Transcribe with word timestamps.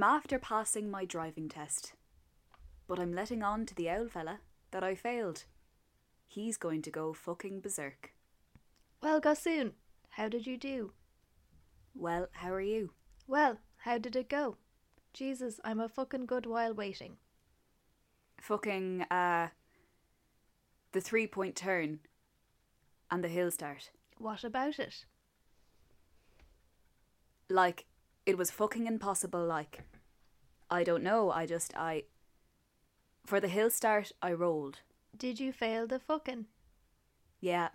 I'm 0.00 0.14
after 0.16 0.38
passing 0.38 0.90
my 0.90 1.04
driving 1.04 1.50
test. 1.50 1.92
But 2.88 2.98
I'm 2.98 3.12
letting 3.12 3.42
on 3.42 3.66
to 3.66 3.74
the 3.74 3.90
owl 3.90 4.08
fella 4.08 4.38
that 4.70 4.82
I 4.82 4.94
failed. 4.94 5.44
He's 6.26 6.56
going 6.56 6.80
to 6.80 6.90
go 6.90 7.12
fucking 7.12 7.60
berserk. 7.60 8.14
Well, 9.02 9.20
Gossoon, 9.20 9.72
how 10.08 10.30
did 10.30 10.46
you 10.46 10.56
do? 10.56 10.92
Well, 11.94 12.28
how 12.32 12.50
are 12.50 12.62
you? 12.62 12.92
Well, 13.26 13.58
how 13.76 13.98
did 13.98 14.16
it 14.16 14.30
go? 14.30 14.56
Jesus, 15.12 15.60
I'm 15.64 15.80
a 15.80 15.88
fucking 15.90 16.24
good 16.24 16.46
while 16.46 16.72
waiting. 16.72 17.18
Fucking, 18.40 19.02
uh, 19.10 19.48
the 20.92 21.02
three 21.02 21.26
point 21.26 21.56
turn 21.56 21.98
and 23.10 23.22
the 23.22 23.28
hill 23.28 23.50
start. 23.50 23.90
What 24.16 24.44
about 24.44 24.78
it? 24.78 25.04
Like, 27.50 27.84
it 28.24 28.38
was 28.38 28.50
fucking 28.50 28.86
impossible, 28.86 29.44
like. 29.44 29.82
I 30.70 30.84
don't 30.84 31.02
know, 31.02 31.32
I 31.32 31.46
just, 31.46 31.74
I. 31.76 32.04
For 33.26 33.40
the 33.40 33.48
hill 33.48 33.70
start, 33.70 34.12
I 34.22 34.32
rolled. 34.32 34.78
Did 35.16 35.40
you 35.40 35.52
fail 35.52 35.86
the 35.86 35.98
fucking? 35.98 36.46
Yeah. 37.40 37.70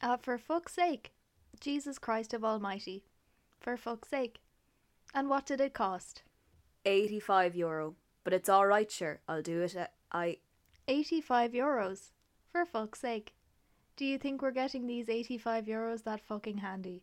Ah, 0.00 0.16
for 0.16 0.38
fuck's 0.38 0.74
sake. 0.74 1.12
Jesus 1.58 1.98
Christ 1.98 2.32
of 2.32 2.44
Almighty. 2.44 3.04
For 3.58 3.76
fuck's 3.76 4.08
sake. 4.08 4.40
And 5.12 5.28
what 5.28 5.44
did 5.44 5.60
it 5.60 5.74
cost? 5.74 6.22
85 6.86 7.56
euro. 7.56 7.96
But 8.22 8.32
it's 8.32 8.48
alright, 8.48 8.90
sure. 8.90 9.20
I'll 9.28 9.42
do 9.42 9.62
it. 9.62 9.74
At, 9.74 9.92
I. 10.12 10.38
85 10.86 11.52
euros. 11.52 12.12
For 12.52 12.64
fuck's 12.64 13.00
sake. 13.00 13.34
Do 13.96 14.04
you 14.04 14.18
think 14.18 14.40
we're 14.40 14.52
getting 14.52 14.86
these 14.86 15.08
85 15.08 15.66
euros 15.66 16.04
that 16.04 16.20
fucking 16.20 16.58
handy? 16.58 17.02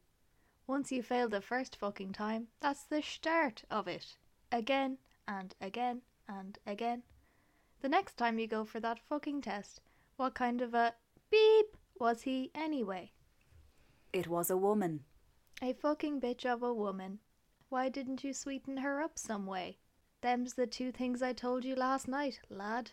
Once 0.65 0.91
you 0.91 1.03
fail 1.03 1.29
the 1.29 1.41
first 1.41 1.75
fucking 1.75 2.13
time, 2.13 2.47
that's 2.61 2.83
the 2.83 3.01
start 3.01 3.63
of 3.69 3.87
it. 3.87 4.15
Again 4.51 4.97
and 5.27 5.55
again 5.61 6.01
and 6.27 6.57
again. 6.65 7.03
The 7.81 7.89
next 7.89 8.17
time 8.17 8.39
you 8.39 8.47
go 8.47 8.65
for 8.65 8.79
that 8.79 8.99
fucking 8.99 9.41
test, 9.41 9.81
what 10.15 10.33
kind 10.33 10.61
of 10.61 10.73
a 10.73 10.95
beep 11.29 11.77
was 11.99 12.23
he 12.23 12.51
anyway? 12.55 13.11
It 14.13 14.27
was 14.27 14.49
a 14.49 14.57
woman. 14.57 15.01
A 15.61 15.73
fucking 15.73 16.21
bitch 16.21 16.45
of 16.45 16.63
a 16.63 16.73
woman. 16.73 17.19
Why 17.69 17.89
didn't 17.89 18.23
you 18.23 18.33
sweeten 18.33 18.77
her 18.77 19.01
up 19.01 19.19
some 19.19 19.45
way? 19.45 19.77
Them's 20.21 20.53
the 20.53 20.67
two 20.67 20.91
things 20.91 21.21
I 21.21 21.33
told 21.33 21.65
you 21.65 21.75
last 21.75 22.07
night, 22.07 22.39
lad. 22.49 22.91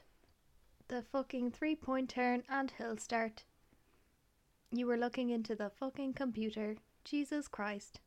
The 0.89 1.03
fucking 1.03 1.53
three 1.53 1.77
point 1.77 2.11
turn 2.11 2.43
and 2.49 2.71
hill 2.71 2.97
start. 2.99 3.45
You 4.71 4.87
were 4.87 4.99
looking 4.99 5.31
into 5.31 5.55
the 5.55 5.71
fucking 5.71 6.15
computer. 6.15 6.77
Jesus 7.05 7.49
Christ. 7.49 8.01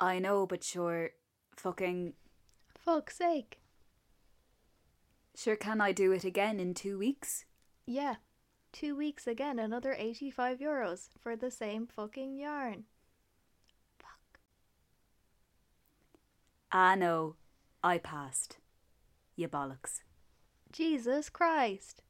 I 0.00 0.18
know, 0.18 0.46
but 0.46 0.64
sure. 0.64 1.10
Fucking. 1.56 2.14
Fuck's 2.84 3.16
sake. 3.16 3.60
Sure, 5.36 5.56
can 5.56 5.80
I 5.80 5.92
do 5.92 6.10
it 6.10 6.24
again 6.24 6.58
in 6.58 6.74
two 6.74 6.98
weeks? 6.98 7.44
Yeah. 7.86 8.16
Two 8.72 8.96
weeks 8.96 9.26
again, 9.26 9.58
another 9.58 9.94
85 9.96 10.58
euros 10.58 11.08
for 11.20 11.36
the 11.36 11.50
same 11.50 11.86
fucking 11.86 12.38
yarn. 12.38 12.84
Fuck. 13.98 14.40
Ah, 16.72 16.94
no. 16.96 17.36
I 17.84 17.98
passed. 17.98 18.58
You 19.36 19.48
bollocks. 19.48 20.02
Jesus 20.72 21.28
Christ. 21.28 22.02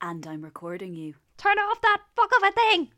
And 0.00 0.26
I'm 0.26 0.42
recording 0.42 0.94
you. 0.94 1.14
Turn 1.36 1.58
off 1.58 1.80
that 1.82 2.02
fuck 2.16 2.30
of 2.36 2.48
a 2.48 2.52
thing! 2.52 2.90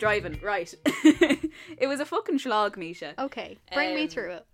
Driving, 0.00 0.40
right. 0.42 0.74
it 0.84 1.86
was 1.86 2.00
a 2.00 2.04
fucking 2.06 2.40
slog, 2.40 2.76
Misha. 2.76 3.14
Okay, 3.18 3.58
bring 3.72 3.94
me 3.94 4.02
Um, 4.02 4.08
through 4.08 4.32
it. 4.32 4.46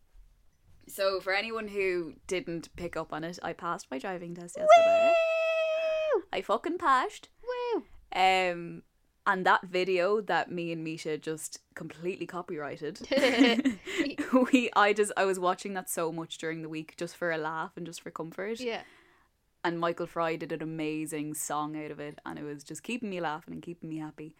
So, 0.88 1.18
for 1.20 1.32
anyone 1.32 1.68
who 1.68 2.14
didn't 2.26 2.68
pick 2.76 2.96
up 2.96 3.12
on 3.12 3.24
it, 3.24 3.38
I 3.42 3.52
passed 3.54 3.86
my 3.90 3.98
driving 3.98 4.34
test 4.34 4.56
yesterday. 4.56 5.12
Woo! 6.14 6.22
I 6.32 6.42
fucking 6.42 6.78
passed. 6.78 7.28
Woo! 7.42 7.84
Um, 8.14 8.82
and 9.26 9.44
that 9.44 9.66
video 9.66 10.20
that 10.20 10.52
me 10.52 10.70
and 10.70 10.84
Misha 10.84 11.18
just 11.18 11.58
completely 11.74 12.26
copyrighted. 12.26 13.00
we, 14.52 14.70
I 14.76 14.92
just, 14.92 15.10
I 15.16 15.24
was 15.24 15.40
watching 15.40 15.74
that 15.74 15.90
so 15.90 16.12
much 16.12 16.38
during 16.38 16.62
the 16.62 16.68
week 16.68 16.94
just 16.96 17.16
for 17.16 17.32
a 17.32 17.38
laugh 17.38 17.72
and 17.76 17.84
just 17.84 18.00
for 18.02 18.12
comfort. 18.12 18.60
Yeah. 18.60 18.82
And 19.64 19.80
Michael 19.80 20.06
Fry 20.06 20.36
did 20.36 20.52
an 20.52 20.62
amazing 20.62 21.34
song 21.34 21.76
out 21.82 21.90
of 21.90 21.98
it, 21.98 22.20
and 22.24 22.38
it 22.38 22.44
was 22.44 22.62
just 22.62 22.84
keeping 22.84 23.10
me 23.10 23.20
laughing 23.20 23.54
and 23.54 23.62
keeping 23.62 23.88
me 23.88 23.98
happy. 23.98 24.36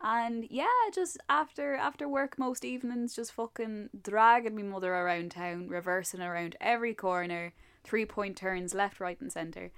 And 0.00 0.46
yeah, 0.48 0.66
just 0.94 1.18
after 1.28 1.74
after 1.74 2.08
work 2.08 2.38
most 2.38 2.64
evenings, 2.64 3.16
just 3.16 3.32
fucking 3.32 3.90
dragging 4.00 4.54
me 4.54 4.62
mother 4.62 4.94
around 4.94 5.32
town, 5.32 5.68
reversing 5.68 6.20
around 6.20 6.56
every 6.60 6.94
corner, 6.94 7.52
three 7.82 8.04
point 8.04 8.36
turns 8.36 8.74
left, 8.74 9.00
right, 9.00 9.20
and 9.20 9.32
centre. 9.32 9.72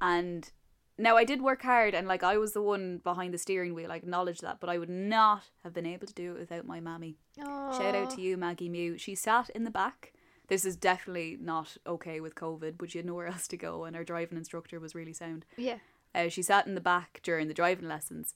And 0.00 0.50
now 0.96 1.16
I 1.16 1.24
did 1.24 1.42
work 1.42 1.62
hard, 1.62 1.94
and 1.94 2.08
like 2.08 2.22
I 2.22 2.38
was 2.38 2.54
the 2.54 2.62
one 2.62 2.98
behind 3.04 3.34
the 3.34 3.38
steering 3.38 3.74
wheel. 3.74 3.92
I 3.92 3.96
acknowledge 3.96 4.40
that, 4.40 4.58
but 4.58 4.70
I 4.70 4.78
would 4.78 4.88
not 4.88 5.44
have 5.62 5.74
been 5.74 5.86
able 5.86 6.06
to 6.06 6.14
do 6.14 6.34
it 6.34 6.40
without 6.40 6.66
my 6.66 6.80
mammy. 6.80 7.18
Shout 7.36 7.94
out 7.94 8.10
to 8.10 8.20
you, 8.20 8.36
Maggie 8.36 8.68
Mew. 8.68 8.96
She 8.96 9.14
sat 9.14 9.50
in 9.50 9.64
the 9.64 9.70
back. 9.70 10.12
This 10.48 10.64
is 10.64 10.76
definitely 10.76 11.36
not 11.38 11.76
okay 11.86 12.20
with 12.20 12.34
COVID, 12.34 12.74
but 12.78 12.90
she 12.90 12.98
had 12.98 13.06
nowhere 13.06 13.26
else 13.26 13.46
to 13.48 13.56
go, 13.58 13.84
and 13.84 13.94
our 13.94 14.02
driving 14.02 14.38
instructor 14.38 14.80
was 14.80 14.94
really 14.94 15.12
sound. 15.12 15.44
Yeah. 15.56 15.76
Uh, 16.14 16.28
she 16.28 16.42
sat 16.42 16.66
in 16.66 16.74
the 16.74 16.80
back 16.80 17.20
during 17.22 17.48
the 17.48 17.54
driving 17.54 17.86
lessons, 17.86 18.34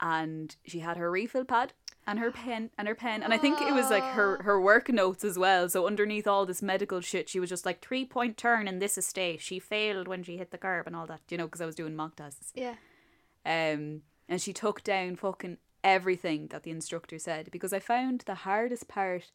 and 0.00 0.56
she 0.66 0.80
had 0.80 0.96
her 0.96 1.10
refill 1.10 1.44
pad 1.44 1.72
and 2.06 2.18
her 2.18 2.30
pen 2.30 2.70
and 2.78 2.86
her 2.86 2.94
pen, 2.94 3.22
and 3.22 3.34
I 3.34 3.38
think 3.38 3.60
it 3.60 3.74
was 3.74 3.90
like 3.90 4.04
her 4.04 4.42
her 4.42 4.60
work 4.60 4.88
notes 4.88 5.24
as 5.24 5.38
well. 5.38 5.68
So 5.68 5.86
underneath 5.86 6.26
all 6.26 6.46
this 6.46 6.62
medical 6.62 7.00
shit, 7.00 7.28
she 7.28 7.40
was 7.40 7.50
just 7.50 7.66
like 7.66 7.80
three 7.80 8.04
point 8.04 8.36
turn 8.36 8.68
in 8.68 8.78
this 8.78 8.96
estate. 8.96 9.40
She 9.40 9.58
failed 9.58 10.06
when 10.06 10.22
she 10.22 10.36
hit 10.36 10.50
the 10.50 10.58
curb 10.58 10.86
and 10.86 10.94
all 10.94 11.06
that, 11.06 11.20
you 11.30 11.36
know, 11.36 11.46
because 11.46 11.60
I 11.60 11.66
was 11.66 11.74
doing 11.74 11.96
mock 11.96 12.16
tests. 12.16 12.52
Yeah. 12.54 12.74
Um, 13.44 14.02
and 14.28 14.40
she 14.40 14.52
took 14.52 14.82
down 14.84 15.16
fucking 15.16 15.58
everything 15.82 16.48
that 16.48 16.64
the 16.64 16.70
instructor 16.70 17.18
said 17.18 17.48
because 17.50 17.72
I 17.72 17.78
found 17.78 18.22
the 18.26 18.34
hardest 18.34 18.88
part 18.88 19.30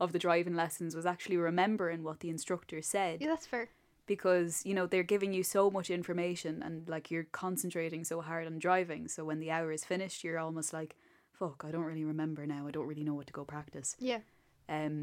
of 0.00 0.12
the 0.12 0.18
driving 0.18 0.56
lessons 0.56 0.96
was 0.96 1.06
actually 1.06 1.36
remembering 1.36 2.02
what 2.02 2.20
the 2.20 2.28
instructor 2.28 2.82
said 2.82 3.20
Yeah, 3.20 3.28
that's 3.28 3.46
fair. 3.46 3.68
Because 4.14 4.60
you 4.66 4.74
know 4.74 4.86
they're 4.86 5.02
giving 5.14 5.32
you 5.32 5.42
so 5.42 5.70
much 5.70 5.88
information 5.88 6.62
and 6.62 6.86
like 6.86 7.10
you're 7.10 7.28
concentrating 7.32 8.04
so 8.04 8.20
hard 8.20 8.46
on 8.46 8.58
driving 8.58 9.08
so 9.08 9.24
when 9.24 9.40
the 9.40 9.50
hour 9.50 9.72
is 9.72 9.86
finished 9.86 10.22
you're 10.22 10.38
almost 10.38 10.70
like 10.78 10.94
fuck 11.38 11.64
I 11.66 11.70
don't 11.70 11.84
really 11.90 12.04
remember 12.04 12.46
now. 12.46 12.66
I 12.68 12.70
don't 12.70 12.86
really 12.86 13.04
know 13.04 13.14
what 13.14 13.26
to 13.28 13.32
go 13.32 13.44
practice. 13.44 13.96
Yeah. 13.98 14.20
um 14.68 14.96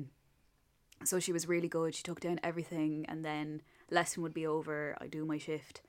so 1.03 1.19
she 1.19 1.31
was 1.31 1.47
really 1.47 1.69
good. 1.69 1.95
She 1.95 2.03
took 2.03 2.19
down 2.19 2.39
everything 2.43 3.05
and 3.07 3.23
then 3.23 3.61
lesson 3.89 4.21
would 4.21 4.33
be 4.33 4.45
over. 4.45 4.95
I 4.99 5.07
do 5.07 5.25
my 5.25 5.37
shift. 5.37 5.81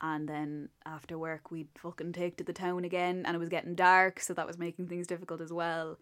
And 0.00 0.28
then 0.28 0.68
after 0.84 1.18
work 1.18 1.50
we'd 1.50 1.68
fucking 1.76 2.12
take 2.12 2.36
to 2.36 2.44
the 2.44 2.52
town 2.52 2.84
again 2.84 3.24
and 3.24 3.34
it 3.34 3.38
was 3.38 3.48
getting 3.48 3.74
dark 3.74 4.20
so 4.20 4.34
that 4.34 4.46
was 4.46 4.58
making 4.58 4.86
things 4.86 5.06
difficult 5.06 5.40
as 5.40 5.52
well 5.52 5.98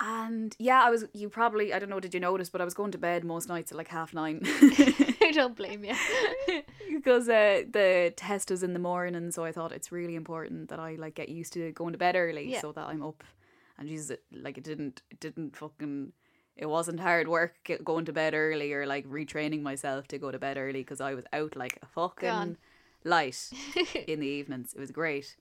and 0.00 0.54
yeah 0.58 0.82
I 0.84 0.90
was 0.90 1.04
you 1.12 1.28
probably 1.28 1.72
I 1.74 1.78
don't 1.78 1.90
know 1.90 2.00
did 2.00 2.14
you 2.14 2.20
notice 2.20 2.48
but 2.50 2.60
I 2.60 2.64
was 2.64 2.74
going 2.74 2.92
to 2.92 2.98
bed 2.98 3.24
most 3.24 3.48
nights 3.48 3.72
at 3.72 3.78
like 3.78 3.88
half 3.88 4.14
nine. 4.14 4.40
I 5.22 5.30
don't 5.34 5.56
blame 5.56 5.84
you. 5.84 5.94
because 6.94 7.28
uh, 7.28 7.62
the 7.70 8.12
test 8.16 8.50
was 8.50 8.62
in 8.62 8.72
the 8.72 8.78
morning 8.78 9.30
so 9.30 9.44
I 9.44 9.52
thought 9.52 9.72
it's 9.72 9.90
really 9.92 10.14
important 10.14 10.68
that 10.68 10.78
I 10.78 10.94
like 10.94 11.14
get 11.16 11.28
used 11.28 11.52
to 11.54 11.72
going 11.72 11.92
to 11.92 11.98
bed 11.98 12.16
early 12.16 12.50
Yeah. 12.52 12.60
so 12.60 12.72
that 12.72 12.86
I'm 12.88 13.02
up. 13.02 13.24
And 13.78 13.88
Jesus 13.88 14.10
it, 14.10 14.22
like 14.32 14.58
it 14.58 14.64
didn't 14.64 15.02
it 15.10 15.20
didn't 15.20 15.56
fucking 15.56 16.12
it 16.56 16.66
wasn't 16.66 17.00
hard 17.00 17.28
work 17.28 17.70
going 17.84 18.04
to 18.06 18.12
bed 18.12 18.34
early 18.34 18.72
or 18.72 18.86
like 18.86 19.06
retraining 19.06 19.62
myself 19.62 20.08
to 20.08 20.18
go 20.18 20.30
to 20.30 20.38
bed 20.38 20.56
early 20.56 20.80
because 20.80 21.00
I 21.00 21.14
was 21.14 21.24
out 21.32 21.54
like 21.56 21.78
a 21.82 21.86
fucking 21.86 22.56
light 23.04 23.50
in 24.08 24.20
the 24.20 24.26
evenings. 24.26 24.74
It 24.74 24.80
was 24.80 24.90
great. 24.90 25.36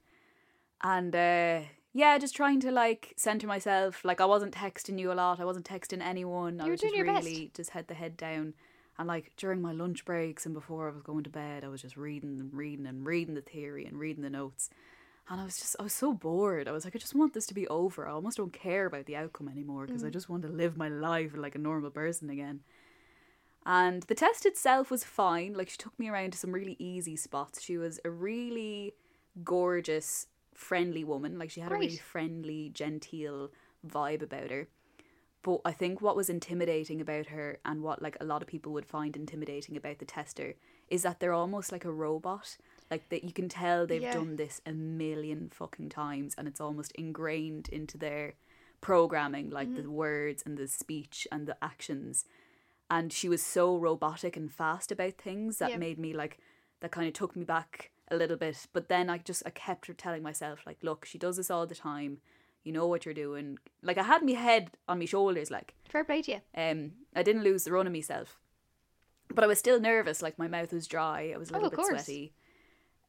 And 0.84 1.16
uh 1.16 1.62
yeah 1.98 2.18
just 2.18 2.36
trying 2.36 2.60
to 2.60 2.72
like 2.72 3.14
center 3.18 3.48
myself 3.48 4.04
like 4.06 4.22
I 4.22 4.26
wasn't 4.26 4.54
texting 4.54 5.00
you 5.00 5.12
a 5.12 5.16
lot 5.16 5.40
I 5.40 5.46
wasn't 5.46 5.68
texting 5.68 6.02
anyone 6.02 6.62
I 6.62 6.66
You 6.66 6.70
were 6.70 6.72
was 6.72 6.82
just 6.82 6.96
your 6.96 7.06
best. 7.06 7.26
really 7.26 7.52
just 7.54 7.72
had 7.72 7.88
the 7.88 7.94
head 7.94 8.16
down 8.18 8.54
and 8.98 9.08
like 9.08 9.32
during 9.38 9.62
my 9.62 9.72
lunch 9.72 10.06
breaks 10.06 10.46
and 10.46 10.56
before 10.56 10.90
I 10.90 10.94
was 10.94 11.04
going 11.04 11.24
to 11.24 11.30
bed, 11.30 11.64
I 11.64 11.68
was 11.68 11.82
just 11.82 11.98
reading 11.98 12.40
and 12.40 12.54
reading 12.54 12.88
and 12.88 13.06
reading 13.06 13.36
the 13.36 13.42
theory 13.42 13.86
and 13.86 14.00
reading 14.00 14.24
the 14.24 14.30
notes. 14.30 14.70
And 15.30 15.40
I 15.40 15.44
was 15.44 15.58
just, 15.58 15.76
I 15.80 15.84
was 15.84 15.94
so 15.94 16.14
bored. 16.14 16.68
I 16.68 16.72
was 16.72 16.86
like, 16.86 16.96
I 16.96 17.00
just 17.00 17.14
want 17.14 17.34
this 17.34 17.46
to 17.48 17.54
be 17.54 17.68
over. 17.68 18.08
I 18.08 18.12
almost 18.12 18.38
don't 18.38 18.54
care 18.54 18.86
about 18.86 19.06
the 19.06 19.16
outcome 19.16 19.50
anymore 19.50 19.86
because 19.86 20.04
I 20.04 20.08
mm. 20.08 20.14
just 20.14 20.30
want 20.30 20.44
to 20.44 20.50
live 20.50 20.78
my 20.78 20.88
life 20.88 21.34
like 21.36 21.54
a 21.54 21.60
normal 21.60 21.92
person 21.92 22.30
again. 22.30 22.62
And 23.66 24.04
the 24.04 24.16
test 24.16 24.46
itself 24.46 24.90
was 24.90 25.04
fine. 25.04 25.54
Like, 25.54 25.70
she 25.70 25.78
took 25.78 26.00
me 26.00 26.08
around 26.08 26.32
to 26.32 26.38
some 26.38 26.54
really 26.54 26.78
easy 26.80 27.18
spots. 27.18 27.62
She 27.62 27.78
was 27.78 28.00
a 28.06 28.10
really 28.10 28.94
gorgeous, 29.44 30.28
friendly 30.58 31.04
woman. 31.04 31.38
Like, 31.38 31.52
she 31.52 31.62
had 31.62 31.72
a 31.72 31.76
really 31.76 31.96
friendly, 31.96 32.70
genteel 32.74 33.52
vibe 33.88 34.22
about 34.22 34.52
her. 34.52 34.68
But 35.44 35.62
I 35.64 35.72
think 35.72 36.02
what 36.02 36.18
was 36.18 36.30
intimidating 36.30 37.00
about 37.00 37.28
her 37.28 37.60
and 37.64 37.82
what 37.82 38.02
like 38.02 38.18
a 38.20 38.26
lot 38.26 38.42
of 38.42 38.50
people 38.50 38.74
would 38.74 38.86
find 38.86 39.16
intimidating 39.16 39.78
about 39.78 40.00
the 40.00 40.06
tester 40.06 40.56
is 40.90 41.04
that 41.04 41.22
they're 41.22 41.32
almost 41.32 41.72
like 41.72 41.86
a 41.86 41.92
robot. 41.92 42.58
Like 42.92 43.08
that 43.10 43.24
you 43.24 43.32
can 43.32 43.48
tell 43.48 43.88
they've 43.88 44.02
Yeah. 44.02 44.14
done 44.14 44.36
this 44.36 44.62
a 44.66 44.74
million 44.74 45.50
fucking 45.50 45.88
times 45.88 46.36
and 46.38 46.50
it's 46.50 46.60
almost 46.60 46.92
ingrained 46.94 47.70
into 47.70 47.98
their 47.98 48.34
programming, 48.82 49.50
like 49.50 49.74
the 49.74 49.84
mm-hmm. 49.84 49.94
words 49.94 50.44
and 50.46 50.58
the 50.58 50.68
speech 50.68 51.28
and 51.32 51.48
the 51.48 51.56
actions. 51.64 52.26
And 52.90 53.14
she 53.14 53.30
was 53.30 53.42
so 53.42 53.78
robotic 53.78 54.36
and 54.36 54.52
fast 54.52 54.92
about 54.92 55.14
things 55.14 55.60
that 55.60 55.80
made 55.80 56.00
me 56.00 56.14
like 56.14 56.40
that 56.82 56.92
kind 56.92 57.08
of 57.08 57.14
took 57.14 57.36
me 57.36 57.44
back 57.44 57.92
a 58.10 58.16
little 58.16 58.38
bit. 58.38 58.66
But 58.74 58.90
then 58.90 59.10
I 59.10 59.18
just 59.20 59.44
I 59.46 59.50
kept 59.50 59.96
telling 59.98 60.24
myself 60.24 60.60
like, 60.66 60.78
look, 60.82 61.06
she 61.06 61.18
does 61.18 61.38
this 61.38 61.52
all 61.52 61.66
the 61.68 61.76
time. 61.76 62.20
You 62.64 62.74
know 62.74 62.88
what 62.88 63.06
you're 63.06 63.14
doing. 63.14 63.60
Like 63.82 63.98
I 63.98 64.04
had 64.04 64.24
my 64.24 64.32
head 64.34 64.72
on 64.88 65.00
my 65.00 65.06
shoulders, 65.06 65.50
like 65.50 65.74
Fair 65.90 66.04
play 66.04 66.22
to 66.24 66.32
you. 66.34 66.42
um, 66.56 66.92
I 67.16 67.24
didn't 67.24 67.44
lose 67.44 67.64
the 67.64 67.72
run 67.72 67.88
of 67.88 67.94
myself, 67.94 68.38
but 69.34 69.44
I 69.44 69.48
was 69.48 69.60
still 69.60 69.80
nervous. 69.80 70.22
Like 70.22 70.38
my 70.38 70.48
mouth 70.50 70.74
was 70.74 70.86
dry. 70.88 71.32
I 71.34 71.38
was 71.38 71.50
a 71.50 71.54
Oh, 71.54 71.58
little 71.58 71.68
of 71.68 71.72
bit 71.72 71.78
course. 71.78 72.04
sweaty. 72.06 72.34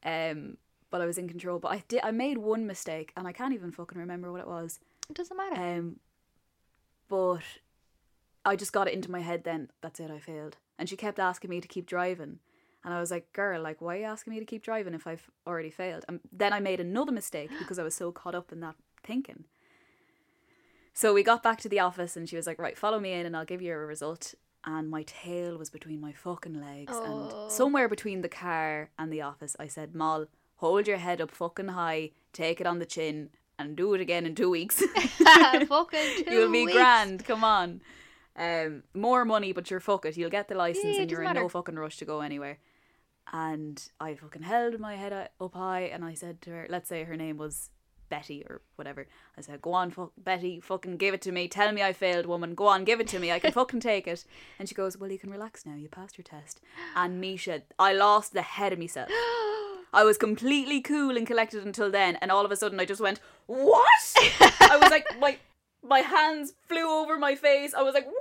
Um, 0.03 0.57
but 0.91 1.01
I 1.01 1.05
was 1.05 1.17
in 1.17 1.27
control. 1.27 1.59
But 1.59 1.71
I 1.73 1.83
did. 1.89 2.01
I 2.03 2.11
made 2.11 2.37
one 2.37 2.65
mistake, 2.65 3.11
and 3.17 3.27
I 3.27 3.33
can't 3.33 3.53
even 3.53 3.71
fucking 3.71 3.97
remember 3.99 4.31
what 4.31 4.41
it 4.41 4.47
was. 4.47 4.79
It 5.09 5.15
doesn't 5.15 5.35
matter. 5.37 5.61
Um, 5.61 5.97
but 7.09 7.41
I 8.45 8.55
just 8.55 8.71
got 8.73 8.87
it 8.87 8.93
into 8.93 9.11
my 9.11 9.19
head. 9.21 9.43
Then 9.43 9.69
that's 9.81 9.99
it. 9.99 10.09
I 10.09 10.19
failed, 10.19 10.57
and 10.77 10.87
she 10.87 10.95
kept 10.95 11.19
asking 11.19 11.49
me 11.49 11.59
to 11.59 11.67
keep 11.67 11.85
driving. 11.85 12.39
And 12.83 12.93
I 12.93 12.99
was 12.99 13.11
like, 13.11 13.31
girl, 13.33 13.61
like, 13.61 13.81
why 13.81 13.95
are 13.95 13.99
you 13.99 14.05
asking 14.05 14.33
me 14.33 14.39
to 14.39 14.45
keep 14.45 14.63
driving 14.63 14.93
if 14.93 15.05
I've 15.05 15.29
already 15.45 15.69
failed? 15.69 16.05
And 16.07 16.21
then 16.31 16.53
I 16.53 16.59
made 16.59 16.79
another 16.79 17.11
mistake 17.11 17.49
because 17.59 17.77
I 17.79 17.83
was 17.83 17.95
so 17.95 18.11
caught 18.11 18.35
up 18.35 18.51
in 18.51 18.59
that 18.61 18.75
thinking. 19.03 19.45
So 20.93 21.13
we 21.13 21.23
got 21.23 21.43
back 21.43 21.59
to 21.61 21.69
the 21.69 21.79
office 21.79 22.17
and 22.17 22.27
she 22.27 22.35
was 22.35 22.47
like, 22.47 22.59
right, 22.59 22.77
follow 22.77 22.99
me 22.99 23.13
in 23.13 23.25
and 23.25 23.35
I'll 23.35 23.45
give 23.45 23.61
you 23.61 23.73
a 23.73 23.77
result. 23.77 24.33
And 24.65 24.89
my 24.89 25.03
tail 25.03 25.57
was 25.57 25.69
between 25.69 26.01
my 26.01 26.11
fucking 26.11 26.59
legs. 26.59 26.93
Oh. 26.93 27.41
And 27.43 27.51
somewhere 27.51 27.87
between 27.87 28.21
the 28.21 28.29
car 28.29 28.89
and 28.99 29.11
the 29.11 29.21
office, 29.21 29.55
I 29.59 29.67
said, 29.67 29.95
Moll, 29.95 30.25
hold 30.55 30.87
your 30.87 30.97
head 30.97 31.21
up 31.21 31.31
fucking 31.31 31.69
high, 31.69 32.11
take 32.33 32.59
it 32.59 32.67
on 32.67 32.79
the 32.79 32.85
chin, 32.85 33.29
and 33.57 33.75
do 33.75 33.93
it 33.93 34.01
again 34.01 34.25
in 34.25 34.35
two 34.35 34.49
weeks. 34.49 34.83
Fucking 35.67 35.99
two 36.25 36.33
You'll 36.33 36.51
be 36.51 36.65
weeks. 36.65 36.73
grand. 36.73 37.25
Come 37.25 37.43
on. 37.43 37.81
Um, 38.35 38.83
more 38.93 39.25
money, 39.25 39.51
but 39.51 39.69
you're 39.69 39.79
fuck 39.81 40.05
it. 40.05 40.17
You'll 40.17 40.29
get 40.29 40.47
the 40.47 40.55
license 40.55 40.95
Yeah, 40.95 41.01
and 41.01 41.11
you're 41.11 41.21
in 41.21 41.27
doesn't 41.27 41.43
no 41.43 41.49
fucking 41.49 41.75
rush 41.75 41.97
to 41.97 42.05
go 42.05 42.21
anywhere. 42.21 42.57
And 43.31 43.81
I 43.99 44.15
fucking 44.15 44.41
held 44.43 44.79
my 44.79 44.95
head 44.95 45.13
up- 45.13 45.53
high 45.53 45.81
and 45.81 46.03
I 46.03 46.13
said 46.13 46.41
to 46.43 46.51
her, 46.51 46.67
let's 46.69 46.89
say 46.89 47.03
her 47.03 47.15
name 47.15 47.37
was 47.37 47.69
Betty 48.09 48.43
or 48.49 48.61
whatever. 48.75 49.07
I 49.37 49.41
said, 49.41 49.61
go 49.61 49.73
on, 49.73 49.91
fuck, 49.91 50.11
Betty, 50.17 50.59
fucking 50.59 50.97
give 50.97 51.13
it 51.13 51.21
to 51.21 51.31
me. 51.31 51.47
Tell 51.47 51.71
me 51.71 51.83
I 51.83 51.93
failed, 51.93 52.25
woman. 52.25 52.55
Go 52.55 52.65
on, 52.67 52.83
give 52.83 52.99
it 52.99 53.07
to 53.09 53.19
me. 53.19 53.31
I 53.31 53.39
can 53.39 53.51
fucking 53.51 53.81
take 53.81 54.07
it. 54.07 54.25
And 54.57 54.67
she 54.67 54.73
goes, 54.75 54.97
well, 54.97 55.11
you 55.11 55.19
can 55.19 55.29
relax 55.29 55.65
now. 55.65 55.75
You 55.75 55.89
passed 55.89 56.17
your 56.17 56.23
test. 56.23 56.59
And 56.95 57.21
Misha, 57.21 57.61
I 57.77 57.93
lost 57.93 58.33
the 58.33 58.41
head 58.41 58.73
of 58.73 58.79
myself. 58.79 59.09
I 59.91 60.03
was 60.03 60.17
completely 60.17 60.81
cool 60.81 61.17
and 61.17 61.25
collected 61.25 61.65
until 61.65 61.89
then, 61.89 62.15
and 62.17 62.31
all 62.31 62.45
of 62.45 62.51
a 62.51 62.55
sudden 62.55 62.79
I 62.79 62.85
just 62.85 63.01
went, 63.01 63.19
"What?" 63.47 63.83
I 64.61 64.77
was 64.79 64.91
like, 64.91 65.07
my 65.19 65.37
my 65.81 66.01
hands 66.01 66.53
flew 66.67 66.87
over 66.87 67.17
my 67.17 67.33
face. 67.33 67.73
I 67.73 67.81
was 67.81 67.95
like, 67.95 68.05
"What?" 68.05 68.15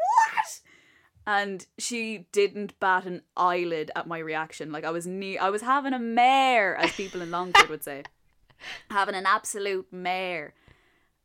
And 1.29 1.67
she 1.77 2.27
didn't 2.33 2.81
bat 2.81 3.05
an 3.05 3.21
eyelid 3.37 3.91
at 3.95 4.07
my 4.07 4.19
reaction. 4.19 4.73
Like 4.73 4.85
I 4.85 4.91
was 4.91 5.07
near, 5.07 5.39
I 5.43 5.51
was 5.51 5.61
having 5.61 5.93
a 5.93 5.99
mare, 5.99 6.75
as 6.75 6.93
people 6.93 7.21
in 7.21 7.31
Longford 7.31 7.69
would 7.69 7.85
say, 7.85 8.05
having 8.91 9.15
an 9.15 9.27
absolute 9.27 9.93
mare. 9.93 10.55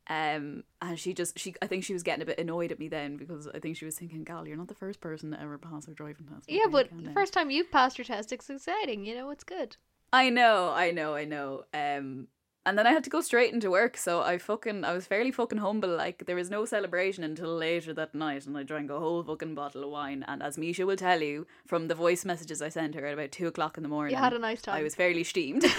Um, 0.06 0.64
and 0.82 0.98
she 0.98 1.14
just 1.14 1.38
she 1.38 1.54
I 1.62 1.66
think 1.66 1.84
she 1.84 1.94
was 1.94 2.02
getting 2.02 2.20
a 2.20 2.26
bit 2.26 2.38
annoyed 2.38 2.70
at 2.70 2.78
me 2.78 2.88
then 2.88 3.16
because 3.16 3.48
I 3.48 3.58
think 3.58 3.78
she 3.78 3.86
was 3.86 3.98
thinking, 3.98 4.24
"Gal, 4.24 4.46
you're 4.46 4.58
not 4.58 4.68
the 4.68 4.74
first 4.74 5.00
person 5.00 5.30
to 5.30 5.40
ever 5.40 5.56
pass 5.56 5.86
her 5.86 5.94
driving 5.94 6.26
test." 6.26 6.50
Yeah, 6.50 6.66
but 6.70 6.90
the 7.02 7.12
first 7.12 7.32
time 7.32 7.50
you've 7.50 7.72
passed 7.72 7.96
your 7.96 8.04
test, 8.04 8.30
it's 8.30 8.50
exciting. 8.50 9.06
You 9.06 9.14
know, 9.14 9.30
it's 9.30 9.44
good. 9.44 9.78
I 10.12 10.28
know, 10.28 10.70
I 10.70 10.90
know, 10.90 11.14
I 11.14 11.24
know. 11.24 11.64
Um, 11.72 12.28
and 12.66 12.78
then 12.78 12.86
I 12.86 12.92
had 12.92 13.04
to 13.04 13.10
go 13.10 13.20
straight 13.20 13.52
into 13.52 13.70
work, 13.70 13.96
so 13.96 14.22
I 14.22 14.38
fucking, 14.38 14.84
I 14.84 14.92
was 14.92 15.06
fairly 15.06 15.30
fucking 15.30 15.58
humble. 15.58 15.90
Like 15.96 16.24
there 16.26 16.36
was 16.36 16.50
no 16.50 16.64
celebration 16.64 17.22
until 17.24 17.54
later 17.56 17.92
that 17.94 18.14
night, 18.14 18.46
and 18.46 18.56
I 18.56 18.62
drank 18.62 18.90
a 18.90 18.98
whole 18.98 19.22
fucking 19.22 19.54
bottle 19.54 19.84
of 19.84 19.90
wine. 19.90 20.24
And 20.26 20.42
as 20.42 20.56
Misha 20.58 20.86
will 20.86 20.96
tell 20.96 21.20
you 21.22 21.46
from 21.66 21.88
the 21.88 21.94
voice 21.94 22.24
messages 22.24 22.62
I 22.62 22.68
sent 22.70 22.94
her 22.94 23.06
at 23.06 23.14
about 23.14 23.32
two 23.32 23.46
o'clock 23.48 23.76
in 23.76 23.82
the 23.82 23.88
morning, 23.88 24.14
You 24.16 24.22
had 24.22 24.32
a 24.32 24.38
nice 24.38 24.62
time. 24.62 24.76
I 24.76 24.82
was 24.82 24.94
fairly 24.94 25.24
steamed. 25.24 25.64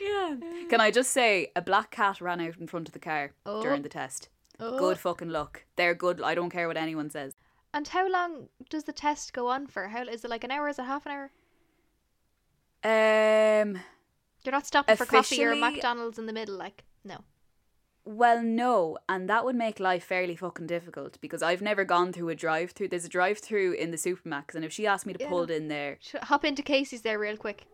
yeah. 0.00 0.36
Can 0.68 0.80
I 0.80 0.90
just 0.90 1.10
say, 1.10 1.50
a 1.54 1.62
black 1.62 1.90
cat 1.90 2.20
ran 2.20 2.40
out 2.40 2.56
in 2.58 2.66
front 2.66 2.88
of 2.88 2.92
the 2.92 2.98
car 3.00 3.32
Oh. 3.46 3.62
during 3.62 3.82
the 3.82 3.88
test. 3.88 4.28
Oh. 4.58 4.78
Good 4.78 4.98
fucking 4.98 5.30
luck. 5.30 5.64
They're 5.76 5.94
good. 5.94 6.20
I 6.22 6.34
don't 6.34 6.50
care 6.50 6.68
what 6.68 6.76
anyone 6.76 7.10
says. 7.10 7.34
And 7.72 7.86
how 7.88 8.08
long 8.10 8.48
does 8.68 8.84
the 8.84 8.92
test 8.92 9.32
go 9.32 9.46
on 9.48 9.66
for? 9.66 9.88
How 9.88 10.02
is 10.02 10.24
it 10.24 10.30
like 10.30 10.44
an 10.44 10.50
hour? 10.50 10.68
Is 10.68 10.78
it 10.78 10.84
half 10.84 11.06
an 11.06 11.12
hour? 11.12 11.30
Um. 13.62 13.78
You're 14.44 14.52
not 14.52 14.66
stopping 14.66 14.96
for 14.96 15.04
coffee 15.06 15.44
or 15.44 15.54
McDonald's 15.54 16.18
in 16.18 16.26
the 16.26 16.32
middle, 16.32 16.56
like 16.56 16.84
no. 17.04 17.24
Well, 18.04 18.42
no, 18.42 18.96
and 19.08 19.28
that 19.28 19.44
would 19.44 19.54
make 19.56 19.78
life 19.78 20.04
fairly 20.04 20.34
fucking 20.34 20.66
difficult 20.66 21.18
because 21.20 21.42
I've 21.42 21.60
never 21.60 21.84
gone 21.84 22.12
through 22.14 22.30
a 22.30 22.34
drive-through. 22.34 22.88
There's 22.88 23.04
a 23.04 23.10
drive-through 23.10 23.72
in 23.74 23.90
the 23.90 23.98
Supermac's, 23.98 24.54
and 24.54 24.64
if 24.64 24.72
she 24.72 24.86
asked 24.86 25.04
me 25.06 25.12
to 25.12 25.20
Yeah. 25.20 25.28
pull 25.28 25.42
it 25.42 25.50
in 25.50 25.68
there, 25.68 25.98
hop 26.22 26.44
into 26.46 26.62
Casey's 26.62 27.02
there 27.02 27.18
real 27.18 27.36
quick. 27.36 27.66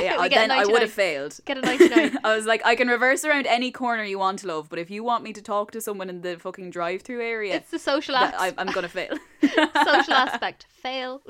yeah, 0.00 0.16
I- 0.20 0.28
then 0.30 0.50
I 0.50 0.64
would 0.64 0.80
have 0.80 0.90
failed. 0.90 1.38
Get 1.44 1.58
a 1.58 1.60
99. 1.60 2.18
I 2.24 2.34
was 2.34 2.46
like, 2.46 2.62
I 2.64 2.74
can 2.76 2.88
reverse 2.88 3.24
around 3.26 3.46
any 3.46 3.70
corner 3.70 4.04
you 4.04 4.18
want, 4.18 4.38
to 4.40 4.48
love, 4.48 4.68
but 4.70 4.78
if 4.78 4.90
you 4.90 5.04
want 5.04 5.22
me 5.22 5.34
to 5.34 5.42
talk 5.42 5.70
to 5.72 5.82
someone 5.82 6.08
in 6.08 6.22
the 6.22 6.38
fucking 6.38 6.70
drive-through 6.70 7.22
area, 7.22 7.56
It's 7.56 7.70
the 7.70 7.78
social 7.78 8.16
aspect. 8.16 8.40
I, 8.40 8.54
I'm 8.60 8.72
gonna 8.72 8.88
fail. 8.88 9.16
social 9.42 10.14
aspect. 10.14 10.66
Fail. 10.82 11.20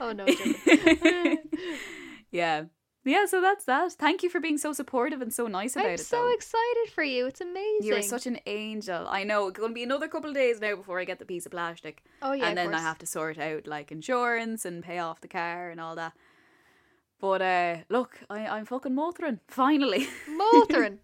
oh 0.00 0.10
no. 0.12 0.26
yeah, 2.30 2.64
yeah. 3.08 3.26
So 3.26 3.40
that's 3.40 3.64
that. 3.64 3.92
Thank 3.92 4.22
you 4.22 4.30
for 4.30 4.40
being 4.40 4.58
so 4.58 4.72
supportive 4.72 5.20
and 5.22 5.32
so 5.32 5.46
nice 5.46 5.76
about 5.76 5.86
it. 5.86 5.90
I'm 5.92 5.98
so 5.98 6.24
though. 6.24 6.32
excited 6.32 6.90
for 6.94 7.02
you. 7.02 7.26
It's 7.26 7.40
amazing. 7.40 7.86
You're 7.86 8.02
such 8.02 8.26
an 8.26 8.38
angel. 8.46 9.06
I 9.08 9.24
know. 9.24 9.48
It's 9.48 9.58
going 9.58 9.70
to 9.70 9.74
be 9.74 9.82
another 9.82 10.08
couple 10.08 10.30
of 10.30 10.36
days 10.36 10.60
now 10.60 10.76
before 10.76 11.00
I 11.00 11.04
get 11.04 11.18
the 11.18 11.24
piece 11.24 11.46
of 11.46 11.52
plastic. 11.52 12.02
Oh 12.22 12.32
yeah. 12.32 12.48
and 12.48 12.58
then 12.58 12.74
I 12.74 12.80
have 12.80 12.98
to 12.98 13.06
sort 13.06 13.38
out 13.38 13.66
like 13.66 13.90
insurance 13.92 14.64
and 14.64 14.82
pay 14.82 14.98
off 14.98 15.20
the 15.20 15.28
car 15.28 15.70
and 15.70 15.80
all 15.80 15.96
that. 15.96 16.12
But 17.20 17.42
uh 17.42 17.76
look, 17.88 18.20
I, 18.30 18.46
I'm 18.46 18.64
fucking 18.64 18.94
motoring, 18.94 19.40
finally. 19.48 20.06
Motoring. 20.28 20.98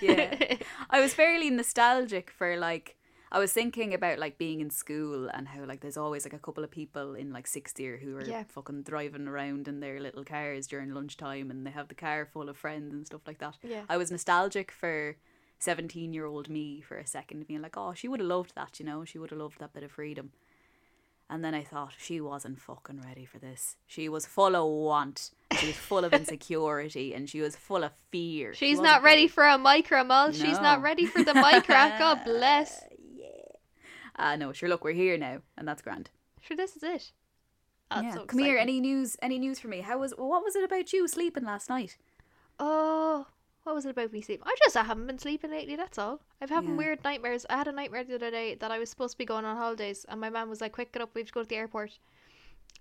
yeah. 0.00 0.56
I 0.90 1.00
was 1.00 1.14
fairly 1.14 1.50
nostalgic 1.50 2.30
for 2.30 2.56
like 2.56 2.96
I 3.34 3.38
was 3.38 3.50
thinking 3.52 3.94
about 3.94 4.18
like 4.18 4.36
being 4.36 4.60
in 4.60 4.68
school 4.68 5.28
and 5.32 5.48
how 5.48 5.64
like 5.64 5.80
there's 5.80 5.96
always 5.96 6.24
like 6.26 6.34
a 6.34 6.38
couple 6.38 6.62
of 6.62 6.70
people 6.70 7.14
in 7.14 7.32
like 7.32 7.46
sixth 7.46 7.80
year 7.80 7.96
who 7.96 8.16
are 8.18 8.24
Yeah. 8.24 8.44
fucking 8.46 8.82
driving 8.82 9.26
around 9.26 9.68
in 9.68 9.80
their 9.80 9.98
little 10.00 10.22
cars 10.22 10.66
during 10.66 10.92
lunchtime 10.92 11.50
and 11.50 11.66
they 11.66 11.70
have 11.70 11.88
the 11.88 11.94
car 11.94 12.26
full 12.26 12.50
of 12.50 12.58
friends 12.58 12.92
and 12.92 13.06
stuff 13.06 13.22
like 13.26 13.38
that. 13.38 13.56
Yeah. 13.62 13.84
I 13.88 13.96
was 13.96 14.10
nostalgic 14.10 14.70
for 14.70 15.16
17 15.60 16.12
year 16.12 16.26
old 16.26 16.50
me 16.50 16.82
for 16.82 16.98
a 16.98 17.06
second, 17.06 17.46
being 17.46 17.62
like, 17.62 17.76
oh, 17.78 17.94
she 17.94 18.06
would 18.06 18.20
have 18.20 18.28
loved 18.28 18.54
that, 18.54 18.78
you 18.78 18.84
know, 18.84 19.04
she 19.06 19.18
would 19.18 19.30
have 19.30 19.38
loved 19.38 19.60
that 19.60 19.72
bit 19.72 19.82
of 19.82 19.92
freedom. 19.92 20.32
And 21.30 21.42
then 21.42 21.54
I 21.54 21.62
thought, 21.62 21.94
she 21.96 22.20
wasn't 22.20 22.60
fucking 22.60 23.00
ready 23.00 23.24
for 23.24 23.38
this. 23.38 23.76
She 23.86 24.10
was 24.10 24.26
full 24.26 24.54
of 24.54 24.68
want, 24.68 25.30
she 25.58 25.68
was 25.68 25.76
full 25.76 26.04
of 26.04 26.12
insecurity, 26.20 27.14
and 27.14 27.30
she 27.30 27.40
was 27.40 27.56
full 27.56 27.84
of 27.84 27.92
fear. 28.10 28.52
She's 28.52 28.76
wasn't 28.76 28.92
not 28.96 29.02
ready 29.02 29.28
for 29.28 29.44
a 29.44 29.56
Micra 29.56 30.06
mall. 30.06 30.32
She's 30.32 30.60
not 30.60 30.82
ready 30.82 31.06
for 31.06 31.22
the 31.22 31.32
Micra. 31.32 31.98
God 31.98 32.20
bless. 32.26 32.84
Ah, 34.16 34.36
no, 34.36 34.52
sure. 34.52 34.68
Look, 34.68 34.84
we're 34.84 34.92
here 34.92 35.16
now, 35.16 35.38
and 35.56 35.66
that's 35.66 35.82
grand. 35.82 36.10
Sure, 36.40 36.56
this 36.56 36.76
is 36.76 36.82
it. 36.82 37.12
Oh, 37.90 37.98
it's 38.00 38.04
yeah. 38.04 38.14
so 38.14 38.24
Come 38.26 38.40
here. 38.40 38.58
Any 38.58 38.80
news? 38.80 39.16
Any 39.22 39.38
news 39.38 39.58
for 39.58 39.68
me? 39.68 39.80
How 39.80 39.98
was? 39.98 40.12
What 40.16 40.44
was 40.44 40.56
it 40.56 40.64
about 40.64 40.92
you 40.92 41.06
sleeping 41.08 41.44
last 41.44 41.68
night? 41.68 41.96
Oh, 42.58 43.26
what 43.64 43.74
was 43.74 43.84
it 43.86 43.90
about 43.90 44.12
me 44.12 44.20
sleeping? 44.20 44.44
I 44.46 44.54
just 44.64 44.76
I 44.76 44.84
haven't 44.84 45.06
been 45.06 45.18
sleeping 45.18 45.50
lately. 45.50 45.76
That's 45.76 45.98
all. 45.98 46.20
I've 46.40 46.50
having 46.50 46.70
Yeah. 46.70 46.76
weird 46.76 47.04
nightmares. 47.04 47.46
I 47.48 47.56
had 47.56 47.68
a 47.68 47.72
nightmare 47.72 48.04
the 48.04 48.14
other 48.16 48.30
day 48.30 48.54
that 48.56 48.70
I 48.70 48.78
was 48.78 48.90
supposed 48.90 49.12
to 49.12 49.18
be 49.18 49.24
going 49.24 49.44
on 49.44 49.56
holidays, 49.56 50.04
and 50.08 50.20
my 50.20 50.30
mum 50.30 50.48
was 50.48 50.60
like, 50.60 50.72
"Quick, 50.72 50.92
get 50.92 51.02
up, 51.02 51.14
we 51.14 51.20
have 51.20 51.28
to 51.28 51.32
go 51.34 51.42
to 51.42 51.48
the 51.48 51.56
airport." 51.56 51.98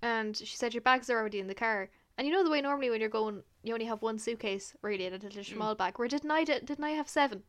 And 0.01 0.35
she 0.35 0.57
said, 0.57 0.73
"Your 0.73 0.81
bags 0.81 1.09
are 1.09 1.17
already 1.19 1.39
in 1.39 1.47
the 1.47 1.55
car." 1.55 1.89
And 2.17 2.27
you 2.27 2.33
know 2.33 2.43
the 2.43 2.50
way 2.50 2.61
normally 2.61 2.89
when 2.89 3.00
you're 3.00 3.09
going, 3.09 3.43
you 3.63 3.73
only 3.73 3.85
have 3.85 4.01
one 4.01 4.19
suitcase 4.19 4.73
really 4.81 5.05
and 5.05 5.15
a 5.15 5.19
little 5.19 5.43
small 5.43 5.75
bag. 5.75 5.97
Where 5.97 6.07
didn't 6.07 6.29
I? 6.29 6.43
Didn't 6.43 6.83
I 6.83 6.91
have 6.91 7.09
seven? 7.09 7.43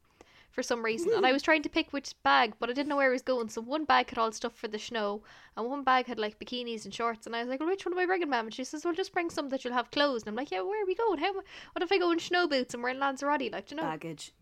For 0.52 0.62
some 0.62 0.85
reason, 0.85 1.12
and 1.14 1.25
I 1.26 1.32
was 1.37 1.42
trying 1.42 1.62
to 1.62 1.68
pick 1.71 1.92
which 1.92 2.12
bag, 2.23 2.52
but 2.61 2.68
I 2.68 2.75
didn't 2.75 2.88
know 2.88 2.97
where 2.97 3.09
I 3.09 3.12
was 3.12 3.23
going. 3.23 3.49
So 3.49 3.61
one 3.62 3.85
bag 3.85 4.11
had 4.11 4.18
all 4.18 4.30
stuff 4.32 4.54
for 4.54 4.68
the 4.68 4.78
snow, 4.78 5.23
and 5.56 5.66
one 5.66 5.82
bag 5.82 6.06
had 6.06 6.18
like 6.18 6.38
bikinis 6.38 6.85
and 6.85 6.92
shorts. 6.92 7.26
And 7.26 7.35
I 7.35 7.40
was 7.40 7.49
like, 7.49 7.59
"Well, 7.61 7.68
which 7.71 7.87
one 7.87 7.94
am 7.94 7.99
I 7.99 8.06
bringing, 8.06 8.28
ma'am?" 8.28 8.44
And 8.47 8.54
she 8.54 8.64
says, 8.64 8.85
"Well, 8.85 8.92
just 8.94 9.12
bring 9.14 9.30
some 9.30 9.49
that 9.49 9.64
you'll 9.64 9.73
have 9.73 9.90
clothes." 9.90 10.23
And 10.23 10.28
I'm 10.28 10.37
like, 10.37 10.50
"Yeah, 10.50 10.61
where 10.61 10.82
are 10.82 10.87
we 10.87 10.94
going? 10.94 11.18
How? 11.18 11.32
What 11.35 11.44
if 11.82 11.90
I 11.90 11.99
go 11.99 12.11
in 12.12 12.18
snow 12.18 12.47
boots 12.47 12.75
and 12.75 12.82
we're 12.82 12.90
in 12.90 13.00
Lanzarote? 13.00 13.50
Like, 13.50 13.66
do 13.68 13.75
you 13.75 13.80
know? 13.80 13.88
Baggage. 13.88 14.32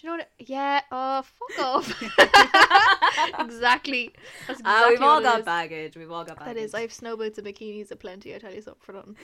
Do 0.00 0.06
you 0.06 0.12
know 0.12 0.16
what? 0.18 0.30
Yeah. 0.38 0.80
Oh, 0.90 1.22
fuck 1.22 1.58
off. 1.64 2.02
exactly. 3.38 4.12
That's 4.46 4.60
exactly 4.60 4.64
Ah, 4.64 4.86
we've 4.88 5.02
all 5.02 5.20
got 5.20 5.40
is. 5.40 5.44
baggage. 5.44 5.96
We've 5.96 6.10
all 6.10 6.24
got 6.24 6.38
baggage. 6.38 6.54
That 6.54 6.60
is. 6.60 6.74
I 6.74 6.80
have 6.82 6.92
snow 6.92 7.16
boots 7.16 7.38
and 7.38 7.46
bikinis 7.46 7.90
aplenty. 7.90 8.34
I 8.34 8.38
tell 8.38 8.52
you 8.52 8.62
something 8.62 8.80
for 8.82 8.92
nothing. 8.92 9.16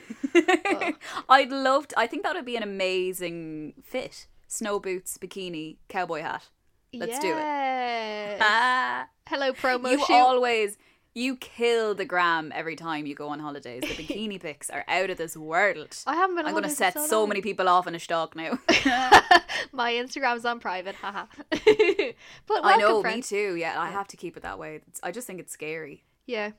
Oh. 0.66 0.92
I'd 1.28 1.50
love. 1.50 1.88
To, 1.88 1.98
I 1.98 2.06
think 2.06 2.22
that 2.24 2.34
would 2.34 2.44
be 2.44 2.56
an 2.56 2.62
amazing 2.62 3.74
fit. 3.82 4.26
Snow 4.48 4.78
boots, 4.78 5.18
bikini, 5.18 5.76
cowboy 5.88 6.22
hat. 6.22 6.44
Let's 6.92 7.18
do 7.18 7.32
it. 7.36 8.38
Ah, 8.40 9.08
Hello, 9.26 9.52
promo 9.52 9.90
you 9.90 9.98
shoot. 9.98 10.12
always 10.14 10.78
you 11.14 11.34
kill 11.36 11.94
the 11.94 12.04
gram 12.04 12.52
every 12.54 12.76
time 12.76 13.06
you 13.06 13.14
go 13.14 13.28
on 13.28 13.40
holidays. 13.40 13.80
The 13.80 13.88
bikini 13.88 14.40
pics 14.40 14.70
are 14.70 14.84
out 14.86 15.10
of 15.10 15.16
this 15.16 15.36
world. 15.36 15.96
I 16.06 16.14
haven't 16.14 16.36
been. 16.36 16.46
I'm 16.46 16.52
going 16.52 16.64
to 16.64 16.70
set 16.70 16.92
so, 16.92 17.20
long. 17.20 17.30
many 17.30 17.40
people 17.40 17.68
off 17.68 17.86
in 17.86 17.94
a 17.94 17.98
stalk 17.98 18.36
now. 18.36 18.58
My 19.72 19.92
Instagram's 19.92 20.44
on 20.44 20.60
private, 20.60 20.94
haha. 20.94 21.26
but 21.50 22.62
welcome, 22.62 22.64
I 22.64 22.76
know, 22.76 23.02
me 23.02 23.22
too. 23.22 23.56
Yeah, 23.56 23.80
I 23.80 23.88
have 23.90 24.08
to 24.08 24.16
keep 24.16 24.36
it 24.36 24.42
that 24.42 24.58
way. 24.58 24.80
It's, 24.86 25.00
I 25.02 25.10
just 25.10 25.26
think 25.26 25.40
it's 25.40 25.52
scary. 25.52 26.04
Yeah, 26.26 26.50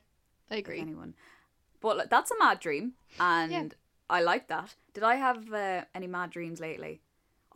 I 0.52 0.56
agree. 0.56 0.80
anyone. 0.80 1.16
But 1.80 2.10
that's 2.10 2.32
a 2.32 2.38
mad 2.40 2.60
dream, 2.60 2.94
and 3.20 3.76
I 4.10 4.22
like 4.22 4.48
that. 4.48 4.76
Did 4.94 5.04
I 5.04 5.16
have 5.16 5.54
uh, 5.54 5.84
any 5.94 6.08
mad 6.08 6.32
dreams 6.32 6.60
lately? 6.60 7.02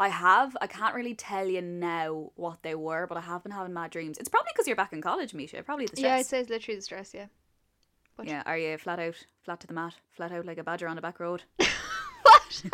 I 0.01 0.09
have. 0.09 0.57
I 0.61 0.67
can't 0.67 0.95
really 0.95 1.13
tell 1.13 1.47
you 1.47 1.61
now 1.61 2.31
what 2.35 2.63
they 2.63 2.73
were, 2.75 3.05
but 3.07 3.17
I 3.17 3.21
have 3.21 3.43
been 3.43 3.51
having 3.51 3.73
mad 3.73 3.91
dreams. 3.91 4.17
It's 4.17 4.29
probably 4.29 4.49
because 4.53 4.65
you're 4.67 4.75
back 4.75 4.93
in 4.93 5.01
college, 5.01 5.33
Misha. 5.33 5.61
Probably 5.63 5.85
the 5.85 5.95
stress. 5.95 6.09
Yeah, 6.09 6.15
I'd 6.15 6.25
say 6.25 6.39
it's 6.39 6.49
literally 6.49 6.77
the 6.77 6.81
stress. 6.81 7.13
Yeah. 7.13 7.27
But- 8.17 8.27
Yeah, 8.27 8.41
are 8.45 8.57
you 8.57 8.77
flat 8.77 8.99
out, 8.99 9.15
flat 9.43 9.59
to 9.61 9.67
the 9.67 9.73
mat, 9.73 9.93
flat 10.09 10.31
out 10.31 10.45
like 10.45 10.57
a 10.57 10.63
badger 10.63 10.87
on 10.87 10.97
a 10.97 11.01
back 11.01 11.19
road? 11.19 11.43
what? 12.23 12.63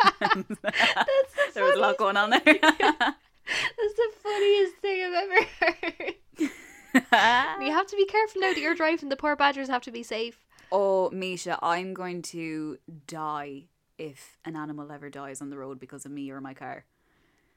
there 1.54 1.64
was 1.64 1.74
a 1.76 1.80
lot 1.80 1.98
going 1.98 2.16
on 2.16 2.30
there. 2.30 2.40
That's 2.44 3.94
the 3.96 4.10
funniest 4.22 4.74
thing 4.76 5.04
I've 5.04 5.14
ever 5.14 5.46
heard. 5.60 6.14
You 7.62 7.72
have 7.72 7.86
to 7.88 7.96
be 7.96 8.06
careful 8.06 8.40
now 8.40 8.52
that 8.54 8.60
you're 8.60 8.74
driving. 8.74 9.08
The 9.10 9.16
poor 9.16 9.36
badgers 9.36 9.68
have 9.68 9.82
to 9.82 9.90
be 9.92 10.02
safe. 10.02 10.40
oh, 10.72 11.10
Misha, 11.10 11.58
I'm 11.62 11.92
going 11.94 12.22
to 12.22 12.78
die 13.06 13.64
if 13.98 14.38
an 14.44 14.56
animal 14.56 14.90
ever 14.92 15.10
dies 15.10 15.40
on 15.42 15.50
the 15.50 15.58
road 15.58 15.78
because 15.80 16.04
of 16.06 16.12
me 16.12 16.30
or 16.30 16.40
my 16.40 16.54
car. 16.54 16.84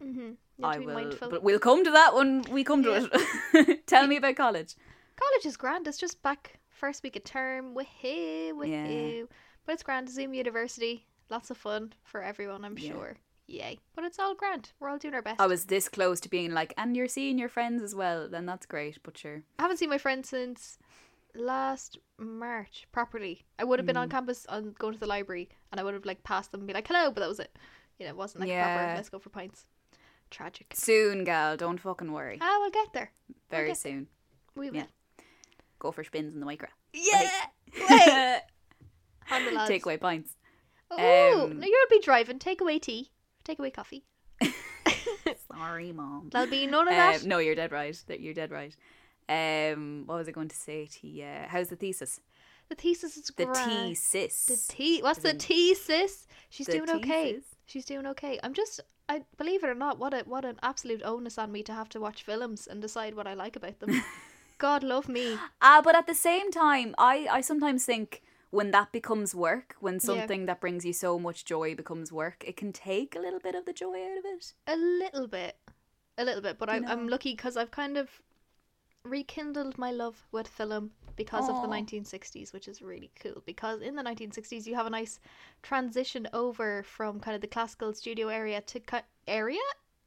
Mm-hmm. 0.03 0.31
You 0.57 0.65
I 0.65 0.73
to 0.75 0.79
be 0.79 0.85
will, 0.85 0.93
mindful. 0.93 1.29
but 1.29 1.43
we'll 1.43 1.59
come 1.59 1.83
to 1.83 1.91
that 1.91 2.13
when 2.15 2.41
we 2.49 2.63
come 2.63 2.83
to 2.83 3.09
it. 3.53 3.85
Tell 3.87 4.07
me 4.07 4.15
about 4.21 4.35
college. 4.35 4.75
College 5.15 5.45
is 5.45 5.57
grand. 5.57 5.87
It's 5.87 5.97
just 5.97 6.21
back 6.21 6.59
first 6.69 7.03
week 7.03 7.15
of 7.15 7.23
term. 7.23 7.75
Woohoo, 7.75 8.53
woohoo. 8.53 9.27
But 9.65 9.73
it's 9.73 9.83
grand. 9.83 10.09
Zoom 10.09 10.33
University. 10.33 11.05
Lots 11.29 11.49
of 11.51 11.57
fun 11.57 11.93
for 12.03 12.21
everyone, 12.21 12.65
I'm 12.65 12.77
Yeah. 12.77 12.91
sure. 12.91 13.17
Yay. 13.47 13.79
But 13.95 14.05
it's 14.05 14.17
all 14.19 14.33
grand. 14.35 14.71
We're 14.79 14.89
all 14.89 14.97
doing 14.97 15.13
our 15.13 15.21
best. 15.21 15.39
I 15.41 15.47
was 15.47 15.65
this 15.65 15.89
close 15.89 16.19
to 16.21 16.29
being 16.29 16.51
like, 16.53 16.73
and 16.77 16.95
you're 16.95 17.07
seeing 17.07 17.37
your 17.37 17.49
friends 17.49 17.81
as 17.83 17.93
well. 17.93 18.27
Then 18.29 18.45
that's 18.45 18.65
great. 18.65 18.97
But 19.03 19.17
sure, 19.17 19.43
I 19.59 19.63
haven't 19.63 19.77
seen 19.77 19.89
my 19.89 19.97
friends 19.97 20.29
since 20.29 20.77
last 21.35 21.97
March 22.17 22.87
properly. 22.91 23.45
I 23.59 23.63
would 23.63 23.79
have 23.79 23.85
been 23.85 23.97
on 23.97 24.07
Mm. 24.07 24.11
campus 24.11 24.45
on 24.47 24.73
going 24.79 24.93
to 24.93 24.99
the 24.99 25.05
library 25.07 25.49
and 25.71 25.79
I 25.79 25.83
would 25.83 25.93
have 25.93 26.05
like 26.05 26.23
passed 26.23 26.51
them 26.51 26.61
and 26.61 26.67
be 26.67 26.73
like, 26.73 26.87
hello, 26.87 27.11
but 27.11 27.21
that 27.21 27.29
was 27.29 27.39
it. 27.39 27.57
You 27.99 28.05
know, 28.05 28.11
it 28.11 28.17
wasn't 28.17 28.41
like 28.41 28.49
a 28.51 28.61
proper 28.61 28.93
let's 28.95 29.09
go 29.09 29.19
for 29.19 29.29
pints. 29.29 29.65
Tragic. 30.31 30.73
soon, 30.73 31.23
gal. 31.23 31.55
Don't 31.57 31.77
fucking 31.79 32.11
worry. 32.11 32.39
Ah, 32.41 32.57
we'll 32.59 32.71
get 32.71 32.91
there. 32.93 33.11
Very 33.51 33.67
get 33.67 33.77
soon. 33.77 34.07
We 34.55 34.69
will. 34.71 34.77
Yeah. 34.77 34.85
Go 35.77 35.91
for 35.91 36.03
spins 36.03 36.33
in 36.33 36.39
the 36.39 36.45
Micra. 36.45 36.67
Yeah. 36.93 37.29
Wait. 37.89 38.39
On 39.31 39.45
the 39.45 39.51
lads. 39.51 39.69
Take 39.69 39.85
away 39.85 39.97
pints. 39.97 40.35
Oh, 40.89 41.43
Um, 41.45 41.59
no, 41.59 41.65
you'll 41.67 41.89
be 41.89 42.01
driving. 42.01 42.39
Take 42.39 42.59
away 42.61 42.79
tea. 42.79 43.11
Take 43.43 43.59
away 43.59 43.69
coffee. 43.71 44.03
Sorry, 45.53 45.91
mom. 45.91 46.29
There'll 46.31 46.49
be 46.49 46.67
none 46.67 46.87
of 46.87 46.93
that. 46.93 47.21
Um, 47.23 47.29
no, 47.29 47.37
you're 47.39 47.55
dead 47.55 47.71
right. 47.71 47.97
That 48.07 48.19
you're 48.19 48.33
dead 48.33 48.51
right. 48.51 48.75
Um, 49.29 50.03
what 50.05 50.17
was 50.17 50.27
I 50.27 50.31
going 50.31 50.49
to 50.49 50.55
say 50.55 50.87
to 50.99 51.07
you? 51.07 51.27
How's 51.47 51.69
the 51.69 51.75
thesis? 51.75 52.19
the 52.69 52.75
thesis 52.75 53.17
is 53.17 53.31
The 53.35 53.45
grand. 53.45 53.71
thesis. 53.97 54.45
The 54.45 54.73
tea. 54.73 55.01
What's 55.01 55.19
the 55.19 55.31
in 55.31 55.37
tea, 55.37 55.75
sis? 55.75 56.25
She's 56.49 56.67
the 56.67 56.73
doing 56.73 56.89
okay. 56.89 57.39
She's 57.71 57.85
doing 57.85 58.05
okay. 58.07 58.37
I'm 58.43 58.53
just. 58.53 58.81
I 59.07 59.23
believe 59.37 59.63
it 59.63 59.69
or 59.69 59.75
not, 59.75 59.97
what 59.97 60.13
a 60.13 60.19
what 60.25 60.45
an 60.45 60.59
absolute 60.61 61.01
onus 61.03 61.37
on 61.37 61.51
me 61.51 61.63
to 61.63 61.73
have 61.73 61.89
to 61.89 61.99
watch 61.99 62.23
films 62.23 62.67
and 62.67 62.81
decide 62.81 63.15
what 63.15 63.27
I 63.27 63.33
like 63.33 63.55
about 63.55 63.79
them. 63.79 64.03
God 64.57 64.83
love 64.83 65.07
me. 65.07 65.37
Ah, 65.61 65.81
but 65.83 65.95
at 65.95 66.05
the 66.05 66.15
same 66.15 66.51
time, 66.51 66.93
I 66.97 67.27
I 67.31 67.41
sometimes 67.41 67.85
think 67.85 68.21
when 68.49 68.71
that 68.71 68.91
becomes 68.91 69.33
work, 69.33 69.75
when 69.79 69.99
something 69.99 70.45
that 70.47 70.59
brings 70.59 70.85
you 70.85 70.93
so 70.93 71.17
much 71.17 71.45
joy 71.45 71.73
becomes 71.73 72.11
work, 72.11 72.43
it 72.45 72.57
can 72.57 72.73
take 72.73 73.15
a 73.15 73.19
little 73.19 73.39
bit 73.39 73.55
of 73.55 73.65
the 73.65 73.73
joy 73.73 74.03
out 74.11 74.17
of 74.17 74.25
it. 74.25 74.53
A 74.67 74.75
little 74.75 75.27
bit, 75.27 75.55
a 76.17 76.25
little 76.25 76.41
bit, 76.41 76.59
but 76.59 76.69
I, 76.69 76.81
I'm 76.85 77.07
lucky 77.07 77.31
because 77.31 77.55
I've 77.55 77.71
kind 77.71 77.97
of 77.97 78.21
rekindled 79.03 79.77
my 79.77 79.91
love 79.91 80.27
with 80.31 80.47
film 80.47 80.91
because 81.15 81.49
of 81.49 81.61
the 81.61 81.67
1960s, 81.67 82.53
which 82.53 82.67
is 82.67 82.81
really 82.81 83.11
cool. 83.21 83.41
Because 83.45 83.81
in 83.81 83.95
the 83.95 84.03
1960s, 84.03 84.65
you 84.65 84.75
have 84.75 84.85
a 84.85 84.89
nice 84.89 85.19
transition 85.61 86.27
over 86.33 86.83
from 86.83 87.19
kind 87.19 87.35
of 87.35 87.41
the 87.41 87.47
classical 87.47 87.93
studio 87.93 88.27
area 88.27 88.61
to 88.61 88.79
ki- 88.79 89.07
area 89.27 89.59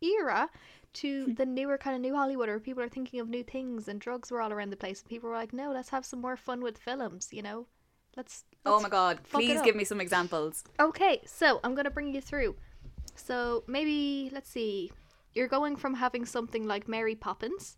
era 0.02 0.48
to 0.94 1.26
hmm. 1.26 1.34
the 1.34 1.46
newer 1.46 1.78
kind 1.78 1.96
of 1.96 2.02
new 2.02 2.14
Hollywood, 2.14 2.48
where 2.48 2.60
people 2.60 2.82
are 2.82 2.88
thinking 2.88 3.20
of 3.20 3.28
new 3.28 3.42
things 3.42 3.88
and 3.88 4.00
drugs 4.00 4.30
were 4.30 4.40
all 4.40 4.52
around 4.52 4.70
the 4.70 4.76
place. 4.76 5.00
And 5.00 5.08
people 5.08 5.28
were 5.28 5.36
like, 5.36 5.52
"No, 5.52 5.72
let's 5.72 5.90
have 5.90 6.04
some 6.04 6.20
more 6.20 6.36
fun 6.36 6.60
with 6.60 6.78
films," 6.78 7.28
you 7.32 7.42
know. 7.42 7.66
Let's. 8.16 8.44
Oh 8.64 8.72
let's 8.72 8.84
my 8.84 8.88
god, 8.88 9.18
please 9.30 9.60
give 9.62 9.76
me 9.76 9.84
some 9.84 10.00
examples. 10.00 10.64
Okay, 10.78 11.20
so 11.26 11.60
I'm 11.64 11.74
gonna 11.74 11.90
bring 11.90 12.14
you 12.14 12.20
through. 12.20 12.54
So 13.16 13.64
maybe 13.66 14.30
let's 14.32 14.50
see. 14.50 14.92
You're 15.34 15.48
going 15.48 15.74
from 15.76 15.94
having 15.94 16.24
something 16.24 16.64
like 16.66 16.86
Mary 16.86 17.16
Poppins, 17.16 17.76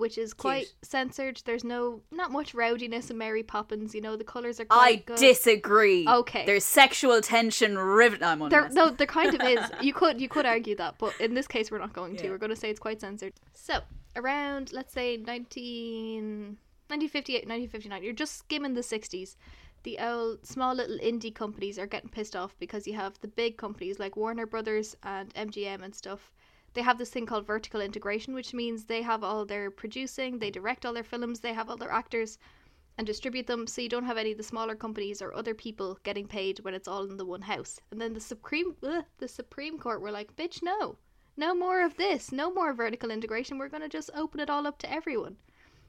which 0.00 0.18
is 0.18 0.34
quite 0.34 0.66
Cute. 0.66 0.74
censored. 0.82 1.42
There's 1.44 1.62
no 1.62 2.00
not 2.10 2.32
much 2.32 2.54
rowdiness 2.54 3.10
in 3.10 3.18
Mary 3.18 3.42
Poppins. 3.42 3.94
You 3.94 4.00
know 4.00 4.16
the 4.16 4.24
colors 4.24 4.58
are 4.58 4.66
I 4.70 4.96
good. 4.96 5.18
disagree. 5.18 6.06
Okay. 6.08 6.44
There's 6.46 6.64
sexual 6.64 7.20
tension 7.20 7.78
rivet. 7.78 8.22
I'm 8.22 8.42
on 8.42 8.50
There, 8.50 8.68
no, 8.70 8.90
there 8.90 9.06
kind 9.20 9.34
of 9.34 9.40
is. 9.46 9.60
You 9.80 9.92
could 9.92 10.20
you 10.20 10.28
could 10.28 10.46
argue 10.46 10.74
that, 10.76 10.96
but 10.98 11.14
in 11.20 11.34
this 11.34 11.46
case, 11.46 11.70
we're 11.70 11.78
not 11.78 11.92
going 11.92 12.16
to. 12.16 12.24
Yeah. 12.24 12.30
We're 12.30 12.38
going 12.38 12.50
to 12.50 12.56
say 12.56 12.70
it's 12.70 12.80
quite 12.80 13.00
censored. 13.00 13.34
So 13.52 13.80
around 14.16 14.72
let's 14.72 14.92
say 14.92 15.16
19, 15.16 16.56
1958, 16.88 17.46
1959, 17.46 18.02
you're 18.02 18.12
just 18.12 18.36
skimming 18.38 18.74
the 18.74 18.80
60s. 18.80 19.36
The 19.82 19.98
old 19.98 20.44
small 20.44 20.74
little 20.74 20.98
indie 20.98 21.34
companies 21.34 21.78
are 21.78 21.86
getting 21.86 22.10
pissed 22.10 22.36
off 22.36 22.54
because 22.58 22.86
you 22.86 22.94
have 22.94 23.18
the 23.20 23.28
big 23.28 23.56
companies 23.56 23.98
like 23.98 24.16
Warner 24.16 24.44
Brothers 24.46 24.96
and 25.02 25.32
MGM 25.34 25.82
and 25.82 25.94
stuff. 25.94 26.32
They 26.74 26.82
have 26.82 26.98
this 26.98 27.10
thing 27.10 27.26
called 27.26 27.46
vertical 27.46 27.80
integration, 27.80 28.34
which 28.34 28.54
means 28.54 28.84
they 28.84 29.02
have 29.02 29.24
all 29.24 29.44
their 29.44 29.70
producing, 29.70 30.38
they 30.38 30.50
direct 30.50 30.86
all 30.86 30.92
their 30.92 31.02
films, 31.02 31.40
they 31.40 31.52
have 31.52 31.68
all 31.68 31.76
their 31.76 31.90
actors, 31.90 32.38
and 32.96 33.06
distribute 33.06 33.46
them 33.46 33.66
so 33.66 33.80
you 33.80 33.88
don't 33.88 34.04
have 34.04 34.18
any 34.18 34.32
of 34.32 34.36
the 34.36 34.44
smaller 34.44 34.74
companies 34.74 35.22
or 35.22 35.34
other 35.34 35.54
people 35.54 35.98
getting 36.02 36.26
paid 36.26 36.60
when 36.60 36.74
it's 36.74 36.86
all 36.86 37.04
in 37.04 37.16
the 37.16 37.24
one 37.24 37.42
house. 37.42 37.80
And 37.90 38.00
then 38.00 38.12
the 38.12 38.20
Supreme 38.20 38.76
ugh, 38.82 39.04
the 39.18 39.26
Supreme 39.26 39.78
Court 39.78 40.00
were 40.00 40.10
like, 40.10 40.36
"Bitch, 40.36 40.62
no. 40.62 40.98
No 41.36 41.54
more 41.54 41.82
of 41.82 41.96
this. 41.96 42.30
No 42.30 42.52
more 42.52 42.72
vertical 42.74 43.10
integration. 43.10 43.58
We're 43.58 43.68
going 43.68 43.82
to 43.82 43.88
just 43.88 44.10
open 44.14 44.38
it 44.38 44.50
all 44.50 44.66
up 44.66 44.78
to 44.78 44.92
everyone." 44.92 45.38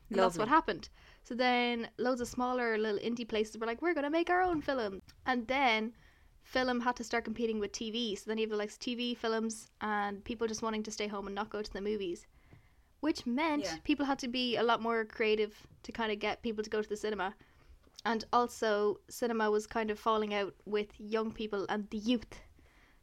And 0.09 0.19
that's 0.19 0.37
what 0.37 0.47
happened. 0.47 0.89
So 1.23 1.35
then 1.35 1.89
loads 1.97 2.21
of 2.21 2.27
smaller 2.27 2.77
little 2.77 2.99
indie 2.99 3.27
places 3.27 3.57
were 3.57 3.67
like, 3.67 3.81
"We're 3.81 3.93
going 3.93 4.05
to 4.05 4.09
make 4.09 4.29
our 4.29 4.41
own 4.41 4.61
film." 4.61 5.01
And 5.25 5.47
then 5.47 5.93
film 6.51 6.81
had 6.81 6.95
to 6.97 7.03
start 7.03 7.23
competing 7.23 7.59
with 7.59 7.71
TV. 7.71 8.17
So 8.17 8.23
then 8.27 8.37
you 8.37 8.43
have 8.45 8.51
the 8.51 8.57
likes 8.63 8.75
of 8.75 8.81
TV 8.81 9.15
films 9.17 9.69
and 9.81 10.23
people 10.23 10.47
just 10.47 10.61
wanting 10.61 10.83
to 10.83 10.91
stay 10.91 11.07
home 11.07 11.25
and 11.27 11.35
not 11.35 11.49
go 11.49 11.61
to 11.61 11.73
the 11.73 11.81
movies. 11.81 12.27
Which 12.99 13.25
meant 13.25 13.63
Yeah. 13.63 13.77
people 13.83 14.05
had 14.05 14.19
to 14.19 14.27
be 14.27 14.57
a 14.57 14.63
lot 14.63 14.81
more 14.81 15.05
creative 15.05 15.53
to 15.83 15.91
kind 15.91 16.11
of 16.11 16.19
get 16.19 16.43
people 16.43 16.63
to 16.63 16.69
go 16.69 16.81
to 16.81 16.89
the 16.89 16.97
cinema. 16.97 17.35
And 18.03 18.25
also, 18.33 18.99
cinema 19.09 19.49
was 19.51 19.65
kind 19.67 19.89
of 19.91 19.99
falling 19.99 20.33
out 20.33 20.53
with 20.65 20.89
young 20.99 21.31
people 21.31 21.65
and 21.69 21.89
the 21.89 21.97
youth. 21.97 22.33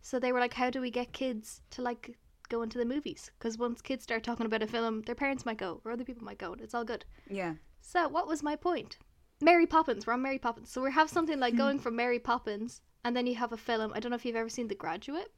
So 0.00 0.19
they 0.19 0.33
were 0.33 0.40
like, 0.40 0.55
how 0.55 0.71
do 0.71 0.81
we 0.81 0.90
get 0.90 1.12
kids 1.12 1.62
to 1.71 1.83
like 1.83 2.17
go 2.49 2.62
into 2.62 2.78
the 2.78 2.85
movies? 2.85 3.31
Because 3.38 3.59
once 3.59 3.81
kids 3.81 4.02
start 4.05 4.23
talking 4.25 4.47
about 4.47 4.62
a 4.62 4.67
film, 4.67 5.02
their 5.02 5.14
parents 5.14 5.45
might 5.47 5.59
go 5.59 5.81
or 5.85 5.90
other 5.93 6.05
people 6.05 6.25
might 6.25 6.38
go, 6.38 6.52
and 6.52 6.61
it's 6.61 6.75
all 6.75 6.85
good. 6.85 7.05
Yeah. 7.28 7.55
So, 7.81 8.09
what 8.09 8.26
was 8.28 8.43
my 8.43 8.57
point? 8.57 8.99
Mary 9.40 9.67
Poppins. 9.67 10.07
We're 10.07 10.14
on 10.14 10.23
Mary 10.23 10.38
Poppins. 10.38 10.71
So, 10.71 10.83
we 10.83 10.93
have 10.93 11.09
something 11.11 11.38
like 11.40 11.57
going 11.64 11.78
from 11.78 11.95
Mary 11.97 12.19
Poppins, 12.19 12.81
and 13.05 13.17
then 13.17 13.26
you 13.26 13.35
have 13.37 13.52
a 13.52 13.57
film. 13.57 13.93
I 13.95 14.00
don't 14.00 14.11
know 14.11 14.17
if 14.17 14.25
you've 14.25 14.37
ever 14.37 14.49
seen 14.49 14.69
The 14.69 14.75
Graduate. 14.75 15.33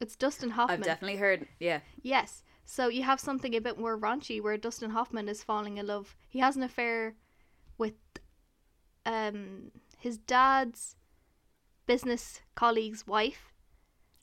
It's 0.00 0.16
Dustin 0.16 0.50
Hoffman. 0.50 0.80
I've 0.80 0.84
definitely 0.84 1.16
heard. 1.16 1.46
Yeah. 1.58 1.80
Yes. 2.02 2.44
So, 2.64 2.88
you 2.88 3.04
have 3.04 3.20
something 3.20 3.54
a 3.54 3.60
bit 3.60 3.78
more 3.78 3.98
raunchy 3.98 4.42
where 4.42 4.56
Dustin 4.56 4.90
Hoffman 4.90 5.28
is 5.28 5.42
falling 5.42 5.78
in 5.78 5.86
love. 5.86 6.16
He 6.28 6.40
has 6.40 6.56
an 6.56 6.62
affair 6.62 7.14
with 7.78 7.94
um 9.04 9.70
his 9.98 10.18
dad's 10.18 10.96
business 11.86 12.40
colleague's 12.54 13.06
wife. 13.06 13.52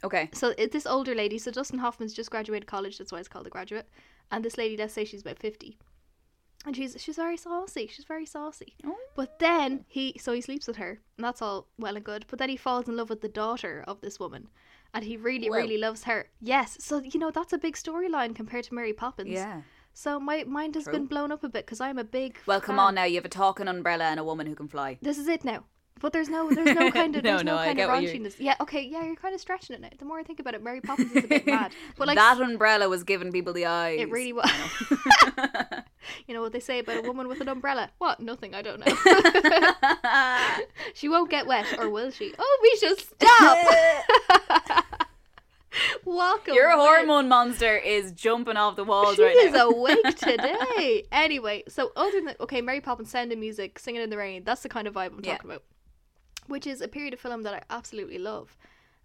Okay. 0.03 0.29
So 0.34 0.53
it, 0.58 0.72
this 0.72 0.86
older 0.86 1.15
lady, 1.15 1.38
so 1.38 1.50
Dustin 1.51 1.79
Hoffman's 1.79 2.13
just 2.13 2.29
graduated 2.29 2.67
college, 2.67 2.98
that's 2.98 3.12
why 3.12 3.20
it's 3.20 3.29
called 3.29 3.46
The 3.46 3.50
Graduate. 3.50 3.89
And 4.32 4.43
this 4.43 4.58
lady, 4.58 4.75
let's 4.75 4.93
say 4.93 5.05
she's 5.05 5.22
about 5.22 5.39
50. 5.39 5.77
And 6.65 6.75
she's 6.75 6.96
she's 6.98 7.17
very 7.17 7.36
saucy. 7.36 7.88
She's 7.88 8.05
very 8.05 8.25
saucy. 8.25 8.75
Oh. 8.86 8.96
But 9.15 9.39
then 9.39 9.84
he 9.88 10.15
so 10.20 10.32
he 10.34 10.41
sleeps 10.41 10.65
with 10.65 10.77
her, 10.77 11.01
and 11.17 11.24
that's 11.25 11.41
all 11.41 11.67
well 11.77 11.96
and 11.96 12.05
good. 12.05 12.25
But 12.29 12.39
then 12.39 12.50
he 12.50 12.55
falls 12.58 12.88
in 12.88 12.96
love 12.96 13.10
with 13.10 13.22
the 13.22 13.27
daughter 13.27 13.84
of 13.86 14.00
this 14.00 14.20
woman, 14.20 14.48
and 14.93 15.03
he 15.03 15.17
really 15.17 15.50
really 15.50 15.77
loves 15.77 16.03
her. 16.03 16.29
Yes, 16.39 16.77
so 16.79 17.00
you 17.00 17.20
know 17.20 17.32
that's 17.32 17.51
a 17.53 17.58
big 17.58 17.75
storyline 17.75 18.34
compared 18.34 18.63
to 18.65 18.74
Mary 18.74 18.93
Poppins. 18.93 19.29
Yeah. 19.29 19.62
So 19.93 20.20
my 20.20 20.43
mind 20.46 20.75
has 20.75 20.86
True. 20.86 20.93
been 20.93 21.05
blown 21.05 21.32
up 21.32 21.43
a 21.43 21.50
bit 21.50 21.65
because 21.65 21.82
I'm 21.82 21.98
a 22.00 22.03
big. 22.03 22.38
Well, 22.46 22.62
come 22.62 22.79
on 22.79 22.96
now. 22.96 23.03
You 23.03 23.15
have 23.15 23.25
a 23.25 23.29
talking 23.29 23.67
umbrella 23.67 24.05
and 24.05 24.20
a 24.20 24.24
woman 24.24 24.48
who 24.48 24.55
can 24.55 24.67
fly. 24.67 24.98
This 25.01 25.17
is 25.17 25.27
it 25.27 25.43
now. 25.43 25.65
But 26.00 26.12
there's 26.12 26.27
no, 26.27 26.50
there's 26.50 26.75
no 26.75 26.91
kind 27.00 27.15
of, 27.15 27.24
No, 27.24 27.29
there's 27.32 27.43
no, 27.46 27.55
no, 27.55 27.63
kind 27.63 27.79
of 27.79 27.89
raunchiness. 27.89 28.36
Yeah, 28.39 28.55
okay, 28.60 28.82
yeah, 28.82 29.05
you're 29.05 29.15
kind 29.15 29.34
of 29.34 29.39
stretching 29.39 29.75
it 29.75 29.82
now. 29.82 29.89
The 29.98 30.03
more 30.03 30.20
I 30.20 30.24
think 30.24 30.39
about 30.39 30.53
it, 30.53 30.62
Mary 30.63 30.82
Poppins 30.82 31.12
is 31.13 31.24
a 31.24 31.27
bit 31.27 31.46
mad. 31.48 31.72
But 31.98 32.08
like, 32.08 32.17
that 32.17 32.41
umbrella 32.41 32.89
was 32.89 33.03
giving 33.03 33.32
people 33.32 33.53
the 33.53 33.67
eyes. 33.67 34.00
it 34.01 34.10
really 34.10 34.34
was. 34.34 34.50
you 36.27 36.33
know 36.33 36.41
what 36.41 36.51
they 36.53 36.60
say 36.60 36.79
about 36.79 36.98
a 36.98 37.01
woman 37.01 37.27
with 37.27 37.41
an 37.41 37.50
umbrella? 37.50 37.89
What? 37.98 38.19
Nothing. 38.19 38.53
I 38.53 38.62
don't 38.62 38.79
know. 38.79 38.93
she 40.93 41.10
won't 41.10 41.29
get 41.29 41.48
wet, 41.48 41.65
or 41.79 41.89
will 41.89 42.12
she? 42.12 42.33
Oh, 42.38 42.60
we 42.62 42.77
should 42.77 43.00
stop. 43.00 43.57
Walk 46.05 46.48
Your 46.48 46.69
hormone 46.72 47.27
monster 47.27 47.75
is 47.75 48.12
jumping 48.12 48.57
off 48.57 48.75
the 48.75 48.83
walls 48.83 49.15
She 49.15 49.24
right 49.24 49.36
is 49.36 49.55
awake 49.55 50.15
today. 50.17 51.03
Anyway, 51.12 51.63
so 51.67 51.91
other 51.95 52.22
than 52.22 52.36
okay, 52.41 52.62
Mary 52.62 52.79
Poppins, 52.79 53.10
Sound 53.10 53.31
of 53.31 53.39
Music, 53.39 53.79
Singing 53.79 54.01
in 54.01 54.12
the 54.12 54.17
Rain. 54.17 54.43
That's 54.43 54.62
the 54.62 54.69
kind 54.69 54.88
of 54.88 54.93
vibe 54.93 55.13
I'm 55.13 55.22
Yeah. 55.24 55.33
talking 55.38 55.50
about. 55.50 55.63
Which 56.45 56.67
is 56.67 56.81
a 56.81 56.88
period 56.88 57.13
of 57.13 57.19
film 57.19 57.41
that 57.43 57.53
I 57.55 57.62
absolutely 57.74 58.19
love, 58.19 58.55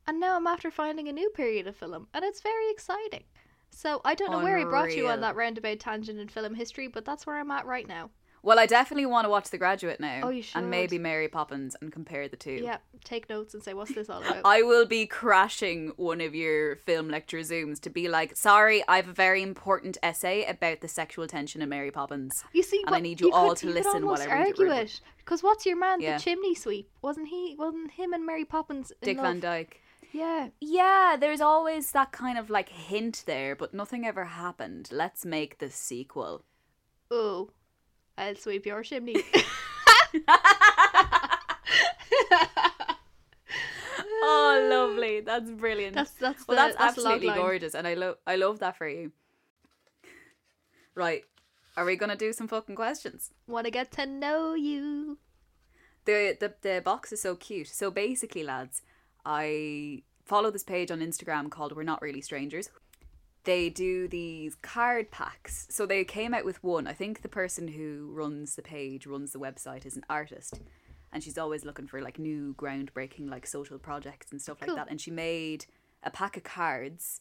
and 0.06 0.20
now 0.20 0.36
I'm 0.36 0.46
after 0.46 0.70
finding 0.70 1.08
a 1.08 1.12
new 1.12 1.30
period 1.30 1.66
of 1.66 1.76
film, 1.76 2.08
and 2.12 2.24
it's 2.24 2.40
very 2.42 2.70
exciting. 2.70 3.24
So 3.70 4.00
I 4.04 4.14
don't 4.14 4.30
know 4.30 4.42
where 4.42 4.58
he 4.58 4.64
brought 4.64 4.94
you 4.94 5.08
on 5.08 5.20
that 5.20 5.36
roundabout 5.36 5.78
tangent 5.80 6.18
in 6.18 6.28
film 6.28 6.54
history, 6.54 6.88
but 6.88 7.04
that's 7.04 7.26
where 7.26 7.38
I'm 7.38 7.50
at 7.50 7.66
right 7.66 7.86
now. 7.86 8.10
Well, 8.42 8.58
I 8.58 8.66
definitely 8.66 9.06
want 9.06 9.24
to 9.24 9.30
watch 9.30 9.50
The 9.50 9.58
Graduate 9.58 9.98
now. 10.00 10.20
Oh, 10.22 10.28
you 10.28 10.42
should. 10.42 10.58
And 10.58 10.70
maybe 10.70 10.96
Mary 10.98 11.28
Poppins 11.28 11.74
and 11.80 11.92
compare 11.92 12.28
the 12.28 12.36
two. 12.36 12.60
Yeah, 12.62 12.78
take 13.04 13.28
notes 13.28 13.52
and 13.54 13.62
say 13.62 13.74
what's 13.74 13.94
this 13.94 14.08
all 14.08 14.20
about. 14.22 14.40
I 14.44 14.62
will 14.62 14.86
be 14.86 15.06
crashing 15.06 15.92
one 15.96 16.20
of 16.20 16.34
your 16.34 16.76
film 16.76 17.08
lecture 17.08 17.40
Zooms 17.40 17.80
to 17.80 17.90
be 17.90 18.08
like, 18.08 18.36
sorry, 18.36 18.84
I 18.86 18.96
have 18.96 19.08
a 19.08 19.12
very 19.12 19.42
important 19.42 19.98
essay 20.02 20.44
about 20.44 20.80
the 20.80 20.88
sexual 20.88 21.26
tension 21.26 21.62
in 21.62 21.68
Mary 21.68 21.90
Poppins. 21.90 22.44
You 22.52 22.62
see, 22.62 22.82
And 22.86 22.94
I 22.94 23.00
need 23.00 23.20
you 23.20 23.32
all 23.32 23.50
could, 23.50 23.58
to 23.58 23.66
you 23.68 23.74
listen 23.74 24.06
while 24.06 24.22
I 24.22 24.26
read 24.26 24.46
argue 24.48 24.70
it 24.70 25.00
because 25.18 25.42
what's 25.42 25.66
your 25.66 25.76
man, 25.76 26.00
Yeah. 26.00 26.16
the 26.16 26.22
chimney 26.22 26.54
sweep? 26.54 26.90
Wasn't 27.02 27.28
he? 27.28 27.56
Wasn't 27.58 27.90
him 27.90 28.12
and 28.12 28.24
Mary 28.24 28.44
Poppins? 28.44 28.92
In 29.02 29.06
Dick 29.06 29.16
love? 29.18 29.26
Van 29.26 29.40
Dyke. 29.40 29.80
Yeah. 30.12 30.48
Yeah, 30.60 31.16
there's 31.18 31.40
always 31.40 31.92
that 31.92 32.12
kind 32.12 32.38
of 32.38 32.50
like 32.50 32.68
hint 32.70 33.24
there, 33.26 33.54
but 33.54 33.74
nothing 33.74 34.06
ever 34.06 34.24
happened. 34.24 34.88
Let's 34.90 35.24
make 35.24 35.58
the 35.58 35.70
sequel. 35.70 36.44
Oh, 37.10 37.50
I'll 38.16 38.36
sweep 38.36 38.66
your 38.66 38.82
chimney. 38.82 39.22
Oh, 44.20 44.68
lovely. 44.70 45.20
That's 45.20 45.50
brilliant. 45.50 45.94
That's 45.94 46.10
that's 46.12 46.46
well, 46.46 46.56
the, 46.56 46.62
that's, 46.62 46.76
that's 46.76 46.98
absolutely 46.98 47.28
gorgeous, 47.28 47.74
and 47.74 47.86
I 47.86 47.94
love 47.94 48.16
I 48.26 48.36
love 48.36 48.58
that 48.58 48.76
for 48.76 48.88
you. 48.88 49.12
Right, 50.94 51.22
are 51.76 51.84
we 51.84 51.96
gonna 51.96 52.16
do 52.16 52.32
some 52.32 52.48
fucking 52.48 52.74
questions? 52.74 53.30
Want 53.46 53.66
to 53.66 53.70
get 53.70 53.92
to 53.92 54.06
know 54.06 54.54
you. 54.54 55.18
the 56.04 56.36
the 56.38 56.54
the 56.60 56.82
box 56.84 57.12
is 57.12 57.22
so 57.22 57.36
cute. 57.36 57.68
So 57.68 57.90
basically, 57.90 58.42
lads, 58.42 58.82
I 59.28 60.04
follow 60.24 60.50
this 60.50 60.62
page 60.64 60.90
on 60.90 61.00
Instagram 61.00 61.50
called 61.50 61.76
We're 61.76 61.82
Not 61.82 62.00
Really 62.00 62.22
Strangers. 62.22 62.70
They 63.44 63.68
do 63.68 64.08
these 64.08 64.54
card 64.54 65.10
packs. 65.10 65.66
So 65.70 65.84
they 65.84 66.02
came 66.04 66.32
out 66.32 66.46
with 66.46 66.64
one. 66.64 66.86
I 66.86 66.94
think 66.94 67.20
the 67.20 67.28
person 67.28 67.68
who 67.68 68.10
runs 68.10 68.56
the 68.56 68.62
page, 68.62 69.06
runs 69.06 69.32
the 69.32 69.38
website, 69.38 69.84
is 69.84 69.96
an 69.98 70.04
artist. 70.08 70.62
And 71.12 71.22
she's 71.22 71.36
always 71.36 71.62
looking 71.62 71.86
for 71.86 72.00
like 72.00 72.18
new 72.18 72.54
groundbreaking 72.54 73.28
like 73.28 73.46
social 73.46 73.78
projects 73.78 74.32
and 74.32 74.40
stuff 74.40 74.62
like 74.62 74.74
that. 74.74 74.90
And 74.90 74.98
she 74.98 75.10
made 75.10 75.66
a 76.02 76.10
pack 76.10 76.38
of 76.38 76.42
cards 76.42 77.20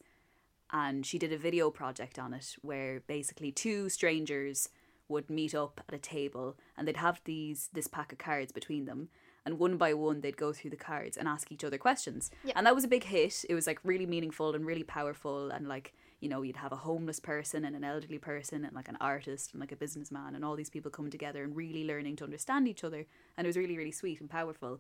and 0.72 1.06
she 1.06 1.20
did 1.20 1.34
a 1.34 1.38
video 1.38 1.70
project 1.70 2.18
on 2.18 2.34
it 2.34 2.55
where 2.62 3.01
basically 3.01 3.51
two 3.51 3.90
strangers 3.90 4.70
would 5.10 5.29
meet 5.29 5.53
up 5.53 5.81
at 5.88 5.94
a 5.94 6.00
table 6.00 6.58
and 6.77 6.88
they'd 6.88 6.98
have 6.98 7.22
these 7.25 7.70
this 7.74 7.88
pack 7.88 8.12
of 8.12 8.18
cards 8.18 8.51
between 8.51 8.86
them 8.86 9.08
and 9.48 9.57
one 9.57 9.75
by 9.77 9.92
one 9.94 10.22
they'd 10.22 10.38
go 10.46 10.51
through 10.53 10.70
the 10.75 10.75
cards 10.92 11.16
and 11.18 11.27
ask 11.27 11.51
each 11.51 11.64
other 11.68 11.79
questions 11.88 12.29
Yeah. 12.44 12.53
and 12.55 12.66
that 12.66 12.75
was 12.75 12.83
a 12.83 12.94
big 12.96 13.05
hit 13.05 13.36
it 13.50 13.55
was 13.60 13.66
like 13.66 13.79
really 13.92 14.05
meaningful 14.05 14.53
and 14.55 14.64
really 14.72 14.83
powerful 14.83 15.50
and 15.55 15.68
like 15.75 15.88
you 16.20 16.29
know 16.29 16.42
you'd 16.42 16.57
have 16.66 16.72
a 16.74 16.75
homeless 16.90 17.20
person 17.20 17.60
and 17.66 17.75
an 17.75 17.83
elderly 17.83 18.18
person 18.31 18.66
and 18.66 18.74
like 18.79 18.90
an 18.94 18.98
artist 19.14 19.46
and 19.53 19.60
like 19.62 19.72
a 19.72 19.75
businessman 19.86 20.36
and 20.36 20.44
all 20.46 20.55
these 20.57 20.70
people 20.75 20.92
coming 20.92 21.12
together 21.18 21.42
and 21.44 21.55
really 21.55 21.83
learning 21.92 22.16
to 22.18 22.24
understand 22.24 22.68
each 22.68 22.83
other 22.83 23.01
and 23.38 23.46
it 23.46 23.50
was 23.50 23.57
really 23.57 23.77
really 23.77 23.92
sweet 24.01 24.20
and 24.22 24.29
powerful 24.29 24.79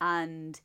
and 0.00 0.60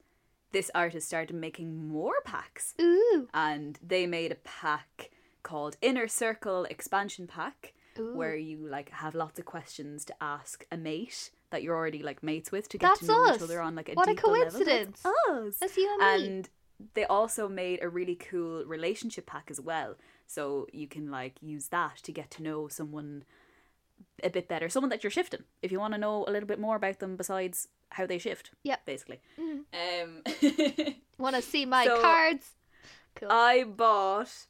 this 0.51 0.69
artist 0.75 1.07
started 1.07 1.35
making 1.35 1.87
more 1.87 2.19
packs 2.25 2.73
Ooh. 2.81 3.27
and 3.33 3.79
they 3.85 4.05
made 4.07 4.31
a 4.31 4.35
pack 4.63 5.09
called 5.41 5.77
Inner 5.81 6.07
Circle 6.07 6.65
Expansion 6.65 7.27
Pack 7.27 7.73
Ooh. 7.99 8.15
where 8.15 8.35
you 8.35 8.57
like 8.77 8.89
have 8.89 9.15
lots 9.15 9.39
of 9.39 9.45
questions 9.45 10.05
to 10.05 10.13
ask 10.21 10.65
a 10.71 10.77
mate 10.77 11.31
that 11.53 11.63
you're 11.63 11.75
already 11.75 12.03
like 12.03 12.21
mates 12.21 12.51
with 12.51 12.67
to 12.69 12.77
get 12.77 12.87
That's 12.89 12.99
to 12.99 13.05
know 13.07 13.25
us. 13.29 13.37
each 13.37 13.41
other 13.43 13.61
on 13.61 13.73
like 13.75 13.87
a 13.89 13.93
What 13.93 14.09
a 14.09 14.13
deeper 14.15 14.27
level. 14.27 14.51
coincidence. 14.51 15.01
That's 15.03 15.15
us. 15.29 15.57
That's 15.59 15.77
you 15.77 15.97
and 16.01 16.21
me. 16.21 16.27
And 16.27 16.49
they 16.95 17.05
also 17.05 17.47
made 17.47 17.79
a 17.81 17.87
really 17.87 18.15
cool 18.15 18.65
relationship 18.65 19.25
pack 19.25 19.47
as 19.49 19.61
well. 19.61 19.95
So 20.27 20.67
you 20.73 20.87
can 20.87 21.09
like 21.09 21.35
use 21.41 21.67
that 21.69 21.97
to 22.03 22.11
get 22.11 22.29
to 22.31 22.43
know 22.43 22.67
someone 22.67 23.23
a 24.23 24.29
bit 24.29 24.47
better. 24.49 24.67
Someone 24.69 24.89
that 24.89 25.03
you're 25.03 25.11
shifting. 25.11 25.43
If 25.61 25.71
you 25.71 25.79
want 25.79 25.93
to 25.93 25.99
know 25.99 26.25
a 26.27 26.31
little 26.31 26.47
bit 26.47 26.59
more 26.59 26.75
about 26.75 26.99
them 26.99 27.15
besides 27.15 27.67
how 27.91 28.05
they 28.05 28.17
shift. 28.17 28.51
Yep. 28.63 28.85
Basically. 28.85 29.21
Mhm. 29.39 29.63
Um 29.73 30.95
Want 31.17 31.35
to 31.35 31.41
see 31.41 31.65
my 31.65 31.85
So- 31.85 32.01
cards? 32.01 32.51
Cool. 33.15 33.29
I 33.31 33.63
bought 33.63 34.47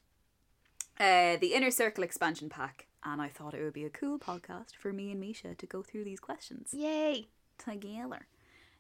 uh, 1.00 1.36
the 1.38 1.54
Inner 1.54 1.70
Circle 1.72 2.04
expansion 2.04 2.50
pack, 2.50 2.88
and 3.04 3.22
I 3.22 3.28
thought 3.28 3.54
it 3.54 3.64
would 3.64 3.74
be 3.74 3.86
a 3.86 3.90
cool 3.90 4.20
podcast 4.20 4.76
for 4.78 4.94
me 4.94 5.12
and 5.12 5.20
Misha 5.20 5.56
to 5.56 5.66
go 5.66 5.82
through 5.82 6.04
these 6.06 6.20
questions 6.20 6.70
Yay. 6.74 7.28
together. 7.58 8.28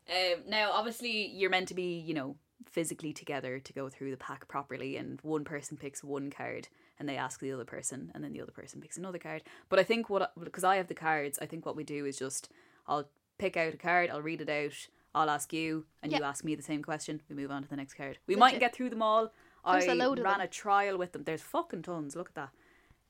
Um, 0.09 0.41
now, 0.47 0.71
obviously, 0.71 1.27
you're 1.27 1.49
meant 1.49 1.67
to 1.69 1.73
be, 1.73 1.97
you 1.99 2.13
know, 2.13 2.35
physically 2.65 3.13
together 3.13 3.59
to 3.59 3.73
go 3.73 3.89
through 3.89 4.11
the 4.11 4.17
pack 4.17 4.47
properly, 4.47 4.97
and 4.97 5.19
one 5.21 5.43
person 5.43 5.77
picks 5.77 6.03
one 6.03 6.29
card 6.29 6.67
and 6.99 7.09
they 7.09 7.17
ask 7.17 7.39
the 7.39 7.51
other 7.51 7.65
person, 7.65 8.11
and 8.13 8.23
then 8.23 8.33
the 8.33 8.41
other 8.41 8.51
person 8.51 8.79
picks 8.79 8.97
another 8.97 9.17
card. 9.17 9.43
But 9.69 9.79
I 9.79 9.83
think 9.83 10.09
what, 10.09 10.31
because 10.41 10.63
I 10.63 10.75
have 10.75 10.87
the 10.87 10.93
cards, 10.93 11.39
I 11.41 11.45
think 11.45 11.65
what 11.65 11.75
we 11.75 11.83
do 11.83 12.05
is 12.05 12.17
just 12.17 12.49
I'll 12.87 13.09
pick 13.37 13.57
out 13.57 13.73
a 13.73 13.77
card, 13.77 14.09
I'll 14.09 14.21
read 14.21 14.41
it 14.41 14.49
out, 14.49 14.87
I'll 15.15 15.29
ask 15.29 15.51
you, 15.51 15.85
and 16.01 16.11
you 16.11 16.23
ask 16.23 16.43
me 16.43 16.55
the 16.55 16.63
same 16.63 16.83
question. 16.83 17.21
We 17.29 17.35
move 17.35 17.51
on 17.51 17.63
to 17.63 17.69
the 17.69 17.75
next 17.75 17.95
card. 17.95 18.19
We 18.27 18.35
might 18.35 18.59
get 18.59 18.73
through 18.75 18.89
them 18.91 19.01
all. 19.01 19.31
There's 19.65 19.85
a 19.85 19.91
I 19.91 19.95
load 19.95 20.19
ran 20.19 20.39
them. 20.39 20.41
a 20.41 20.47
trial 20.47 20.97
with 20.97 21.13
them. 21.13 21.23
There's 21.23 21.41
fucking 21.41 21.83
tons. 21.83 22.15
Look 22.15 22.31
at 22.35 22.49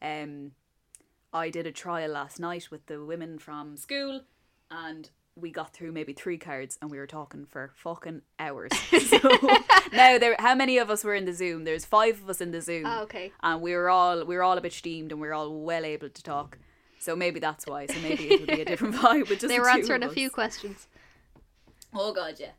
that. 0.01 0.23
Um, 0.23 0.51
I 1.33 1.49
did 1.49 1.65
a 1.67 1.71
trial 1.71 2.11
last 2.11 2.39
night 2.39 2.69
with 2.71 2.85
the 2.85 3.03
women 3.03 3.39
from 3.39 3.75
school, 3.77 4.21
and 4.69 5.09
we 5.35 5.49
got 5.51 5.73
through 5.73 5.91
maybe 5.91 6.13
three 6.13 6.37
cards, 6.37 6.77
and 6.81 6.91
we 6.91 6.97
were 6.99 7.07
talking 7.07 7.45
for 7.45 7.71
fucking 7.73 8.21
hours. 8.39 8.71
so 9.07 9.17
now, 9.91 10.17
there, 10.19 10.35
how 10.37 10.53
many 10.53 10.77
of 10.77 10.89
us 10.91 11.03
were 11.03 11.15
in 11.15 11.25
the 11.25 11.33
Zoom? 11.33 11.63
There's 11.63 11.85
five 11.85 12.21
of 12.21 12.29
us 12.29 12.39
in 12.39 12.51
the 12.51 12.61
Zoom, 12.61 12.83
Ah, 12.85 13.01
okay. 13.01 13.31
and 13.41 13.61
we 13.61 13.73
were 13.73 13.89
all 13.89 14.25
we 14.25 14.35
were 14.35 14.43
all 14.43 14.57
a 14.57 14.61
bit 14.61 14.73
steamed, 14.73 15.11
and 15.11 15.19
we 15.19 15.27
were 15.27 15.33
all 15.33 15.51
well 15.61 15.85
able 15.85 16.09
to 16.09 16.23
talk. 16.23 16.59
So 16.99 17.15
maybe 17.15 17.39
that's 17.39 17.65
why. 17.65 17.87
So 17.87 17.99
maybe 18.01 18.25
it 18.31 18.39
would 18.41 18.47
be 18.55 18.61
a 18.61 18.65
different 18.65 18.95
vibe 19.03 19.27
with 19.29 19.39
just 19.39 19.47
They 19.49 19.59
were 19.59 19.69
answering 19.69 20.03
a 20.03 20.09
few 20.09 20.29
questions. 20.29 20.87
Oh 21.93 22.13
god, 22.13 22.35
yeah. 22.39 22.51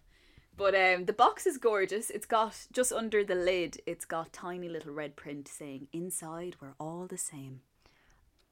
But 0.56 0.74
um, 0.74 1.06
the 1.06 1.12
box 1.12 1.46
is 1.46 1.58
gorgeous. 1.58 2.10
It's 2.10 2.26
got 2.26 2.66
just 2.72 2.92
under 2.92 3.24
the 3.24 3.34
lid. 3.34 3.78
It's 3.86 4.04
got 4.04 4.32
tiny 4.32 4.68
little 4.68 4.92
red 4.92 5.16
print 5.16 5.48
saying 5.48 5.88
"Inside, 5.92 6.56
we're 6.60 6.74
all 6.78 7.06
the 7.06 7.18
same." 7.18 7.60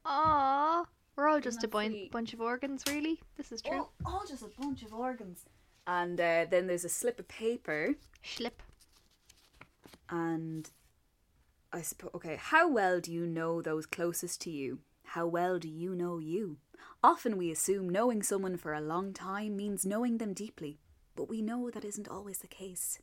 Aww. 0.05 0.85
We're 1.17 1.29
all 1.29 1.41
just 1.41 1.63
a 1.63 1.69
bunch 1.69 2.33
of 2.33 2.41
organs, 2.41 2.83
really. 2.89 3.21
This 3.37 3.53
is 3.53 3.61
true. 3.63 3.79
All, 3.79 3.93
all 4.05 4.23
just 4.27 4.43
a 4.43 4.61
bunch 4.61 4.83
of 4.83 4.95
organs. 4.95 5.45
And 5.87 6.21
uh, 6.21 6.47
then 6.49 6.67
there's 6.67 6.85
a 6.85 6.89
slip 6.89 7.19
of 7.19 7.29
paper, 7.29 7.95
Slip. 8.23 8.63
and 10.09 10.71
I 11.73 11.83
suppose. 11.83 12.11
Okay, 12.15 12.37
how 12.39 12.69
well 12.71 13.01
do 13.01 13.13
you 13.13 13.27
know 13.27 13.61
those 13.61 13.87
closest 13.87 14.41
to 14.43 14.51
you? 14.51 14.79
How 15.05 15.27
well 15.27 15.59
do 15.59 15.69
you 15.69 15.95
know 15.95 16.19
you? 16.19 16.59
Often 17.03 17.37
we 17.37 17.51
assume 17.51 17.89
knowing 17.89 18.23
someone 18.23 18.57
for 18.57 18.73
a 18.73 18.81
long 18.81 19.13
time 19.13 19.57
means 19.57 19.85
knowing 19.85 20.19
them 20.19 20.33
deeply, 20.33 20.79
but 21.17 21.29
we 21.29 21.43
know 21.43 21.69
that 21.71 21.85
isn't 21.85 22.09
always 22.09 22.39
the 22.39 22.47
case. 22.47 23.01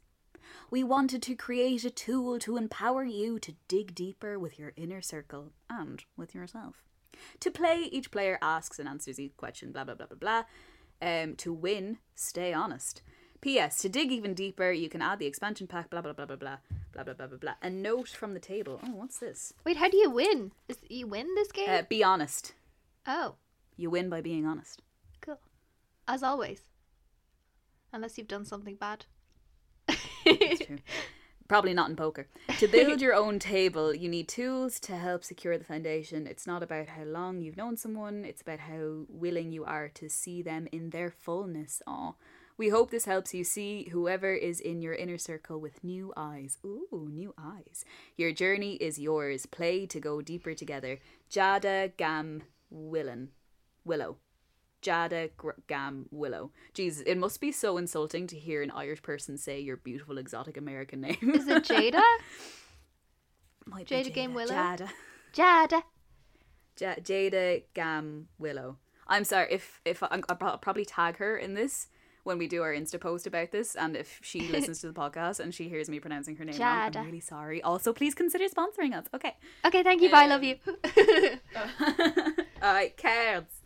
We 0.72 0.84
wanted 0.84 1.22
to 1.24 1.36
create 1.36 1.84
a 1.84 1.90
tool 1.92 2.40
to 2.40 2.58
empower 2.58 3.04
you 3.04 3.40
to 3.40 3.56
dig 3.68 3.94
deeper 3.94 4.40
with 4.40 4.58
your 4.58 4.74
inner 4.76 5.02
circle 5.02 5.52
and 5.70 6.04
with 6.18 6.34
yourself. 6.34 6.84
To 7.42 7.52
play, 7.52 7.88
each 7.92 8.12
player 8.12 8.38
asks 8.42 8.80
and 8.80 8.88
answers 8.88 9.20
each 9.20 9.36
question, 9.38 9.72
blah, 9.72 9.84
blah, 9.84 9.96
blah, 9.96 10.08
blah, 10.08 10.18
blah. 10.18 10.44
Um, 11.02 11.36
to 11.38 11.54
win, 11.54 11.98
stay 12.16 12.54
honest. 12.54 13.02
P.S. 13.42 13.78
To 13.80 13.90
dig 13.90 14.12
even 14.12 14.34
deeper, 14.34 14.72
you 14.72 14.90
can 14.90 15.02
add 15.02 15.20
the 15.20 15.26
expansion 15.26 15.66
pack, 15.68 15.90
blah, 15.90 16.02
blah, 16.02 16.12
blah, 16.14 16.26
blah, 16.26 16.36
blah, 16.36 16.58
blah, 16.94 17.04
blah, 17.04 17.14
blah, 17.14 17.28
blah, 17.28 17.38
blah. 17.38 17.54
A 17.62 17.70
note 17.70 18.10
from 18.10 18.34
the 18.34 18.40
table. 18.40 18.82
Oh, 18.84 18.92
what's 18.92 19.18
this? 19.20 19.54
Wait, 19.66 19.78
how 19.78 19.90
do 19.90 19.96
you 19.98 20.10
win? 20.10 20.52
Is 20.68 20.78
you 20.90 21.08
win 21.08 21.28
this 21.36 21.52
game? 21.52 21.70
Uh, 21.70 21.84
be 21.88 22.04
honest. 22.04 22.54
oh, 23.08 23.36
You 23.78 23.90
win 23.90 24.10
by 24.10 24.20
being 24.22 24.46
honest. 24.46 24.82
cool. 25.22 25.40
As 26.08 26.22
always. 26.22 26.62
Unless 27.94 28.18
you've 28.18 28.28
done 28.28 28.44
something 28.46 28.76
bad. 28.76 29.06
That's 29.88 30.66
true. 30.66 30.78
Probably 31.50 31.74
not 31.74 31.90
in 31.90 31.96
poker. 31.96 32.28
To 32.60 32.68
build 32.68 33.02
your 33.02 33.16
own 33.16 33.40
table, 33.40 33.94
you 33.94 34.08
need 34.08 34.28
tools 34.28 34.80
to 34.82 34.96
help 34.96 35.24
secure 35.24 35.58
the 35.58 35.66
foundation. 35.66 36.28
It's 36.28 36.46
not 36.46 36.62
about 36.62 36.90
how 36.90 37.04
long 37.04 37.42
you've 37.42 37.58
known 37.58 37.76
someone, 37.76 38.24
it's 38.24 38.44
about 38.44 38.60
how 38.60 39.06
willing 39.10 39.52
you 39.52 39.66
are 39.66 39.90
to 39.96 40.10
see 40.10 40.44
them 40.44 40.68
in 40.72 40.92
their 40.92 41.10
fullness. 41.10 41.82
Aw. 41.88 42.14
We 42.56 42.70
hope 42.70 42.92
this 42.92 43.06
helps 43.06 43.34
you 43.34 43.44
see 43.44 43.90
whoever 43.92 44.32
is 44.32 44.60
in 44.60 44.82
your 44.84 44.94
inner 44.94 45.18
circle 45.18 45.60
with 45.60 45.84
new 45.84 46.14
eyes. 46.16 46.60
Ooh, 46.64 47.10
new 47.12 47.34
eyes. 47.36 47.84
Your 48.16 48.32
journey 48.32 48.76
is 48.76 49.00
yours. 49.00 49.48
Play 49.48 49.88
to 49.88 50.00
go 50.00 50.22
deeper 50.22 50.54
together. 50.54 51.00
Jada 51.32 51.96
Gam 51.98 52.44
Willen. 52.70 53.30
Willow. 53.84 54.18
Jada 54.82 55.30
Gam 55.68 56.06
Willow. 56.12 56.52
Jesus, 56.74 57.04
it 57.06 57.18
must 57.18 57.42
be 57.42 57.52
so 57.52 57.78
insulting 57.78 58.28
to 58.28 58.38
hear 58.38 58.62
an 58.62 58.72
Irish 58.72 59.02
person 59.02 59.38
say 59.38 59.60
your 59.60 59.78
beautiful 59.78 60.18
exotic 60.18 60.58
American 60.58 61.02
name. 61.02 61.18
Is 61.34 61.48
it 61.48 61.64
Jada? 61.66 62.02
Be 63.66 63.84
Jada 63.84 64.14
Gam 64.14 64.34
Willow? 64.34 64.54
Jada. 64.54 64.90
Jada. 65.34 65.82
Ja- 66.80 66.96
Jada 66.96 67.64
Gam 67.74 68.28
Willow. 68.38 68.78
I'm 69.08 69.24
sorry 69.24 69.48
if 69.52 69.82
if 69.86 70.02
I'm, 70.04 70.24
I'll 70.30 70.58
probably 70.60 70.86
tag 70.86 71.18
her 71.18 71.36
in 71.38 71.54
this 71.56 71.88
when 72.24 72.38
we 72.38 72.48
do 72.48 72.62
our 72.62 72.74
Insta 72.74 73.00
post 73.00 73.26
about 73.26 73.52
this, 73.52 73.76
and 73.76 73.96
if 73.96 74.20
she 74.22 74.42
listens 74.52 74.82
to 74.82 74.88
the 74.88 74.94
podcast 74.94 75.40
and 75.40 75.54
she 75.54 75.68
hears 75.68 75.90
me 75.90 76.00
pronouncing 76.00 76.36
her 76.36 76.46
name 76.46 76.60
wrong, 76.60 76.92
I'm 76.96 77.06
really 77.06 77.20
sorry. 77.20 77.62
Also, 77.64 77.92
please 77.92 78.14
consider 78.14 78.46
sponsoring 78.46 78.94
us. 78.94 79.06
Okay. 79.14 79.36
Okay, 79.66 79.84
thank 79.84 80.02
you. 80.02 80.12
Bye. 80.12 80.28
Love 80.28 80.44
you. 80.44 80.58
Alright, 82.62 82.98
cards. 82.98 83.59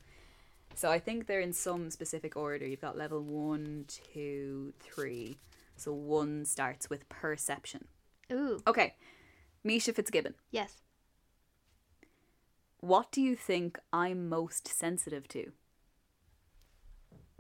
So 0.76 0.92
I 0.92 1.00
think 1.00 1.28
they're 1.28 1.40
in 1.40 1.54
some 1.54 1.90
specific 1.90 2.36
order. 2.36 2.66
You've 2.66 2.82
got 2.82 2.98
level 2.98 3.22
one, 3.22 3.86
two, 3.88 4.74
three. 4.80 5.38
So 5.76 5.94
one 5.94 6.46
starts 6.46 6.90
with 6.90 7.08
perception. 7.10 7.86
Ooh. 8.32 8.60
Okay, 8.68 8.96
Misha 9.64 9.94
Fitzgibbon. 9.94 10.36
Yes. 10.52 10.82
What 12.80 13.12
do 13.12 13.22
you 13.22 13.36
think 13.36 13.80
I'm 13.92 14.28
most 14.30 14.68
sensitive 14.68 15.28
to? 15.30 15.52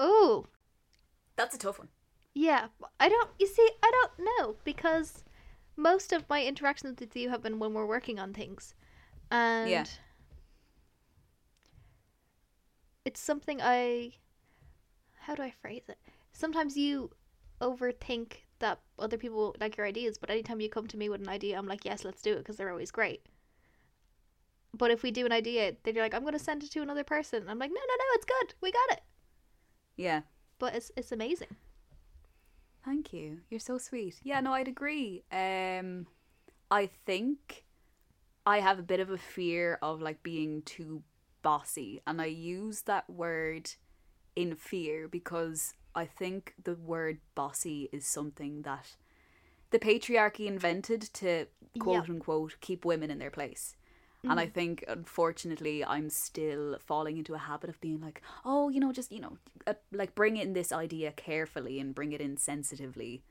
Ooh. 0.02 0.48
That's 1.36 1.56
a 1.56 1.60
tough 1.60 1.80
one. 1.80 1.90
Yeah. 2.34 2.68
I 3.00 3.10
don't. 3.10 3.30
You 3.40 3.48
see, 3.48 3.70
I 3.84 3.92
don't 3.92 4.30
know 4.40 4.56
because 4.64 5.24
most 5.76 6.14
of 6.14 6.30
my 6.30 6.44
interactions 6.44 7.00
with 7.00 7.16
you 7.16 7.30
have 7.30 7.44
been 7.44 7.60
when 7.60 7.74
we're 7.74 7.86
working 7.86 8.20
on 8.20 8.34
things, 8.34 8.74
and 9.32 9.70
Yeah. 9.70 9.86
It's 13.06 13.20
something 13.20 13.60
I. 13.62 14.14
How 15.22 15.36
do 15.36 15.44
I 15.44 15.52
phrase 15.52 15.84
it? 15.88 15.98
Sometimes 16.32 16.76
you 16.76 17.12
overthink 17.62 18.34
that 18.60 18.80
other 19.00 19.18
people 19.18 19.56
like 19.60 19.78
your 19.78 19.86
ideas, 19.86 20.18
but 20.18 20.30
anytime 20.30 20.60
you 20.60 20.70
come 20.70 20.88
to 20.88 20.98
me 20.98 21.10
with 21.10 21.22
an 21.22 21.30
idea, 21.30 21.58
I'm 21.58 21.68
like, 21.68 21.86
yes, 21.86 22.04
let's 22.04 22.22
do 22.22 22.34
it 22.34 22.40
because 22.40 22.58
they're 22.58 22.72
always 22.72 22.92
great. 22.92 23.26
But 24.74 24.92
if 24.92 25.04
we 25.04 25.12
do 25.12 25.26
an 25.26 25.32
idea, 25.32 25.74
then 25.84 25.96
you're 25.96 26.04
like, 26.04 26.16
I'm 26.16 26.24
going 26.24 26.34
to 26.34 26.40
send 26.40 26.64
it 26.64 26.72
to 26.72 26.82
another 26.82 27.04
person. 27.04 27.46
I'm 27.48 27.60
like, 27.60 27.70
no, 27.70 27.76
no, 27.76 27.96
no, 27.98 28.06
it's 28.14 28.26
good. 28.26 28.56
We 28.62 28.72
got 28.72 28.98
it. 28.98 29.02
Yeah. 29.96 30.22
But 30.60 30.76
it's 30.76 30.92
it's 30.96 31.12
amazing. 31.12 31.56
Thank 32.84 33.14
you. 33.14 33.40
You're 33.50 33.60
so 33.60 33.78
sweet. 33.78 34.20
Yeah, 34.24 34.40
no, 34.42 34.54
I'd 34.54 34.68
agree. 34.68 35.24
Um 35.32 36.08
I 36.72 36.90
think 37.06 37.66
I 38.46 38.60
have 38.60 38.80
a 38.80 38.84
bit 38.84 39.00
of 39.00 39.10
a 39.10 39.18
fear 39.18 39.78
of 39.82 40.02
like 40.02 40.24
being 40.24 40.64
too 40.64 41.04
bossy 41.44 42.02
and 42.08 42.22
I 42.22 42.26
use 42.26 42.82
that 42.84 43.10
word 43.10 43.70
in 44.36 44.56
fear 44.56 45.08
because 45.08 45.76
I 45.94 46.06
think 46.06 46.56
the 46.64 46.76
word 46.76 47.20
bossy 47.36 47.90
is 47.92 48.08
something 48.08 48.64
that 48.64 48.96
the 49.70 49.80
patriarchy 49.80 50.48
invented 50.48 51.02
to 51.14 51.46
quote 51.80 52.10
unquote 52.10 52.56
keep 52.62 52.86
women 52.86 53.12
in 53.12 53.20
their 53.20 53.32
place. 53.32 53.76
And 54.26 54.40
I 54.40 54.46
think, 54.46 54.86
unfortunately, 54.88 55.84
I'm 55.84 56.10
still 56.10 56.78
falling 56.80 57.18
into 57.18 57.34
a 57.34 57.38
habit 57.38 57.70
of 57.70 57.82
being 57.82 58.00
like, 58.00 58.22
oh, 58.46 58.70
you 58.70 58.80
know, 58.80 58.94
just, 58.94 59.12
you 59.12 59.20
know, 59.20 59.38
uh, 59.68 59.74
like 59.92 60.16
bring 60.16 60.38
in 60.38 60.54
this 60.54 60.72
idea 60.72 61.12
carefully 61.12 61.78
and 61.78 61.94
bring 61.94 62.14
it 62.14 62.22
in 62.22 62.38
sensitively 62.38 63.22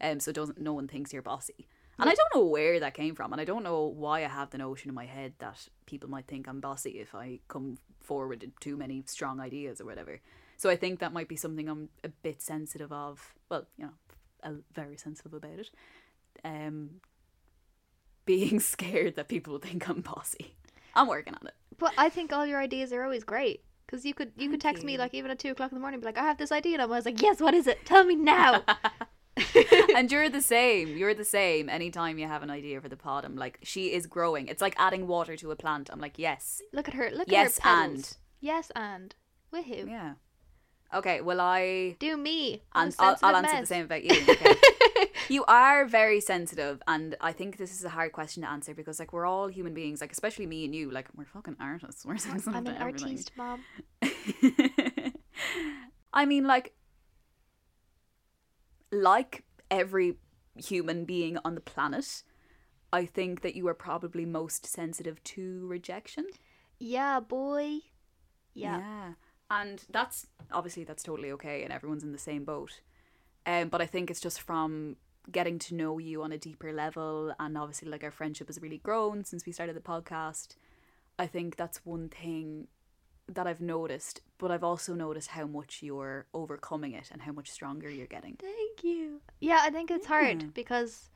um, 0.00 0.20
so 0.20 0.32
doesn't 0.32 0.60
no 0.60 0.72
one 0.72 0.88
thinks 0.88 1.12
you're 1.12 1.22
bossy. 1.22 1.66
And 1.98 2.10
I 2.10 2.14
don't 2.14 2.34
know 2.34 2.44
where 2.44 2.80
that 2.80 2.94
came 2.94 3.14
from, 3.14 3.32
and 3.32 3.40
I 3.40 3.44
don't 3.44 3.62
know 3.62 3.84
why 3.84 4.24
I 4.24 4.28
have 4.28 4.50
the 4.50 4.58
notion 4.58 4.88
in 4.88 4.94
my 4.94 5.06
head 5.06 5.34
that 5.38 5.68
people 5.86 6.10
might 6.10 6.26
think 6.26 6.48
I'm 6.48 6.60
bossy 6.60 6.90
if 6.90 7.14
I 7.14 7.38
come 7.48 7.78
forward 8.00 8.42
with 8.42 8.58
too 8.60 8.76
many 8.76 9.04
strong 9.06 9.40
ideas 9.40 9.80
or 9.80 9.84
whatever. 9.84 10.20
So 10.56 10.70
I 10.70 10.76
think 10.76 11.00
that 11.00 11.12
might 11.12 11.28
be 11.28 11.36
something 11.36 11.68
I'm 11.68 11.88
a 12.02 12.08
bit 12.08 12.42
sensitive 12.42 12.92
of. 12.92 13.34
Well, 13.48 13.66
you 13.76 13.86
know, 13.86 14.58
very 14.72 14.96
sensitive 14.96 15.34
about 15.34 15.58
it. 15.58 15.70
Um, 16.44 17.00
being 18.26 18.60
scared 18.60 19.16
that 19.16 19.28
people 19.28 19.52
will 19.52 19.60
think 19.60 19.88
I'm 19.88 20.00
bossy. 20.00 20.56
I'm 20.94 21.08
working 21.08 21.34
on 21.34 21.46
it. 21.46 21.54
But 21.78 21.92
I 21.98 22.08
think 22.08 22.32
all 22.32 22.46
your 22.46 22.60
ideas 22.60 22.92
are 22.92 23.04
always 23.04 23.24
great. 23.24 23.62
Because 23.86 24.04
you 24.04 24.14
could 24.14 24.32
you 24.36 24.48
could 24.48 24.62
Thank 24.62 24.76
text 24.76 24.84
me 24.84 24.96
like 24.96 25.12
even 25.12 25.30
at 25.30 25.38
two 25.38 25.50
o'clock 25.50 25.70
in 25.70 25.76
the 25.76 25.80
morning, 25.80 25.96
and 25.96 26.02
be 26.02 26.06
like, 26.06 26.18
I 26.18 26.22
have 26.22 26.38
this 26.38 26.50
idea, 26.50 26.74
and 26.74 26.82
I 26.82 26.86
was 26.86 27.04
like, 27.04 27.20
Yes, 27.20 27.40
what 27.40 27.54
is 27.54 27.66
it? 27.66 27.84
Tell 27.84 28.04
me 28.04 28.14
now. 28.14 28.64
and 29.96 30.10
you're 30.12 30.28
the 30.28 30.40
same. 30.42 30.96
You're 30.96 31.14
the 31.14 31.24
same. 31.24 31.68
Anytime 31.68 32.18
you 32.18 32.26
have 32.28 32.42
an 32.42 32.50
idea 32.50 32.80
for 32.80 32.88
the 32.88 32.96
pod, 32.96 33.24
I'm 33.24 33.36
like, 33.36 33.58
she 33.62 33.92
is 33.92 34.06
growing. 34.06 34.48
It's 34.48 34.62
like 34.62 34.74
adding 34.78 35.06
water 35.06 35.36
to 35.36 35.50
a 35.50 35.56
plant. 35.56 35.90
I'm 35.92 36.00
like, 36.00 36.18
yes, 36.18 36.62
Look 36.72 36.88
at 36.88 36.94
her. 36.94 37.10
Look 37.12 37.28
Yes, 37.30 37.58
at 37.58 37.64
her 37.64 37.70
Yes, 37.70 37.84
and. 37.84 38.16
yes 38.40 38.72
and 38.76 39.14
woohoo. 39.52 39.88
yeah. 39.88 40.14
Okay, 40.94 41.20
well 41.22 41.40
I 41.40 41.96
Do 41.98 42.16
me. 42.16 42.62
And 42.74 42.94
I'll, 43.00 43.16
I'll 43.22 43.34
answer 43.36 43.60
the 43.60 43.66
same 43.66 43.84
about 43.86 44.04
you. 44.04 44.10
Okay. 44.96 45.10
you 45.28 45.44
are 45.46 45.86
very 45.86 46.20
sensitive, 46.20 46.80
and 46.86 47.16
I 47.20 47.32
think 47.32 47.56
this 47.56 47.72
is 47.72 47.84
a 47.84 47.88
hard 47.88 48.12
question 48.12 48.42
to 48.44 48.48
answer 48.50 48.74
because 48.74 49.00
like 49.00 49.12
we're 49.12 49.26
all 49.26 49.48
human 49.48 49.74
beings. 49.74 50.00
Like 50.00 50.12
especially 50.12 50.46
me 50.46 50.64
and 50.64 50.74
you, 50.74 50.90
like 50.90 51.08
we're 51.16 51.24
fucking 51.24 51.56
artists. 51.58 52.04
We're 52.06 52.18
sensitive 52.18 52.54
I'm 52.54 52.66
an 52.66 52.76
artiste, 52.80 53.32
mom. 53.36 53.60
I 56.12 56.26
mean, 56.26 56.44
like, 56.46 56.74
like 58.94 59.44
every 59.70 60.16
human 60.56 61.04
being 61.04 61.38
on 61.44 61.54
the 61.54 61.60
planet, 61.60 62.22
I 62.92 63.06
think 63.06 63.42
that 63.42 63.56
you 63.56 63.66
are 63.68 63.74
probably 63.74 64.24
most 64.24 64.66
sensitive 64.66 65.22
to 65.24 65.66
rejection. 65.66 66.26
Yeah, 66.78 67.20
boy. 67.20 67.80
Yeah. 68.54 68.78
yeah. 68.78 69.12
And 69.50 69.84
that's 69.90 70.26
obviously 70.52 70.84
that's 70.84 71.02
totally 71.02 71.30
okay, 71.32 71.62
and 71.62 71.72
everyone's 71.72 72.04
in 72.04 72.12
the 72.12 72.18
same 72.18 72.44
boat. 72.44 72.80
Um, 73.46 73.68
but 73.68 73.82
I 73.82 73.86
think 73.86 74.10
it's 74.10 74.20
just 74.20 74.40
from 74.40 74.96
getting 75.30 75.58
to 75.58 75.74
know 75.74 75.98
you 75.98 76.22
on 76.22 76.32
a 76.32 76.38
deeper 76.38 76.72
level, 76.72 77.34
and 77.38 77.58
obviously, 77.58 77.88
like 77.88 78.04
our 78.04 78.10
friendship 78.10 78.48
has 78.48 78.60
really 78.60 78.78
grown 78.78 79.24
since 79.24 79.44
we 79.44 79.52
started 79.52 79.76
the 79.76 79.80
podcast. 79.80 80.56
I 81.18 81.26
think 81.26 81.56
that's 81.56 81.84
one 81.84 82.08
thing 82.08 82.68
that 83.28 83.46
I've 83.46 83.60
noticed, 83.60 84.20
but 84.38 84.50
I've 84.50 84.64
also 84.64 84.94
noticed 84.94 85.28
how 85.28 85.46
much 85.46 85.82
you're 85.82 86.26
overcoming 86.34 86.92
it 86.92 87.10
and 87.10 87.22
how 87.22 87.32
much 87.32 87.50
stronger 87.50 87.88
you're 87.90 88.06
getting. 88.06 88.36
Thank 88.36 88.84
you. 88.84 89.20
Yeah, 89.40 89.60
I 89.62 89.70
think 89.70 89.90
it's 89.90 90.06
Yeah. 90.06 90.16
hard 90.16 90.54
because 90.54 91.10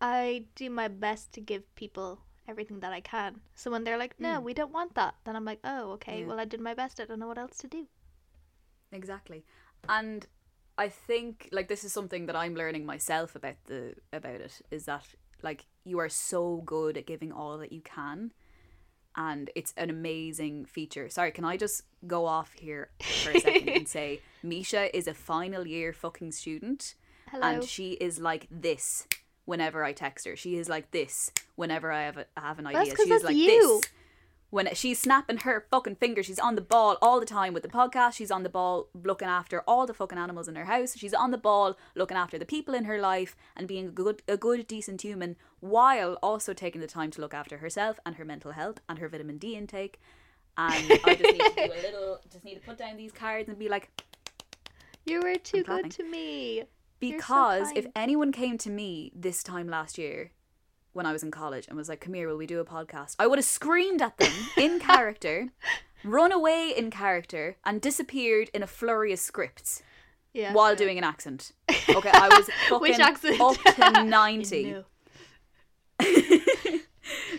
I 0.00 0.46
do 0.54 0.70
my 0.70 0.88
best 0.88 1.32
to 1.34 1.40
give 1.40 1.72
people 1.74 2.20
everything 2.48 2.80
that 2.80 2.92
I 2.92 3.00
can. 3.00 3.40
So 3.54 3.70
when 3.70 3.84
they're 3.84 3.98
like, 3.98 4.18
"No, 4.18 4.40
Mm. 4.40 4.42
we 4.42 4.54
don't 4.54 4.72
want 4.72 4.94
that," 4.94 5.14
then 5.24 5.36
I'm 5.36 5.44
like, 5.44 5.60
"Oh, 5.64 5.92
okay. 5.92 6.20
Yeah. 6.20 6.26
Well, 6.26 6.40
I 6.40 6.44
did 6.44 6.60
my 6.60 6.74
best. 6.74 7.00
I 7.00 7.04
don't 7.04 7.20
know 7.20 7.28
what 7.28 7.38
else 7.38 7.58
to 7.58 7.68
do." 7.68 7.86
Exactly. 8.90 9.44
And 9.88 10.26
I 10.78 10.88
think 10.88 11.48
like 11.52 11.68
this 11.68 11.84
is 11.84 11.92
something 11.92 12.26
that 12.26 12.36
I'm 12.36 12.54
learning 12.54 12.84
myself 12.86 13.36
about 13.36 13.56
the 13.66 13.94
about 14.12 14.40
it 14.40 14.60
is 14.70 14.86
that 14.86 15.06
like 15.42 15.66
you 15.84 15.98
are 15.98 16.08
so 16.08 16.62
good 16.64 16.96
at 16.96 17.06
giving 17.06 17.32
all 17.32 17.58
that 17.58 17.72
you 17.72 17.80
can 17.82 18.32
and 19.16 19.50
it's 19.54 19.74
an 19.76 19.90
amazing 19.90 20.64
feature. 20.64 21.08
Sorry, 21.08 21.30
can 21.30 21.44
I 21.44 21.56
just 21.56 21.82
go 22.06 22.26
off 22.26 22.52
here 22.54 22.90
for 23.24 23.30
a 23.30 23.40
second 23.40 23.68
and 23.68 23.88
say 23.98 24.20
Misha 24.42 24.94
is 24.96 25.06
a 25.06 25.14
final 25.14 25.66
year 25.66 25.92
fucking 25.92 26.32
student 26.32 26.94
Hello. 27.30 27.42
and 27.46 27.64
she 27.64 27.92
is 27.92 28.18
like 28.18 28.48
this 28.50 29.06
whenever 29.44 29.84
I 29.84 29.92
text 29.92 30.26
her. 30.26 30.36
She 30.36 30.56
is 30.56 30.68
like 30.68 30.90
this 30.90 31.30
whenever 31.56 31.92
I 31.92 32.02
have 32.02 32.16
a, 32.18 32.26
have 32.36 32.58
an 32.58 32.66
idea. 32.66 32.94
She 32.96 33.12
is 33.12 33.24
like 33.24 33.36
you. 33.36 33.46
this 33.46 33.90
when 34.52 34.68
she's 34.74 34.98
snapping 34.98 35.38
her 35.38 35.66
fucking 35.70 35.96
fingers. 35.96 36.26
She's 36.26 36.38
on 36.38 36.56
the 36.56 36.60
ball 36.60 36.98
all 37.00 37.18
the 37.18 37.24
time 37.24 37.54
with 37.54 37.62
the 37.62 37.70
podcast. 37.70 38.12
She's 38.12 38.30
on 38.30 38.42
the 38.42 38.50
ball 38.50 38.90
looking 38.92 39.26
after 39.26 39.62
all 39.62 39.86
the 39.86 39.94
fucking 39.94 40.18
animals 40.18 40.46
in 40.46 40.56
her 40.56 40.66
house. 40.66 40.94
She's 40.94 41.14
on 41.14 41.30
the 41.30 41.38
ball 41.38 41.78
looking 41.94 42.18
after 42.18 42.36
the 42.36 42.44
people 42.44 42.74
in 42.74 42.84
her 42.84 43.00
life 43.00 43.34
and 43.56 43.66
being 43.66 43.86
a 43.86 43.90
good, 43.90 44.22
a 44.28 44.36
good, 44.36 44.66
decent 44.66 45.00
human 45.00 45.36
while 45.60 46.18
also 46.22 46.52
taking 46.52 46.82
the 46.82 46.86
time 46.86 47.10
to 47.12 47.22
look 47.22 47.32
after 47.32 47.58
herself 47.58 47.98
and 48.04 48.16
her 48.16 48.26
mental 48.26 48.52
health 48.52 48.78
and 48.90 48.98
her 48.98 49.08
vitamin 49.08 49.38
D 49.38 49.56
intake. 49.56 49.98
And 50.58 51.00
I 51.02 51.14
just 51.14 51.32
need 51.32 51.40
to 51.40 51.52
do 51.54 51.72
a 51.72 51.82
little, 51.82 52.20
just 52.30 52.44
need 52.44 52.56
to 52.56 52.60
put 52.60 52.76
down 52.76 52.98
these 52.98 53.12
cards 53.12 53.48
and 53.48 53.58
be 53.58 53.70
like, 53.70 53.88
you 55.06 55.22
were 55.22 55.36
too 55.36 55.62
good 55.62 55.90
to 55.92 56.04
me. 56.04 56.56
You're 56.56 56.66
so 56.66 56.68
because 57.00 57.72
if 57.74 57.86
anyone 57.96 58.32
came 58.32 58.58
to 58.58 58.68
me 58.68 59.12
this 59.14 59.42
time 59.42 59.66
last 59.66 59.96
year 59.96 60.32
when 60.92 61.06
I 61.06 61.12
was 61.12 61.22
in 61.22 61.30
college 61.30 61.66
and 61.68 61.76
was 61.76 61.88
like, 61.88 62.00
Come 62.00 62.14
here, 62.14 62.28
will 62.28 62.36
we 62.36 62.46
do 62.46 62.60
a 62.60 62.64
podcast? 62.64 63.16
I 63.18 63.26
would 63.26 63.38
have 63.38 63.44
screamed 63.44 64.02
at 64.02 64.16
them 64.18 64.32
in 64.56 64.78
character, 64.90 65.48
run 66.04 66.32
away 66.32 66.72
in 66.76 66.90
character, 66.90 67.56
and 67.64 67.80
disappeared 67.80 68.50
in 68.54 68.62
a 68.62 68.66
flurry 68.66 69.12
of 69.12 69.18
scripts 69.18 69.82
Yeah. 70.32 70.52
while 70.52 70.72
yeah. 70.72 70.76
doing 70.78 70.98
an 70.98 71.04
accent. 71.04 71.52
Okay, 71.88 72.10
I 72.12 72.28
was 72.28 72.48
fucking 72.68 72.80
Which 72.80 72.98
accent? 73.00 73.40
up 73.40 73.56
to 73.56 73.92
You 74.02 74.04
90. 74.04 74.72
know. 74.72 74.84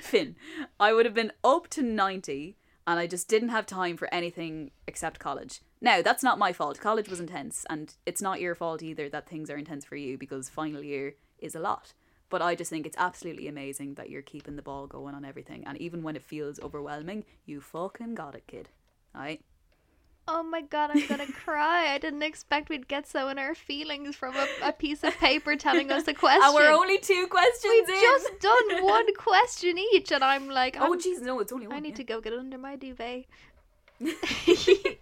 Finn, 0.02 0.36
I 0.80 0.94
would 0.94 1.06
have 1.06 1.14
been 1.16 1.32
up 1.44 1.68
to 1.70 1.82
90 1.82 2.56
and 2.86 3.00
I 3.00 3.08
just 3.08 3.28
didn't 3.28 3.50
have 3.50 3.66
time 3.66 3.98
for 3.98 4.14
anything 4.14 4.72
except 4.88 5.20
college. 5.20 5.62
Now, 5.82 6.02
that's 6.02 6.22
not 6.24 6.38
my 6.38 6.52
fault. 6.54 6.80
College 6.80 7.08
was 7.10 7.20
intense, 7.20 7.66
and 7.70 7.94
it's 8.06 8.22
not 8.22 8.42
your 8.42 8.56
fault 8.56 8.84
either 8.84 9.08
that 9.10 9.28
things 9.28 9.50
are 9.50 9.58
intense 9.58 9.86
for 9.86 9.96
you 9.96 10.18
because 10.18 10.50
final 10.50 10.84
year 10.84 11.16
is 11.40 11.56
a 11.56 11.60
lot. 11.60 11.94
But 12.34 12.42
I 12.42 12.56
just 12.56 12.72
think 12.72 12.88
it's 12.88 12.98
absolutely 12.98 13.48
amazing 13.48 13.94
that 13.94 14.10
you're 14.10 14.24
keeping 14.24 14.56
the 14.56 14.64
ball 14.64 14.88
going 14.88 15.14
on 15.14 15.24
everything, 15.24 15.64
and 15.68 15.78
even 15.78 16.02
when 16.02 16.16
it 16.16 16.24
feels 16.24 16.60
overwhelming, 16.60 17.26
you 17.46 17.62
fucking 17.62 18.16
got 18.16 18.34
it, 18.34 18.48
kid. 18.48 18.70
Alright? 19.16 19.42
Oh 20.28 20.42
my 20.42 20.62
god, 20.62 20.90
I'm 20.96 21.06
gonna 21.06 21.32
cry. 21.32 21.94
I 21.94 22.00
didn't 22.00 22.24
expect 22.24 22.70
we'd 22.70 22.88
get 22.88 23.08
so 23.08 23.28
in 23.28 23.38
our 23.38 23.54
feelings 23.54 24.16
from 24.16 24.36
a, 24.36 24.48
a 24.64 24.72
piece 24.74 25.04
of 25.04 25.16
paper 25.20 25.56
telling 25.56 25.92
us 25.92 26.08
a 26.08 26.14
question. 26.16 26.42
And 26.46 26.56
we're 26.56 26.72
only 26.74 26.98
two 26.98 27.28
questions 27.30 27.72
We've 27.72 27.88
in. 27.90 28.02
just 28.02 28.40
done 28.40 28.84
one 28.84 29.14
question 29.14 29.78
each, 29.78 30.12
and 30.12 30.24
I'm 30.24 30.50
like, 30.50 30.76
Oh, 30.80 30.86
I'm- 30.86 31.00
jeez, 31.00 31.22
no, 31.22 31.40
it's 31.40 31.54
only 31.54 31.68
one. 31.68 31.76
I 31.76 31.82
need 31.82 31.90
yeah. 31.90 31.96
to 31.98 32.04
go 32.04 32.20
get 32.20 32.34
it 32.34 32.40
under 32.40 32.58
my 32.58 32.76
duvet. 32.78 33.26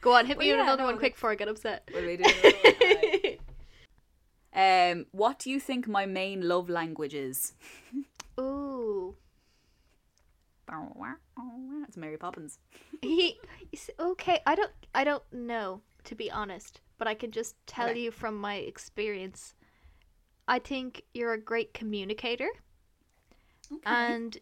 Go 0.00 0.14
on, 0.14 0.24
hit 0.24 0.38
me 0.38 0.46
Well, 0.48 0.56
with 0.56 0.58
yeah, 0.58 0.62
another 0.62 0.84
no, 0.84 0.88
one 0.88 0.98
quick 0.98 1.16
before 1.16 1.32
I 1.32 1.34
get 1.34 1.48
upset. 1.48 1.86
Will 1.92 2.06
we 2.06 2.16
do 2.16 2.24
another 2.24 2.56
one? 2.62 2.72
Alright. 2.82 3.40
Um, 4.54 5.06
what 5.12 5.38
do 5.38 5.50
you 5.50 5.58
think 5.58 5.88
my 5.88 6.04
main 6.06 6.46
love 6.46 6.68
language 6.68 7.14
is? 7.14 7.54
Ooh. 8.38 9.16
It's 11.88 11.96
Mary 11.96 12.16
Poppins. 12.16 12.58
He, 13.02 13.38
okay, 13.98 14.40
I 14.46 14.54
don't 14.54 14.70
I 14.94 15.04
don't 15.04 15.24
know 15.32 15.80
to 16.04 16.14
be 16.14 16.30
honest, 16.30 16.80
but 16.98 17.08
I 17.08 17.14
can 17.14 17.30
just 17.30 17.56
tell 17.66 17.90
Okay. 17.90 18.00
you 18.00 18.10
from 18.10 18.36
my 18.40 18.54
experience. 18.56 19.54
I 20.48 20.58
think 20.58 21.02
you're 21.12 21.32
a 21.34 21.40
great 21.40 21.74
communicator 21.74 22.48
and 23.84 24.38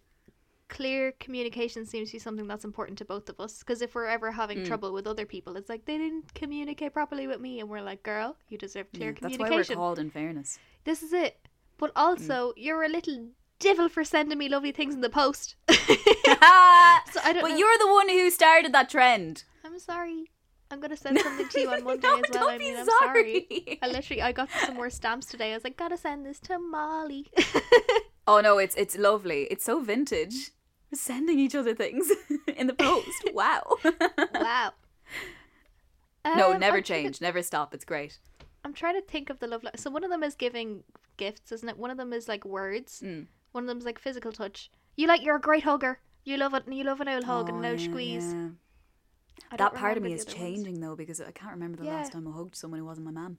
clear 0.77 1.13
communication 1.25 1.85
seems 1.85 2.09
to 2.11 2.15
be 2.15 2.19
something 2.27 2.47
that's 2.47 2.65
important 2.65 2.97
to 2.99 3.05
both 3.05 3.29
of 3.29 3.39
us 3.41 3.59
because 3.59 3.83
if 3.83 3.95
we're 3.95 4.07
ever 4.17 4.31
having 4.33 4.59
Mm. 4.61 4.67
trouble 4.71 4.93
with 4.93 5.07
other 5.13 5.27
people 5.27 5.57
it's 5.57 5.69
like 5.69 5.85
they 5.85 5.99
didn't 5.99 6.33
communicate 6.35 6.93
properly 6.95 7.27
with 7.27 7.41
me 7.41 7.53
and 7.61 7.69
we're 7.69 7.83
like 7.83 8.03
girl 8.05 8.37
you 8.49 8.57
deserve 8.57 8.87
clear 8.97 9.11
Yeah, 9.11 9.19
that's 9.21 9.39
why 9.39 9.51
we're 9.51 9.65
communication 9.65 9.77
called 9.77 9.99
in 9.99 10.11
fairness. 10.11 10.59
this 10.85 11.03
is 11.03 11.13
it 11.13 11.35
but 11.77 11.91
Mm. 11.95 12.01
also 12.07 12.53
you're 12.57 12.85
a 12.85 12.89
little 12.89 13.21
devil 13.59 13.89
for 13.89 14.05
sending 14.05 14.39
me 14.39 14.49
lovely 14.49 14.73
things 14.73 14.95
in 14.95 15.01
the 15.03 15.11
post 15.23 15.57
so 15.69 15.77
i 17.29 17.33
don't 17.35 17.43
but 17.43 17.51
know 17.51 17.57
you're 17.57 17.79
the 17.79 17.93
one 17.93 18.09
who 18.09 18.31
started 18.31 18.73
that 18.73 18.89
trend. 18.89 19.45
i'm 19.65 19.79
sorry 19.79 20.31
i'm 20.71 20.81
gonna 20.81 20.97
send 21.05 21.19
something 21.21 21.49
to 21.49 21.61
you 21.61 21.69
on 21.69 21.83
monday 21.83 22.07
no, 22.09 22.17
as 22.23 22.31
well 22.31 22.49
i 22.49 22.59
mean 22.59 22.77
i'm 22.79 22.87
sorry. 23.03 23.47
sorry 23.51 23.79
i 23.83 23.87
literally 23.89 24.23
i 24.23 24.33
got 24.33 24.49
some 24.67 24.77
more 24.77 24.91
stamps 24.91 25.27
today 25.27 25.51
i 25.53 25.55
was 25.55 25.65
like 25.65 25.77
gotta 25.77 25.97
send 25.97 26.25
this 26.25 26.39
to 26.41 26.59
molly 26.59 27.27
oh 28.27 28.41
no, 28.41 28.59
it's 28.59 28.77
it's 28.77 28.97
lovely. 28.97 29.41
It's 29.51 29.65
so 29.65 29.81
vintage. 29.81 30.51
Sending 30.93 31.39
each 31.39 31.55
other 31.55 31.75
things 31.75 32.11
in 32.57 32.67
the 32.67 32.75
post. 32.75 33.07
Wow. 33.33 33.63
wow 34.35 34.73
no, 36.37 36.53
Um, 36.53 36.61
never 36.61 36.79
I'm 36.79 36.83
to- 36.83 36.89
change. 36.89 37.21
Never 37.21 37.43
stop. 37.43 37.75
It's 37.75 37.85
great. 37.85 38.19
I'm 38.65 38.75
trying 38.75 38.95
to 39.01 39.07
think 39.07 39.31
of 39.31 39.39
the 39.39 39.47
love. 39.47 39.63
Li- 39.63 39.71
so 39.77 39.91
one 39.91 40.05
of 40.05 40.11
them 40.11 40.23
is 40.23 40.35
giving 40.35 40.83
gifts, 41.17 41.51
isn't 41.53 41.69
it? 41.69 41.79
One 41.79 41.91
of 41.91 41.97
them 41.97 42.13
is 42.13 42.29
like 42.29 42.45
words. 42.45 43.01
Mm. 43.05 43.27
One 43.53 43.65
of 43.65 43.69
them 43.69 43.79
is 43.79 43.85
like 43.85 43.99
physical 43.99 44.33
touch. 44.33 44.71
You 44.97 45.07
like 45.07 45.23
you're 45.23 45.37
a 45.37 45.41
great 45.41 45.63
hugger. 45.65 46.01
You 46.25 46.37
love 46.37 46.53
it. 46.55 46.65
You 46.71 46.85
love 46.85 47.01
an 47.01 47.09
old 47.09 47.25
hug 47.25 47.49
and 47.49 47.59
an 47.59 47.65
Oh, 47.65 47.71
old 47.71 47.81
yeah, 47.81 47.87
squeeze. 47.91 48.35
yeah. 48.35 48.49
That 49.57 49.75
part 49.75 49.97
of 49.97 50.03
me 50.03 50.13
is 50.13 50.23
other 50.27 50.31
ones. 50.33 50.39
changing 50.39 50.81
though 50.81 50.95
because 50.97 51.21
I 51.21 51.31
can't 51.31 51.53
remember 51.53 51.79
the 51.79 51.85
Yeah. 51.87 51.95
last 51.97 52.13
time 52.13 52.29
I 52.29 52.33
hugged 52.37 52.55
someone 52.57 52.81
who 52.81 52.87
wasn't 52.87 53.07
my 53.07 53.13
man. 53.13 53.39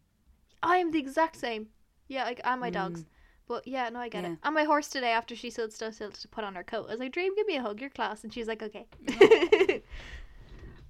I 0.63 0.77
am 0.77 0.89
the 0.91 0.99
exact 0.99 1.35
same. 1.35 1.67
Yeah, 2.07 2.23
like 2.23 2.41
and 2.43 2.59
my 2.59 2.69
dogs. 2.71 3.05
But 3.51 3.67
yeah, 3.67 3.89
no, 3.89 3.99
I 3.99 4.07
get. 4.07 4.23
Yeah. 4.23 4.31
it. 4.33 4.37
And 4.43 4.55
my 4.55 4.63
horse 4.63 4.87
today, 4.87 5.11
after 5.11 5.35
she 5.35 5.49
stood 5.49 5.73
still, 5.73 5.91
still 5.91 6.11
to 6.11 6.27
put 6.29 6.43
on 6.45 6.55
her 6.55 6.63
coat, 6.63 6.85
I 6.87 6.91
was 6.91 6.99
like, 7.01 7.11
"Dream, 7.11 7.35
give 7.35 7.47
me 7.47 7.57
a 7.57 7.61
hug. 7.61 7.81
You're 7.81 7.89
class." 7.89 8.23
And 8.23 8.33
she's 8.33 8.47
like, 8.47 8.63
"Okay." 8.63 8.85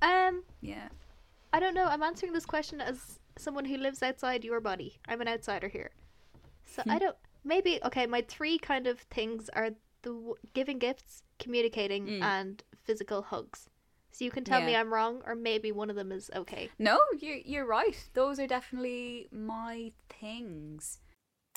um, 0.02 0.44
Yeah. 0.62 0.90
I 1.54 1.60
don't 1.60 1.74
know. 1.74 1.86
I'm 1.86 2.04
answering 2.04 2.34
this 2.34 2.46
question 2.46 2.80
as 2.80 3.20
someone 3.38 3.66
who 3.66 3.78
lives 3.78 4.02
outside 4.04 4.46
your 4.46 4.60
body. 4.62 5.00
I'm 5.08 5.22
an 5.22 5.28
outsider 5.28 5.68
here. 5.68 5.92
So 6.66 6.82
Hmm. 6.84 6.92
I 6.92 7.00
don't. 7.00 7.18
Maybe 7.44 7.80
okay. 7.84 8.06
My 8.06 8.22
three 8.36 8.58
kind 8.60 8.86
of 8.88 9.00
things 9.18 9.50
are 9.50 9.72
the 10.04 10.10
w- 10.12 10.36
giving 10.54 10.78
gifts, 10.80 11.24
communicating, 11.40 12.06
Mm. 12.06 12.22
and 12.24 12.64
physical 12.86 13.22
hugs. 13.24 13.70
So 14.12 14.24
you 14.26 14.32
can 14.32 14.44
tell 14.44 14.62
me 14.68 14.76
I'm 14.76 14.94
wrong, 14.94 15.22
or 15.26 15.36
maybe 15.36 15.72
one 15.72 15.90
of 15.90 15.96
them 15.96 16.12
is 16.12 16.30
okay. 16.36 16.70
No, 16.78 17.00
you're 17.20 17.38
you're 17.38 17.66
right. 17.66 17.98
Those 18.14 18.40
are 18.40 18.48
definitely 18.48 19.28
my 19.32 19.92
things. 20.10 21.00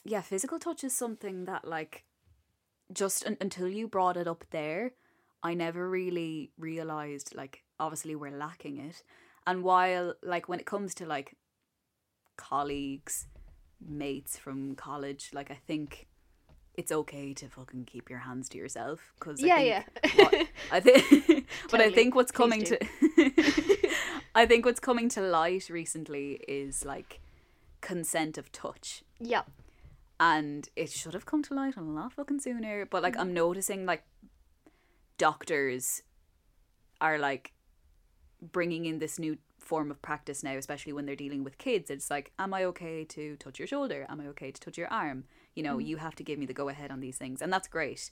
Yeah, 0.05 0.21
physical 0.21 0.59
touch 0.59 0.85
is 0.85 0.95
something 0.95 1.47
that 1.47 1.67
like 1.67 2.05
just 2.93 3.27
un- 3.27 3.39
until 3.41 3.69
you 3.69 3.89
brought 3.89 4.17
it 4.17 4.29
up 4.29 4.45
there, 4.51 4.93
I 5.43 5.55
never 5.55 5.89
really 5.89 6.51
realized 6.59 7.35
like 7.35 7.65
obviously 7.81 8.15
we're 8.15 8.37
lacking 8.37 8.79
it. 8.79 9.03
And 9.47 9.63
while 9.63 10.15
like 10.23 10.49
when 10.49 10.61
it 10.61 10.67
comes 10.67 10.95
to 10.97 11.07
like 11.07 11.37
colleagues, 12.37 13.27
mates 13.87 14.39
from 14.39 14.75
college, 14.75 15.31
like 15.33 15.51
I 15.51 15.59
think 15.67 16.07
it's 16.77 16.91
okay 16.91 17.33
to 17.35 17.49
fucking 17.49 17.85
keep 17.85 18.11
your 18.11 18.21
hands 18.21 18.49
to 18.51 18.59
yourself 18.59 19.13
because 19.19 19.41
yeah, 19.41 19.55
I 19.55 19.59
think 19.59 20.17
yeah. 20.17 20.25
what- 20.25 20.49
I 20.73 20.81
think, 20.81 21.49
but 21.71 21.81
I 21.81 21.91
think 21.91 22.15
what's 22.15 22.33
coming 22.33 22.65
to, 22.65 22.79
I 24.35 24.47
think 24.47 24.65
what's 24.65 24.81
coming 24.81 25.09
to 25.11 25.21
light 25.21 25.69
recently 25.71 26.41
is 26.49 26.85
like 26.85 27.21
consent 27.81 28.39
of 28.39 28.51
touch, 28.51 29.05
yeah. 29.21 29.43
And 30.21 30.69
it 30.77 30.91
should 30.91 31.15
have 31.15 31.27
come 31.27 31.43
to 31.43 31.55
light 31.55 31.77
a 31.77 31.83
lot 31.83 32.13
fucking 32.13 32.41
sooner. 32.41 32.87
But 32.87 33.03
like 33.03 33.17
I'm 33.17 33.31
mm. 33.31 33.35
noticing 33.35 33.87
like 33.87 34.05
doctors 35.19 36.03
are 37.01 37.19
like 37.19 37.53
bringing 38.41 38.85
in 38.85 38.99
this 38.99 39.19
new 39.19 39.39
form 39.59 39.91
of 39.91 40.01
practice 40.03 40.43
now, 40.43 40.57
especially 40.57 40.93
when 40.93 41.07
they're 41.07 41.17
dealing 41.17 41.43
with 41.43 41.59
kids. 41.59 41.91
It's 41.91 42.11
like, 42.11 42.33
am 42.39 42.55
I 42.55 42.65
okay 42.65 43.05
to 43.05 43.37
touch 43.37 43.59
your 43.59 43.67
shoulder? 43.67 44.07
Am 44.09 44.21
I 44.21 44.27
okay 44.29 44.51
to 44.51 44.61
touch 44.61 44.79
your 44.79 44.89
arm? 44.89 45.25
You 45.55 45.63
know, 45.63 45.79
mm. 45.79 45.87
you 45.87 45.97
have 45.97 46.15
to 46.17 46.25
give 46.25 46.39
me 46.39 46.47
the 46.47 46.55
go 46.55 46.69
ahead 46.69 46.91
on 46.91 47.01
these 47.01 47.17
things, 47.17 47.41
and 47.43 47.53
that's 47.53 47.69
great. 47.69 48.11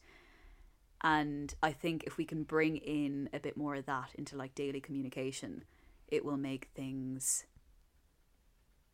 And 1.02 1.52
I 1.62 1.72
think 1.72 2.04
if 2.04 2.16
we 2.16 2.24
can 2.24 2.44
bring 2.44 2.76
in 2.76 3.28
a 3.32 3.40
bit 3.40 3.56
more 3.56 3.74
of 3.74 3.86
that 3.86 4.10
into 4.14 4.36
like 4.36 4.54
daily 4.54 4.80
communication, 4.80 5.64
it 6.08 6.24
will 6.24 6.36
make 6.36 6.68
things 6.74 7.44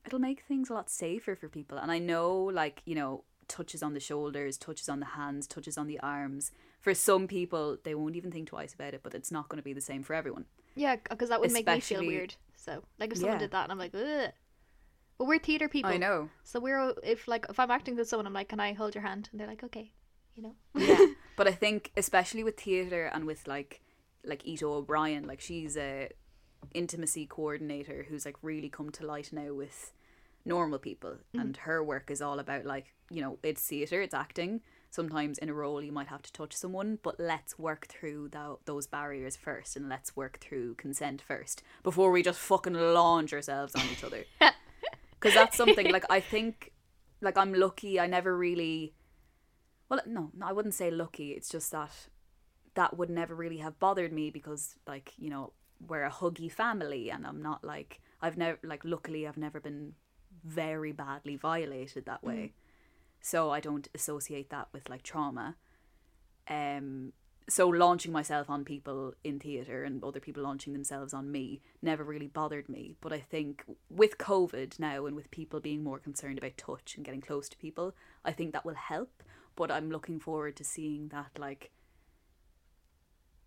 it'll 0.07 0.19
make 0.19 0.43
things 0.43 0.71
a 0.71 0.75
lot 0.75 0.91
safer 0.91 1.35
for 1.37 1.49
people. 1.49 1.79
And 1.79 1.91
I 1.91 1.99
know 1.99 2.37
like, 2.37 2.83
you 2.85 2.95
know, 2.95 3.25
touches 3.49 3.83
on 3.83 3.95
the 3.95 4.01
shoulders, 4.01 4.59
touches 4.59 4.89
on 4.89 5.01
the 5.01 5.07
hands, 5.07 5.47
touches 5.47 5.79
on 5.79 5.87
the 5.87 5.99
arms. 6.01 6.51
For 6.81 6.95
some 6.95 7.27
people, 7.27 7.79
they 7.85 7.95
won't 7.95 8.17
even 8.17 8.31
think 8.31 8.49
twice 8.49 8.75
about 8.75 8.95
it, 8.95 9.01
but 9.03 9.15
it's 9.15 9.33
not 9.33 9.49
going 9.49 9.57
to 9.59 9.63
be 9.65 9.73
the 9.73 9.81
same 9.81 10.03
for 10.03 10.15
everyone. 10.15 10.45
Yeah, 10.77 10.97
because 11.11 11.29
that 11.31 11.41
would 11.41 11.53
make 11.53 11.67
me 11.67 11.81
feel 11.81 12.05
weird. 12.07 12.35
So, 12.57 12.85
like, 12.99 13.11
if 13.13 13.19
someone 13.19 13.37
Yeah. 13.37 13.47
did 13.47 13.51
that, 13.53 13.65
and 13.65 13.73
I'm 13.73 13.79
like, 13.79 13.95
ugh. 13.95 14.31
But 15.19 15.25
we're 15.27 15.39
theater 15.41 15.69
people. 15.69 15.91
I 15.91 15.97
know. 15.97 16.29
So 16.45 16.61
we're 16.61 16.95
if 17.03 17.27
like 17.27 17.47
if 17.49 17.59
I'm 17.59 17.71
acting 17.73 17.97
with 17.97 18.09
someone, 18.09 18.27
I'm 18.27 18.33
like, 18.33 18.49
can 18.51 18.61
I 18.61 18.73
hold 18.73 18.95
your 18.95 19.03
hand? 19.03 19.29
And 19.33 19.41
they're 19.41 19.49
like, 19.49 19.65
okay, 19.65 19.93
you 20.37 20.43
know. 20.45 20.55
yeah 20.77 21.05
but 21.37 21.49
i 21.49 21.53
think 21.53 21.91
especially 21.97 22.45
with 22.45 22.57
theater 22.61 23.07
and 23.13 23.25
with 23.25 23.49
like 23.49 23.81
like 24.25 24.47
Ita 24.47 24.65
O'Brien 24.67 25.27
like 25.27 25.41
she's 25.41 25.77
a 25.77 26.11
intimacy 26.75 27.27
coordinator 27.27 28.07
who's 28.09 28.25
like 28.25 28.37
really 28.43 28.69
come 28.69 28.91
to 28.91 29.07
light 29.07 29.33
now 29.33 29.53
with 29.53 29.93
normal 30.45 30.79
people. 30.79 31.11
Mm-hmm. 31.11 31.41
And 31.41 31.57
her 31.59 31.83
work 31.83 32.11
is 32.11 32.23
all 32.23 32.39
about 32.39 32.65
like 32.65 32.95
you 33.11 33.21
know 33.21 33.39
it's 33.43 33.67
theater 33.67 34.03
it's 34.03 34.15
acting. 34.15 34.61
Sometimes 34.91 35.37
in 35.37 35.51
a 35.51 35.55
role 35.55 35.83
you 35.83 35.93
might 35.93 36.09
have 36.09 36.23
to 36.23 36.33
touch 36.33 36.55
someone 36.55 36.99
but 37.03 37.21
let's 37.21 37.59
work 37.59 37.87
through 37.89 38.31
tho- 38.31 38.61
those 38.65 38.87
barriers 38.87 39.37
first 39.37 39.77
and 39.77 39.89
let's 39.89 40.17
work 40.17 40.39
through 40.41 40.77
consent 40.77 41.21
first 41.21 41.63
before 41.83 42.11
we 42.11 42.23
just 42.23 42.39
fucking 42.39 42.73
launch 42.73 43.33
ourselves 43.33 43.75
on 43.75 43.83
each 43.93 44.05
other. 44.05 44.25
Because 45.21 45.35
that's 45.35 45.57
something 45.57 45.91
like 45.91 46.05
i 46.11 46.21
think 46.21 46.73
like 47.21 47.37
i'm 47.37 47.53
lucky. 47.53 47.99
I 47.99 48.07
never 48.07 48.39
really 48.39 48.95
well 49.89 50.01
no, 50.07 50.31
no 50.33 50.47
i 50.47 50.53
wouldn't 50.53 50.75
say 50.75 50.91
lucky. 50.91 51.33
It's 51.33 51.49
just 51.49 51.73
that 51.73 52.09
that 52.75 52.97
would 52.97 53.11
never 53.11 53.35
really 53.35 53.59
have 53.59 53.81
bothered 53.81 54.13
me 54.13 54.31
because 54.31 54.77
like 54.87 55.13
you 55.19 55.29
know 55.29 55.53
we're 55.87 56.05
a 56.05 56.11
huggy 56.11 56.51
family 56.51 57.11
and 57.11 57.27
i'm 57.27 57.41
not 57.41 57.63
like 57.63 58.01
i've 58.21 58.37
never 58.37 58.59
like 58.63 58.85
luckily 58.85 59.27
i've 59.27 59.37
never 59.37 59.61
been 59.61 59.95
very 60.45 60.93
badly 60.93 61.37
violated 61.37 62.07
that 62.07 62.23
way. 62.23 62.53
So 63.21 63.51
i 63.51 63.61
don't 63.61 63.89
associate 63.95 64.51
that 64.51 64.69
with 64.73 64.89
like 64.89 65.03
trauma. 65.03 65.57
Um 66.49 67.13
so 67.49 67.67
launching 67.67 68.13
myself 68.13 68.51
on 68.51 68.63
people 68.63 69.15
in 69.25 69.39
theater 69.39 69.83
and 69.83 70.05
other 70.05 70.21
people 70.21 70.43
launching 70.43 70.75
themselves 70.75 71.15
on 71.15 71.33
me 71.33 71.63
never 71.81 72.05
really 72.05 72.27
bothered 72.27 72.69
me. 72.69 72.97
But 73.01 73.13
i 73.13 73.21
think 73.21 73.65
with 73.91 74.19
covid 74.19 74.79
now 74.79 75.07
and 75.07 75.17
with 75.17 75.31
people 75.31 75.61
being 75.61 75.83
more 75.83 75.99
concerned 75.99 76.39
about 76.39 76.57
touch 76.57 76.95
and 76.97 77.05
getting 77.05 77.21
close 77.21 77.49
to 77.49 77.57
people 77.57 77.95
i 78.25 78.33
think 78.33 78.53
that 78.53 78.65
will 78.65 78.75
help. 78.75 79.23
But 79.57 79.71
i'm 79.71 79.91
looking 79.91 80.21
forward 80.21 80.57
to 80.57 80.65
seeing 80.65 81.09
that 81.09 81.39
like 81.39 81.71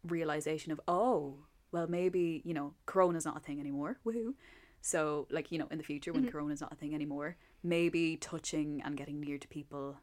realization 0.04 0.72
of 0.72 0.82
oh 0.88 1.46
well 1.72 1.88
maybe 1.88 2.42
you 2.46 2.54
know 2.54 2.74
corona's 2.86 3.26
not 3.26 3.38
a 3.38 3.40
thing 3.40 3.60
anymore 3.60 3.98
woohoo 4.06 4.34
so 4.82 5.28
like 5.30 5.52
you 5.52 5.60
know 5.60 5.68
in 5.72 5.78
the 5.78 5.84
future 5.84 6.12
when 6.14 6.30
corona's 6.32 6.62
not 6.62 6.72
a 6.72 6.76
thing 6.76 6.94
anymore 6.96 7.36
maybe 7.64 8.18
touching 8.18 8.82
and 8.84 8.98
getting 8.98 9.20
near 9.20 9.38
to 9.38 9.48
people 9.48 9.98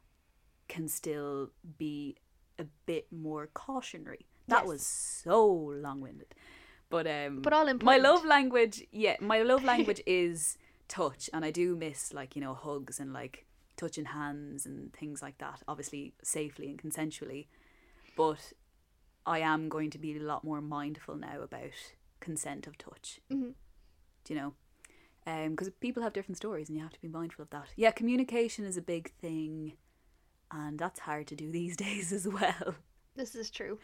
can 0.67 0.87
still 0.87 1.49
be 1.77 2.15
a 2.57 2.65
bit 2.85 3.07
more 3.11 3.47
cautionary 3.53 4.25
That 4.47 4.61
Yes. 4.63 4.67
was 4.67 4.81
so 5.23 5.45
long-winded. 5.85 6.33
But 6.89 7.05
um 7.07 7.41
But 7.41 7.53
all 7.53 7.67
important. 7.67 7.83
my 7.83 7.97
love 8.09 8.25
language, 8.25 8.83
yeah, 8.91 9.15
my 9.19 9.41
love 9.43 9.63
language 9.73 10.01
is 10.05 10.57
touch 10.87 11.29
and 11.33 11.45
I 11.45 11.51
do 11.51 11.75
miss 11.75 12.13
like, 12.13 12.35
you 12.35 12.41
know, 12.41 12.53
hugs 12.55 12.99
and 12.99 13.13
like 13.13 13.45
touching 13.77 14.05
hands 14.05 14.65
and 14.65 14.91
things 14.93 15.21
like 15.21 15.37
that, 15.37 15.61
obviously 15.67 16.13
safely 16.23 16.67
and 16.71 16.77
consensually. 16.81 17.47
But 18.15 18.53
I 19.25 19.39
am 19.39 19.69
going 19.69 19.89
to 19.91 19.97
be 19.99 20.15
a 20.17 20.21
lot 20.21 20.43
more 20.43 20.61
mindful 20.61 21.15
now 21.15 21.41
about 21.41 21.71
consent 22.19 22.67
of 22.67 22.77
touch. 22.77 23.19
Mhm. 23.31 23.53
Do 24.23 24.33
you 24.33 24.39
know? 24.39 24.53
Because 25.49 25.69
people 25.79 26.01
have 26.03 26.13
different 26.13 26.37
stories 26.37 26.69
and 26.69 26.77
you 26.77 26.83
have 26.83 26.93
to 26.93 27.01
be 27.01 27.07
mindful 27.07 27.43
of 27.43 27.49
that. 27.51 27.67
Yeah, 27.75 27.91
communication 27.91 28.65
is 28.65 28.77
a 28.77 28.81
big 28.81 29.11
thing 29.21 29.73
and 30.51 30.79
that's 30.79 31.01
hard 31.01 31.27
to 31.27 31.35
do 31.35 31.51
these 31.59 31.77
days 31.77 32.11
as 32.11 32.27
well. 32.27 32.75
This 33.15 33.35
is 33.35 33.49
true. 33.51 33.79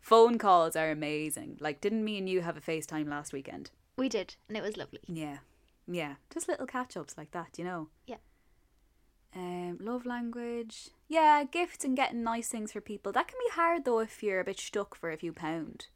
Phone 0.00 0.36
calls 0.38 0.76
are 0.76 0.90
amazing. 0.90 1.58
Like, 1.60 1.80
didn't 1.80 2.04
me 2.04 2.18
and 2.18 2.28
you 2.28 2.40
have 2.42 2.56
a 2.56 2.60
FaceTime 2.60 3.08
last 3.08 3.32
weekend? 3.32 3.70
We 3.96 4.08
did, 4.08 4.36
and 4.48 4.56
it 4.56 4.62
was 4.62 4.76
lovely. 4.76 5.00
Yeah. 5.06 5.38
Yeah. 5.86 6.16
Just 6.32 6.48
little 6.48 6.66
catch 6.66 6.96
ups 6.96 7.16
like 7.16 7.30
that, 7.30 7.58
you 7.58 7.64
know? 7.64 7.88
Yeah. 8.06 8.16
Um, 9.36 9.78
love 9.80 10.06
language. 10.06 10.90
Yeah, 11.08 11.44
gifts 11.44 11.84
and 11.84 11.96
getting 11.96 12.22
nice 12.22 12.48
things 12.48 12.72
for 12.72 12.80
people. 12.80 13.12
That 13.12 13.28
can 13.28 13.38
be 13.44 13.52
hard 13.54 13.84
though 13.84 13.98
if 14.00 14.22
you're 14.22 14.40
a 14.40 14.44
bit 14.44 14.60
stuck 14.60 14.94
for 14.94 15.10
a 15.10 15.16
few 15.16 15.32
pound. 15.32 15.86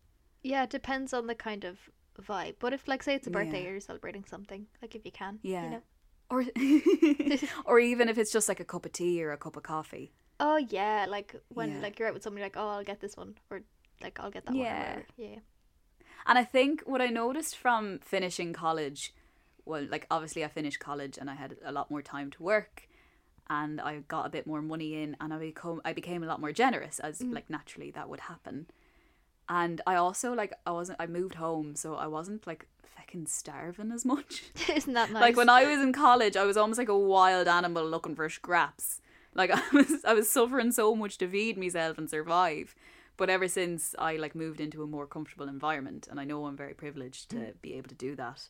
Yeah, 0.43 0.65
it 0.65 0.71
depends 0.71 1.13
on 1.13 1.27
the 1.27 1.35
kind 1.35 1.65
of 1.65 1.79
vibe. 2.21 2.57
But 2.59 2.73
if, 2.73 2.89
like, 2.89 3.03
say 3.03 3.15
it's 3.15 3.27
a 3.27 3.31
birthday 3.31 3.63
Yeah. 3.63 3.69
or 3.69 3.73
you're 3.73 3.81
celebrating 3.81 4.25
something, 4.25 4.67
like 4.83 4.95
if 4.95 5.05
you 5.05 5.13
can, 5.13 5.39
Yeah. 5.43 5.65
you 5.65 5.71
know. 5.71 5.83
Or 6.31 6.45
or 7.65 7.79
even 7.81 8.09
if 8.09 8.19
it's 8.19 8.33
just 8.33 8.49
like 8.49 8.61
a 8.61 8.65
cup 8.65 8.85
of 8.87 8.93
tea 8.93 9.23
or 9.23 9.33
a 9.33 9.37
cup 9.39 9.57
of 9.57 9.63
coffee. 9.63 10.13
Oh 10.41 10.57
yeah, 10.57 11.07
like 11.09 11.35
when 11.49 11.73
Yeah. 11.73 11.81
like 11.81 11.99
you're 11.99 12.09
out 12.09 12.15
with 12.15 12.23
somebody, 12.23 12.43
like 12.43 12.57
oh 12.57 12.69
I'll 12.69 12.85
get 12.85 13.01
this 13.01 13.17
one, 13.17 13.37
or 13.51 13.63
like 14.03 14.19
I'll 14.21 14.31
get 14.31 14.47
that 14.47 14.55
Yeah. 14.55 14.73
one. 14.79 14.89
Whatever. 14.89 15.07
Yeah. 15.17 15.39
And 16.27 16.39
I 16.39 16.45
think 16.45 16.83
what 16.87 17.01
I 17.01 17.07
noticed 17.07 17.57
from 17.57 17.99
finishing 18.01 18.53
college, 18.53 19.15
well, 19.65 19.85
like 19.91 20.07
obviously 20.11 20.45
I 20.45 20.49
finished 20.49 20.79
college 20.81 21.19
and 21.19 21.31
I 21.31 21.35
had 21.35 21.57
a 21.65 21.73
lot 21.73 21.91
more 21.91 22.03
time 22.03 22.31
to 22.33 22.43
work, 22.43 22.89
and 23.51 23.81
I 23.81 24.01
got 24.09 24.27
a 24.27 24.31
bit 24.31 24.47
more 24.47 24.63
money 24.63 25.03
in, 25.03 25.17
and 25.21 25.33
I 25.33 25.39
become 25.39 25.81
I 25.85 25.93
became 25.93 26.23
a 26.23 26.27
lot 26.27 26.41
more 26.41 26.53
generous 26.53 26.99
as 27.01 27.21
mm. 27.21 27.33
like 27.33 27.49
naturally 27.49 27.91
that 27.93 28.09
would 28.09 28.21
happen. 28.21 28.67
And 29.49 29.81
I 29.87 29.95
also 29.95 30.35
like 30.35 30.53
I 30.67 30.73
wasn't 30.73 31.01
I 31.01 31.07
moved 31.07 31.37
home, 31.37 31.75
so 31.75 31.95
I 31.95 32.07
wasn't 32.07 32.47
like 32.47 32.67
fucking 32.83 33.27
starving 33.27 33.93
as 33.93 34.05
much. 34.05 34.45
Isn't 34.69 34.93
that 34.95 35.11
nice? 35.11 35.21
Like 35.21 35.37
when 35.37 35.49
I 35.49 35.65
was 35.65 35.79
in 35.79 35.93
college, 35.93 36.37
I 36.37 36.45
was 36.45 36.57
almost 36.57 36.79
like 36.79 36.89
a 36.89 36.99
wild 36.99 37.49
animal 37.49 37.89
looking 37.89 38.15
for 38.15 38.29
scraps. 38.29 39.01
Like 39.35 39.51
I 39.55 39.63
was, 39.73 40.05
I 40.05 40.15
was 40.15 40.31
suffering 40.31 40.73
so 40.73 40.95
much 40.95 41.19
to 41.19 41.29
feed 41.29 41.57
myself 41.57 41.99
and 41.99 42.09
survive. 42.09 42.75
But 43.17 43.31
ever 43.31 43.49
since 43.49 43.97
I 43.99 44.17
like 44.17 44.35
moved 44.35 44.61
into 44.61 44.83
a 44.83 44.87
more 44.87 45.07
comfortable 45.07 45.49
environment, 45.49 46.07
and 46.09 46.21
I 46.21 46.25
know 46.25 46.47
I'm 46.47 46.57
very 46.57 46.75
privileged 46.75 47.31
to 47.31 47.37
mm. 47.37 47.53
be 47.61 47.75
able 47.75 47.89
to 47.89 47.95
do 47.95 48.15
that, 48.15 48.49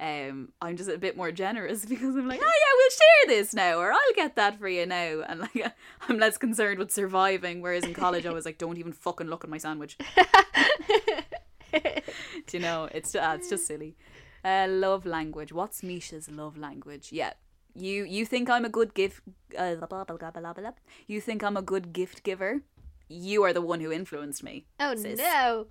um, 0.00 0.48
I'm 0.62 0.76
just 0.78 0.88
a 0.88 0.96
bit 0.96 1.16
more 1.16 1.30
generous 1.30 1.84
because 1.88 2.16
I'm 2.16 2.26
like, 2.26 2.40
oh 2.42 2.44
yeah, 2.44 2.72
we'll 2.76 2.90
share 2.90 3.36
this 3.36 3.54
now, 3.54 3.78
or 3.78 3.92
I'll 3.92 4.14
get 4.16 4.34
that 4.36 4.58
for 4.58 4.66
you 4.68 4.86
now, 4.86 5.22
and 5.28 5.40
like 5.40 5.72
I'm 6.08 6.18
less 6.18 6.38
concerned 6.38 6.78
with 6.78 6.90
surviving. 6.90 7.60
Whereas 7.60 7.84
in 7.84 7.92
college, 7.92 8.24
I 8.24 8.32
was 8.32 8.46
like, 8.46 8.58
don't 8.58 8.78
even 8.78 8.92
fucking 8.92 9.28
look 9.28 9.44
at 9.44 9.50
my 9.50 9.58
sandwich. 9.58 9.98
Do 11.72 12.56
you 12.56 12.60
know? 12.60 12.88
It's 12.92 13.14
uh, 13.14 13.36
it's 13.38 13.50
just 13.50 13.66
silly. 13.66 13.94
Uh, 14.42 14.66
love 14.68 15.04
language. 15.04 15.52
What's 15.52 15.82
Misha's 15.82 16.30
love 16.30 16.56
language? 16.56 17.12
Yeah, 17.12 17.34
you 17.74 18.04
you 18.04 18.24
think 18.24 18.48
I'm 18.48 18.64
a 18.64 18.70
good 18.70 18.94
gift? 18.94 19.22
Uh, 19.56 19.74
blah, 19.74 20.04
blah, 20.04 20.16
blah. 20.16 20.70
You 21.06 21.20
think 21.20 21.44
I'm 21.44 21.58
a 21.58 21.62
good 21.62 21.92
gift 21.92 22.22
giver? 22.22 22.62
You 23.08 23.42
are 23.42 23.52
the 23.52 23.60
one 23.60 23.80
who 23.80 23.92
influenced 23.92 24.42
me. 24.42 24.64
oh 24.80 24.94
sis. 24.94 25.18
no. 25.18 25.66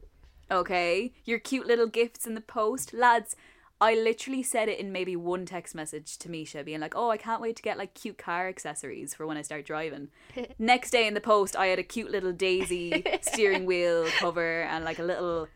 Okay, 0.51 1.13
your 1.25 1.39
cute 1.39 1.67
little 1.67 1.87
gifts 1.87 2.25
in 2.27 2.35
the 2.35 2.41
post, 2.41 2.93
lads. 2.93 3.35
I 3.81 3.95
literally 3.95 4.43
said 4.43 4.67
it 4.67 4.77
in 4.77 4.91
maybe 4.91 5.15
one 5.15 5.45
text 5.45 5.73
message 5.73 6.17
to 6.17 6.29
Misha, 6.29 6.63
being 6.63 6.81
like, 6.81 6.95
"Oh, 6.95 7.09
I 7.09 7.17
can't 7.17 7.41
wait 7.41 7.55
to 7.57 7.61
get 7.61 7.77
like 7.77 7.93
cute 7.93 8.17
car 8.17 8.49
accessories 8.49 9.13
for 9.13 9.25
when 9.25 9.37
I 9.37 9.41
start 9.41 9.65
driving." 9.65 10.09
Next 10.59 10.91
day 10.91 11.07
in 11.07 11.13
the 11.13 11.21
post, 11.21 11.55
I 11.55 11.67
had 11.67 11.79
a 11.79 11.83
cute 11.83 12.11
little 12.11 12.33
daisy 12.33 13.03
steering 13.21 13.65
wheel 13.65 14.07
cover 14.19 14.63
and 14.63 14.83
like 14.83 14.99
a 14.99 15.03
little 15.03 15.47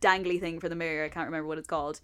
dangly 0.00 0.38
thing 0.38 0.60
for 0.60 0.68
the 0.68 0.74
mirror. 0.74 1.04
I 1.04 1.08
can't 1.08 1.26
remember 1.26 1.48
what 1.48 1.58
it's 1.58 1.68
called. 1.68 2.00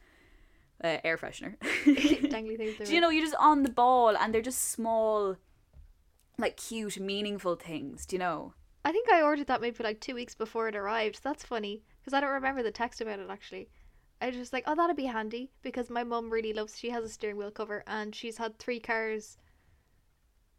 Uh, 0.83 0.99
air 1.05 1.17
freshener. 1.17 1.57
Dangly 1.87 2.57
things. 2.57 2.89
Do 2.89 2.95
you 2.95 3.01
know 3.01 3.09
you're 3.09 3.25
just 3.25 3.37
on 3.39 3.63
the 3.63 3.71
ball 3.71 4.15
and 4.15 4.33
they're 4.33 4.43
just 4.43 4.71
small, 4.71 5.37
like 6.39 6.59
cute, 6.59 7.01
meaningful 7.01 7.57
things. 7.57 8.05
Do 8.05 8.17
you 8.17 8.21
know? 8.21 8.53
I 8.85 8.93
think 8.93 9.11
I 9.11 9.23
ordered 9.23 9.47
that 9.47 9.63
maybe 9.63 9.83
like 9.83 10.01
two 10.01 10.15
weeks 10.15 10.35
before 10.35 10.69
it 10.69 10.77
arrived. 10.77 11.21
That's 11.23 11.45
funny 11.45 11.83
because 12.01 12.13
I 12.13 12.21
don't 12.21 12.31
remember 12.31 12.63
the 12.63 12.71
text 12.71 13.01
about 13.01 13.21
it 13.21 13.29
actually. 13.31 13.69
I 14.21 14.29
was 14.29 14.37
just 14.37 14.53
like, 14.53 14.65
oh, 14.67 14.75
that'd 14.75 14.97
be 14.97 15.05
handy 15.05 15.51
because 15.63 15.91
my 15.91 16.03
mum 16.05 16.31
really 16.31 16.53
loves. 16.53 16.79
She 16.79 16.91
has 16.91 17.05
a 17.05 17.09
steering 17.09 17.37
wheel 17.37 17.51
cover 17.51 17.85
and 17.87 18.15
she's 18.15 18.39
had 18.39 18.59
three 18.59 18.81
cars. 18.81 19.37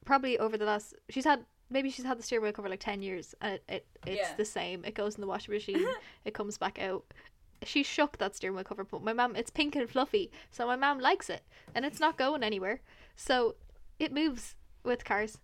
Probably 0.05 0.37
over 0.37 0.57
the 0.57 0.65
last, 0.65 0.93
she's 1.09 1.25
had 1.25 1.45
maybe 1.69 1.89
she's 1.89 2.05
had 2.05 2.17
the 2.17 2.23
steering 2.23 2.43
wheel 2.43 2.53
cover 2.53 2.69
like 2.69 2.79
ten 2.79 3.01
years 3.01 3.35
and 3.41 3.55
it, 3.55 3.63
it 3.67 3.87
it's 4.05 4.29
Yeah. 4.29 4.35
the 4.37 4.45
same. 4.45 4.85
It 4.85 4.93
goes 4.93 5.15
in 5.15 5.21
the 5.21 5.27
washing 5.27 5.53
machine. 5.53 5.85
it 6.25 6.33
comes 6.33 6.57
back 6.57 6.79
out. 6.79 7.03
She 7.63 7.81
shook 7.83 8.19
that 8.19 8.35
steering 8.35 8.55
wheel 8.55 8.63
cover, 8.63 8.83
but 8.83 9.01
my 9.03 9.13
mum, 9.13 9.35
it's 9.35 9.49
pink 9.49 9.75
and 9.75 9.89
fluffy, 9.89 10.29
so 10.51 10.67
my 10.67 10.75
mum 10.75 10.99
likes 10.99 11.27
it, 11.27 11.41
and 11.73 11.83
it's 11.85 11.99
not 11.99 12.15
going 12.15 12.43
anywhere. 12.43 12.81
So 13.15 13.55
it 13.97 14.13
moves 14.13 14.55
with 14.83 15.03
cars. 15.03 15.39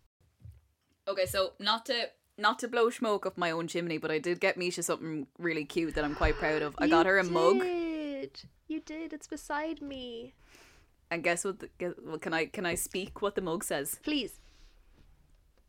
Okay, 1.08 1.26
so 1.26 1.54
not 1.60 1.88
to 1.88 2.10
not 2.38 2.60
to 2.60 2.68
blow 2.68 2.90
smoke 2.92 3.26
up 3.26 3.38
my 3.38 3.50
own 3.52 3.68
chimney, 3.68 3.98
but 3.98 4.12
I 4.12 4.20
did 4.20 4.40
get 4.40 4.58
Misha 4.58 4.84
something 4.84 5.28
really 5.40 5.66
cute 5.66 5.96
that 5.96 6.04
I'm 6.06 6.16
quite 6.16 6.36
proud 6.36 6.62
of. 6.62 6.76
I 6.78 6.88
got 6.88 7.06
her 7.08 7.18
a 7.18 7.24
mug, 7.24 7.64
did. 8.28 8.42
You 8.68 8.80
did. 8.80 9.14
It's 9.14 9.28
beside 9.28 9.82
me. 9.82 10.34
and 11.12 11.24
guess 11.24 11.44
what? 11.46 11.60
The, 11.60 11.70
guess, 11.78 11.94
well, 12.04 12.18
can 12.18 12.34
I 12.34 12.46
can 12.46 12.66
I 12.66 12.76
speak 12.76 13.22
what 13.22 13.36
the 13.36 13.42
mug 13.42 13.64
says? 13.64 14.00
Please. 14.04 14.40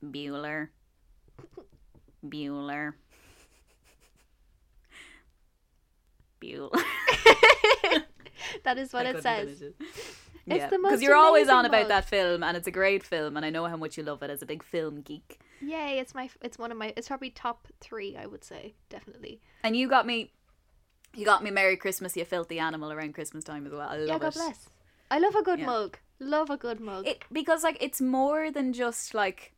Bueller, 0.04 0.68
Bueller, 2.26 2.94
Bueller. 6.40 6.70
That 8.62 8.78
is 8.78 8.92
what 8.92 9.06
I 9.06 9.10
it 9.10 9.22
says. 9.22 9.62
it. 9.62 9.74
It's 10.46 10.58
yeah, 10.60 10.68
because 10.68 11.00
you're 11.02 11.16
always 11.16 11.48
on 11.48 11.64
amazing 11.64 11.86
about 11.86 11.88
that 11.88 12.04
film, 12.08 12.42
and 12.42 12.56
it's 12.56 12.66
a 12.66 12.70
great 12.70 13.02
film, 13.02 13.36
and 13.36 13.44
I 13.46 13.50
know 13.50 13.64
how 13.66 13.76
much 13.76 13.96
you 13.96 14.02
love 14.02 14.22
it 14.22 14.28
as 14.30 14.42
a 14.42 14.46
big 14.46 14.62
film 14.62 15.00
geek. 15.00 15.40
Yay! 15.62 15.98
It's 15.98 16.14
my. 16.14 16.28
It's 16.42 16.58
one 16.58 16.70
of 16.70 16.76
my. 16.76 16.92
It's 16.96 17.08
probably 17.08 17.30
top 17.30 17.66
three. 17.80 18.16
I 18.16 18.26
would 18.26 18.44
say 18.44 18.74
definitely. 18.90 19.40
And 19.62 19.74
you 19.74 19.88
got 19.88 20.06
me, 20.06 20.32
you 21.16 21.24
got 21.24 21.42
me 21.42 21.50
Merry 21.50 21.77
Christmas, 21.77 22.16
you 22.16 22.24
filthy 22.24 22.59
animal, 22.59 22.92
around 22.92 23.14
Christmas 23.14 23.44
time 23.44 23.66
as 23.66 23.72
well. 23.72 23.88
I 23.88 23.96
love 23.96 24.09
yeah. 24.09 24.16
it. 24.16 24.20
God 24.20 24.35
bless. 24.35 24.68
I 25.11 25.18
love 25.18 25.35
a 25.35 25.42
good 25.42 25.59
Yeah. 25.61 25.66
mug. 25.66 25.98
Love 26.20 26.50
a 26.50 26.57
good 26.57 26.81
mug. 26.81 27.07
It 27.07 27.24
because 27.33 27.62
like 27.64 27.77
it's 27.81 28.00
more 28.00 28.50
than 28.50 28.72
just 28.72 29.14
like 29.14 29.55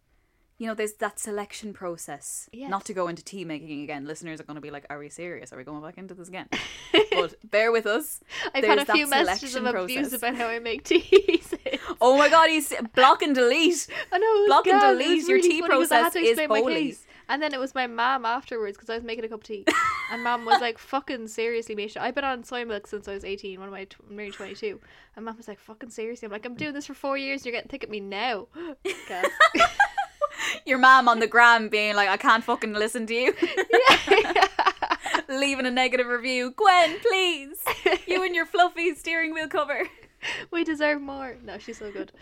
you 0.59 0.66
know, 0.66 0.73
there's 0.75 0.95
that 0.95 1.19
selection 1.19 1.75
process. 1.75 2.49
Yes. 2.51 2.71
Not 2.71 2.87
to 2.87 2.95
go 2.95 3.09
into 3.09 3.23
tea 3.23 3.45
making 3.45 3.83
again. 3.83 4.07
Listeners 4.07 4.40
are 4.40 4.45
going 4.45 4.55
to 4.55 4.62
be 4.62 4.71
like, 4.71 4.87
"Are 4.88 4.99
we 4.99 5.11
serious? 5.11 5.53
Are 5.53 5.57
we 5.59 5.64
going 5.64 5.83
back 5.83 5.99
into 5.99 6.14
this 6.14 6.29
again?" 6.29 6.49
but 7.11 7.35
bear 7.51 7.71
with 7.71 7.85
us. 7.87 8.21
I've 8.55 8.62
there's 8.62 8.79
had 8.79 8.88
a 8.88 8.92
few 8.92 9.07
messages 9.07 9.55
of 9.55 9.64
selection 9.66 9.83
abuse 9.83 10.12
about 10.14 10.35
how 10.35 10.47
I 10.47 10.59
make 10.59 10.85
teas. 10.85 11.55
Oh 12.01 12.16
my 12.19 12.29
god, 12.29 12.49
he's 12.51 12.73
block 12.95 13.23
and 13.23 13.35
delete. 13.35 13.87
I 14.12 14.19
know. 14.19 14.27
It 14.27 14.47
Block 14.49 14.66
and 14.66 14.81
delete. 14.81 15.27
Your 15.27 15.37
really 15.37 15.49
tea 15.49 15.61
funny 15.61 15.75
'cause 15.75 15.90
I 15.92 15.97
had 15.97 16.12
process 16.12 16.38
is 16.38 16.47
holy. 16.47 16.97
And 17.29 17.42
then 17.42 17.55
it 17.55 17.61
was 17.61 17.75
my 17.75 17.87
mom 17.87 18.25
afterwards 18.25 18.77
because 18.77 18.90
I 18.90 18.95
was 18.95 19.05
making 19.05 19.25
a 19.25 19.29
cup 19.29 19.40
of 19.40 19.45
tea. 19.47 19.64
And 20.11 20.23
mom 20.23 20.45
was 20.45 20.61
like, 20.61 20.79
fucking 20.79 21.29
seriously, 21.29 21.75
Misha. 21.75 22.03
I've 22.03 22.14
been 22.14 22.25
on 22.25 22.45
soy 22.45 22.64
milk 22.64 22.87
since 22.87 23.09
I 23.09 23.14
was 23.14 23.25
18. 23.25 23.59
When 23.59 23.69
am 23.69 23.75
I? 23.75 23.85
Tw- 23.85 23.96
I'm 24.09 24.17
nearly 24.17 24.33
22. 24.33 24.81
And 25.17 25.25
mom 25.25 25.37
was 25.37 25.48
like, 25.48 25.59
fucking 25.59 25.90
seriously. 25.90 26.27
I'm 26.27 26.33
like, 26.33 26.44
I'm 26.44 26.54
doing 26.54 26.75
this 26.75 26.87
for 26.87 26.94
four 26.94 27.19
years 27.19 27.44
you're 27.44 27.52
getting 27.52 27.69
thick 27.69 27.85
at 27.85 27.90
me 27.90 28.00
now. 28.00 28.48
Your 30.65 30.79
mom 30.79 31.09
on 31.09 31.21
the 31.21 31.27
gram 31.27 31.69
being 31.69 31.94
like, 31.96 32.09
"I 32.09 32.17
can't 32.17 32.42
fucking 32.42 32.73
listen 32.73 33.07
to 33.07 33.15
you." 33.15 33.35
Leaving 35.29 35.67
a 35.67 35.71
negative 35.71 36.07
review. 36.07 36.52
Gwen, 36.57 36.98
please. 37.00 37.59
You 38.07 38.23
and 38.25 38.35
your 38.35 38.46
fluffy 38.46 38.94
steering 38.94 39.33
wheel 39.33 39.48
cover. 39.48 39.88
we 40.50 40.65
deserve 40.65 41.00
more. 41.00 41.37
No, 41.44 41.59
she's 41.59 41.79
so 41.79 41.90
good. 41.90 42.13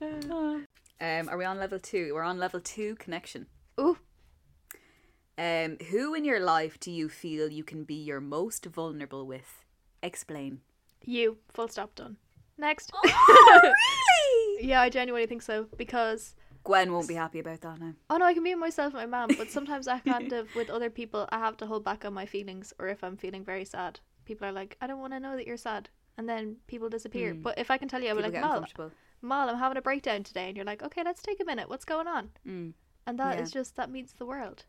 Um, 0.00 1.28
are 1.28 1.36
we 1.36 1.44
on 1.44 1.58
level 1.58 1.78
two? 1.78 2.12
We're 2.14 2.22
on 2.22 2.38
level 2.38 2.60
two 2.60 2.94
connection. 2.96 3.46
Ooh. 3.80 3.98
Um, 5.42 5.76
who 5.90 6.14
in 6.14 6.24
your 6.24 6.38
life 6.40 6.78
do 6.78 6.92
you 6.92 7.08
feel 7.08 7.48
you 7.50 7.64
can 7.64 7.82
be 7.84 7.94
your 8.10 8.20
most 8.20 8.64
vulnerable 8.66 9.26
with? 9.26 9.64
Explain. 10.02 10.60
You. 11.04 11.38
Full 11.48 11.68
stop. 11.68 11.94
Done. 11.96 12.16
Next. 12.58 12.92
Oh, 12.94 13.02
really? 13.62 14.68
yeah, 14.68 14.80
I 14.80 14.88
genuinely 14.88 15.26
think 15.26 15.42
so 15.42 15.66
because 15.76 16.36
Gwen 16.62 16.92
won't 16.92 17.08
be 17.08 17.14
happy 17.14 17.40
about 17.40 17.60
that 17.62 17.80
now. 17.80 17.94
oh 18.10 18.18
no, 18.18 18.24
I 18.26 18.34
can 18.34 18.44
be 18.44 18.54
myself 18.54 18.94
and 18.94 19.02
my 19.02 19.06
mom, 19.18 19.30
but 19.36 19.50
sometimes 19.50 19.88
I 19.88 19.98
kind 19.98 20.32
of 20.40 20.54
with 20.54 20.70
other 20.70 20.90
people 20.90 21.28
I 21.32 21.38
have 21.38 21.56
to 21.56 21.66
hold 21.66 21.82
back 21.84 22.04
on 22.04 22.14
my 22.14 22.26
feelings, 22.26 22.72
or 22.78 22.86
if 22.88 23.02
I'm 23.02 23.16
feeling 23.16 23.44
very 23.44 23.64
sad, 23.64 23.98
people 24.24 24.46
are 24.46 24.52
like, 24.52 24.76
I 24.80 24.86
don't 24.86 25.00
want 25.00 25.12
to 25.12 25.20
know 25.20 25.36
that 25.36 25.46
you're 25.48 25.56
sad, 25.56 25.88
and 26.18 26.28
then 26.28 26.56
people 26.68 26.88
disappear. 26.88 27.34
Mm. 27.34 27.42
But 27.42 27.58
if 27.58 27.68
I 27.70 27.78
can 27.78 27.88
tell 27.88 28.00
you, 28.02 28.10
I'm 28.10 28.20
like, 28.20 28.32
Mal. 28.32 28.64
Mal, 29.22 29.48
I'm 29.48 29.58
having 29.58 29.78
a 29.78 29.82
breakdown 29.82 30.22
today, 30.22 30.46
and 30.48 30.56
you're 30.56 30.66
like, 30.72 30.84
okay, 30.84 31.02
let's 31.04 31.22
take 31.22 31.40
a 31.40 31.44
minute. 31.44 31.68
What's 31.68 31.84
going 31.84 32.06
on? 32.06 32.30
Mm. 32.46 32.74
And 33.08 33.18
that 33.18 33.40
is 33.40 33.52
Yeah. 33.52 33.60
just 33.60 33.74
that 33.76 33.90
means 33.90 34.12
the 34.12 34.26
world. 34.26 34.66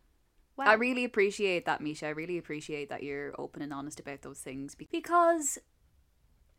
Wow. 0.57 0.65
I 0.65 0.73
really 0.73 1.03
appreciate 1.03 1.65
that, 1.65 1.81
Misha. 1.81 2.05
I 2.07 2.09
really 2.09 2.37
appreciate 2.37 2.89
that 2.89 3.01
you're 3.03 3.33
open 3.39 3.61
and 3.61 3.73
honest 3.73 3.99
about 3.99 4.21
those 4.21 4.39
things 4.39 4.75
because 4.75 5.57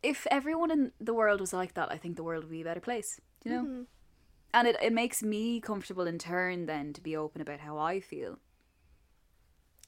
if 0.03 0.27
everyone 0.29 0.69
in 0.69 0.91
the 0.99 1.13
world 1.13 1.39
was 1.39 1.53
like 1.53 1.73
that, 1.75 1.91
I 1.91 1.97
think 1.97 2.15
the 2.17 2.23
world 2.23 2.43
would 2.43 2.51
be 2.51 2.61
a 2.61 2.65
better 2.65 2.81
place. 2.81 3.19
You 3.43 3.51
know, 3.51 3.63
Mhm. 3.63 3.85
and 4.53 4.67
it 4.67 4.75
it 4.81 4.91
makes 4.93 5.23
me 5.23 5.61
comfortable 5.61 6.07
in 6.07 6.17
turn 6.19 6.65
then 6.65 6.93
to 6.93 7.01
be 7.01 7.15
open 7.15 7.41
about 7.41 7.59
how 7.61 7.77
I 7.77 7.99
feel. 8.01 8.39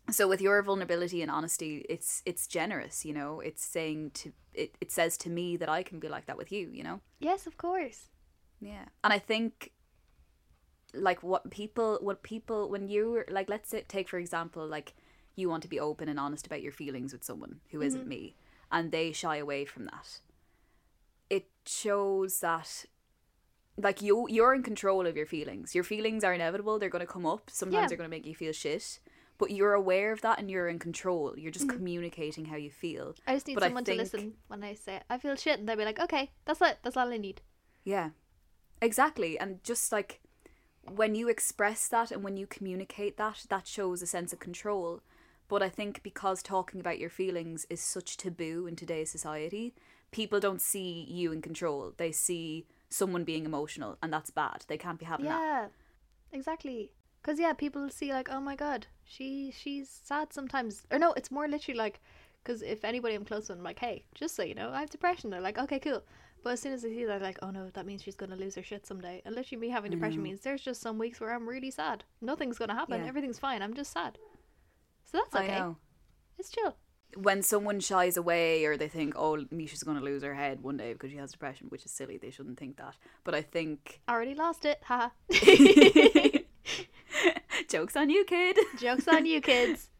So 0.10 0.28
with 0.28 0.40
your 0.42 0.62
vulnerability 0.64 1.22
and 1.22 1.30
honesty, 1.30 1.86
it's 1.90 2.22
it's 2.26 2.48
generous. 2.48 3.04
You 3.04 3.14
know, 3.14 3.42
it's 3.42 3.64
saying 3.66 4.12
to 4.12 4.32
it. 4.54 4.76
It 4.80 4.92
says 4.92 5.18
to 5.18 5.30
me 5.30 5.58
that 5.58 5.70
I 5.70 5.84
can 5.84 6.00
be 6.00 6.08
like 6.08 6.28
that 6.28 6.38
with 6.38 6.52
you. 6.52 6.70
You 6.70 6.84
know. 6.84 7.02
Yes, 7.20 7.46
of 7.46 7.58
course. 7.58 8.10
Yeah. 8.62 8.86
And 9.04 9.12
I 9.12 9.20
think 9.20 9.72
like 10.98 11.24
what 11.24 11.50
people 11.50 12.00
what 12.02 12.24
people 12.24 12.70
when 12.70 12.88
you 12.88 13.24
like 13.30 13.50
let's 13.50 13.70
say, 13.70 13.84
take 13.88 14.10
for 14.10 14.18
example 14.18 14.68
like 14.68 14.96
you 15.36 15.50
want 15.50 15.62
to 15.64 15.70
be 15.70 15.80
open 15.80 16.10
and 16.10 16.20
honest 16.20 16.46
about 16.48 16.62
your 16.62 16.72
feelings 16.72 17.14
with 17.14 17.24
someone 17.24 17.60
who 17.72 17.80
not 17.80 17.92
mm-hmm. 17.92 18.10
me 18.10 18.36
and 18.72 18.92
they 18.92 19.12
shy 19.12 19.38
away 19.38 19.66
from 19.66 19.86
that. 19.86 20.20
It 21.30 21.48
shows 21.66 22.40
that 22.40 22.86
like 23.78 24.02
you 24.02 24.28
you're 24.30 24.56
in 24.56 24.64
control 24.64 25.06
of 25.06 25.16
your 25.16 25.26
feelings. 25.26 25.76
Your 25.76 25.84
feelings 25.84 26.24
are 26.24 26.34
inevitable. 26.34 26.80
They're 26.80 26.90
going 26.90 27.06
to 27.06 27.12
come 27.12 27.26
up. 27.26 27.50
Sometimes 27.50 27.84
Yeah. 27.84 27.88
they're 27.88 27.98
going 27.98 28.10
to 28.10 28.16
make 28.16 28.26
you 28.26 28.36
feel 28.36 28.54
shit. 28.54 29.00
But 29.38 29.52
you're 29.52 29.74
aware 29.74 30.12
of 30.12 30.22
that 30.22 30.40
and 30.40 30.50
you're 30.50 30.68
in 30.68 30.80
control. 30.80 31.36
You're 31.38 31.52
just 31.52 31.68
mm-hmm. 31.68 31.78
communicating 31.78 32.46
how 32.46 32.56
you 32.56 32.72
feel. 32.72 33.14
I 33.28 33.36
just 33.36 33.48
need 33.48 33.54
But 33.54 33.64
someone 33.64 33.86
think- 33.86 33.98
to 33.98 34.04
listen 34.04 34.34
when 34.48 34.64
I 34.64 34.74
say 34.74 35.02
I 35.10 35.20
feel 35.20 35.36
shit, 35.36 35.60
and 35.60 35.70
they'll 35.70 35.78
be 35.78 35.86
like, 35.86 36.00
"Okay, 36.00 36.32
that's 36.46 36.62
it. 36.62 36.80
That's 36.82 36.98
all 36.98 37.14
I 37.14 37.18
need." 37.18 37.42
Yeah, 37.84 38.10
exactly. 38.82 39.38
And 39.38 39.64
just 39.64 39.92
like 39.92 40.22
when 40.96 41.16
you 41.16 41.30
express 41.30 41.88
that 41.90 42.12
and 42.12 42.24
when 42.24 42.38
you 42.38 42.48
communicate 42.48 43.18
that, 43.18 43.46
that 43.50 43.68
shows 43.68 44.02
a 44.02 44.08
sense 44.08 44.34
of 44.34 44.40
control. 44.40 45.02
But 45.48 45.64
I 45.64 45.70
think 45.70 46.04
because 46.04 46.44
talking 46.44 46.80
about 46.80 47.00
your 47.00 47.10
feelings 47.10 47.66
is 47.70 47.80
such 47.80 48.18
taboo 48.18 48.68
in 48.68 48.76
today's 48.76 49.10
society, 49.10 49.74
people 50.12 50.40
don't 50.40 50.62
see 50.62 51.06
you 51.10 51.32
in 51.32 51.42
control. 51.42 51.94
They 51.98 52.12
see 52.12 52.66
someone 52.90 53.24
being 53.24 53.46
emotional, 53.46 53.98
and 54.02 54.12
that's 54.12 54.30
bad. 54.30 54.66
They 54.68 54.78
can't 54.78 55.00
be 55.00 55.06
having 55.06 55.26
that. 55.26 55.42
Yeah, 55.42 55.68
exactly. 56.32 56.92
Cause 57.24 57.40
yeah, 57.40 57.54
people 57.54 57.90
see 57.90 58.14
like, 58.14 58.30
"Oh 58.30 58.40
my 58.40 58.56
god, 58.56 58.88
she 59.04 59.52
she's 59.52 59.90
sad 59.90 60.32
sometimes." 60.32 60.86
Or 60.92 61.00
no, 61.00 61.14
it's 61.14 61.32
more 61.32 61.48
literally 61.48 61.78
like, 61.78 62.02
because 62.44 62.62
if 62.62 62.86
anybody 62.86 63.16
I'm 63.16 63.26
close 63.26 63.48
to, 63.48 63.54
I'm 63.54 63.64
like, 63.64 63.80
"Hey, 63.80 64.04
just 64.14 64.36
so 64.36 64.44
you 64.44 64.56
know, 64.56 64.70
I 64.72 64.80
have 64.82 64.90
depression." 64.90 65.30
They're 65.30 65.42
like, 65.42 65.58
"Okay, 65.58 65.80
cool." 65.80 66.04
But 66.44 66.54
as 66.54 66.62
soon 66.62 66.74
as 66.74 66.82
they 66.82 66.90
see 66.90 67.06
that, 67.06 67.22
like, 67.22 67.40
"Oh 67.42 67.52
no, 67.52 67.70
that 67.70 67.86
means 67.86 68.02
she's 68.04 68.16
gonna 68.16 68.36
lose 68.36 68.56
her 68.56 68.64
shit 68.64 68.86
someday." 68.86 69.22
And 69.26 69.36
literally, 69.36 69.60
me 69.60 69.70
having 69.70 69.92
depression 69.92 70.22
means 70.22 70.42
there's 70.42 70.62
just 70.62 70.82
some 70.82 70.98
weeks 70.98 71.20
where 71.20 71.34
I'm 71.34 71.48
really 71.48 71.72
sad. 71.72 72.04
Nothing's 72.22 72.58
gonna 72.58 72.76
happen. 72.76 73.02
Yeah. 73.02 73.08
Everything's 73.08 73.40
fine. 73.40 73.62
I'm 73.62 73.74
just 73.74 73.92
sad. 73.92 74.18
So 75.04 75.18
that's 75.18 75.36
I 75.36 75.44
okay. 75.44 75.60
know. 75.60 75.78
It's 76.38 76.50
chill. 76.50 76.76
When 77.16 77.42
someone 77.42 77.80
shies 77.80 78.18
away 78.18 78.66
or 78.66 78.76
they 78.78 78.90
think, 78.90 79.14
oh, 79.16 79.46
Misha's 79.50 79.82
going 79.82 79.98
to 79.98 80.04
lose 80.04 80.24
her 80.24 80.34
head 80.36 80.62
one 80.62 80.76
day 80.76 80.92
because 80.92 81.10
she 81.10 81.18
has 81.18 81.32
depression, 81.32 81.68
which 81.70 81.86
is 81.86 81.92
silly. 81.92 82.18
They 82.18 82.30
shouldn't 82.30 82.60
think 82.60 82.76
that. 82.78 82.96
But 83.24 83.34
I 83.34 83.42
think. 83.42 84.02
Already 84.10 84.36
lost 84.36 84.66
it. 84.66 84.82
Haha. 84.84 85.10
Joke's 87.70 87.96
on 87.96 88.10
you, 88.10 88.26
kid. 88.26 88.58
Jokes 88.78 89.08
on 89.08 89.26
you, 89.26 89.42
kids. 89.42 89.90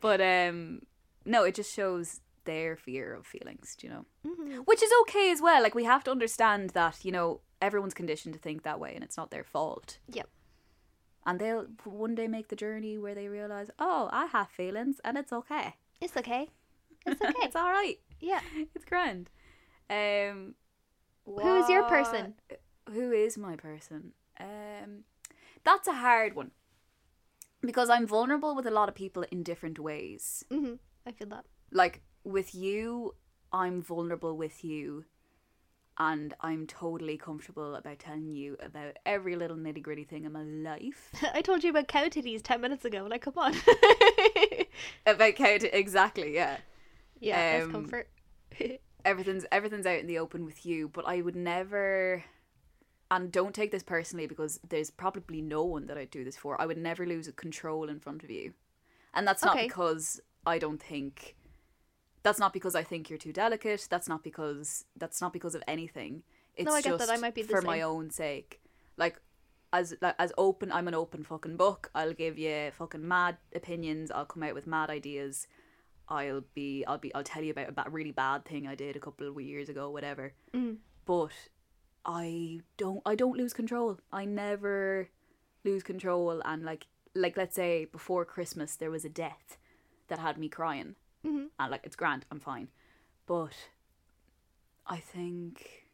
But 0.00 0.20
um 0.22 0.80
no, 1.26 1.44
it 1.44 1.54
just 1.54 1.72
shows 1.72 2.20
their 2.44 2.76
fear 2.76 3.14
of 3.14 3.26
feelings, 3.26 3.76
do 3.76 3.86
you 3.86 3.92
know? 3.92 4.04
hmm 4.24 4.58
Which 4.64 4.82
is 4.82 4.90
okay 5.02 5.30
as 5.30 5.40
well. 5.40 5.62
Like 5.62 5.74
we 5.74 5.84
have 5.84 6.04
to 6.04 6.10
understand 6.10 6.70
that, 6.70 7.04
you 7.04 7.12
know, 7.12 7.40
everyone's 7.60 7.94
conditioned 7.94 8.34
to 8.34 8.40
think 8.40 8.62
that 8.62 8.80
way 8.80 8.94
and 8.94 9.02
it's 9.04 9.16
not 9.16 9.30
their 9.30 9.44
fault. 9.44 9.98
Yep. 10.08 10.28
And 11.26 11.38
they'll 11.40 11.66
one 11.84 12.14
day 12.14 12.28
make 12.28 12.48
the 12.48 12.56
journey 12.56 12.98
where 12.98 13.14
they 13.14 13.28
realize, 13.28 13.70
"Oh, 13.78 14.08
I 14.12 14.26
have 14.26 14.48
feelings 14.50 15.00
and 15.04 15.16
it's 15.16 15.32
okay. 15.32 15.74
It's 16.00 16.16
okay. 16.16 16.48
It's 17.06 17.20
okay. 17.22 17.34
it's 17.42 17.56
all 17.56 17.70
right. 17.70 17.98
yeah. 18.20 18.40
It's 18.74 18.84
grand." 18.84 19.30
Um 19.90 20.54
Who 21.26 21.56
is 21.56 21.68
your 21.68 21.84
person? 21.84 22.34
Who 22.92 23.12
is 23.12 23.38
my 23.38 23.56
person? 23.56 24.12
Um 24.38 25.04
that's 25.64 25.88
a 25.88 25.94
hard 25.94 26.34
one. 26.36 26.50
Because 27.62 27.88
I'm 27.88 28.06
vulnerable 28.06 28.54
with 28.54 28.66
a 28.66 28.70
lot 28.70 28.88
of 28.90 28.94
people 28.94 29.24
in 29.30 29.42
different 29.42 29.78
ways. 29.78 30.44
hmm 30.50 30.74
I 31.06 31.12
feel 31.12 31.28
that. 31.28 31.44
like 31.72 32.02
with 32.24 32.54
you 32.54 33.14
i'm 33.52 33.80
vulnerable 33.82 34.36
with 34.36 34.64
you 34.64 35.04
and 35.98 36.34
i'm 36.40 36.66
totally 36.66 37.16
comfortable 37.16 37.76
about 37.76 37.98
telling 38.00 38.26
you 38.28 38.56
about 38.60 38.96
every 39.06 39.36
little 39.36 39.56
nitty 39.56 39.82
gritty 39.82 40.04
thing 40.04 40.24
in 40.24 40.32
my 40.32 40.42
life 40.42 41.10
I 41.34 41.40
told 41.42 41.62
you 41.62 41.70
about 41.70 41.86
cow 41.88 42.06
titties 42.08 42.42
10 42.42 42.60
minutes 42.60 42.84
ago. 42.84 43.06
Like, 43.08 43.22
come 43.22 43.34
on. 43.36 43.54
about 45.06 45.38
how 45.38 45.58
to 45.58 45.78
exactly 45.78 46.34
yeah 46.34 46.56
yeah, 47.20 47.60
Um, 47.62 47.70
comfort. 47.70 48.08
everything's 49.04 49.46
everything's 49.52 49.86
out 49.86 50.00
in 50.00 50.06
the 50.06 50.18
open 50.18 50.44
with 50.44 50.66
you 50.66 50.88
but 50.88 51.06
i 51.06 51.20
would 51.20 51.36
never 51.36 52.24
and 53.10 53.30
don't 53.30 53.54
take 53.54 53.70
this 53.70 53.82
personally 53.82 54.26
because 54.26 54.58
there's 54.68 54.90
probably 54.90 55.40
no 55.42 55.62
one 55.64 55.86
that 55.86 55.96
i'd 55.98 56.10
do 56.10 56.24
this 56.24 56.36
for 56.36 56.60
i 56.60 56.66
would 56.66 56.78
never 56.78 57.06
lose 57.06 57.30
control 57.36 57.88
in 57.88 58.00
front 58.00 58.22
of 58.24 58.30
you 58.30 58.52
and 59.14 59.26
that's 59.28 59.44
not 59.44 59.54
Okay. 59.56 59.66
because 59.66 60.20
i 60.46 60.58
don't 60.58 60.82
think 60.82 61.36
that's 62.24 62.40
not 62.40 62.52
because 62.52 62.74
i 62.74 62.82
think 62.82 63.08
you're 63.08 63.18
too 63.18 63.32
delicate. 63.32 63.86
That's 63.88 64.08
not 64.08 64.24
because 64.24 64.86
that's 64.96 65.20
not 65.20 65.32
because 65.32 65.54
of 65.54 65.62
anything. 65.68 66.24
It's 66.56 66.72
I 66.72 66.80
get 66.80 66.90
just 66.90 67.06
that. 67.06 67.16
I 67.16 67.20
might 67.20 67.34
be 67.34 67.42
the 67.42 67.48
for 67.48 67.62
my 67.62 67.82
own 67.82 68.10
sake. 68.10 68.60
Like 68.96 69.20
as 69.72 69.94
like, 70.00 70.14
as 70.18 70.32
open 70.38 70.70
i'm 70.72 70.88
an 70.88 70.94
open 70.94 71.22
fucking 71.22 71.56
book. 71.56 71.90
I'll 71.94 72.14
give 72.14 72.38
you 72.38 72.72
fucking 72.76 73.06
mad 73.06 73.36
opinions. 73.54 74.10
I'll 74.10 74.24
come 74.24 74.42
out 74.42 74.54
with 74.54 74.66
mad 74.66 74.90
ideas. 74.90 75.46
I'll 76.08 76.42
be 76.54 76.84
I'll 76.86 76.98
be 76.98 77.14
I'll 77.14 77.22
tell 77.22 77.42
you 77.42 77.52
about 77.52 77.68
a 77.68 77.72
ba- 77.72 77.86
really 77.90 78.12
bad 78.12 78.44
thing 78.44 78.66
I 78.66 78.74
did 78.74 78.96
a 78.96 79.00
couple 79.00 79.28
of 79.28 79.40
years 79.40 79.68
ago 79.68 79.90
whatever. 79.90 80.32
Mm. 80.54 80.78
but 81.04 81.32
I 82.06 82.60
don't 82.78 83.02
I 83.04 83.14
don't 83.14 83.36
lose 83.36 83.52
control. 83.52 83.98
I 84.12 84.24
never 84.24 85.10
lose 85.62 85.82
control. 85.82 86.40
And 86.44 86.64
like 86.64 86.86
like 87.14 87.36
let's 87.36 87.54
say 87.54 87.84
before 87.84 88.24
Christmas 88.24 88.76
there 88.76 88.90
was 88.90 89.04
a 89.04 89.10
death 89.10 89.58
that 90.08 90.18
had 90.18 90.38
me 90.38 90.48
crying 90.48 90.96
Mhm. 91.24 91.48
and 91.58 91.70
like 91.70 91.84
it's 91.84 91.96
grand 91.96 92.26
I'm 92.30 92.40
fine 92.40 92.68
but 93.26 93.54
I 94.86 94.98
think 94.98 95.86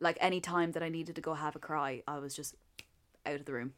like 0.00 0.18
any 0.20 0.40
time 0.40 0.72
that 0.72 0.82
I 0.82 0.88
needed 0.88 1.14
to 1.16 1.20
go 1.20 1.34
have 1.34 1.56
a 1.56 1.58
cry 1.58 2.02
I 2.06 2.18
was 2.18 2.34
just 2.34 2.56
out 3.24 3.36
of 3.36 3.44
the 3.46 3.52
room 3.52 3.74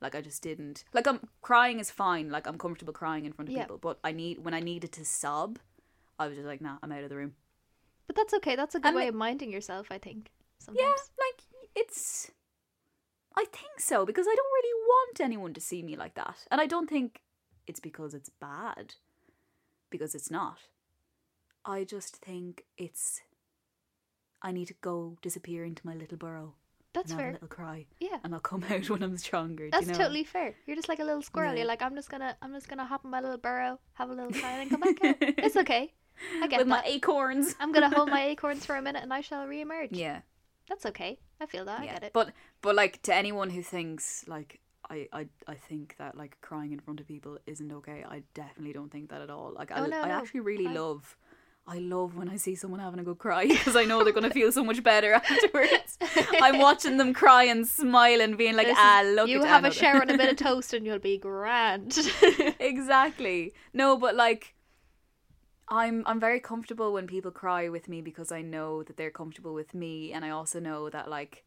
like 0.00 0.14
I 0.14 0.20
just 0.20 0.42
didn't 0.42 0.84
like 0.92 1.06
I'm 1.06 1.28
crying 1.42 1.78
is 1.80 1.90
fine 1.90 2.30
like 2.30 2.46
I'm 2.46 2.58
comfortable 2.58 2.92
crying 2.92 3.24
in 3.24 3.32
front 3.32 3.48
of 3.48 3.54
Yeah. 3.54 3.62
people 3.62 3.78
but 3.78 3.98
I 4.04 4.12
need 4.12 4.44
when 4.44 4.54
I 4.54 4.60
needed 4.60 4.92
to 4.92 5.04
sob 5.04 5.58
I 6.18 6.26
was 6.28 6.36
just 6.36 6.46
like 6.46 6.60
nah 6.60 6.76
I'm 6.82 6.92
out 6.92 7.02
of 7.02 7.08
the 7.10 7.16
room 7.16 7.34
But 8.06 8.16
that's 8.16 8.34
okay. 8.34 8.56
That's 8.56 8.74
a 8.74 8.80
good 8.80 8.88
And 8.88 8.96
way 8.96 9.06
of 9.08 9.14
minding 9.14 9.52
yourself, 9.52 9.86
I 9.90 9.98
think. 9.98 10.30
Sometimes. 10.58 10.82
Yeah, 10.84 11.24
like 11.26 11.40
it's. 11.76 12.32
I 13.36 13.44
think 13.44 13.78
so 13.78 14.04
because 14.04 14.26
I 14.26 14.34
don't 14.34 14.52
really 14.58 14.74
want 14.92 15.20
anyone 15.20 15.54
to 15.54 15.60
see 15.60 15.80
me 15.84 15.94
like 15.96 16.14
that, 16.14 16.38
and 16.50 16.60
I 16.60 16.66
don't 16.66 16.88
think 16.90 17.20
it's 17.66 17.80
because 17.80 18.14
it's 18.14 18.28
bad, 18.28 18.94
because 19.90 20.14
it's 20.14 20.30
not. 20.30 20.58
I 21.64 21.84
just 21.84 22.16
think 22.16 22.64
it's. 22.78 23.20
I 24.42 24.52
need 24.52 24.68
to 24.68 24.74
go 24.80 25.18
disappear 25.20 25.64
into 25.64 25.86
my 25.86 25.94
little 25.94 26.16
burrow 26.16 26.54
That's 26.94 27.12
have 27.12 27.20
a 27.20 27.32
little 27.32 27.48
cry, 27.48 27.86
Yeah. 27.98 28.16
and 28.24 28.32
I'll 28.34 28.40
come 28.40 28.64
out 28.70 28.88
when 28.88 29.02
I'm 29.02 29.18
stronger. 29.18 29.68
That's 29.70 29.86
you 29.86 29.92
know? 29.92 29.98
totally 29.98 30.24
fair. 30.24 30.54
You're 30.66 30.76
just 30.76 30.88
like 30.88 30.98
a 31.00 31.04
little 31.04 31.20
squirrel. 31.22 31.52
Yeah. 31.52 31.58
You're 31.58 31.66
like, 31.68 31.82
I'm 31.82 31.94
just 31.94 32.08
gonna, 32.08 32.34
I'm 32.40 32.54
just 32.54 32.68
gonna 32.68 32.86
hop 32.86 33.04
in 33.04 33.10
my 33.10 33.20
little 33.20 33.36
burrow, 33.38 33.78
have 33.94 34.08
a 34.08 34.14
little 34.14 34.32
cry, 34.32 34.52
and 34.62 34.70
come 34.70 34.80
back 34.80 35.04
out. 35.04 35.16
It's 35.20 35.56
okay. 35.56 35.92
I 36.42 36.46
get 36.48 36.58
with 36.60 36.68
that. 36.68 36.84
my 36.84 36.90
acorns. 36.90 37.54
I'm 37.60 37.72
gonna 37.72 37.94
hold 37.94 38.08
my 38.10 38.22
acorns 38.32 38.64
for 38.64 38.76
a 38.76 38.82
minute, 38.82 39.02
and 39.02 39.12
I 39.12 39.20
shall 39.20 39.46
reemerge. 39.46 39.88
Yeah, 39.92 40.20
That's 40.68 40.86
okay. 40.86 41.18
I 41.40 41.46
feel 41.46 41.64
that. 41.66 41.80
I 41.80 41.86
get 41.86 42.02
it. 42.04 42.12
But 42.14 42.32
but 42.62 42.74
like 42.74 43.02
to 43.02 43.14
anyone 43.14 43.50
who 43.50 43.62
thinks 43.62 44.24
like 44.26 44.60
I, 44.90 45.08
I 45.12 45.26
I 45.46 45.54
think 45.54 45.94
that 45.98 46.16
like 46.16 46.36
crying 46.40 46.72
in 46.72 46.80
front 46.80 47.00
of 47.00 47.06
people 47.06 47.38
isn't 47.46 47.72
okay. 47.72 48.04
I 48.08 48.22
definitely 48.34 48.72
don't 48.72 48.90
think 48.90 49.08
that 49.10 49.20
at 49.22 49.30
all. 49.30 49.52
Like 49.56 49.70
I, 49.72 49.76
Oh, 49.80 49.86
no, 49.86 50.00
I 50.02 50.08
no. 50.08 50.14
actually 50.14 50.40
really 50.40 50.66
I- 50.66 50.72
love 50.72 51.16
I 51.66 51.78
love 51.78 52.16
when 52.16 52.28
I 52.28 52.36
see 52.36 52.54
someone 52.56 52.80
having 52.80 52.98
a 52.98 53.04
good 53.04 53.18
cry 53.18 53.46
because 53.56 53.76
I 53.76 53.84
know 53.84 54.02
they're 54.02 54.12
gonna 54.12 54.30
feel 54.30 54.50
so 54.50 54.64
much 54.64 54.82
better 54.82 55.12
afterwards. 55.22 55.98
I'm 56.42 56.58
watching 56.58 56.96
them 56.96 57.12
cry 57.14 57.44
and 57.44 57.66
smiling, 57.68 58.36
being 58.36 58.56
like, 58.56 58.66
This 58.66 58.76
ah, 58.78 59.02
look 59.14 59.28
you 59.28 59.44
have 59.44 59.64
a 59.64 59.70
share 59.70 60.00
and 60.00 60.10
a 60.10 60.18
bit 60.18 60.30
of 60.30 60.36
toast, 60.36 60.72
and 60.74 60.84
you'll 60.86 60.98
be 60.98 61.18
grand. 61.18 61.96
exactly. 62.58 63.52
No, 63.72 63.96
but 63.96 64.14
like 64.16 64.54
I'm 65.68 66.02
I'm 66.06 66.18
very 66.18 66.40
comfortable 66.40 66.92
when 66.92 67.06
people 67.06 67.30
cry 67.30 67.68
with 67.68 67.88
me 67.88 68.00
because 68.00 68.32
I 68.32 68.42
know 68.42 68.82
that 68.82 68.96
they're 68.96 69.10
comfortable 69.10 69.54
with 69.54 69.72
me 69.74 70.12
and 70.12 70.24
I 70.24 70.30
also 70.30 70.58
know 70.58 70.90
that 70.90 71.08
like 71.08 71.44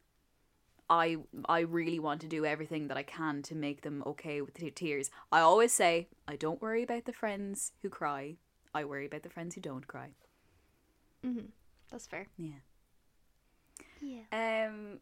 I 0.90 1.18
I 1.48 1.60
really 1.62 2.00
want 2.00 2.22
to 2.22 2.28
do 2.28 2.46
everything 2.46 2.88
that 2.88 2.98
I 2.98 3.04
can 3.04 3.42
to 3.44 3.56
make 3.56 3.82
them 3.82 4.04
okay 4.06 4.42
with 4.42 4.56
the 4.56 4.70
tears. 4.72 5.10
I 5.32 5.40
always 5.42 5.72
say 5.74 6.08
I 6.28 6.36
don't 6.36 6.62
worry 6.62 6.84
about 6.84 7.06
the 7.06 7.14
friends 7.14 7.72
who 7.82 7.90
cry. 7.90 8.36
I 8.74 8.86
worry 8.86 9.06
about 9.06 9.24
the 9.24 9.30
friends 9.30 9.56
who 9.56 9.62
don't 9.62 9.88
cry. 9.88 10.10
hmm 11.24 11.52
That's 11.92 12.08
fair. 12.08 12.28
Yeah. 12.38 12.62
Yeah. 14.02 14.66
Um 14.68 15.00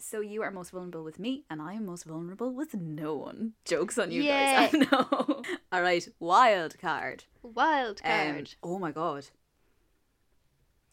So 0.00 0.20
you 0.20 0.42
are 0.42 0.50
most 0.52 0.70
vulnerable 0.70 1.02
with 1.04 1.18
me, 1.18 1.44
and 1.50 1.60
I 1.60 1.72
am 1.74 1.84
most 1.86 2.04
vulnerable 2.04 2.52
with 2.54 2.72
no 2.74 3.16
one. 3.16 3.54
Jokes 3.64 3.98
on 3.98 4.12
you 4.12 4.22
guys. 4.22 4.70
I 4.72 4.78
know. 4.78 5.42
All 5.72 5.82
right, 5.82 6.06
wild 6.20 6.78
card. 6.78 7.24
Wild 7.42 8.00
Um, 8.04 8.12
card. 8.12 8.54
oh 8.62 8.78
my 8.78 8.92
god. 8.92 9.26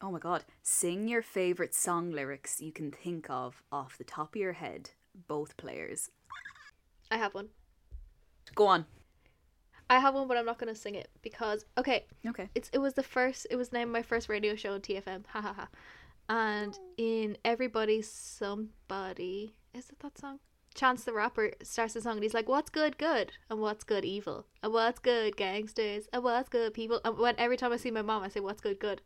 Oh 0.02 0.12
my 0.12 0.20
god. 0.20 0.44
Sing 0.62 1.08
your 1.08 1.22
favorite 1.22 1.74
song 1.74 2.12
lyrics 2.12 2.62
you 2.62 2.72
can 2.72 2.92
think 2.92 3.30
of 3.30 3.64
off 3.72 3.98
the 3.98 4.04
top 4.04 4.36
of 4.36 4.42
your 4.42 4.54
head, 4.54 4.92
both 5.28 5.58
players. 5.58 6.12
I 7.10 7.18
have 7.18 7.34
one. 7.34 7.50
Go 8.54 8.68
on. 8.68 8.86
I 9.90 10.00
have 10.00 10.16
one, 10.16 10.28
but 10.28 10.38
I'm 10.38 10.46
not 10.46 10.58
gonna 10.58 10.76
sing 10.76 10.96
it 10.96 11.10
because 11.22 11.66
okay, 11.78 12.06
Okay. 12.28 12.50
it's 12.56 12.70
it 12.74 12.80
was 12.80 12.94
the 12.96 13.04
first. 13.04 13.48
It 13.50 13.56
was 13.56 13.72
named 13.72 13.92
my 13.92 14.02
first 14.02 14.30
radio 14.30 14.56
show 14.56 14.74
on 14.74 14.82
TFM. 14.82 15.26
Ha 15.28 15.42
ha 15.42 15.54
ha. 15.54 15.68
And 16.28 16.78
in 16.98 17.38
Everybody's 17.46 18.10
Somebody, 18.10 19.56
is 19.74 19.90
it 19.90 20.00
that 20.00 20.18
song? 20.18 20.40
Chance 20.74 21.04
the 21.06 21.14
Rapper 21.14 21.52
starts 21.64 21.94
the 21.94 22.02
song 22.02 22.14
and 22.14 22.24
he's 22.24 22.34
like, 22.34 22.50
"What's 22.50 22.70
good, 22.70 22.98
good, 22.98 23.32
and 23.50 23.62
what's 23.62 23.84
good, 23.84 24.04
evil, 24.04 24.46
and 24.64 24.74
what's 24.74 25.00
good, 25.00 25.38
gangsters, 25.38 26.10
and 26.12 26.24
what's 26.24 26.50
good, 26.50 26.74
people." 26.74 27.00
And 27.06 27.18
when 27.18 27.36
every 27.38 27.56
time 27.58 27.72
I 27.72 27.78
see 27.78 27.92
my 27.92 28.02
mom, 28.02 28.24
I 28.24 28.28
say, 28.30 28.40
"What's 28.42 28.62
good, 28.62 28.80
good," 28.80 29.02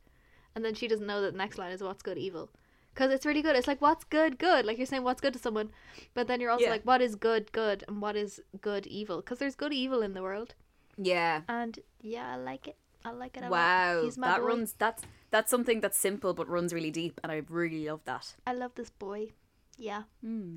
and 0.56 0.64
then 0.66 0.74
she 0.76 0.88
doesn't 0.88 1.06
know 1.08 1.22
that 1.22 1.32
the 1.34 1.38
next 1.38 1.58
line 1.58 1.72
is 1.72 1.82
"What's 1.84 2.04
good, 2.04 2.18
evil," 2.18 2.50
because 2.94 3.12
it's 3.12 3.26
really 3.26 3.42
good. 3.42 3.56
It's 3.56 3.68
like, 3.68 3.82
"What's 3.82 4.04
good, 4.04 4.38
good," 4.40 4.66
like 4.66 4.78
you're 4.78 4.86
saying, 4.88 5.04
"What's 5.04 5.22
good" 5.22 5.34
to 5.34 5.40
someone, 5.40 5.72
but 6.14 6.28
then 6.28 6.40
you're 6.40 6.52
also 6.52 6.66
Yeah. 6.66 6.72
like, 6.72 6.84
"What 6.86 7.02
is 7.02 7.16
good, 7.16 7.52
good, 7.52 7.84
and 7.88 8.02
what 8.02 8.16
is 8.16 8.42
good, 8.62 8.88
evil?" 8.88 9.18
Because 9.22 9.40
there's 9.40 9.56
good, 9.56 9.74
evil 9.74 10.02
in 10.02 10.14
the 10.14 10.22
world, 10.22 10.56
Yeah. 10.98 11.42
and 11.48 11.80
yeah, 12.02 12.34
I 12.34 12.38
like 12.38 12.68
it. 12.68 12.78
I 13.06 13.12
like 13.12 13.38
it 13.38 13.44
a. 13.46 13.50
Wow. 13.50 14.10
That 14.18 14.40
boy. 14.42 14.46
runs 14.46 14.74
that's 14.74 15.04
that's 15.32 15.50
something 15.50 15.80
that's 15.80 15.98
simple 15.98 16.34
but 16.34 16.50
runs 16.50 16.74
really 16.74 16.92
deep 16.92 17.20
and 17.24 17.32
I 17.32 17.44
really 17.48 17.88
love 17.88 18.02
that. 18.06 18.36
I 18.46 18.54
love 18.54 18.74
this 18.76 18.90
boy. 18.90 19.32
Yeah. 19.78 20.04
Hmm. 20.22 20.56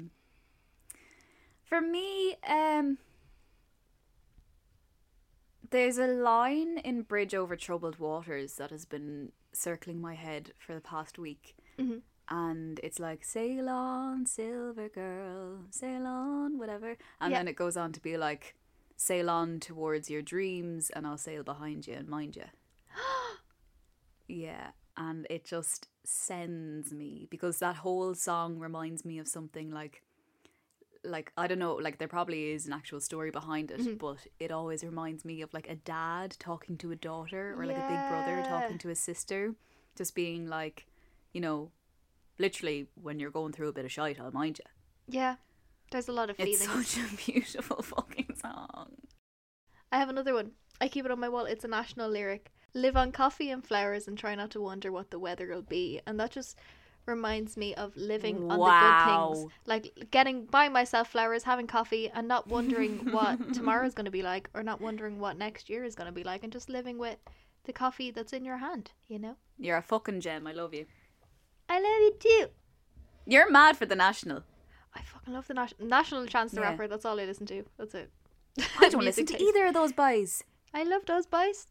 For 1.64 1.80
me, 1.80 2.34
um 2.48 2.98
there's 5.70 5.98
a 5.98 6.06
line 6.06 6.78
in 6.78 7.02
Bridge 7.02 7.34
Over 7.34 7.56
Troubled 7.56 7.98
Waters 7.98 8.54
that 8.56 8.70
has 8.70 8.84
been 8.84 9.32
circling 9.52 10.00
my 10.00 10.14
head 10.14 10.52
for 10.58 10.74
the 10.74 10.80
past 10.80 11.18
week. 11.18 11.56
Mhm. 11.78 12.02
And 12.28 12.80
it's 12.82 12.98
like, 12.98 13.24
sail 13.24 13.68
on, 13.68 14.26
silver 14.26 14.88
girl, 14.88 15.64
sail 15.70 16.06
on, 16.06 16.58
whatever. 16.58 16.96
And 17.20 17.30
Yeah. 17.32 17.38
then 17.38 17.48
it 17.48 17.56
goes 17.56 17.76
on 17.76 17.92
to 17.92 18.00
be 18.00 18.16
like, 18.16 18.54
sail 18.96 19.28
on 19.28 19.60
towards 19.60 20.08
your 20.08 20.22
dreams 20.22 20.88
and 20.90 21.06
I'll 21.06 21.18
sail 21.18 21.42
behind 21.42 21.86
you 21.86 21.94
and 21.94 22.08
mind 22.08 22.36
you. 22.36 22.44
Yeah, 24.28 24.70
and 24.96 25.26
it 25.28 25.44
just 25.44 25.88
sends 26.04 26.92
me 26.92 27.26
because 27.30 27.58
that 27.58 27.76
whole 27.76 28.14
song 28.14 28.58
reminds 28.58 29.04
me 29.04 29.18
of 29.18 29.28
something 29.28 29.70
like 29.70 30.02
like 31.04 31.32
I 31.36 31.46
don't 31.46 31.58
know, 31.58 31.74
like 31.74 31.98
there 31.98 32.08
probably 32.08 32.50
is 32.52 32.66
an 32.66 32.72
actual 32.72 33.00
story 33.00 33.30
behind 33.30 33.70
it, 33.70 33.80
Mm-hmm. 33.80 33.94
but 33.96 34.18
it 34.38 34.50
always 34.52 34.84
reminds 34.84 35.24
me 35.24 35.42
of 35.42 35.52
like 35.52 35.68
a 35.68 35.74
dad 35.76 36.36
talking 36.38 36.76
to 36.78 36.90
a 36.92 36.96
daughter 36.96 37.54
or 37.58 37.66
like 37.66 37.76
a 37.76 37.88
big 37.88 38.08
brother 38.08 38.42
talking 38.48 38.78
to 38.78 38.90
a 38.90 38.94
sister, 38.94 39.54
just 39.96 40.14
being 40.14 40.46
like, 40.48 40.86
you 41.32 41.40
know, 41.40 41.70
literally 42.38 42.86
when 42.94 43.18
you're 43.20 43.30
going 43.30 43.52
through 43.52 43.68
a 43.68 43.72
bit 43.72 43.84
of 43.84 43.92
shite, 43.92 44.20
I'll 44.20 44.30
mind 44.32 44.58
you. 44.60 44.70
Yeah. 45.20 45.36
There's 45.90 46.08
a 46.08 46.12
lot 46.12 46.30
of 46.30 46.36
feelings. 46.36 46.62
It's 46.62 46.90
such 46.94 47.04
a 47.04 47.16
beautiful 47.32 47.82
fucking 47.82 48.36
song. 48.40 48.92
I 49.90 49.98
have 49.98 50.08
another 50.08 50.32
one. 50.34 50.52
I 50.80 50.88
keep 50.88 51.04
it 51.04 51.10
on 51.10 51.20
my 51.20 51.28
wall. 51.28 51.44
It's 51.44 51.64
a 51.64 51.68
national 51.68 52.08
lyric. 52.08 52.50
Live 52.74 52.96
on 52.96 53.12
coffee 53.12 53.50
and 53.50 53.62
flowers 53.66 54.08
and 54.08 54.16
try 54.16 54.34
not 54.34 54.50
to 54.52 54.60
wonder 54.62 54.90
what 54.90 55.10
the 55.10 55.18
weather 55.18 55.48
will 55.48 55.60
be. 55.62 56.00
And 56.06 56.18
that 56.18 56.30
just 56.30 56.56
reminds 57.06 57.56
me 57.56 57.74
of 57.74 57.96
living 57.96 58.50
on 58.50 58.58
the 58.58 58.66
good 58.66 59.34
things. 59.40 59.52
Like 59.66 60.08
getting 60.10 60.44
buying 60.46 60.72
myself 60.72 61.08
flowers, 61.08 61.42
having 61.42 61.66
coffee 61.66 62.08
and 62.14 62.28
not 62.28 62.46
wondering 62.48 62.98
what 63.12 63.54
tomorrow's 63.54 63.94
going 63.94 64.04
to 64.04 64.10
be 64.10 64.22
like 64.22 64.48
or 64.54 64.62
not 64.62 64.80
wondering 64.80 65.18
what 65.18 65.36
next 65.36 65.68
year 65.68 65.84
is 65.84 65.94
going 65.94 66.06
to 66.06 66.12
be 66.12 66.24
like 66.24 66.42
and 66.44 66.52
just 66.52 66.68
living 66.68 66.98
with 66.98 67.16
the 67.64 67.72
coffee 67.72 68.10
that's 68.10 68.32
in 68.32 68.44
your 68.44 68.58
hand, 68.58 68.92
you 69.08 69.18
know? 69.18 69.36
You're 69.58 69.76
a 69.78 69.82
fucking 69.82 70.20
gem. 70.20 70.46
I 70.46 70.52
love 70.52 70.74
you. 70.74 70.86
I 71.68 71.76
love 71.76 71.84
you 71.84 72.14
too. 72.20 72.46
You're 73.26 73.50
mad 73.50 73.76
for 73.76 73.86
the 73.86 73.94
national. 73.96 74.42
I 74.94 75.02
fucking 75.02 75.32
love 75.32 75.46
the 75.46 75.54
Nas- 75.54 75.74
National 75.80 76.26
Chance 76.26 76.52
the 76.52 76.60
Yeah. 76.60 76.70
Rapper. 76.70 76.88
That's 76.88 77.04
all 77.04 77.18
I 77.20 77.24
listen 77.24 77.46
to. 77.46 77.64
That's 77.78 77.94
it. 77.94 78.10
I 78.78 78.88
don't 78.88 79.04
listen 79.04 79.22
Music 79.22 79.26
to 79.26 79.32
taste. 79.34 79.44
either 79.44 79.66
of 79.66 79.74
those 79.74 79.92
boys. 79.92 80.42
I 80.74 80.82
love 80.82 81.06
those 81.06 81.26
boys. 81.26 81.66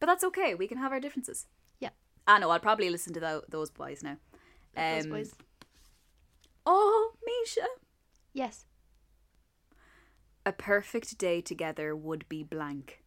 But 0.00 0.06
that's 0.06 0.24
okay. 0.24 0.54
We 0.54 0.66
can 0.66 0.78
have 0.78 0.90
our 0.92 1.00
differences. 1.00 1.46
Yeah. 1.80 1.90
Ah, 2.26 2.34
I 2.34 2.38
know. 2.40 2.50
I'll 2.50 2.58
probably 2.60 2.90
listen 2.90 3.12
to 3.14 3.20
tho- 3.20 3.44
those 3.48 3.70
boys 3.70 4.02
now. 4.02 4.16
Those 4.74 5.04
Um, 5.04 5.10
boys. 5.10 5.34
Oh, 6.64 7.12
Misha. 7.24 7.66
Yes. 8.32 8.66
A 10.46 10.52
perfect 10.52 11.18
day 11.18 11.40
together 11.40 11.94
would 11.94 12.28
be 12.28 12.42
blank. 12.42 13.02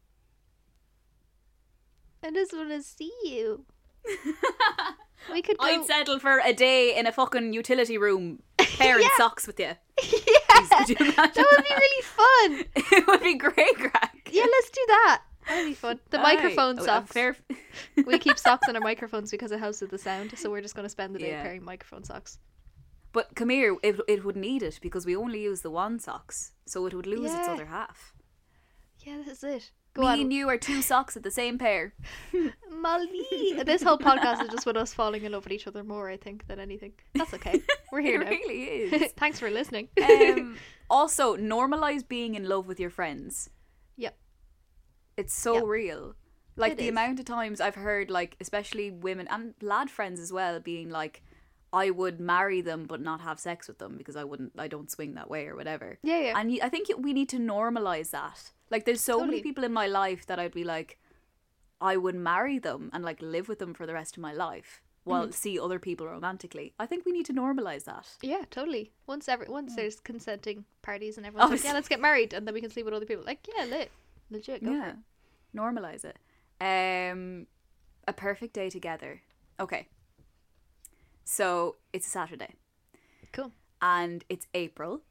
I 2.23 2.31
just 2.31 2.53
want 2.53 2.69
to 2.69 2.81
see 2.81 3.11
you. 3.25 3.65
we 5.31 5.41
could 5.41 5.57
go. 5.57 5.65
I'd 5.65 5.85
settle 5.85 6.19
for 6.19 6.39
a 6.43 6.53
day 6.53 6.97
in 6.97 7.07
a 7.07 7.11
fucking 7.11 7.53
utility 7.53 7.97
room 7.97 8.41
pairing 8.57 9.03
Yeah. 9.03 9.09
socks 9.17 9.47
with 9.47 9.59
you. 9.59 9.65
yeah, 10.03 10.85
you 10.87 10.95
that 10.95 11.35
would 11.35 11.63
be 11.63 11.75
really 11.75 12.03
fun. 12.03 12.65
it 12.75 13.07
would 13.07 13.21
be 13.21 13.35
great, 13.35 13.75
crack. 13.75 14.29
Yeah, 14.31 14.45
let's 14.45 14.69
do 14.69 14.81
that. 14.87 15.21
That'd 15.47 15.65
be 15.67 15.73
fun. 15.73 15.99
The 16.09 16.19
Aye. 16.19 16.23
microphone 16.35 16.77
A- 16.79 16.81
a 16.81 16.85
socks. 16.85 17.11
fair- 17.11 17.35
we 18.05 18.17
keep 18.19 18.37
socks 18.37 18.67
on 18.67 18.75
our 18.75 18.81
microphones 18.81 19.31
because 19.31 19.51
it 19.51 19.59
helps 19.59 19.81
with 19.81 19.91
the 19.91 19.97
sound. 19.97 20.37
So 20.37 20.49
we're 20.49 20.61
just 20.61 20.75
going 20.75 20.85
to 20.85 20.89
spend 20.89 21.13
the 21.15 21.19
day 21.19 21.29
Yeah. 21.29 21.43
pairing 21.43 21.63
microphone 21.63 22.03
socks. 22.03 22.39
But 23.13 23.33
come 23.35 23.49
here, 23.49 23.77
it, 23.83 23.99
it 24.07 24.25
would 24.25 24.35
need 24.35 24.61
it 24.63 24.79
because 24.81 25.05
we 25.05 25.15
only 25.15 25.41
use 25.41 25.61
the 25.61 25.71
one 25.71 25.99
socks, 25.99 26.51
so 26.65 26.85
it 26.85 26.93
would 26.93 27.05
lose 27.07 27.33
its 27.33 27.47
other 27.47 27.67
half. 27.67 28.13
Yeah, 28.99 29.19
this 29.25 29.37
is 29.37 29.43
it. 29.43 29.71
Go 29.93 30.01
Me 30.01 30.07
on, 30.09 30.19
and 30.19 30.33
you 30.33 30.49
are 30.49 30.57
two 30.57 30.81
socks 30.81 31.15
at 31.15 31.23
the 31.23 31.31
same 31.31 31.57
pair. 31.57 31.93
Molly. 32.69 33.25
This 33.65 33.81
whole 33.83 33.97
podcast 33.97 34.41
is 34.43 34.49
just 34.49 34.65
with 34.65 34.75
us 34.75 34.93
falling 34.93 35.23
in 35.23 35.31
love 35.31 35.45
with 35.45 35.53
each 35.53 35.67
other 35.67 35.83
more, 35.83 36.09
I 36.09 36.17
think, 36.17 36.47
than 36.47 36.59
anything. 36.59 36.93
That's 37.13 37.33
okay. 37.35 37.61
We're 37.93 38.01
here 38.01 38.21
it 38.21 38.25
now. 38.25 38.29
really 38.31 38.63
is. 38.63 39.11
Thanks 39.17 39.39
for 39.39 39.49
listening. 39.49 39.87
um, 40.03 40.57
also, 40.89 41.37
normalize 41.37 42.05
being 42.05 42.35
in 42.35 42.49
love 42.49 42.67
with 42.67 42.79
your 42.79 42.89
friends. 42.89 43.49
It's 45.17 45.33
so 45.33 45.55
Yep. 45.55 45.63
real. 45.65 46.15
Like 46.57 46.73
It 46.73 46.77
the 46.77 46.83
is. 46.85 46.89
amount 46.89 47.19
of 47.19 47.25
times 47.25 47.59
I've 47.59 47.75
heard, 47.75 48.09
like 48.09 48.37
especially 48.39 48.89
women 48.91 49.27
and 49.27 49.53
lad 49.61 49.89
friends 49.89 50.19
as 50.19 50.31
well, 50.31 50.59
being 50.59 50.89
like, 50.89 51.21
"I 51.73 51.89
would 51.89 52.19
marry 52.19 52.61
them 52.61 52.85
but 52.85 53.01
not 53.01 53.21
have 53.21 53.39
sex 53.39 53.67
with 53.67 53.77
them 53.79 53.97
because 53.97 54.15
I 54.15 54.23
wouldn't, 54.23 54.53
I 54.57 54.67
don't 54.67 54.89
swing 54.89 55.15
that 55.15 55.29
way 55.29 55.47
or 55.47 55.55
whatever." 55.55 55.99
Yeah, 56.01 56.19
yeah. 56.19 56.39
And 56.39 56.57
I 56.61 56.69
think 56.69 56.87
we 56.97 57.11
need 57.13 57.29
to 57.29 57.37
normalize 57.37 58.11
that. 58.11 58.51
Like, 58.69 58.85
there's 58.85 59.01
so 59.01 59.13
Totally. 59.13 59.29
many 59.31 59.41
people 59.43 59.63
in 59.63 59.73
my 59.73 59.85
life 59.87 60.25
that 60.27 60.39
I'd 60.39 60.53
be 60.53 60.63
like, 60.63 60.97
I 61.81 61.97
would 61.97 62.15
marry 62.15 62.57
them 62.57 62.89
and 62.93 63.03
like 63.03 63.21
live 63.21 63.47
with 63.49 63.59
them 63.59 63.73
for 63.73 63.85
the 63.85 63.93
rest 63.93 64.15
of 64.17 64.21
my 64.21 64.33
life 64.33 64.81
while 65.03 65.23
Mm-hmm. 65.23 65.31
see 65.33 65.59
other 65.59 65.77
people 65.77 66.07
romantically. 66.07 66.73
I 66.79 66.85
think 66.87 67.05
we 67.05 67.11
need 67.11 67.25
to 67.27 67.33
normalize 67.33 67.83
that. 67.83 68.07
Yeah, 68.21 68.43
totally. 68.49 68.91
Once 69.05 69.27
every 69.29 69.47
once 69.49 69.75
there's 69.75 69.99
consenting 69.99 70.65
parties 70.81 71.17
and 71.17 71.25
everyone's 71.27 71.51
like, 71.51 71.63
yeah, 71.63 71.73
let's 71.73 71.89
get 71.89 71.99
married, 71.99 72.33
and 72.33 72.47
then 72.47 72.53
we 72.53 72.61
can 72.61 72.69
sleep 72.71 72.85
with 72.85 72.93
other 72.95 73.05
people. 73.05 73.23
Like, 73.25 73.45
yeah, 73.55 73.65
lit, 73.65 73.91
legit, 74.29 74.61
yeah 74.63 74.89
it. 74.91 74.95
normalize 75.55 76.03
it 76.05 76.17
um 76.61 77.47
a 78.07 78.13
perfect 78.13 78.53
day 78.53 78.69
together 78.69 79.21
okay 79.59 79.87
so 81.23 81.75
it's 81.93 82.07
a 82.07 82.09
saturday 82.09 82.53
Cool. 83.31 83.51
and 83.81 84.23
it's 84.29 84.47
april 84.53 85.01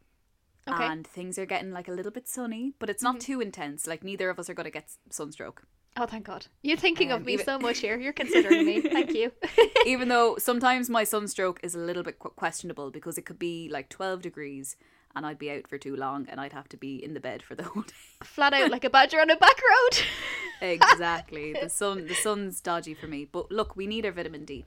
Okay. 0.67 0.79
Mm-hmm. 0.83 0.93
and 0.93 1.07
things 1.07 1.39
are 1.39 1.45
getting 1.45 1.73
like 1.73 1.89
a 1.89 1.93
little 1.93 2.11
bit 2.13 2.27
sunny 2.27 2.73
but 2.79 2.89
it's 2.89 3.03
not 3.03 3.21
too 3.21 3.43
intense 3.43 3.87
like 3.87 4.03
neither 4.03 4.31
of 4.31 4.39
us 4.39 4.49
are 4.49 4.55
going 4.55 4.65
to 4.65 4.71
get 4.71 4.91
sunstroke 5.11 5.65
Oh, 5.97 6.07
thank 6.07 6.25
God. 6.27 6.47
You're 6.61 6.77
thinking 6.77 7.13
of 7.13 7.19
Um, 7.21 7.25
me 7.25 7.35
even- 7.35 7.45
so 7.45 7.57
much 7.57 7.79
here. 7.79 7.97
You're 7.97 8.13
considering 8.25 8.67
me. 8.67 8.81
Thank 8.81 9.15
you. 9.15 9.31
even 9.87 10.09
though 10.09 10.35
sometimes 10.41 10.91
my 10.91 11.05
sunstroke 11.05 11.61
is 11.63 11.77
a 11.77 11.79
little 11.79 12.03
bit 12.03 12.19
questionable 12.19 12.91
because 12.91 13.17
it 13.17 13.23
could 13.25 13.39
be 13.39 13.69
like 13.71 13.91
12 13.91 14.21
degrees 14.21 14.75
and 15.17 15.25
I'd 15.27 15.39
be 15.39 15.51
out 15.51 15.69
for 15.69 15.79
too 15.79 15.97
long 15.97 16.27
and 16.29 16.41
I'd 16.41 16.53
have 16.53 16.69
to 16.71 16.77
be 16.77 17.03
in 17.03 17.15
the 17.15 17.21
bed 17.21 17.43
for 17.43 17.55
the 17.55 17.63
whole 17.69 17.83
day 17.83 17.95
Flat 18.23 18.53
out 18.55 18.71
like 18.71 18.85
a 18.85 18.91
badger 18.91 19.21
on 19.21 19.31
a 19.31 19.37
back 19.37 19.57
road. 19.59 20.03
exactly. 20.63 21.53
The 21.53 21.69
sun 21.69 22.07
the 22.07 22.15
sun's 22.15 22.61
dodgy 22.61 22.95
for 22.95 23.07
me. 23.07 23.25
But 23.31 23.51
look, 23.51 23.77
we 23.77 23.87
need 23.87 24.07
our 24.07 24.13
vitamin 24.13 24.45
D. 24.45 24.65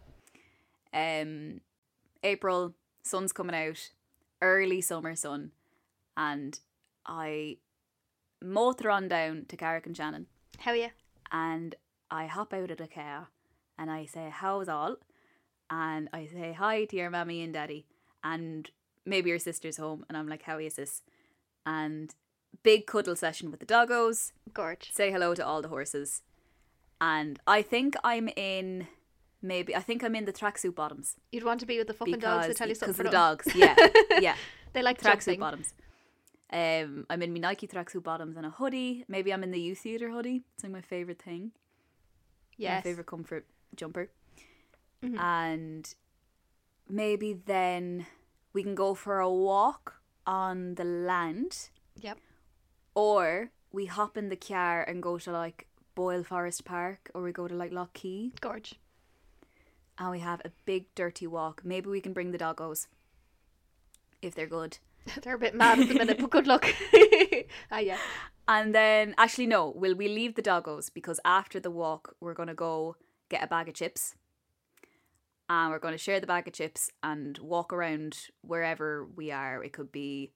Um 0.93 1.61
April, 2.23 2.73
sun's 3.03 3.31
coming 3.31 3.55
out, 3.55 3.91
early 4.41 4.81
summer 4.81 5.15
sun, 5.15 5.51
and 6.15 6.59
I 7.05 7.57
motor 8.43 8.89
on 8.91 9.07
down 9.07 9.45
to 9.47 9.55
Carrick-on-Shannon 9.57 10.27
How 10.59 10.71
are 10.71 10.75
you? 10.75 10.89
and 11.31 11.75
I 12.09 12.25
hop 12.27 12.53
out 12.53 12.71
of 12.71 12.77
the 12.77 12.87
car 12.87 13.27
and 13.77 13.91
I 13.91 14.05
say, 14.05 14.29
How's 14.31 14.69
all? 14.69 14.97
And 15.69 16.07
I 16.13 16.25
say 16.27 16.53
hi 16.53 16.85
to 16.85 16.95
your 16.95 17.09
mammy 17.09 17.43
and 17.43 17.53
daddy 17.53 17.85
and 18.23 18.69
maybe 19.07 19.29
your 19.29 19.39
sister's 19.39 19.77
home 19.77 20.05
and 20.07 20.17
I'm 20.17 20.27
like, 20.27 20.43
How 20.43 20.59
is 20.59 20.75
this? 20.75 21.01
And 21.65 22.13
big 22.63 22.85
cuddle 22.87 23.15
session 23.15 23.51
with 23.51 23.59
the 23.59 23.65
doggos 23.65 24.31
Gorge. 24.53 24.91
say 24.93 25.11
hello 25.11 25.33
to 25.35 25.45
all 25.45 25.61
the 25.61 25.67
horses. 25.69 26.21
And 26.99 27.39
I 27.47 27.61
think 27.61 27.95
I'm 28.03 28.27
in 28.35 28.87
maybe 29.41 29.75
I 29.75 29.79
think 29.81 30.03
I'm 30.03 30.15
in 30.15 30.25
the 30.25 30.33
tracksuit 30.33 30.75
bottoms 30.75 31.15
You'd 31.31 31.43
want 31.43 31.59
to 31.59 31.65
be 31.65 31.77
with 31.77 31.87
the 31.87 31.93
fucking 31.93 32.19
dogs. 32.19 32.47
They 32.47 32.53
tell 32.53 32.67
you 32.67 32.75
something 32.75 32.93
because 32.93 33.11
the 33.11 33.17
dogs. 33.17 33.55
Yeah, 33.55 33.75
yeah. 34.19 34.35
They 34.73 34.81
like 34.81 34.99
tracksuit 35.01 35.39
bottoms. 35.39 35.73
Um, 36.51 37.05
I'm 37.09 37.21
in 37.21 37.33
my 37.33 37.39
Nike 37.39 37.67
tracksuit 37.67 38.03
bottoms 38.03 38.37
and 38.37 38.45
a 38.45 38.49
hoodie. 38.49 39.03
Maybe 39.07 39.33
I'm 39.33 39.43
in 39.43 39.51
the 39.51 39.59
youth 39.59 39.79
theater 39.79 40.09
hoodie. 40.09 40.43
It's 40.53 40.63
like 40.63 40.71
my 40.71 40.81
favorite 40.81 41.21
thing. 41.21 41.51
Yeah. 42.57 42.75
My 42.75 42.81
favorite 42.81 43.07
comfort 43.07 43.45
jumper. 43.75 44.09
Mhm. 45.03 45.19
And 45.19 45.93
maybe 46.89 47.33
then 47.33 48.07
we 48.57 48.63
can 48.63 48.73
go 48.73 48.95
for 48.95 49.19
a 49.19 49.29
walk 49.29 50.01
on 50.25 50.73
the 50.75 50.83
land, 50.83 51.69
Yep. 52.01 52.17
or 52.95 53.51
we 53.71 53.85
hop 53.85 54.17
in 54.17 54.29
the 54.29 54.35
car 54.35 54.81
and 54.81 55.03
go 55.03 55.19
to 55.19 55.31
like 55.31 55.67
Boyle 55.93 56.23
Forest 56.23 56.65
Park, 56.65 57.11
or 57.13 57.21
we 57.21 57.31
go 57.31 57.47
to 57.47 57.53
like 57.53 57.71
Lough 57.71 57.89
Key 57.93 58.33
Gorge. 58.41 58.73
and 59.99 60.09
we 60.09 60.19
have 60.29 60.41
a 60.43 60.51
big 60.65 60.83
dirty 60.95 61.27
walk. 61.27 61.61
Maybe 61.63 61.87
we 61.87 62.01
can 62.01 62.13
bring 62.13 62.31
the 62.31 62.39
doggos 62.39 62.87
if 64.23 64.33
they're 64.33 64.47
good. 64.59 64.79
They're 65.21 65.35
a 65.35 65.39
bit 65.39 65.53
mad 65.55 65.79
at 65.79 65.87
the 65.89 65.93
minute, 65.93 66.17
but 66.19 66.31
good 66.31 66.47
luck. 66.47 66.65
ah, 67.71 67.77
yeah. 67.77 67.99
And 68.47 68.73
then, 68.73 69.13
actually, 69.19 69.45
no, 69.47 69.69
will 69.69 69.95
we 69.95 70.07
leave 70.07 70.33
the 70.35 70.41
doggos 70.41 70.91
because 70.91 71.19
after 71.23 71.59
the 71.59 71.71
walk, 71.71 72.15
we're 72.19 72.33
going 72.33 72.49
to 72.49 72.55
go 72.67 72.95
get 73.29 73.43
a 73.43 73.47
bag 73.47 73.67
of 73.69 73.75
chips. 73.75 74.15
And 75.49 75.71
we're 75.71 75.79
going 75.79 75.93
to 75.93 75.97
share 75.97 76.19
the 76.19 76.27
bag 76.27 76.47
of 76.47 76.53
chips 76.53 76.91
and 77.01 77.37
walk 77.37 77.71
around 77.71 78.17
wherever 78.41 79.05
we 79.15 79.31
are. 79.31 79.63
It 79.63 79.71
could 79.73 79.91
be 79.91 80.33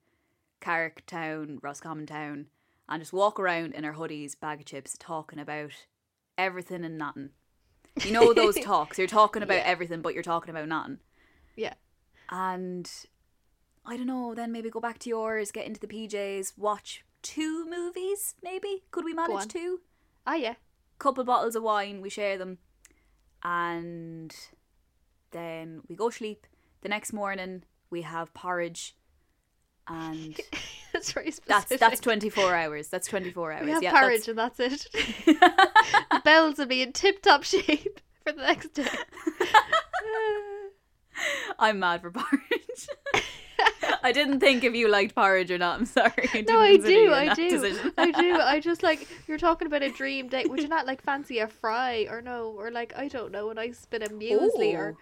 Carrick 0.60 1.04
Town, 1.06 1.58
Roscommon 1.62 2.06
Town, 2.06 2.46
and 2.88 3.00
just 3.02 3.12
walk 3.12 3.38
around 3.38 3.74
in 3.74 3.84
our 3.84 3.92
hoodies, 3.94 4.38
bag 4.38 4.60
of 4.60 4.66
chips, 4.66 4.96
talking 4.98 5.38
about 5.38 5.72
everything 6.38 6.82
and 6.84 6.96
nothing. 6.96 7.30
You 8.02 8.12
know 8.12 8.32
those 8.32 8.54
talks. 8.64 8.96
You're 8.96 9.06
talking 9.06 9.42
about 9.42 9.56
Yeah. 9.58 9.64
everything, 9.66 10.00
but 10.00 10.14
you're 10.14 10.22
talking 10.22 10.50
about 10.50 10.66
nothing. 10.68 10.98
Yeah. 11.56 11.74
And 12.30 12.90
I 13.84 13.98
don't 13.98 14.06
know, 14.06 14.34
then 14.34 14.50
maybe 14.50 14.70
go 14.70 14.80
back 14.80 14.98
to 15.00 15.10
yours, 15.10 15.50
get 15.50 15.66
into 15.66 15.80
the 15.80 15.86
PJs, 15.86 16.56
watch 16.56 17.04
two 17.20 17.68
movies, 17.68 18.34
maybe? 18.42 18.84
Could 18.90 19.04
we 19.04 19.12
manage 19.12 19.48
two? 19.48 19.80
Ah, 20.26 20.36
yeah. 20.36 20.54
Couple 20.98 21.22
bottles 21.24 21.54
of 21.56 21.62
wine, 21.64 22.00
we 22.00 22.08
share 22.08 22.38
them. 22.38 22.58
And 23.42 24.34
then 25.32 25.80
we 25.88 25.96
go 25.96 26.10
sleep. 26.10 26.46
The 26.82 26.88
next 26.88 27.12
morning 27.12 27.64
we 27.90 28.02
have 28.02 28.32
porridge 28.34 28.94
and 29.88 30.38
That's 30.92 31.12
very 31.12 31.30
specific. 31.30 31.68
that's 31.68 31.80
that's 31.80 32.00
24 32.00 32.54
hours. 32.54 32.88
That's 32.88 33.08
24 33.08 33.52
hours. 33.52 33.64
We 33.64 33.70
have 33.70 33.82
yeah, 33.82 33.98
porridge 33.98 34.28
and 34.28 34.38
that's 34.38 34.60
it. 34.60 34.86
the 35.24 36.20
bells 36.22 36.58
will 36.58 36.66
be 36.66 36.82
in 36.82 36.92
tip 36.92 37.22
top 37.22 37.44
shape 37.44 38.00
for 38.24 38.32
the 38.32 38.42
next 38.42 38.74
day. 38.74 38.86
I'm 41.58 41.78
mad 41.78 42.02
for 42.02 42.10
porridge. 42.10 42.88
I 44.02 44.12
didn't 44.12 44.40
think 44.40 44.64
if 44.64 44.74
you 44.74 44.88
liked 44.88 45.14
porridge 45.14 45.50
or 45.50 45.58
not. 45.58 45.78
I'm 45.78 45.86
sorry. 45.86 46.28
I 46.34 46.44
no, 46.46 46.58
I 46.58 46.76
do, 46.76 47.12
I 47.12 47.34
do. 47.34 47.92
I 47.96 48.10
do. 48.10 48.34
I 48.34 48.60
just 48.60 48.82
like 48.82 49.08
you're 49.26 49.38
talking 49.38 49.66
about 49.66 49.82
a 49.82 49.90
dream 49.90 50.28
date. 50.28 50.50
Would 50.50 50.60
you 50.60 50.68
not 50.68 50.86
like 50.86 51.00
fancy 51.00 51.38
a 51.38 51.48
fry 51.48 52.06
or 52.10 52.20
no, 52.20 52.54
or 52.56 52.70
like 52.70 52.92
I 52.96 53.08
don't 53.08 53.32
know, 53.32 53.50
a 53.50 53.54
nice 53.54 53.86
bit 53.86 54.02
of 54.02 54.10
muesli 54.10 54.74
or 54.74 54.90
Ooh. 54.90 54.98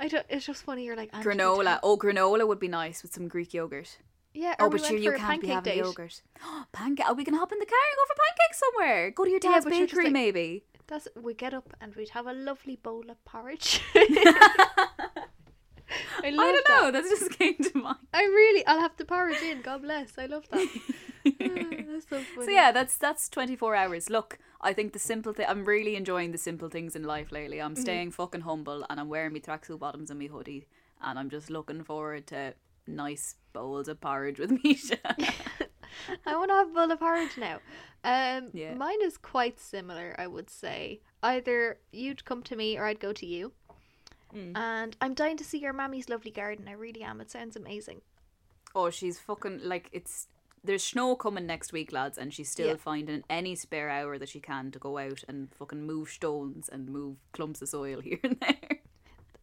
I 0.00 0.08
don't. 0.08 0.26
It's 0.28 0.46
just 0.46 0.62
funny. 0.64 0.84
You're 0.84 0.96
like 0.96 1.12
granola. 1.12 1.78
Oh, 1.82 1.96
granola 1.96 2.46
would 2.46 2.58
be 2.60 2.68
nice 2.68 3.02
with 3.02 3.12
some 3.12 3.28
Greek 3.28 3.54
yogurt. 3.54 3.98
Yeah. 4.32 4.54
Oh, 4.58 4.68
we 4.68 4.78
but 4.78 4.86
sure, 4.88 4.96
you 4.98 5.12
can't 5.12 5.40
be 5.40 5.48
having 5.48 5.74
date. 5.74 5.78
yogurt. 5.84 6.22
Pancake. 6.72 7.06
Oh, 7.08 7.14
we 7.14 7.24
can 7.24 7.34
hop 7.34 7.52
in 7.52 7.58
the 7.58 7.66
car 7.66 7.78
and 7.90 7.96
go 7.96 8.04
for 8.08 8.16
pancakes 8.26 8.58
somewhere. 8.64 9.10
Go 9.12 9.24
to 9.24 9.30
your 9.30 9.40
dad's 9.40 9.64
but 9.64 9.70
bakery, 9.70 10.04
like- 10.04 10.12
maybe. 10.12 10.64
That's 10.86 11.08
we 11.20 11.32
get 11.32 11.54
up 11.54 11.74
and 11.80 11.94
we'd 11.94 12.10
have 12.10 12.26
a 12.26 12.32
lovely 12.34 12.76
bowl 12.76 13.04
of 13.08 13.24
porridge. 13.24 13.80
I 16.22 16.30
love 16.30 16.46
I 16.46 16.52
don't 16.52 16.66
that. 16.68 16.82
know. 16.82 16.90
That 16.90 17.04
just 17.04 17.30
came 17.38 17.56
to 17.56 17.78
mind. 17.78 17.98
I 18.12 18.22
really, 18.24 18.66
I'll 18.66 18.80
have 18.80 18.96
the 18.96 19.04
porridge 19.04 19.42
in. 19.42 19.62
God 19.62 19.82
bless. 19.82 20.18
I 20.18 20.26
love 20.26 20.44
that. 20.50 20.68
Ah, 21.26 21.30
that's 21.88 22.06
so 22.10 22.20
so 22.44 22.50
yeah, 22.50 22.70
that's 22.70 22.98
that's 22.98 23.30
24 23.30 23.74
hours. 23.74 24.10
Look, 24.10 24.38
I 24.60 24.74
think 24.74 24.92
the 24.92 24.98
simple 24.98 25.32
thing. 25.32 25.46
I'm 25.48 25.64
really 25.64 25.96
enjoying 25.96 26.32
the 26.32 26.38
simple 26.38 26.68
things 26.68 26.94
in 26.94 27.02
life 27.04 27.32
lately. 27.32 27.56
Mm-hmm. 27.58 27.66
I'm 27.66 27.76
staying 27.76 28.10
fucking 28.10 28.42
humble, 28.42 28.84
and 28.90 29.00
I'm 29.00 29.08
wearing 29.08 29.32
my 29.32 29.38
tracksuit 29.38 29.78
bottoms 29.78 30.10
and 30.10 30.20
my 30.20 30.26
hoodie, 30.26 30.66
and 31.00 31.18
I'm 31.18 31.30
just 31.30 31.48
looking 31.48 31.82
forward 31.82 32.26
to 32.26 32.52
nice 32.86 33.36
bowls 33.54 33.88
of 33.88 34.02
porridge 34.02 34.38
with 34.38 34.50
Misha. 34.64 34.98
I 36.26 36.36
want 36.36 36.50
to 36.50 36.54
have 36.56 36.68
a 36.70 36.72
bowl 36.74 36.92
of 36.92 36.98
porridge 36.98 37.38
now. 37.38 37.60
Um, 38.04 38.50
Yeah. 38.52 38.74
mine 38.74 39.00
is 39.02 39.16
quite 39.16 39.58
similar. 39.58 40.14
I 40.18 40.26
would 40.26 40.50
say 40.50 41.00
either 41.22 41.78
you'd 41.90 42.26
come 42.26 42.42
to 42.42 42.56
me 42.56 42.76
or 42.76 42.84
I'd 42.84 43.00
go 43.00 43.14
to 43.14 43.24
you. 43.26 43.52
Mm. 44.34 44.56
And 44.56 44.96
I'm 45.00 45.14
dying 45.14 45.36
to 45.36 45.44
see 45.44 45.58
your 45.58 45.72
mammy's 45.72 46.08
lovely 46.08 46.30
garden. 46.30 46.66
I 46.68 46.72
really 46.72 47.02
am. 47.02 47.20
It 47.20 47.30
sounds 47.30 47.56
amazing. 47.56 48.00
oh, 48.74 48.90
she's 48.90 49.18
fucking 49.20 49.60
like 49.62 49.88
it's. 49.92 50.26
There's 50.64 50.82
snow 50.82 51.14
coming 51.14 51.46
next 51.46 51.72
week, 51.74 51.92
lads, 51.92 52.16
and 52.18 52.32
she's 52.32 52.48
still 52.50 52.68
Yeah. 52.68 52.76
finding 52.76 53.22
any 53.28 53.54
spare 53.54 53.90
hour 53.90 54.18
that 54.18 54.30
she 54.30 54.40
can 54.40 54.70
to 54.72 54.78
go 54.78 54.96
out 54.98 55.22
and 55.28 55.52
fucking 55.54 55.82
move 55.86 56.08
stones 56.08 56.68
and 56.70 56.88
move 56.88 57.16
clumps 57.32 57.60
of 57.62 57.68
soil 57.68 58.00
here 58.08 58.18
and 58.24 58.40
there. 58.40 58.78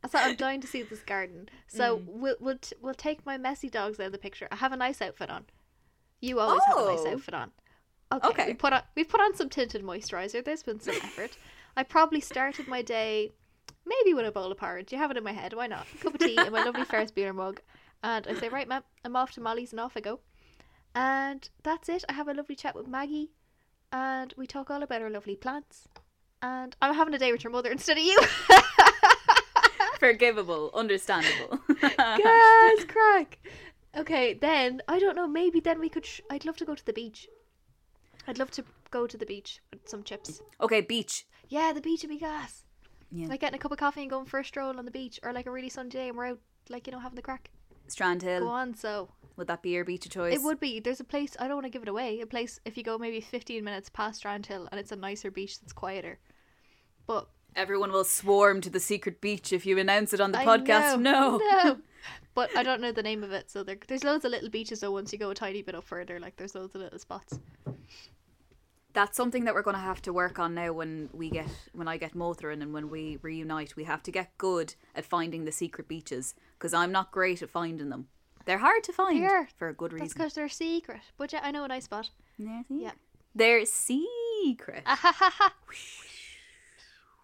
So 0.10 0.18
I'm 0.18 0.36
dying 0.36 0.62
to 0.62 0.68
see 0.68 0.82
this 0.82 1.02
garden. 1.02 1.48
So 1.68 2.00
Mm. 2.00 2.06
we'll 2.08 2.36
we'll 2.40 2.58
t- 2.58 2.76
we'll 2.82 2.96
take 2.96 3.24
my 3.26 3.38
messy 3.38 3.70
dogs 3.70 4.00
out 4.00 4.08
of 4.08 4.12
the 4.12 4.18
picture. 4.18 4.48
I 4.52 4.56
have 4.56 4.72
a 4.74 4.78
nice 4.78 5.00
outfit 5.02 5.30
on. 5.30 5.46
You 6.22 6.40
always 6.40 6.64
have 6.66 6.78
a 6.78 6.86
nice 6.86 7.00
Oh. 7.06 7.12
outfit 7.14 7.34
on. 7.36 7.52
Okay. 8.12 8.28
Okay. 8.30 8.46
We 8.48 8.54
put 8.56 8.74
on 8.74 8.82
we've 8.96 9.08
put 9.08 9.22
on 9.22 9.36
some 9.36 9.48
tinted 9.48 9.84
moisturizer. 9.84 10.44
There's 10.44 10.64
been 10.64 10.80
some 10.82 10.96
effort. 10.96 11.38
I 11.78 11.84
probably 11.84 12.20
started 12.20 12.68
my 12.68 12.82
day 12.82 13.32
maybe 13.86 14.14
with 14.14 14.26
a 14.26 14.32
bowl 14.32 14.52
of 14.52 14.58
porridge. 14.58 14.92
You 14.92 14.98
have 14.98 15.12
it 15.12 15.18
in 15.18 15.24
my 15.24 15.32
head. 15.34 15.54
Why 15.54 15.68
not? 15.68 15.86
A 15.94 15.98
cup 15.98 16.14
of 16.16 16.20
tea 16.20 16.38
in 16.38 16.52
my 16.52 16.64
lovely 16.64 16.86
Ferris 16.86 17.12
Bueller 17.12 17.36
mug, 17.36 17.62
and 18.04 18.28
I 18.28 18.34
say, 18.36 18.50
right, 18.50 18.68
ma'am, 18.68 18.84
I'm 19.06 19.16
off 19.16 19.32
to 19.34 19.42
Molly's, 19.42 19.72
and 19.72 19.80
off 19.80 19.94
I 19.96 20.00
go. 20.02 20.20
And 20.96 21.48
that's 21.64 21.88
it. 21.90 22.04
I 22.10 22.14
have 22.14 22.28
a 22.28 22.34
lovely 22.34 22.56
chat 22.56 22.76
with 22.76 22.88
Maggie, 22.88 23.32
and 23.92 24.34
we 24.38 24.46
talk 24.48 24.70
all 24.70 24.84
about 24.84 25.02
our 25.02 25.10
lovely 25.10 25.36
plants. 25.36 25.88
And 26.42 26.76
I'm 26.82 26.96
having 26.96 27.14
a 27.14 27.20
day 27.20 27.32
with 27.32 27.44
your 27.44 27.52
mother 27.54 27.72
instead 27.72 27.98
of 27.98 28.04
you. 28.04 28.20
Forgivable, 30.00 30.72
understandable. 30.74 31.60
Gas 31.80 32.84
crack. 32.88 33.38
Okay, 33.96 34.34
then 34.34 34.82
I 34.88 34.98
don't 35.00 35.16
know. 35.16 35.28
Maybe 35.28 35.60
then 35.60 35.80
we 35.80 35.90
could. 35.90 36.06
Sh- 36.06 36.22
I'd 36.30 36.46
love 36.46 36.58
to 36.58 36.66
go 36.66 36.74
to 36.74 36.86
the 36.86 36.94
beach. 36.94 37.28
I'd 38.28 38.40
love 38.40 38.50
to 38.52 38.64
go 38.90 39.06
to 39.06 39.18
the 39.18 39.26
beach 39.26 39.60
with 39.72 39.88
some 39.88 40.02
chips. 40.04 40.42
okay, 40.60 40.82
beach. 40.82 41.26
Yeah, 41.50 41.72
the 41.74 41.82
beach 41.82 42.02
would 42.02 42.10
be 42.10 42.18
gas. 42.18 42.64
Yeah. 43.12 43.28
Like 43.28 43.42
getting 43.42 43.56
a 43.56 43.60
cup 43.60 43.72
of 43.72 43.78
coffee 43.78 44.02
and 44.02 44.10
going 44.10 44.26
for 44.26 44.40
a 44.40 44.46
stroll 44.46 44.78
on 44.78 44.86
the 44.86 44.92
beach, 44.92 45.20
or 45.24 45.34
like 45.34 45.46
a 45.46 45.52
really 45.52 45.70
sunny 45.70 45.90
day 45.90 46.08
and 46.08 46.18
we're 46.18 46.28
out, 46.28 46.40
like 46.70 46.88
you 46.88 46.94
know, 46.94 47.00
having 47.00 47.16
the 47.16 47.22
crack. 47.22 47.50
Strandhill. 47.90 48.40
Go 48.40 48.48
on, 48.48 48.74
so 48.74 49.10
Would 49.36 49.48
that 49.48 49.62
be 49.62 49.72
your 49.72 49.84
beach 49.84 50.06
of 50.06 50.12
choice? 50.14 50.34
it 50.34 50.42
would 50.42 50.60
be. 50.62 50.80
There's 50.80 51.02
a 51.02 51.04
place. 51.04 51.36
I 51.40 51.48
don't 51.48 51.56
want 51.58 51.66
to 51.66 51.70
give 51.70 51.82
it 51.84 51.90
away. 51.90 52.22
A 52.22 52.26
place 52.26 52.60
if 52.64 52.78
you 52.78 52.84
go 52.84 52.98
maybe 52.98 53.20
15 53.20 53.64
minutes 53.64 53.90
past 53.90 54.24
Strandhill 54.24 54.68
and 54.72 54.80
it's 54.80 54.92
a 54.94 54.96
nicer 54.96 55.30
beach 55.30 55.60
that's 55.60 55.74
quieter. 55.74 56.20
But 57.06 57.28
Everyone 57.54 57.92
will 57.92 58.06
swarm 58.06 58.62
to 58.62 58.70
the 58.70 58.80
secret 58.80 59.20
beach 59.20 59.52
if 59.52 59.66
you 59.66 59.78
announce 59.78 60.14
it 60.14 60.22
on 60.22 60.32
the 60.32 60.40
I 60.40 60.46
podcast. 60.46 61.00
know, 61.02 61.38
No. 61.38 61.38
no. 61.64 61.78
But 62.34 62.56
I 62.56 62.64
don't 62.64 62.80
know 62.80 62.94
the 62.94 63.04
name 63.04 63.26
of 63.26 63.34
it, 63.34 63.52
so 63.52 63.62
there, 63.62 63.76
there's 63.90 64.06
loads 64.06 64.24
of 64.24 64.32
little 64.32 64.50
beaches. 64.50 64.80
though. 64.80 64.92
once 64.92 65.12
you 65.12 65.20
go 65.20 65.32
a 65.32 65.36
tiny 65.36 65.62
bit 65.64 65.76
up 65.76 65.84
further, 65.84 66.18
like 66.18 66.38
there's 66.38 66.56
loads 66.56 66.74
of 66.76 66.80
little 66.82 66.98
spots. 66.98 67.38
That's 68.94 69.16
something 69.16 69.46
that 69.46 69.54
we're 69.54 69.62
going 69.62 69.76
to 69.76 69.82
have 69.82 70.02
to 70.04 70.12
work 70.14 70.38
on 70.40 70.54
now 70.54 70.74
when 70.74 71.10
we 71.14 71.30
get 71.30 71.48
when 71.74 71.88
I 71.88 71.98
get 71.98 72.14
Mothrin 72.14 72.62
and 72.62 72.74
when 72.74 72.90
we 72.90 73.18
reunite. 73.22 73.76
We 73.76 73.86
have 73.86 74.04
to 74.04 74.12
get 74.12 74.38
good 74.38 74.76
at 74.96 75.06
finding 75.06 75.46
the 75.46 75.52
secret 75.52 75.88
beaches 75.88 76.36
because 76.58 76.74
I'm 76.74 76.92
not 76.92 77.12
great 77.12 77.42
at 77.42 77.50
finding 77.50 77.90
them. 77.90 78.08
They're 78.46 78.58
hard 78.58 78.84
to 78.86 78.94
find 78.94 79.22
They 79.24 79.28
are. 79.28 79.48
for 79.58 79.70
a 79.70 79.74
good 79.74 79.92
That's 79.92 80.02
reason. 80.02 80.18
because 80.18 80.34
they're 80.34 80.50
secret. 80.50 81.02
But 81.18 81.32
yeah, 81.32 81.42
I 81.44 81.52
know 81.52 81.64
a 81.64 81.68
nice 81.68 81.86
spot. 81.86 82.10
Yeah. 82.38 82.64
Yeah. 82.70 82.92
They're 83.36 83.66
secret. 83.66 84.84
Ah. 84.86 85.54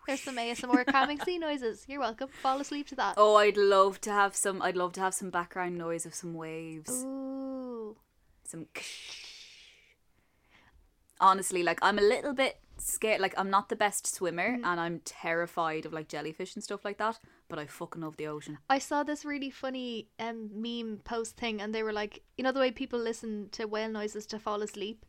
There's 0.05 0.21
some 0.21 0.37
ASMR 0.37 0.85
calming 0.85 1.19
sea 1.19 1.37
noises. 1.37 1.83
You're 1.85 1.99
welcome. 1.99 2.29
Fall 2.41 2.61
asleep 2.61 2.87
to 2.87 2.95
that. 2.95 3.15
Oh, 3.17 3.35
I'd 3.35 3.57
love 3.57 3.99
to 4.01 4.11
have 4.11 4.37
some. 4.37 4.61
I'd 4.61 4.77
love 4.77 4.93
to 4.93 5.01
have 5.01 5.13
some 5.13 5.29
background 5.29 5.77
noise 5.77 6.05
of 6.05 6.13
some 6.15 6.33
waves. 6.33 7.03
Ooh. 7.03 7.97
some 8.45 8.67
honestly 11.19 11.63
like 11.63 11.79
i'm 11.81 11.97
a 11.99 12.01
little 12.01 12.33
bit 12.33 12.59
scared 12.77 13.19
like 13.19 13.33
i'm 13.37 13.49
not 13.49 13.69
the 13.69 13.75
best 13.75 14.05
swimmer 14.05 14.51
Mm-hmm. 14.51 14.65
and 14.65 14.79
i'm 14.79 14.99
terrified 15.03 15.85
of 15.85 15.93
like 15.93 16.07
jellyfish 16.07 16.53
and 16.55 16.63
stuff 16.63 16.85
like 16.85 16.97
that 16.99 17.19
but 17.49 17.57
i 17.57 17.65
fucking 17.65 18.01
love 18.01 18.17
the 18.17 18.27
ocean 18.27 18.57
I 18.69 18.79
saw 18.79 19.03
this 19.03 19.25
really 19.25 19.49
funny 19.49 20.07
um, 20.19 20.49
meme 20.53 20.99
post 21.03 21.37
thing, 21.37 21.61
and 21.61 21.73
they 21.73 21.81
were 21.83 21.93
like, 21.93 22.21
you 22.37 22.43
know, 22.43 22.51
the 22.51 22.59
way 22.59 22.69
people 22.71 22.99
listen 22.99 23.47
to 23.53 23.65
whale 23.65 23.89
noises 23.89 24.25
to 24.27 24.37
fall 24.39 24.61
asleep. 24.61 25.05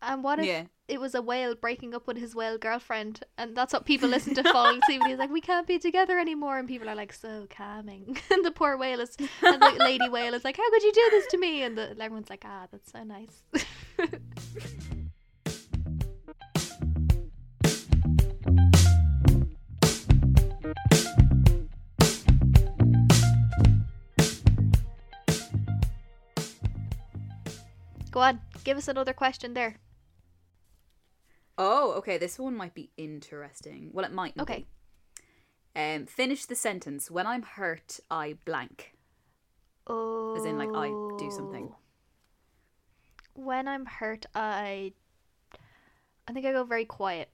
And 0.00 0.22
what 0.22 0.38
if 0.38 0.46
Yeah. 0.46 0.64
it 0.86 1.00
was 1.00 1.14
a 1.14 1.20
whale 1.22 1.54
breaking 1.56 1.92
up 1.94 2.06
with 2.06 2.16
his 2.18 2.34
whale 2.34 2.56
girlfriend, 2.56 3.24
and 3.36 3.56
that's 3.56 3.72
what 3.72 3.84
people 3.84 4.08
listen 4.08 4.34
to 4.34 4.44
fall 4.44 4.68
asleep? 4.78 5.00
And 5.00 5.08
he's 5.10 5.18
like, 5.18 5.30
"We 5.30 5.40
can't 5.40 5.66
be 5.66 5.78
together 5.78 6.18
anymore," 6.18 6.56
and 6.58 6.68
people 6.68 6.88
are 6.88 6.94
like, 6.94 7.12
"So 7.12 7.46
calming." 7.50 8.16
and 8.30 8.44
the 8.44 8.50
poor 8.52 8.76
whale 8.76 9.00
is, 9.00 9.16
and 9.42 9.60
the 9.62 9.78
lady 9.80 10.08
whale 10.08 10.34
is 10.34 10.44
like, 10.44 10.56
"How 10.56 10.70
could 10.70 10.82
you 10.84 10.92
do 10.92 11.08
this 11.10 11.26
to 11.28 11.38
me?" 11.38 11.62
And 11.62 11.76
the, 11.76 11.90
everyone's 11.90 12.30
like, 12.30 12.44
"Ah, 12.46 12.66
that's 12.70 12.92
so 12.92 13.02
nice." 13.02 13.42
Go 28.10 28.20
on, 28.20 28.40
give 28.62 28.76
us 28.76 28.88
another 28.88 29.12
question 29.12 29.54
there. 29.54 29.76
Oh, 31.58 31.92
okay. 31.98 32.16
This 32.18 32.38
one 32.38 32.56
might 32.56 32.74
be 32.74 32.90
interesting. 32.96 33.90
Well, 33.92 34.04
it 34.04 34.12
might. 34.12 34.36
Not. 34.36 34.44
Okay. 34.44 34.66
Um, 35.76 36.06
finish 36.06 36.46
the 36.46 36.54
sentence. 36.54 37.10
When 37.10 37.26
I'm 37.26 37.42
hurt, 37.42 38.00
I 38.10 38.36
blank. 38.44 38.96
Oh. 39.86 40.36
As 40.36 40.44
in, 40.44 40.56
like, 40.58 40.70
I 40.74 40.88
do 41.18 41.30
something. 41.30 41.72
When 43.34 43.68
I'm 43.68 43.86
hurt, 43.86 44.26
I. 44.34 44.92
I 46.26 46.32
think 46.32 46.46
I 46.46 46.52
go 46.52 46.64
very 46.64 46.84
quiet. 46.84 47.30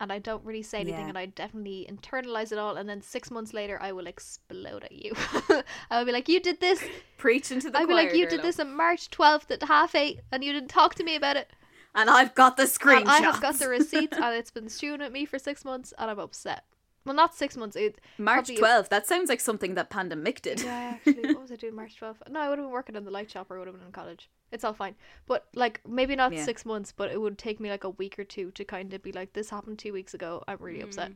And 0.00 0.10
I 0.10 0.18
don't 0.18 0.42
really 0.44 0.62
say 0.62 0.80
anything, 0.80 1.02
Yeah. 1.02 1.08
and 1.10 1.18
I 1.18 1.26
definitely 1.26 1.86
internalize 1.88 2.52
it 2.52 2.58
all. 2.58 2.76
And 2.78 2.88
then 2.88 3.02
six 3.02 3.30
months 3.30 3.52
later, 3.52 3.78
I 3.82 3.92
will 3.92 4.06
explode 4.06 4.82
at 4.84 4.92
you. 4.92 5.12
I 5.90 5.98
will 5.98 6.06
be 6.06 6.12
like, 6.12 6.28
"You 6.28 6.40
did 6.40 6.58
this." 6.60 6.82
Preach 7.18 7.50
into 7.52 7.70
the 7.70 7.78
I'll 7.78 7.86
be 7.86 7.92
like, 7.92 8.14
"You 8.14 8.26
did 8.26 8.42
this 8.42 8.58
on 8.58 8.74
March 8.74 9.10
twelfth 9.10 9.50
at 9.50 9.62
half 9.62 9.94
eight, 9.94 10.20
and 10.32 10.42
you 10.42 10.52
didn't 10.54 10.70
talk 10.70 10.94
to 10.96 11.04
me 11.04 11.14
about 11.16 11.36
it." 11.36 11.50
and 11.94 12.08
I've 12.08 12.34
got 12.34 12.56
the 12.56 12.64
screenshot. 12.64 13.06
I 13.06 13.18
have 13.18 13.40
got 13.40 13.58
the 13.58 13.68
receipts, 13.68 14.16
and 14.16 14.34
it's 14.36 14.50
been 14.50 14.68
stewing 14.68 15.02
at 15.02 15.12
me 15.12 15.24
for 15.26 15.38
six 15.38 15.64
months, 15.64 15.92
and 15.98 16.10
I'm 16.10 16.18
upset. 16.18 16.64
Well, 17.04 17.14
not 17.14 17.34
six 17.34 17.56
months. 17.56 17.76
It, 17.76 17.98
March 18.18 18.48
12th. 18.48 18.90
That 18.90 19.06
sounds 19.06 19.28
like 19.30 19.40
something 19.40 19.74
that 19.74 19.88
Pandemic 19.88 20.42
did. 20.42 20.60
Yeah, 20.62 20.92
actually, 20.96 21.32
what 21.34 21.40
was 21.42 21.50
I 21.52 21.56
doing 21.56 21.74
March 21.82 21.96
12th? 21.98 22.28
No, 22.28 22.40
I 22.40 22.48
would 22.48 22.58
have 22.58 22.66
been 22.66 22.72
working 22.72 22.94
in 22.94 23.04
the 23.04 23.10
light 23.10 23.30
shop 23.30 23.50
or 23.50 23.56
I 23.56 23.58
would 23.60 23.68
have 23.68 23.76
been 23.76 23.86
in 23.86 23.92
college. 23.92 24.28
It's 24.52 24.64
all 24.64 24.74
fine. 24.74 24.94
But, 25.26 25.48
like, 25.54 25.80
maybe 25.88 26.14
not 26.14 26.32
Yeah. 26.32 26.44
six 26.44 26.66
months, 26.66 26.92
but 26.92 27.10
it 27.10 27.18
would 27.20 27.38
take 27.38 27.58
me, 27.58 27.70
like, 27.70 27.84
a 27.84 27.90
week 27.90 28.18
or 28.18 28.24
two 28.24 28.50
to 28.50 28.64
kind 28.64 28.92
of 28.92 29.02
be 29.02 29.12
like, 29.12 29.32
this 29.32 29.48
happened 29.50 29.78
two 29.78 29.92
weeks 29.94 30.12
ago. 30.12 30.44
I'm 30.46 30.58
really 30.60 30.82
upset. 30.82 31.12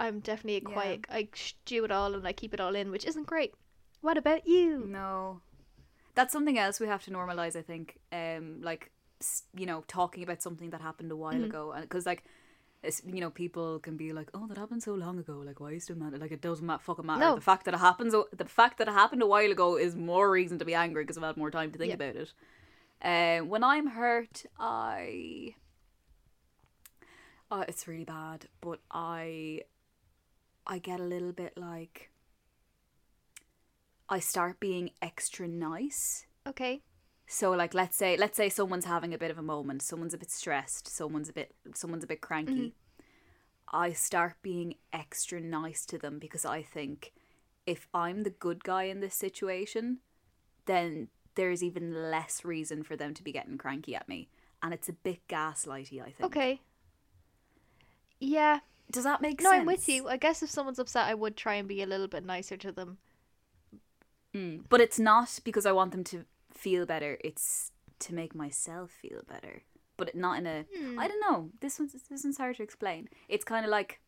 I'm 0.00 0.20
definitely 0.20 0.56
a 0.56 0.60
Mm. 0.60 0.68
Yeah. 0.68 0.72
quiet. 0.74 1.04
I 1.10 1.28
stew 1.34 1.84
it 1.84 1.90
all 1.90 2.14
and 2.14 2.26
I 2.26 2.32
keep 2.32 2.54
it 2.54 2.60
all 2.60 2.74
in, 2.74 2.90
which 2.90 3.04
isn't 3.04 3.26
great. 3.26 3.54
What 4.00 4.16
about 4.18 4.46
you? 4.46 4.84
No. 4.86 5.40
That's 6.14 6.32
something 6.32 6.58
else 6.58 6.78
we 6.78 6.86
have 6.86 7.02
to 7.04 7.10
normalize, 7.10 7.56
I 7.56 7.62
think. 7.62 7.98
Um, 8.12 8.60
like, 8.62 8.90
s- 9.20 9.44
you 9.56 9.66
know, 9.66 9.82
talking 9.88 10.22
about 10.22 10.42
something 10.42 10.70
that 10.70 10.80
happened 10.80 11.10
a 11.10 11.16
while 11.16 11.34
Mhm. 11.34 11.46
ago. 11.46 11.72
and 11.72 11.82
Because, 11.82 12.06
like, 12.06 12.24
you 13.06 13.20
know, 13.20 13.30
people 13.30 13.78
can 13.78 13.96
be 13.96 14.12
like, 14.12 14.30
"Oh, 14.34 14.46
that 14.48 14.58
happened 14.58 14.82
so 14.82 14.94
long 14.94 15.18
ago. 15.18 15.42
Like, 15.44 15.60
why 15.60 15.72
is 15.72 15.88
it 15.90 15.96
matter? 15.96 16.18
Like, 16.18 16.32
it 16.32 16.40
doesn't 16.40 16.64
ma- 16.66 16.78
fucking 16.78 17.06
matter. 17.06 17.20
No. 17.20 17.34
The 17.34 17.40
fact 17.40 17.64
that 17.64 17.74
it 17.74 17.80
happens, 17.80 18.12
the 18.12 18.44
fact 18.44 18.78
that 18.78 18.88
it 18.88 18.92
happened 18.92 19.22
a 19.22 19.26
while 19.26 19.50
ago, 19.50 19.76
is 19.76 19.94
more 19.96 20.30
reason 20.30 20.58
to 20.58 20.64
be 20.64 20.74
angry 20.74 21.02
because 21.04 21.16
I've 21.16 21.24
had 21.24 21.36
more 21.36 21.50
time 21.50 21.72
to 21.72 21.78
think 21.78 21.88
Yeah. 21.90 21.94
about 21.94 22.16
it. 22.16 22.32
Um, 23.02 23.48
when 23.48 23.62
I'm 23.64 23.88
hurt, 23.88 24.44
I, 24.58 25.54
uh, 27.50 27.64
it's 27.68 27.86
really 27.86 28.04
bad, 28.04 28.46
but 28.60 28.80
I, 28.90 29.62
I 30.66 30.78
get 30.78 31.00
a 31.00 31.04
little 31.04 31.32
bit 31.32 31.56
like, 31.56 32.10
I 34.08 34.20
start 34.20 34.60
being 34.60 34.90
extra 35.02 35.48
nice. 35.48 36.26
Okay. 36.46 36.82
So 37.26 37.52
like 37.52 37.74
let's 37.74 37.96
say 37.96 38.16
let's 38.16 38.36
say 38.36 38.48
someone's 38.48 38.84
having 38.84 39.14
a 39.14 39.18
bit 39.18 39.30
of 39.30 39.38
a 39.38 39.42
moment, 39.42 39.82
someone's 39.82 40.14
a 40.14 40.18
bit 40.18 40.30
stressed, 40.30 40.88
someone's 40.88 41.28
a 41.28 41.32
bit 41.32 41.54
someone's 41.74 42.04
a 42.04 42.08
bit 42.08 42.20
cranky. 42.20 42.74
I 43.72 43.92
start 43.92 44.36
being 44.42 44.74
extra 44.92 45.40
nice 45.40 45.84
to 45.86 45.98
them 45.98 46.18
because 46.18 46.44
I 46.44 46.62
think 46.62 47.12
if 47.66 47.88
I'm 47.94 48.22
the 48.22 48.30
good 48.30 48.62
guy 48.62 48.84
in 48.84 49.00
this 49.00 49.14
situation, 49.14 49.98
then 50.66 51.08
there's 51.34 51.62
even 51.62 52.10
less 52.10 52.44
reason 52.44 52.82
for 52.82 52.96
them 52.96 53.14
to 53.14 53.22
be 53.24 53.32
getting 53.32 53.58
cranky 53.58 53.94
at 53.94 54.08
me. 54.08 54.28
And 54.62 54.72
it's 54.72 54.88
a 54.88 54.92
bit 54.92 55.26
gaslighty, 55.28 56.00
I 56.00 56.10
think. 56.10 56.22
Okay. 56.22 56.60
Yeah. 58.20 58.60
Does 58.90 59.04
that 59.04 59.20
make 59.20 59.40
No, 59.40 59.50
sense? 59.50 59.56
No, 59.56 59.60
I'm 59.60 59.66
with 59.66 59.88
you. 59.88 60.08
I 60.08 60.16
guess 60.16 60.42
if 60.42 60.50
someone's 60.50 60.78
upset, 60.78 61.06
I 61.06 61.14
would 61.14 61.36
try 61.36 61.54
and 61.54 61.66
be 61.66 61.82
a 61.82 61.86
little 61.86 62.08
bit 62.08 62.24
nicer 62.24 62.56
to 62.58 62.72
them. 62.72 62.98
Mm. 64.34 64.64
But 64.68 64.80
it's 64.80 64.98
not 64.98 65.38
because 65.44 65.66
I 65.66 65.72
want 65.72 65.92
them 65.92 66.04
to 66.04 66.24
feel 66.54 66.86
better, 66.86 67.18
it's 67.24 67.70
to 68.00 68.14
make 68.14 68.34
myself 68.34 68.90
feel 68.90 69.22
better. 69.28 69.62
But 69.96 70.14
not 70.16 70.38
in 70.38 70.46
a 70.46 70.64
Hmm. 70.76 70.98
I 70.98 71.06
don't 71.08 71.20
know. 71.20 71.50
This 71.60 71.78
one's 71.78 71.92
this 71.92 72.24
one's 72.24 72.38
hard 72.38 72.56
to 72.56 72.62
explain. 72.62 73.08
It's 73.28 73.44
kind 73.44 73.64
of 73.64 73.70
like, 73.70 74.00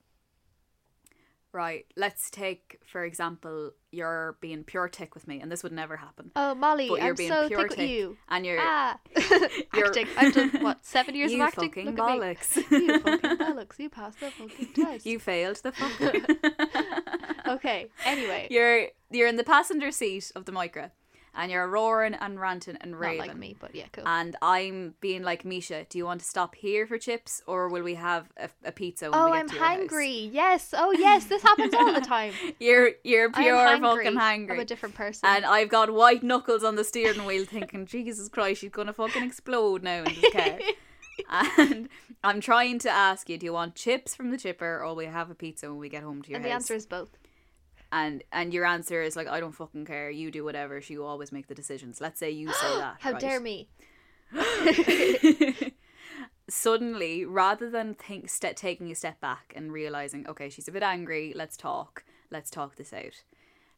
right. 1.52 1.86
Let's 1.96 2.28
take 2.30 2.80
for 2.84 3.04
example, 3.04 3.70
you're 3.92 4.36
being 4.40 4.64
pure 4.64 4.88
tick 4.88 5.14
with 5.14 5.26
me, 5.28 5.40
and 5.40 5.50
this 5.50 5.62
would 5.62 5.72
never 5.72 5.96
happen. 5.96 6.30
Oh, 6.36 6.54
Molly, 6.54 6.88
But 6.88 6.98
you're 7.00 7.08
I'm 7.10 7.14
being 7.14 7.30
so 7.30 7.46
pure 7.48 7.60
thick 7.60 7.68
with 7.70 7.78
tick, 7.78 7.88
you. 7.90 8.16
and 8.28 8.44
you're 8.44 8.58
Ah, 8.60 8.98
You're- 9.74 9.86
acting. 9.88 10.06
I've 10.16 10.34
done 10.34 10.50
what 10.60 10.84
seven 10.84 11.14
years 11.14 11.32
you 11.32 11.40
of 11.42 11.48
acting. 11.48 11.68
fucking 11.70 11.86
Look 11.86 11.96
bollocks. 11.96 12.56
You 12.70 12.98
fucking 13.00 13.36
bollocks. 13.38 13.78
You 13.78 13.88
passed 13.88 14.20
the 14.20 14.30
fucking 14.32 14.72
test. 14.74 15.06
you 15.06 15.18
failed 15.18 15.56
the 15.62 15.72
fucking. 15.72 16.26
Okay. 17.46 17.86
Anyway, 18.04 18.48
you're 18.50 18.88
you're 19.12 19.28
in 19.28 19.36
the 19.36 19.44
passenger 19.44 19.92
seat 19.92 20.32
of 20.34 20.46
the 20.46 20.52
Micra, 20.52 20.90
and 21.36 21.52
you're 21.52 21.68
roaring 21.68 22.14
and 22.14 22.40
ranting 22.40 22.76
and 22.80 22.98
raving. 22.98 23.18
not 23.18 23.28
like 23.28 23.36
me, 23.36 23.56
but 23.58 23.74
yeah, 23.74 23.84
cool. 23.92 24.04
And 24.06 24.34
I'm 24.40 24.94
being 25.00 25.22
like 25.22 25.44
Misha. 25.44 25.86
Do 25.88 25.98
you 25.98 26.04
want 26.04 26.20
to 26.20 26.26
stop 26.26 26.54
here 26.54 26.86
for 26.86 26.98
chips, 26.98 27.42
or 27.46 27.68
will 27.68 27.82
we 27.82 27.94
have 27.94 28.28
a, 28.36 28.48
a 28.64 28.72
pizza? 28.72 29.10
When 29.10 29.20
oh, 29.20 29.26
we 29.26 29.38
get 29.38 29.50
home? 29.50 29.58
Oh, 29.60 29.64
I'm 29.64 29.88
to 29.88 29.94
your 29.94 30.24
house? 30.24 30.32
Yes. 30.32 30.74
Oh, 30.76 30.92
yes. 30.92 31.26
This 31.26 31.42
happens 31.42 31.74
all 31.74 31.92
the 31.92 32.00
time. 32.00 32.32
You're 32.60 32.92
you're 33.04 33.30
pure 33.30 33.56
hangry. 33.56 33.80
fucking 33.80 34.18
I'm 34.18 34.58
a 34.58 34.64
different 34.64 34.94
person. 34.94 35.28
And 35.28 35.44
I've 35.44 35.68
got 35.68 35.92
white 35.92 36.22
knuckles 36.22 36.64
on 36.64 36.76
the 36.76 36.84
steering 36.84 37.24
wheel, 37.24 37.44
thinking, 37.44 37.86
Jesus 37.96 38.28
Christ, 38.28 38.60
she's 38.60 38.70
gonna 38.70 38.92
fucking 38.92 39.22
explode 39.22 39.82
now 39.82 40.04
in 40.04 40.14
this 40.14 40.32
car. 40.32 40.58
and 41.58 41.88
I'm 42.24 42.40
trying 42.40 42.78
to 42.80 42.90
ask 42.90 43.28
you, 43.28 43.38
do 43.38 43.46
you 43.46 43.52
want 43.52 43.74
chips 43.74 44.14
from 44.14 44.30
the 44.30 44.38
chipper, 44.38 44.80
or 44.80 44.86
will 44.86 44.96
we 44.96 45.06
have 45.06 45.30
a 45.30 45.34
pizza 45.34 45.68
when 45.68 45.78
we 45.78 45.88
get 45.88 46.02
home 46.02 46.22
to 46.22 46.30
your 46.30 46.38
house? 46.38 46.44
and 46.44 46.50
the 46.50 46.54
answer 46.54 46.74
is 46.74 46.86
both. 46.86 47.18
And 47.92 48.22
and 48.32 48.52
your 48.52 48.64
answer 48.64 49.02
is 49.02 49.16
like, 49.16 49.28
I 49.28 49.40
don't 49.40 49.52
fucking 49.52 49.86
care. 49.86 50.10
You 50.10 50.30
do 50.30 50.44
whatever. 50.44 50.80
She 50.80 50.98
will 50.98 51.06
always 51.06 51.32
make 51.32 51.46
the 51.46 51.54
decisions. 51.54 52.00
Let's 52.00 52.18
say 52.18 52.30
you 52.30 52.52
say 52.52 52.68
that. 52.78 52.96
How 53.00 53.12
right? 53.12 53.20
dare 53.20 53.40
me? 53.40 53.68
Suddenly, 56.48 57.24
rather 57.24 57.70
than 57.70 57.94
think 57.94 58.28
ste 58.28 58.54
taking 58.54 58.90
a 58.90 58.94
step 58.94 59.20
back 59.20 59.52
and 59.56 59.72
realizing, 59.72 60.26
okay, 60.28 60.48
she's 60.48 60.68
a 60.68 60.72
bit 60.72 60.82
angry. 60.82 61.32
Let's 61.34 61.56
talk. 61.56 62.04
Let's 62.30 62.50
talk 62.50 62.76
this 62.76 62.92
out. 62.92 63.22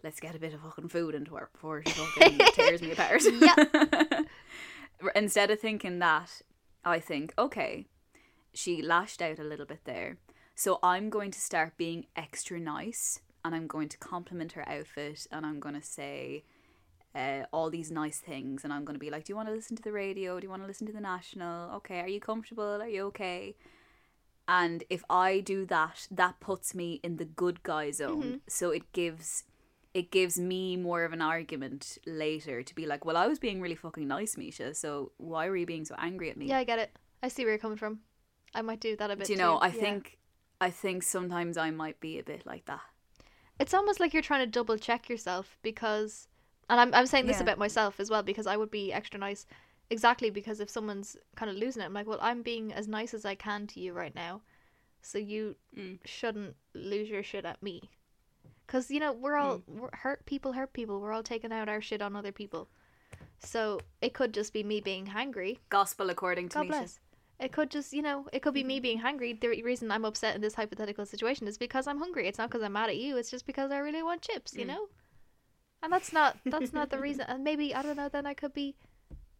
Let's 0.02 0.20
get 0.20 0.34
a 0.34 0.38
bit 0.38 0.54
of 0.54 0.60
fucking 0.60 0.88
food 0.88 1.14
into 1.14 1.34
her 1.34 1.48
before 1.52 1.82
she 1.84 1.92
fucking 1.92 2.38
tears 2.54 2.82
me 2.82 2.92
apart. 2.92 3.22
Instead 5.14 5.50
of 5.50 5.60
thinking 5.60 5.98
that, 5.98 6.42
I 6.84 7.00
think, 7.00 7.32
okay, 7.38 7.86
she 8.52 8.82
lashed 8.82 9.22
out 9.22 9.38
a 9.38 9.44
little 9.44 9.66
bit 9.66 9.80
there. 9.84 10.18
So 10.54 10.78
I'm 10.82 11.10
going 11.10 11.30
to 11.30 11.40
start 11.40 11.76
being 11.76 12.06
extra 12.16 12.60
nice 12.60 13.20
and 13.44 13.54
I'm 13.54 13.66
going 13.66 13.88
to 13.88 13.98
compliment 13.98 14.52
her 14.52 14.68
outfit 14.68 15.26
and 15.30 15.46
I'm 15.46 15.60
going 15.60 15.74
to 15.74 15.82
say 15.82 16.44
uh, 17.14 17.44
all 17.52 17.70
these 17.70 17.90
nice 17.90 18.18
things 18.18 18.64
and 18.64 18.72
I'm 18.72 18.84
going 18.84 18.94
to 18.94 19.00
be 19.00 19.10
like, 19.10 19.24
Do 19.24 19.32
you 19.32 19.36
want 19.36 19.48
to 19.48 19.54
listen 19.54 19.76
to 19.76 19.82
the 19.82 19.92
radio? 19.92 20.38
Do 20.38 20.44
you 20.46 20.50
want 20.50 20.62
to 20.62 20.66
listen 20.66 20.86
to 20.86 20.92
the 20.92 21.00
national? 21.00 21.74
Okay, 21.76 22.00
are 22.00 22.08
you 22.08 22.20
comfortable? 22.20 22.82
Are 22.82 22.88
you 22.88 23.04
okay? 23.06 23.56
And 24.46 24.84
if 24.88 25.04
I 25.10 25.40
do 25.40 25.66
that, 25.66 26.06
that 26.10 26.40
puts 26.40 26.74
me 26.74 27.00
in 27.02 27.16
the 27.16 27.26
good 27.26 27.62
guy 27.62 27.90
zone. 27.90 28.40
So 28.48 28.70
it 28.70 28.92
gives 28.92 29.44
it 29.94 30.10
gives 30.10 30.38
me 30.38 30.76
more 30.76 31.04
of 31.04 31.12
an 31.12 31.20
argument 31.22 31.98
later 32.06 32.62
to 32.62 32.74
be 32.74 32.86
like, 32.86 33.04
well, 33.04 33.16
I 33.16 33.26
was 33.26 33.38
being 33.38 33.60
really 33.60 33.74
fucking 33.74 34.06
nice, 34.06 34.36
Misha. 34.36 34.74
So 34.74 35.12
why 35.16 35.48
were 35.48 35.56
you 35.56 35.66
being 35.66 35.84
so 35.84 35.94
angry 35.98 36.30
at 36.30 36.36
me? 36.36 36.46
Yeah, 36.46 36.58
I 36.58 36.64
get 36.64 36.78
it. 36.78 36.96
I 37.22 37.28
see 37.28 37.42
where 37.42 37.52
you're 37.52 37.58
coming 37.58 37.78
from. 37.78 38.00
I 38.54 38.62
might 38.62 38.80
do 38.80 38.96
that 38.96 39.10
a 39.10 39.16
bit. 39.16 39.26
Do 39.26 39.32
you 39.32 39.38
know? 39.38 39.56
too. 39.56 39.64
I 39.64 39.68
Yeah. 39.68 39.80
think 39.80 40.18
I 40.60 40.70
think 40.70 41.02
sometimes 41.02 41.56
I 41.56 41.70
might 41.70 42.00
be 42.00 42.18
a 42.18 42.22
bit 42.22 42.44
like 42.46 42.64
that. 42.66 42.80
It's 43.58 43.74
almost 43.74 44.00
like 44.00 44.12
you're 44.12 44.22
trying 44.22 44.44
to 44.44 44.50
double 44.50 44.76
check 44.78 45.08
yourself 45.08 45.58
because, 45.62 46.28
and 46.70 46.80
I'm 46.80 46.94
I'm 46.94 47.06
saying 47.06 47.26
this 47.26 47.38
Yeah. 47.38 47.42
about 47.42 47.58
myself 47.58 47.98
as 48.00 48.10
well 48.10 48.22
because 48.22 48.46
I 48.46 48.56
would 48.56 48.70
be 48.70 48.92
extra 48.92 49.18
nice, 49.18 49.46
exactly 49.90 50.30
because 50.30 50.60
if 50.60 50.70
someone's 50.70 51.16
kind 51.36 51.50
of 51.50 51.56
losing 51.56 51.82
it, 51.82 51.86
I'm 51.86 51.94
like, 51.94 52.06
well, 52.06 52.18
I'm 52.22 52.42
being 52.42 52.72
as 52.72 52.86
nice 52.88 53.14
as 53.14 53.24
I 53.24 53.34
can 53.34 53.66
to 53.68 53.80
you 53.80 53.92
right 53.92 54.14
now, 54.14 54.42
so 55.02 55.18
you 55.18 55.56
Mm. 55.76 55.98
shouldn't 56.04 56.56
lose 56.74 57.08
your 57.08 57.22
shit 57.22 57.44
at 57.44 57.62
me, 57.62 57.90
because 58.66 58.90
you 58.90 59.00
know 59.00 59.12
we're 59.12 59.36
all 59.36 59.58
Mm. 59.58 59.80
we're 59.80 59.96
hurt 60.04 60.24
people 60.26 60.52
hurt 60.52 60.72
people. 60.72 61.00
We're 61.00 61.12
all 61.12 61.22
taking 61.22 61.52
out 61.52 61.68
our 61.68 61.80
shit 61.80 62.02
on 62.02 62.14
other 62.16 62.32
people, 62.32 62.68
so 63.38 63.80
it 64.00 64.14
could 64.14 64.32
just 64.34 64.52
be 64.52 64.62
me 64.62 64.80
being 64.80 65.06
hangry. 65.06 65.58
Gospel 65.68 66.10
according 66.10 66.48
to 66.50 66.58
God 66.58 66.68
bless. 66.68 67.00
It 67.40 67.52
could 67.52 67.70
just, 67.70 67.92
you 67.92 68.02
know, 68.02 68.26
it 68.32 68.42
could 68.42 68.54
be 68.54 68.60
Mm-hmm. 68.60 68.68
me 68.68 68.80
being 68.80 68.98
hungry. 68.98 69.32
The 69.32 69.62
reason 69.62 69.90
I'm 69.92 70.04
upset 70.04 70.34
in 70.34 70.40
this 70.40 70.54
hypothetical 70.54 71.06
situation 71.06 71.46
is 71.46 71.56
because 71.56 71.86
I'm 71.86 71.98
hungry. 71.98 72.26
It's 72.26 72.38
not 72.38 72.50
because 72.50 72.62
I'm 72.64 72.72
mad 72.72 72.90
at 72.90 72.96
you. 72.96 73.16
It's 73.16 73.30
just 73.30 73.46
because 73.46 73.70
I 73.70 73.78
really 73.78 74.02
want 74.02 74.22
chips, 74.22 74.54
you 74.56 74.64
Mm. 74.64 74.68
know. 74.68 74.88
And 75.82 75.92
that's 75.92 76.12
not 76.12 76.36
that's 76.44 76.72
not 76.72 76.90
the 76.90 76.98
reason. 76.98 77.26
And 77.28 77.44
maybe 77.44 77.72
I 77.74 77.82
don't 77.82 77.96
know. 77.96 78.08
Then 78.08 78.26
I 78.26 78.34
could 78.34 78.52
be. 78.52 78.74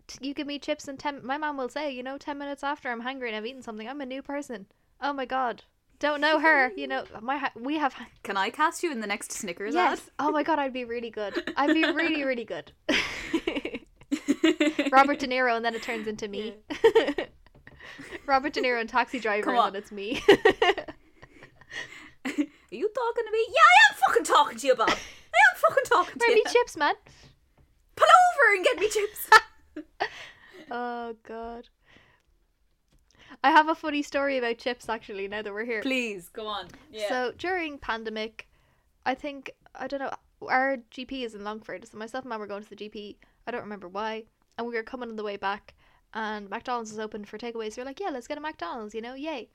t- 0.06 0.28
You 0.28 0.34
give 0.34 0.46
me 0.46 0.60
chips 0.60 0.86
and 0.86 0.96
ten. 0.96 1.26
My 1.26 1.36
mom 1.36 1.56
will 1.56 1.68
say, 1.68 1.90
you 1.90 2.04
know, 2.04 2.16
ten 2.18 2.38
minutes 2.38 2.62
after 2.62 2.92
I'm 2.92 3.00
hungry 3.00 3.28
and 3.28 3.36
I've 3.36 3.46
eaten 3.46 3.62
something, 3.62 3.88
I'm 3.88 4.00
a 4.00 4.06
new 4.06 4.22
person. 4.22 4.66
Oh 5.00 5.12
my 5.12 5.24
god, 5.24 5.64
don't 5.98 6.20
know 6.20 6.38
her. 6.38 6.70
You 6.76 6.86
know, 6.86 7.02
my 7.20 7.38
ha- 7.38 7.52
we 7.56 7.78
have. 7.78 7.96
Can 8.22 8.36
I 8.36 8.50
cast 8.50 8.84
you 8.84 8.92
in 8.92 9.00
the 9.00 9.08
next 9.08 9.32
Snickers 9.32 9.74
Yes. 9.74 10.08
Oh 10.20 10.30
my 10.30 10.44
god, 10.44 10.60
I'd 10.60 10.72
be 10.72 10.84
really 10.84 11.10
good. 11.10 11.42
I'd 11.56 11.74
be 11.74 11.82
really 11.84 12.22
really 12.24 12.44
good. 12.44 12.70
Robert 14.92 15.18
De 15.18 15.26
Niro, 15.26 15.56
and 15.56 15.64
then 15.64 15.74
it 15.74 15.82
turns 15.82 16.06
into 16.06 16.28
me. 16.28 16.54
Robert 18.28 18.52
De 18.52 18.60
Niro 18.60 18.80
and 18.80 18.88
Taxi 18.88 19.18
Driver, 19.26 19.50
and 19.54 19.74
then 19.74 19.82
it's 19.82 19.90
me. 19.90 20.22
Are 22.26 22.30
you 22.70 22.88
talking 22.90 23.24
to 23.24 23.32
me? 23.32 23.46
Yeah, 23.48 23.64
I 23.64 23.74
am 23.90 23.96
fucking 24.06 24.24
talking 24.24 24.58
to 24.58 24.66
you, 24.66 24.74
Bob. 24.74 24.90
I 24.90 24.92
am 24.92 25.56
fucking 25.56 25.84
talking 25.84 26.12
to 26.12 26.18
Bring 26.18 26.36
you. 26.36 26.44
me 26.44 26.50
chips, 26.52 26.76
man. 26.76 26.94
Pull 27.96 28.06
over 28.06 28.54
and 28.54 28.64
get 28.64 28.78
me 28.78 28.88
chips. 28.88 29.30
Oh 30.70 31.16
god. 31.26 31.68
I 33.42 33.50
have 33.50 33.68
a 33.68 33.74
funny 33.74 34.02
story 34.02 34.36
about 34.36 34.58
chips 34.58 34.88
actually. 34.88 35.26
Now 35.28 35.42
that 35.42 35.52
we're 35.52 35.64
here. 35.64 35.80
Please 35.80 36.28
go 36.28 36.46
on. 36.46 36.66
Yeah. 36.92 37.08
So 37.08 37.32
during 37.38 37.78
pandemic, 37.78 38.48
I 39.06 39.14
think 39.14 39.50
I 39.74 39.86
don't 39.86 40.00
know. 40.00 40.12
Our 40.46 40.76
GP 40.92 41.24
is 41.24 41.34
in 41.34 41.42
Longford, 41.42 41.88
so 41.88 41.96
myself 41.98 42.24
and 42.24 42.28
mum 42.28 42.40
were 42.40 42.46
going 42.46 42.62
to 42.62 42.68
the 42.68 42.76
GP. 42.76 43.16
I 43.46 43.50
don't 43.50 43.62
remember 43.62 43.88
why, 43.88 44.24
and 44.56 44.66
we 44.66 44.74
were 44.74 44.82
coming 44.82 45.08
on 45.08 45.16
the 45.16 45.24
way 45.24 45.36
back, 45.36 45.74
and 46.14 46.48
McDonald's 46.50 46.92
is 46.92 46.98
open 46.98 47.24
for 47.24 47.38
takeaways. 47.38 47.74
So 47.74 47.82
we're 47.82 47.86
like, 47.86 48.00
yeah, 48.00 48.10
let's 48.10 48.26
get 48.26 48.38
a 48.38 48.40
McDonald's, 48.40 48.94
you 48.94 49.00
know, 49.00 49.14
yay! 49.14 49.48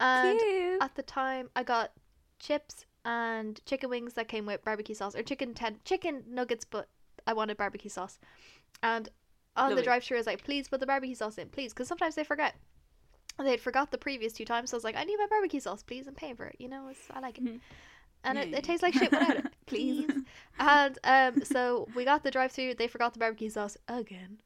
And 0.00 0.38
Cute. 0.38 0.82
at 0.82 0.94
the 0.94 1.02
time, 1.02 1.50
I 1.56 1.62
got 1.62 1.92
chips 2.38 2.84
and 3.04 3.60
chicken 3.66 3.88
wings 3.88 4.14
that 4.14 4.28
came 4.28 4.46
with 4.46 4.64
barbecue 4.64 4.94
sauce, 4.94 5.14
or 5.14 5.22
chicken 5.22 5.54
ten 5.54 5.76
chicken 5.84 6.24
nuggets, 6.28 6.64
but 6.64 6.88
I 7.26 7.32
wanted 7.32 7.56
barbecue 7.56 7.90
sauce. 7.90 8.18
And 8.82 9.08
on 9.56 9.68
Lovely. 9.70 9.76
the 9.76 9.84
drive-through, 9.84 10.18
I 10.18 10.20
was 10.20 10.26
like, 10.26 10.44
please 10.44 10.68
put 10.68 10.80
the 10.80 10.86
barbecue 10.86 11.14
sauce 11.14 11.38
in, 11.38 11.48
please, 11.48 11.72
because 11.72 11.88
sometimes 11.88 12.14
they 12.14 12.24
forget. 12.24 12.54
And 13.38 13.46
they'd 13.46 13.60
forgot 13.60 13.90
the 13.90 13.98
previous 13.98 14.32
two 14.32 14.44
times, 14.44 14.70
so 14.70 14.76
I 14.76 14.78
was 14.78 14.84
like, 14.84 14.96
I 14.96 15.04
need 15.04 15.16
my 15.18 15.26
barbecue 15.30 15.60
sauce, 15.60 15.82
please. 15.82 16.06
I'm 16.06 16.14
paying 16.14 16.36
for 16.36 16.44
it, 16.46 16.56
you 16.58 16.68
know. 16.68 16.88
It's, 16.88 17.00
I 17.10 17.20
like 17.20 17.38
it, 17.38 17.44
Mhm. 17.44 17.60
and 18.24 18.38
it, 18.38 18.48
it 18.52 18.64
tastes 18.64 18.82
like 18.82 18.92
shit 18.94 19.10
without 19.12 19.36
it, 19.36 19.46
Please. 19.66 20.04
please. 20.06 20.24
and 20.58 20.98
um, 21.04 21.44
so 21.44 21.88
we 21.94 22.04
got 22.04 22.22
the 22.22 22.30
drive-through. 22.30 22.74
They 22.74 22.88
forgot 22.88 23.12
the 23.12 23.18
barbecue 23.18 23.50
sauce 23.50 23.76
again. 23.88 24.38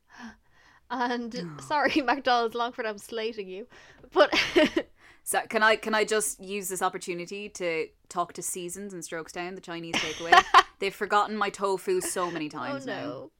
And 0.91 1.35
sorry, 1.61 2.01
McDonald's 2.05 2.55
Longford, 2.55 2.87
I'm 2.87 2.99
slating 2.99 3.49
you, 3.49 3.67
but 4.13 4.33
So 5.23 5.41
can 5.49 5.63
I 5.63 5.77
can 5.77 5.95
I 5.95 6.05
just 6.05 6.41
use 6.41 6.69
this 6.69 6.83
opportunity 6.83 7.49
to 7.51 7.89
talk 8.09 8.33
to 8.35 8.43
Seasons 8.43 8.93
and 8.93 9.03
Strokestown, 9.03 9.55
the 9.55 9.61
Chinese 9.61 9.95
takeaway? 9.97 10.43
They've 10.79 10.95
forgotten 10.95 11.37
my 11.37 11.51
tofu 11.51 12.01
so 12.01 12.31
many 12.31 12.47
oh 12.47 12.59
times 12.59 12.87
now. 12.87 13.31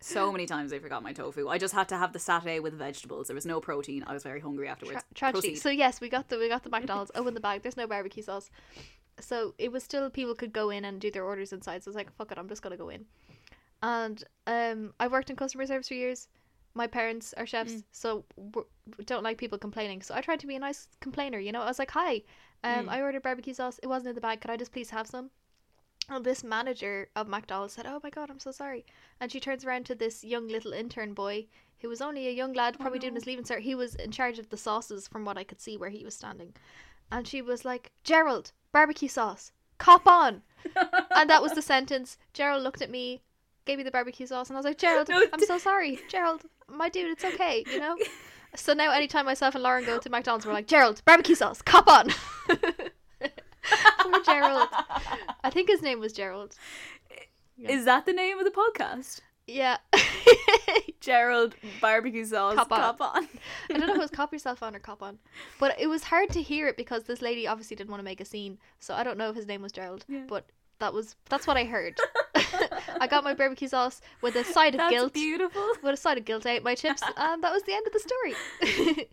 So 0.00 0.30
many 0.30 0.46
times 0.46 0.70
they 0.70 0.78
forgot 0.78 1.02
my 1.02 1.12
tofu. 1.12 1.48
I 1.48 1.58
just 1.58 1.72
had 1.72 1.88
to 1.88 1.96
have 1.96 2.12
the 2.12 2.18
satay 2.18 2.60
with 2.60 2.74
vegetables. 2.74 3.28
There 3.28 3.34
was 3.34 3.46
no 3.46 3.60
protein. 3.60 4.04
I 4.06 4.12
was 4.12 4.22
very 4.22 4.40
hungry 4.40 4.68
afterwards. 4.68 5.00
Tra- 5.14 5.32
tragedy. 5.32 5.48
Proceed. 5.48 5.62
So 5.62 5.70
yes, 5.70 6.00
we 6.00 6.08
got 6.08 6.28
the 6.28 6.38
we 6.38 6.48
got 6.48 6.62
the 6.62 6.70
McDonald's. 6.70 7.10
Open 7.14 7.34
the 7.34 7.40
bag. 7.40 7.62
There's 7.62 7.76
no 7.76 7.86
barbecue 7.86 8.22
sauce. 8.22 8.50
So 9.20 9.54
it 9.58 9.72
was 9.72 9.82
still 9.82 10.10
people 10.10 10.34
could 10.34 10.52
go 10.52 10.70
in 10.70 10.84
and 10.84 11.00
do 11.00 11.10
their 11.10 11.24
orders 11.24 11.52
inside. 11.52 11.82
So 11.82 11.88
I 11.88 11.90
was 11.90 11.96
like, 11.96 12.12
fuck 12.16 12.32
it, 12.32 12.38
I'm 12.38 12.48
just 12.48 12.62
gonna 12.62 12.76
go 12.76 12.88
in. 12.88 13.04
And 13.82 14.22
um, 14.46 14.94
I 14.98 15.08
worked 15.08 15.30
in 15.30 15.36
customer 15.36 15.66
service 15.66 15.88
for 15.88 15.94
years. 15.94 16.28
My 16.76 16.86
parents 16.86 17.32
are 17.38 17.46
chefs, 17.46 17.72
Mm. 17.72 17.84
so 17.90 18.24
don't 19.06 19.22
like 19.22 19.38
people 19.38 19.58
complaining. 19.58 20.02
So 20.02 20.14
I 20.14 20.20
tried 20.20 20.40
to 20.40 20.46
be 20.46 20.56
a 20.56 20.58
nice 20.58 20.88
complainer. 21.00 21.38
You 21.38 21.52
know, 21.52 21.62
I 21.62 21.66
was 21.66 21.78
like, 21.78 21.90
hi, 21.90 22.22
um, 22.62 22.86
Mm. 22.86 22.88
I 22.90 23.00
ordered 23.02 23.22
barbecue 23.22 23.54
sauce. 23.54 23.80
It 23.82 23.88
wasn't 23.88 24.10
in 24.10 24.14
the 24.14 24.20
bag. 24.20 24.40
Could 24.42 24.50
I 24.50 24.56
just 24.56 24.72
please 24.72 24.90
have 24.90 25.06
some? 25.06 25.30
And 26.08 26.24
this 26.24 26.44
manager 26.44 27.08
of 27.16 27.26
McDonald's 27.26 27.74
said, 27.74 27.86
"Oh 27.86 27.98
my 28.04 28.10
god, 28.10 28.30
I'm 28.30 28.38
so 28.38 28.52
sorry." 28.52 28.84
And 29.20 29.32
she 29.32 29.40
turns 29.40 29.64
around 29.64 29.86
to 29.86 29.94
this 29.96 30.22
young 30.22 30.46
little 30.46 30.72
intern 30.72 31.14
boy 31.14 31.46
who 31.80 31.88
was 31.88 32.00
only 32.00 32.28
a 32.28 32.30
young 32.40 32.52
lad, 32.52 32.78
probably 32.78 32.98
doing 33.00 33.14
no. 33.14 33.18
his 33.18 33.26
leaving 33.26 33.44
cert. 33.44 33.60
He 33.60 33.74
was 33.74 33.94
in 33.96 34.12
charge 34.12 34.38
of 34.38 34.48
the 34.50 34.56
sauces, 34.56 35.08
from 35.08 35.24
what 35.24 35.36
I 35.38 35.44
could 35.44 35.60
see 35.60 35.76
where 35.76 35.90
he 35.90 36.04
was 36.04 36.14
standing. 36.14 36.54
And 37.10 37.26
she 37.26 37.42
was 37.42 37.64
like, 37.64 37.90
"Gerald, 38.04 38.52
barbecue 38.70 39.08
sauce, 39.08 39.50
cop 39.78 40.06
on." 40.06 40.42
and 41.16 41.28
that 41.30 41.42
was 41.42 41.52
the 41.54 41.62
sentence. 41.62 42.18
Gerald 42.32 42.62
looked 42.62 42.82
at 42.82 42.90
me, 42.90 43.22
gave 43.64 43.78
me 43.78 43.84
the 43.84 43.90
barbecue 43.90 44.26
sauce, 44.26 44.48
and 44.48 44.56
I 44.56 44.60
was 44.60 44.64
like, 44.66 44.78
"Gerald, 44.78 45.08
No, 45.08 45.24
I'm 45.32 45.40
so 45.40 45.58
sorry, 45.58 45.98
Gerald, 46.08 46.44
my 46.70 46.88
dude, 46.88 47.10
it's 47.10 47.24
okay, 47.24 47.64
you 47.70 47.80
know." 47.80 47.96
So 48.54 48.72
now, 48.72 48.90
anytime 48.90 49.26
myself 49.26 49.54
and 49.54 49.62
Lauren 49.62 49.84
go 49.84 49.98
to 49.98 50.08
McDonald's, 50.08 50.46
we're 50.46 50.54
like, 50.54 50.66
"Gerald, 50.66 51.02
barbecue 51.04 51.34
sauce, 51.34 51.60
cop 51.60 51.86
on." 51.88 52.08
Poor 52.48 54.22
Gerald. 54.24 54.68
I 55.44 55.50
think 55.50 55.68
his 55.68 55.82
name 55.82 56.00
was 56.00 56.14
Gerald. 56.14 56.54
Is 57.58 57.84
that 57.84 58.06
the 58.06 58.14
name 58.14 58.38
of 58.38 58.44
the 58.44 58.50
podcast? 58.50 59.20
Yeah. 59.46 59.76
Gerald 61.00 61.54
barbecue 61.80 62.24
sauce. 62.24 62.56
Cop 62.56 62.72
on. 62.72 62.80
Cop 62.80 63.00
on. 63.00 63.28
I 63.70 63.78
don't 63.78 63.86
know 63.86 63.92
if 63.92 63.96
it 63.96 64.00
was 64.00 64.10
cop 64.10 64.32
yourself 64.32 64.62
on 64.62 64.74
or 64.74 64.78
cop 64.78 65.02
on. 65.02 65.18
But 65.60 65.78
it 65.78 65.86
was 65.86 66.04
hard 66.04 66.30
to 66.30 66.42
hear 66.42 66.66
it 66.66 66.76
because 66.76 67.04
this 67.04 67.22
lady 67.22 67.46
obviously 67.46 67.76
didn't 67.76 67.90
want 67.90 68.00
to 68.00 68.04
make 68.04 68.20
a 68.20 68.24
scene. 68.24 68.58
So 68.78 68.94
I 68.94 69.04
don't 69.04 69.18
know 69.18 69.30
if 69.30 69.36
his 69.36 69.46
name 69.46 69.62
was 69.62 69.72
Gerald. 69.72 70.04
Yeah. 70.08 70.24
But 70.26 70.46
that 70.78 70.92
was 70.92 71.16
that's 71.28 71.46
what 71.46 71.56
I 71.56 71.64
heard. 71.64 71.98
I 73.00 73.06
got 73.06 73.24
my 73.24 73.34
barbecue 73.34 73.68
sauce 73.68 74.00
with 74.22 74.34
a 74.36 74.44
side 74.44 74.74
of 74.74 74.78
That's 74.78 74.90
guilt. 74.92 75.12
beautiful. 75.14 75.66
With 75.82 75.94
a 75.94 75.96
side 75.96 76.18
of 76.18 76.24
guilt, 76.24 76.46
I 76.46 76.52
ate 76.56 76.62
my 76.64 76.74
chips, 76.74 77.02
and 77.16 77.42
that 77.42 77.52
was 77.52 77.62
the 77.64 77.74
end 77.74 77.86
of 77.86 77.92
the 77.92 78.00
story. 78.00 79.08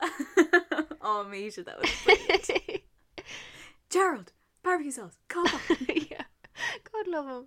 oh, 1.02 1.24
Misha, 1.30 1.62
that 1.64 1.80
was 1.80 1.90
brilliant. 2.04 2.50
Gerald 3.90 4.32
barbecue 4.62 4.90
sauce. 4.90 5.16
Cop 5.28 5.46
on. 5.54 5.76
yeah. 5.88 6.22
God 6.92 7.06
love 7.08 7.26
him. 7.28 7.46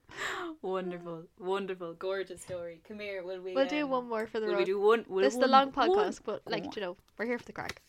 wonderful, 0.62 1.24
wonderful, 1.40 1.94
gorgeous 1.94 2.42
story. 2.42 2.82
Come 2.88 3.00
here, 3.00 3.24
will 3.24 3.42
we? 3.42 3.54
We'll 3.56 3.68
do 3.68 3.84
um, 3.86 3.90
one 3.90 4.08
more 4.10 4.28
for 4.28 4.40
the 4.40 4.46
Will 4.46 4.54
road. 4.54 4.60
we 4.60 4.66
do 4.66 4.80
one? 4.80 5.06
Will 5.08 5.22
this 5.24 5.34
is 5.34 5.40
the 5.40 5.48
one- 5.48 5.52
long 5.52 5.72
one- 5.72 5.90
podcast, 5.90 6.20
but 6.24 6.42
like 6.46 6.76
you 6.76 6.82
know, 6.82 6.96
we're 7.18 7.26
here 7.26 7.40
for 7.40 7.46
the 7.46 7.54
crack. 7.54 7.82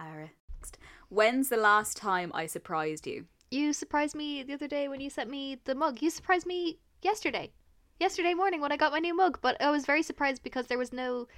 Alright. 0.00 0.30
Next. 0.58 0.78
When's 1.10 1.50
the 1.50 1.56
last 1.58 1.96
time 1.96 2.30
I 2.34 2.46
surprised 2.46 3.06
you? 3.06 3.26
You 3.50 3.72
surprised 3.72 4.16
me 4.16 4.42
the 4.42 4.54
other 4.54 4.66
day 4.66 4.88
when 4.88 5.00
you 5.00 5.10
sent 5.10 5.30
me 5.30 5.58
the 5.64 5.74
mug. 5.74 6.00
You 6.02 6.10
surprised 6.10 6.46
me 6.46 6.78
yesterday. 7.04 7.52
Yesterday 8.00 8.34
morning 8.34 8.60
when 8.60 8.72
I 8.72 8.76
got 8.76 8.90
my 8.92 8.98
new 8.98 9.14
mug, 9.14 9.38
but 9.40 9.60
I 9.60 9.70
was 9.70 9.86
very 9.86 10.02
surprised 10.02 10.42
because 10.42 10.66
there 10.66 10.78
was 10.78 10.92
no 10.92 11.28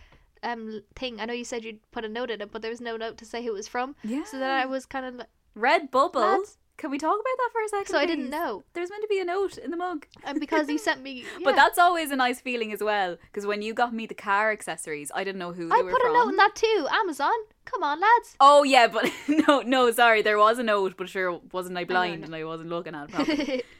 um 0.42 0.82
thing. 0.94 1.20
I 1.20 1.26
know 1.26 1.34
you 1.34 1.44
said 1.44 1.64
you'd 1.64 1.80
put 1.90 2.04
a 2.04 2.08
note 2.08 2.30
in 2.30 2.40
it, 2.40 2.50
but 2.50 2.62
there 2.62 2.70
was 2.70 2.80
no 2.80 2.96
note 2.96 3.18
to 3.18 3.24
say 3.26 3.42
who 3.42 3.50
it 3.50 3.54
was 3.54 3.68
from. 3.68 3.94
Yeah. 4.02 4.24
So 4.24 4.38
then 4.38 4.50
I 4.50 4.64
was 4.66 4.86
kind 4.86 5.04
of 5.04 5.14
like, 5.16 5.28
Redbubble. 5.58 6.14
Lads. 6.16 6.58
Can 6.78 6.90
we 6.90 6.98
talk 6.98 7.14
about 7.14 7.24
that 7.38 7.50
for 7.52 7.62
a 7.62 7.68
second? 7.68 7.86
so 7.94 7.98
I 7.98 8.04
didn't 8.04 8.26
please? 8.26 8.32
know. 8.32 8.62
There's 8.74 8.90
meant 8.90 9.00
to 9.02 9.08
be 9.08 9.18
a 9.18 9.24
note 9.24 9.56
in 9.56 9.70
the 9.70 9.78
mug. 9.78 10.06
And 10.24 10.38
because 10.38 10.68
you 10.68 10.76
sent 10.76 11.00
me 11.02 11.24
But 11.42 11.56
that's 11.56 11.78
always 11.78 12.10
a 12.10 12.16
nice 12.16 12.38
feeling 12.38 12.70
as 12.70 12.82
well. 12.82 13.16
Because 13.22 13.46
when 13.46 13.62
you 13.62 13.72
got 13.72 13.94
me 13.94 14.04
the 14.04 14.14
car 14.14 14.52
accessories, 14.52 15.10
I 15.14 15.24
didn't 15.24 15.38
know 15.38 15.52
who 15.54 15.70
they 15.70 15.74
I 15.74 15.80
put 15.80 16.02
from. 16.02 16.10
a 16.10 16.14
note 16.14 16.28
in 16.28 16.36
that 16.36 16.54
too. 16.54 16.86
Amazon. 16.92 17.32
Come 17.64 17.82
on, 17.82 17.98
lads. 17.98 18.36
Oh 18.40 18.62
yeah, 18.62 18.88
but 18.88 19.10
no, 19.48 19.62
no, 19.62 19.90
sorry, 19.90 20.20
there 20.20 20.36
was 20.38 20.58
a 20.58 20.62
note, 20.62 20.96
but 20.98 21.08
sure, 21.08 21.40
wasn't 21.50 21.78
I 21.78 21.84
blind 21.84 22.24
I 22.24 22.26
and 22.26 22.34
I 22.34 22.44
wasn't 22.44 22.68
looking 22.68 22.94
at 22.94 23.08
it 23.08 23.14
properly. 23.14 23.62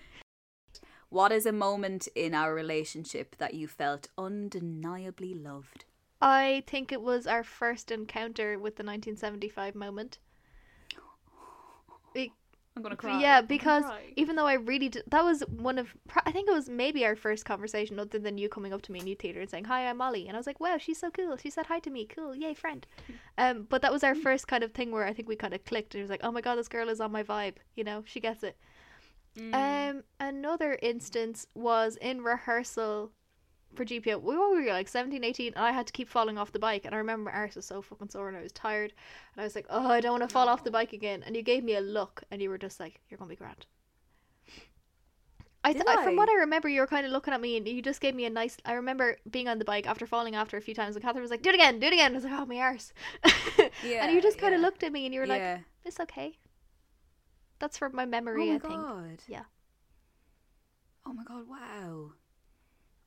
what 1.09 1.33
is 1.33 1.47
a 1.47 1.53
moment 1.53 2.09
in 2.15 2.35
our 2.35 2.55
relationship 2.55 3.37
that 3.39 3.55
you 3.55 3.69
felt 3.69 4.09
undeniably 4.19 5.35
loved? 5.35 5.85
I 6.21 6.65
think 6.67 6.93
it 6.93 7.03
was 7.03 7.27
our 7.27 7.45
first 7.45 7.91
encounter 7.91 8.59
with 8.59 8.77
the 8.77 8.85
1975 8.85 9.75
moment. 9.75 10.19
Be- 12.15 12.33
I'm 12.77 12.83
gonna 12.83 12.97
cry. 12.97 13.21
Yeah, 13.21 13.41
because 13.41 13.85
cry. 13.85 14.13
even 14.17 14.37
though 14.37 14.47
I 14.47 14.55
really 14.55 14.91
did, 14.91 15.05
that 15.09 15.25
was 15.25 15.41
one 15.49 15.79
of 15.79 15.95
I 16.27 16.31
think 16.31 16.47
it 16.49 16.53
was 16.53 16.69
maybe 16.69 17.07
our 17.07 17.17
first 17.17 17.47
conversation 17.47 17.99
other 17.99 18.19
than 18.19 18.37
you 18.37 18.51
coming 18.51 18.75
up 18.75 18.83
to 18.83 18.93
me 18.93 19.01
in 19.01 19.07
youth 19.07 19.21
theater 19.21 19.41
and 19.41 19.49
saying 19.49 19.65
hi 19.65 19.89
I'm 19.89 19.97
Molly 19.97 20.29
and 20.29 20.37
I 20.37 20.39
was 20.39 20.47
like 20.47 20.61
wow 20.61 20.77
she's 20.77 20.99
so 20.99 21.11
cool 21.11 21.39
she 21.39 21.49
said 21.49 21.67
hi 21.67 21.79
to 21.79 21.91
me 21.91 22.05
cool 22.05 22.37
yay 22.37 22.53
friend 22.53 22.87
um 23.39 23.67
but 23.71 23.81
that 23.81 23.93
was 23.93 24.05
our 24.05 24.15
first 24.15 24.47
kind 24.47 24.63
of 24.63 24.73
thing 24.73 24.91
where 24.91 25.07
I 25.07 25.15
think 25.15 25.27
we 25.27 25.37
kind 25.37 25.55
of 25.55 25.65
clicked 25.65 25.95
and 25.95 26.01
it 26.01 26.05
was 26.05 26.11
like 26.11 26.21
oh 26.23 26.31
my 26.31 26.43
god 26.43 26.57
this 26.57 26.69
girl 26.69 26.91
is 26.91 27.01
on 27.01 27.11
my 27.11 27.23
vibe 27.23 27.55
you 27.77 27.85
know 27.85 28.03
she 28.07 28.21
gets 28.21 28.43
it 28.43 28.59
Mm. 29.39 29.55
um 29.91 30.03
another 30.19 30.79
instance 30.81 31.47
was 31.55 31.97
in 31.97 32.23
rehearsal 32.23 33.13
for 33.75 33.85
GPO 33.85 34.23
we 34.23 34.37
were, 34.37 34.51
we 34.55 34.65
were 34.65 34.73
like 34.73 34.89
17 34.89 35.23
18 35.23 35.53
and 35.55 35.65
I 35.65 35.73
had 35.73 35.87
to 35.87 35.93
keep 35.93 36.09
falling 36.09 36.39
off 36.39 36.53
the 36.53 36.59
bike 36.59 36.87
and 36.87 36.95
I 36.95 36.99
remember 36.99 37.31
my 37.31 37.37
arse 37.37 37.57
was 37.57 37.67
so 37.67 37.83
fucking 37.83 38.09
sore 38.09 38.29
and 38.29 38.37
I 38.37 38.43
was 38.43 38.53
tired 38.53 38.93
and 39.35 39.43
I 39.43 39.45
was 39.45 39.55
like 39.55 39.67
oh 39.69 39.89
I 39.89 40.01
don't 40.01 40.19
want 40.19 40.23
to 40.23 40.33
fall 40.33 40.49
off 40.49 40.65
the 40.65 40.71
bike 40.71 40.95
again 40.95 41.23
and 41.25 41.37
you 41.37 41.43
gave 41.43 41.63
me 41.63 41.75
a 41.75 41.81
look 41.81 42.23
and 42.31 42.41
you 42.41 42.49
were 42.49 42.59
just 42.59 42.81
like 42.81 43.01
you're 43.09 43.19
gonna 43.19 43.29
be 43.29 43.37
grand. 43.37 43.67
I, 45.63 45.73
th- 45.73 45.85
I 45.89 46.05
from 46.05 46.15
what 46.15 46.29
I? 46.29 46.35
Remember 46.35 46.69
you 46.69 46.81
were 46.81 46.87
kind 46.87 47.05
of 47.05 47.11
looking 47.11 47.35
at 47.35 47.41
me 47.41 47.57
and 47.57 47.67
you 47.67 47.83
just 47.83 48.01
gave 48.01 48.15
me 48.15 48.25
a 48.25 48.31
nice 48.31 48.57
I 48.65 48.75
remember 48.75 49.17
being 49.31 49.49
on 49.49 49.59
the 49.59 49.65
bike 49.65 49.87
after 49.87 50.07
falling 50.07 50.37
after 50.37 50.57
a 50.57 50.61
few 50.61 50.75
times 50.75 50.95
and 50.97 51.05
Catherine 51.05 51.23
was 51.23 51.31
like 51.31 51.43
do 51.43 51.51
it 51.51 51.57
again 51.57 51.81
do 51.81 51.89
it 51.89 51.93
again 51.93 52.13
I 52.13 52.15
was 52.15 52.25
like 52.25 52.33
oh 52.33 52.47
my 52.47 52.59
arse 52.59 52.93
and 53.59 54.13
you 54.13 54.23
just 54.23 54.39
kind 54.39 54.55
of 54.55 54.61
yeah. 54.61 54.67
looked 54.67 54.83
at 54.83 54.93
me 54.93 55.05
and 55.05 55.15
you 55.15 55.21
were 55.21 55.27
like 55.27 55.61
it's 55.85 56.01
okay 56.01 56.39
that's 57.59 57.79
from 57.79 57.95
my 57.95 58.05
oh 58.05 58.07
memory 58.07 58.49
my 58.51 58.57
I 58.57 58.59
think 58.59 58.75
Oh 58.75 58.95
my 58.95 59.09
god. 59.09 59.23
Yeah. 59.29 59.43
Oh 61.07 61.13
my 61.13 61.25
god! 61.25 61.49
Wow. 61.49 62.13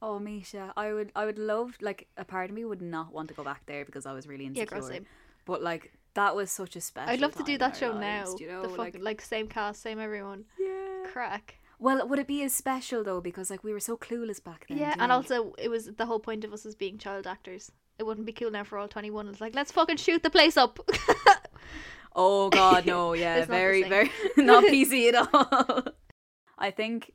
Oh, 0.02 0.18
Misha, 0.18 0.72
I 0.78 0.94
would, 0.94 1.12
I 1.14 1.26
would 1.26 1.38
love, 1.38 1.78
like, 1.82 2.08
a 2.16 2.24
part 2.24 2.50
of 2.50 2.56
me 2.56 2.64
would 2.64 2.82
not 2.82 3.12
want 3.12 3.28
to 3.28 3.34
go 3.34 3.44
back 3.44 3.66
there 3.66 3.84
because 3.84 4.06
I 4.06 4.14
was 4.14 4.28
really 4.28 4.46
yeah 4.46 4.62
insecure. 4.62 4.80
girl 4.80 4.88
same 4.88 5.06
But 5.44 5.62
like, 5.62 5.92
that 6.14 6.36
was 6.36 6.52
such 6.52 6.76
a 6.76 6.82
special. 6.82 7.12
I'd 7.12 7.20
love 7.20 7.36
to 7.36 7.44
do 7.44 7.58
that 7.58 7.76
show 7.76 7.92
our 7.92 8.00
now 8.00 8.26
You 8.40 8.48
know, 8.48 8.62
the 8.62 8.70
fuck, 8.70 8.78
like, 8.78 9.00
like 9.00 9.22
same 9.22 9.48
cast 9.48 9.82
same 9.82 10.00
everyone 10.00 10.46
yeah. 10.60 11.06
crack 11.12 11.60
Well, 11.80 12.08
would 12.08 12.20
it 12.20 12.28
be 12.28 12.44
as 12.44 12.54
special 12.54 13.04
though? 13.04 13.22
Because 13.22 13.50
like 13.50 13.64
we 13.64 13.74
were 13.74 13.80
so 13.80 13.98
clueless 13.98 14.44
back 14.44 14.66
then. 14.68 14.78
Yeah, 14.78 14.92
and 14.92 15.00
think? 15.00 15.12
also 15.12 15.54
it 15.58 15.70
was 15.70 15.86
the 15.86 16.06
whole 16.06 16.20
point 16.20 16.44
of 16.44 16.54
us 16.54 16.66
as 16.66 16.76
being 16.76 16.98
child 16.98 17.28
actors. 17.28 17.72
It 17.98 18.04
wouldn't 18.06 18.26
be 18.26 18.34
cool 18.34 18.52
now 18.52 18.64
for 18.64 18.78
all 18.78 18.88
twenty 18.88 19.12
one. 19.12 19.28
It's 19.28 19.42
like 19.42 19.56
let's 19.56 19.72
fucking 19.72 19.98
shoot 19.98 20.24
the 20.24 20.30
place 20.30 20.58
up. 20.58 20.80
Oh 22.16 22.50
God, 22.50 22.86
no, 22.86 23.14
yeah, 23.24 23.40
not 23.40 23.48
very, 23.48 23.84
very 23.84 24.12
not 24.38 24.64
PC 24.74 25.14
at 25.14 25.28
all. 25.34 25.84
I 26.58 26.72
think, 26.72 27.14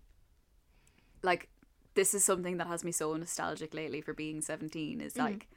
like, 1.23 1.49
this 1.95 2.15
is 2.15 2.25
something 2.25 2.57
that 2.59 2.67
has 2.67 2.83
me 2.85 2.93
so 2.93 3.15
nostalgic 3.17 3.75
lately 3.75 4.01
for 4.01 4.15
being 4.15 4.41
seventeen. 4.41 5.01
Is 5.01 5.15
Mhm. 5.15 5.19
like 5.19 5.49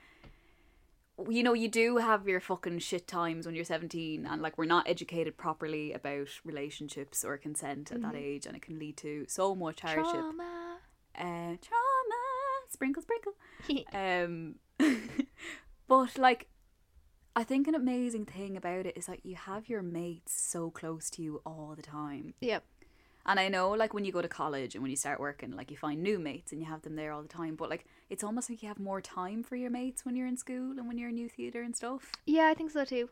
you 1.31 1.41
know, 1.41 1.53
you 1.53 1.67
do 1.67 1.97
have 1.97 2.27
your 2.27 2.39
fucking 2.39 2.77
shit 2.77 3.07
times 3.07 3.47
when 3.47 3.55
you're 3.55 3.65
17 3.65 4.27
and 4.27 4.39
like 4.39 4.55
we're 4.55 4.65
not 4.65 4.87
educated 4.87 5.35
properly 5.35 5.91
about 5.91 6.27
relationships 6.45 7.25
or 7.25 7.35
consent 7.37 7.91
at 7.91 8.03
that 8.03 8.13
age 8.13 8.45
and 8.45 8.55
it 8.55 8.61
can 8.61 8.77
lead 8.77 8.95
to 8.97 9.25
so 9.27 9.55
much 9.55 9.81
hardship. 9.81 10.03
Trauma. 10.13 10.77
Uh, 11.17 11.55
trauma, 11.59 12.21
sprinkle, 12.69 13.01
sprinkle. 13.01 13.33
Um, 13.91 14.55
but 15.87 16.19
like, 16.19 16.45
I 17.37 17.43
think 17.43 17.67
an 17.67 17.75
amazing 17.75 18.25
thing 18.25 18.57
about 18.57 18.85
it 18.87 18.97
is 18.97 19.07
like 19.07 19.19
you 19.23 19.35
have 19.35 19.69
your 19.69 19.83
mates 19.83 20.33
so 20.33 20.71
close 20.71 21.09
to 21.11 21.21
you 21.21 21.41
all 21.45 21.73
the 21.75 21.83
time. 21.83 22.33
yep. 22.41 22.63
And 23.29 23.41
I 23.41 23.49
know, 23.49 23.71
like, 23.71 23.93
when 23.93 24.05
you 24.05 24.13
go 24.13 24.21
to 24.21 24.27
college 24.29 24.73
and 24.73 24.81
when 24.81 24.89
you 24.89 24.95
start 24.95 25.19
working, 25.19 25.51
like, 25.51 25.69
you 25.69 25.75
find 25.75 26.01
new 26.01 26.17
mates 26.17 26.53
and 26.53 26.61
you 26.61 26.67
have 26.67 26.83
them 26.83 26.95
there 26.95 27.11
all 27.11 27.21
the 27.21 27.27
time. 27.27 27.55
But, 27.57 27.69
like, 27.69 27.83
it's 28.09 28.23
almost 28.23 28.49
like 28.49 28.63
you 28.63 28.69
have 28.69 28.79
more 28.79 29.01
time 29.01 29.43
for 29.43 29.57
your 29.57 29.69
mates 29.69 30.05
when 30.05 30.15
you're 30.15 30.27
in 30.27 30.37
school 30.37 30.79
and 30.79 30.87
when 30.87 30.97
you're 30.97 31.09
in 31.09 31.17
youth 31.17 31.33
theatre 31.33 31.61
and 31.61 31.75
stuff. 31.75 32.09
Yeah, 32.25 32.47
I 32.47 32.53
think 32.53 32.71
so 32.71 32.85
too. 32.85 33.09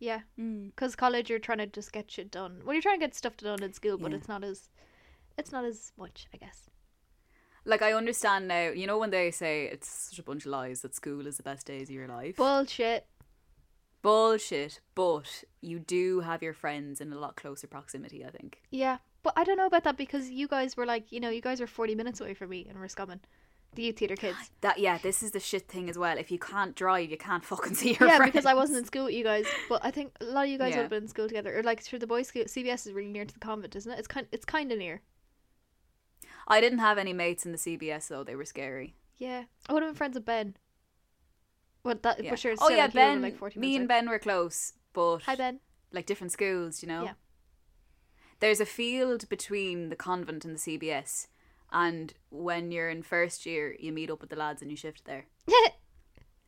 Yeah, 0.00 0.22
Mm. 0.36 0.66
because 0.74 0.96
college 0.96 1.30
you're 1.30 1.38
trying 1.38 1.58
to 1.58 1.66
just 1.68 1.92
get 1.92 2.10
shit 2.10 2.30
done. 2.32 2.60
Well, 2.64 2.74
you're 2.74 2.82
trying 2.82 2.98
to 2.98 3.06
get 3.06 3.14
stuff 3.14 3.36
done 3.36 3.62
in 3.62 3.72
school, 3.72 3.96
but 3.98 4.10
Yeah. 4.10 4.16
it's 4.18 4.28
not 4.28 4.42
as, 4.42 4.68
it's 5.38 5.52
not 5.52 5.64
as 5.64 5.92
much, 5.96 6.26
I 6.34 6.38
guess. 6.38 6.68
Like, 7.64 7.82
I 7.82 7.92
understand 7.92 8.48
now, 8.48 8.70
you 8.70 8.88
know, 8.88 8.98
when 8.98 9.10
they 9.10 9.30
say 9.30 9.66
it's 9.66 9.88
such 9.88 10.18
a 10.18 10.24
bunch 10.24 10.44
of 10.44 10.50
lies 10.50 10.80
that 10.82 10.94
school 10.96 11.24
is 11.26 11.36
the 11.36 11.42
best 11.44 11.66
days 11.68 11.88
of 11.88 11.94
your 11.94 12.08
life? 12.08 12.34
Bullshit. 12.36 13.06
Bullshit. 14.06 14.80
But 14.94 15.42
you 15.60 15.78
do 15.80 16.20
have 16.20 16.42
your 16.42 16.52
friends 16.54 17.00
in 17.00 17.12
a 17.12 17.18
lot 17.18 17.34
closer 17.36 17.66
proximity, 17.66 18.24
I 18.24 18.30
think. 18.30 18.62
Yeah, 18.70 18.98
but 19.24 19.32
I 19.36 19.42
don't 19.42 19.56
know 19.56 19.66
about 19.66 19.82
that 19.84 19.96
because 19.96 20.30
you 20.30 20.46
guys 20.46 20.76
were 20.76 20.86
like, 20.86 21.10
you 21.10 21.18
know, 21.18 21.28
you 21.30 21.40
guys 21.40 21.60
were 21.60 21.66
40 21.66 21.94
minutes 21.96 22.20
away 22.20 22.32
from 22.34 22.50
me 22.50 22.66
and 22.68 22.78
we're 22.78 22.86
scumming. 22.86 23.18
The 23.74 23.82
youth 23.82 23.98
theatre 23.98 24.14
kids. 24.16 24.38
That, 24.60 24.78
yeah, 24.78 24.98
this 24.98 25.22
is 25.24 25.32
the 25.32 25.40
shit 25.40 25.66
thing 25.68 25.90
as 25.90 25.98
well. 25.98 26.16
If 26.18 26.30
you 26.30 26.38
can't 26.38 26.74
drive, 26.76 27.10
you 27.10 27.18
can't 27.18 27.44
fucking 27.52 27.74
see 27.74 27.96
your 27.98 28.08
yeah, 28.08 28.16
friends. 28.18 28.32
because 28.32 28.46
I 28.46 28.54
wasn't 28.54 28.78
in 28.78 28.84
school 28.84 29.06
with 29.06 29.14
you 29.14 29.24
guys, 29.24 29.44
but 29.68 29.84
I 29.84 29.90
think 29.90 30.12
a 30.20 30.24
lot 30.24 30.44
of 30.44 30.50
you 30.50 30.56
guys 30.58 30.70
Yeah. 30.70 30.76
would 30.76 30.82
have 30.82 30.90
been 30.90 31.02
in 31.02 31.08
school 31.08 31.26
together, 31.26 31.58
or 31.58 31.62
like 31.64 31.82
through 31.82 31.98
the 31.98 32.06
boys' 32.06 32.28
school. 32.28 32.44
CBS 32.44 32.86
is 32.86 32.92
really 32.92 33.10
near 33.10 33.24
to 33.24 33.34
the 33.34 33.40
convent, 33.40 33.74
isn't 33.76 33.90
it? 33.90 33.98
It's 33.98 34.08
kind, 34.08 34.26
it's 34.30 34.44
kind 34.44 34.70
of 34.70 34.78
near. 34.78 35.02
I 36.48 36.60
didn't 36.60 36.78
have 36.78 36.96
any 36.96 37.12
mates 37.12 37.44
in 37.44 37.50
the 37.52 37.58
CBS, 37.58 38.06
though. 38.08 38.22
They 38.22 38.36
were 38.36 38.44
scary. 38.44 38.94
Yeah, 39.18 39.44
I 39.68 39.72
would 39.72 39.82
have 39.82 39.90
been 39.90 39.96
friends 39.96 40.14
with 40.14 40.24
Ben. 40.24 40.56
Well, 41.86 41.98
that, 42.02 42.22
Yeah. 42.22 42.30
but 42.30 42.38
sure. 42.38 42.54
oh 42.60 42.68
yeah, 42.68 42.84
like, 42.84 42.92
Ben. 42.94 43.22
like 43.22 43.36
40 43.38 43.58
me 43.60 43.76
and. 43.76 43.88
Ben 43.88 44.08
were 44.08 44.18
close, 44.18 44.72
but 44.92 45.22
Hi 45.22 45.34
Ben. 45.36 45.60
like 45.92 46.06
different 46.06 46.32
schools, 46.32 46.82
you 46.82 46.88
know. 46.88 47.04
Yeah. 47.04 47.12
There's 48.40 48.60
a 48.60 48.66
field 48.66 49.28
between 49.28 49.88
the 49.88 49.96
convent 49.96 50.44
and 50.44 50.54
the 50.56 50.58
CBS, 50.60 51.28
and 51.72 52.12
when 52.30 52.70
you're 52.70 52.90
in 52.90 53.02
first 53.02 53.46
year, 53.46 53.74
you 53.78 53.92
meet 53.92 54.10
up 54.10 54.20
with 54.20 54.30
the 54.30 54.36
lads 54.36 54.60
and 54.62 54.70
you 54.70 54.76
shift 54.76 55.04
there. 55.04 55.26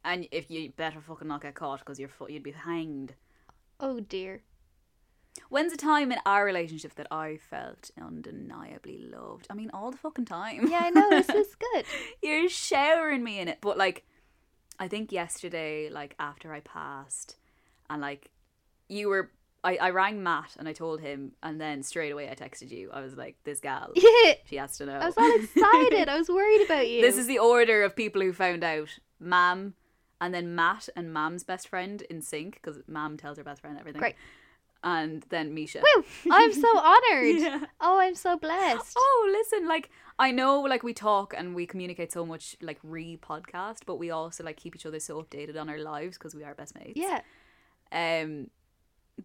And 0.05 0.27
if 0.31 0.51
you 0.51 0.71
better 0.71 1.01
fucking 1.01 1.29
not 1.29 1.43
get 1.43 1.55
caught 1.55 1.81
because 1.81 1.99
you're 1.99 2.09
you'd 2.29 2.43
be 2.43 2.53
hanged. 2.53 3.15
oh 3.81 4.01
dear. 4.01 4.43
When's 5.51 5.73
a 5.73 5.77
time 5.77 6.11
in 6.13 6.19
our 6.25 6.45
relationship 6.45 6.95
that 6.95 7.07
I 7.11 7.37
felt 7.37 7.91
undeniably 8.01 8.99
loved? 8.99 9.47
I 9.51 9.55
mean, 9.55 9.71
all 9.75 9.91
the 9.91 9.97
fucking 9.99 10.25
time. 10.25 10.67
Yeah, 10.69 10.81
I 10.85 10.91
know 10.91 11.11
this 11.11 11.29
is 11.43 11.55
good. 11.55 11.85
You're 12.23 12.49
showering 12.49 13.23
me 13.23 13.39
in 13.39 13.49
it. 13.49 13.59
But 13.61 13.77
like, 13.77 14.05
I 14.79 14.89
think 14.89 15.13
yesterday, 15.13 15.91
like 15.91 16.15
after 16.19 16.53
I 16.53 16.61
passed, 16.61 17.37
and 17.91 18.01
like, 18.01 18.31
you 18.89 19.09
were. 19.09 19.31
I, 19.65 19.77
I 19.77 19.91
rang 19.91 20.23
Matt 20.23 20.55
and 20.57 20.69
I 20.69 20.73
told 20.73 21.01
him, 21.01 21.33
and 21.43 21.61
then 21.61 21.83
straight 21.83 22.13
away 22.13 22.31
I 22.31 22.35
texted 22.37 22.71
you. 22.71 22.91
I 22.93 23.01
was 23.01 23.17
like, 23.17 23.37
"This 23.43 23.59
gal, 23.59 23.91
Yeah, 23.97 24.35
she 24.45 24.55
has 24.57 24.79
to 24.79 24.87
know." 24.87 24.99
I 24.99 25.07
was 25.07 25.17
all 25.17 25.35
excited. 25.35 26.09
I 26.09 26.17
was 26.17 26.29
worried 26.29 26.65
about 26.65 26.89
you. 26.89 27.01
This 27.01 27.17
is 27.17 27.27
the 27.27 27.41
order 27.41 27.83
of 27.83 27.97
people 27.97 28.23
who 28.23 28.33
found 28.33 28.63
out. 28.63 29.01
Mam, 29.19 29.75
and 30.21 30.33
then 30.33 30.55
Matt 30.55 30.89
and 30.95 31.13
Mam's 31.13 31.43
best 31.43 31.67
friend 31.67 32.03
in 32.03 32.23
sync 32.23 32.55
because 32.55 32.81
Mam 32.87 33.17
tells 33.17 33.37
her 33.37 33.43
best 33.43 33.61
friend 33.61 33.77
everything. 33.79 33.99
Great. 34.01 34.15
And 34.85 35.25
then 35.31 35.55
Misha. 35.55 35.81
Woo! 35.83 36.05
I'm 36.31 36.53
so 36.53 36.69
honored. 36.79 37.37
Yeah. 37.41 37.65
Oh, 37.81 37.99
I'm 37.99 38.15
so 38.15 38.37
blessed. 38.39 38.95
Oh, 38.97 39.29
listen, 39.37 39.67
like 39.67 39.91
I 40.21 40.31
know 40.31 40.61
like 40.61 40.83
we 40.85 40.95
talk 40.95 41.35
and 41.37 41.55
we 41.55 41.67
communicate 41.67 42.13
so 42.13 42.25
much 42.25 42.57
like 42.61 42.79
re 42.85 43.17
podcast, 43.21 43.79
but 43.87 43.97
we 43.97 44.11
also 44.11 44.45
like 44.45 44.57
keep 44.57 44.77
each 44.77 44.87
other 44.87 45.01
so 45.01 45.21
updated 45.23 45.61
on 45.61 45.69
our 45.69 45.79
lives 45.79 46.17
because 46.17 46.35
we 46.35 46.45
are 46.45 46.55
best 46.55 46.75
mates. 46.77 46.93
Yeah. 46.97 47.21
Um 47.93 48.51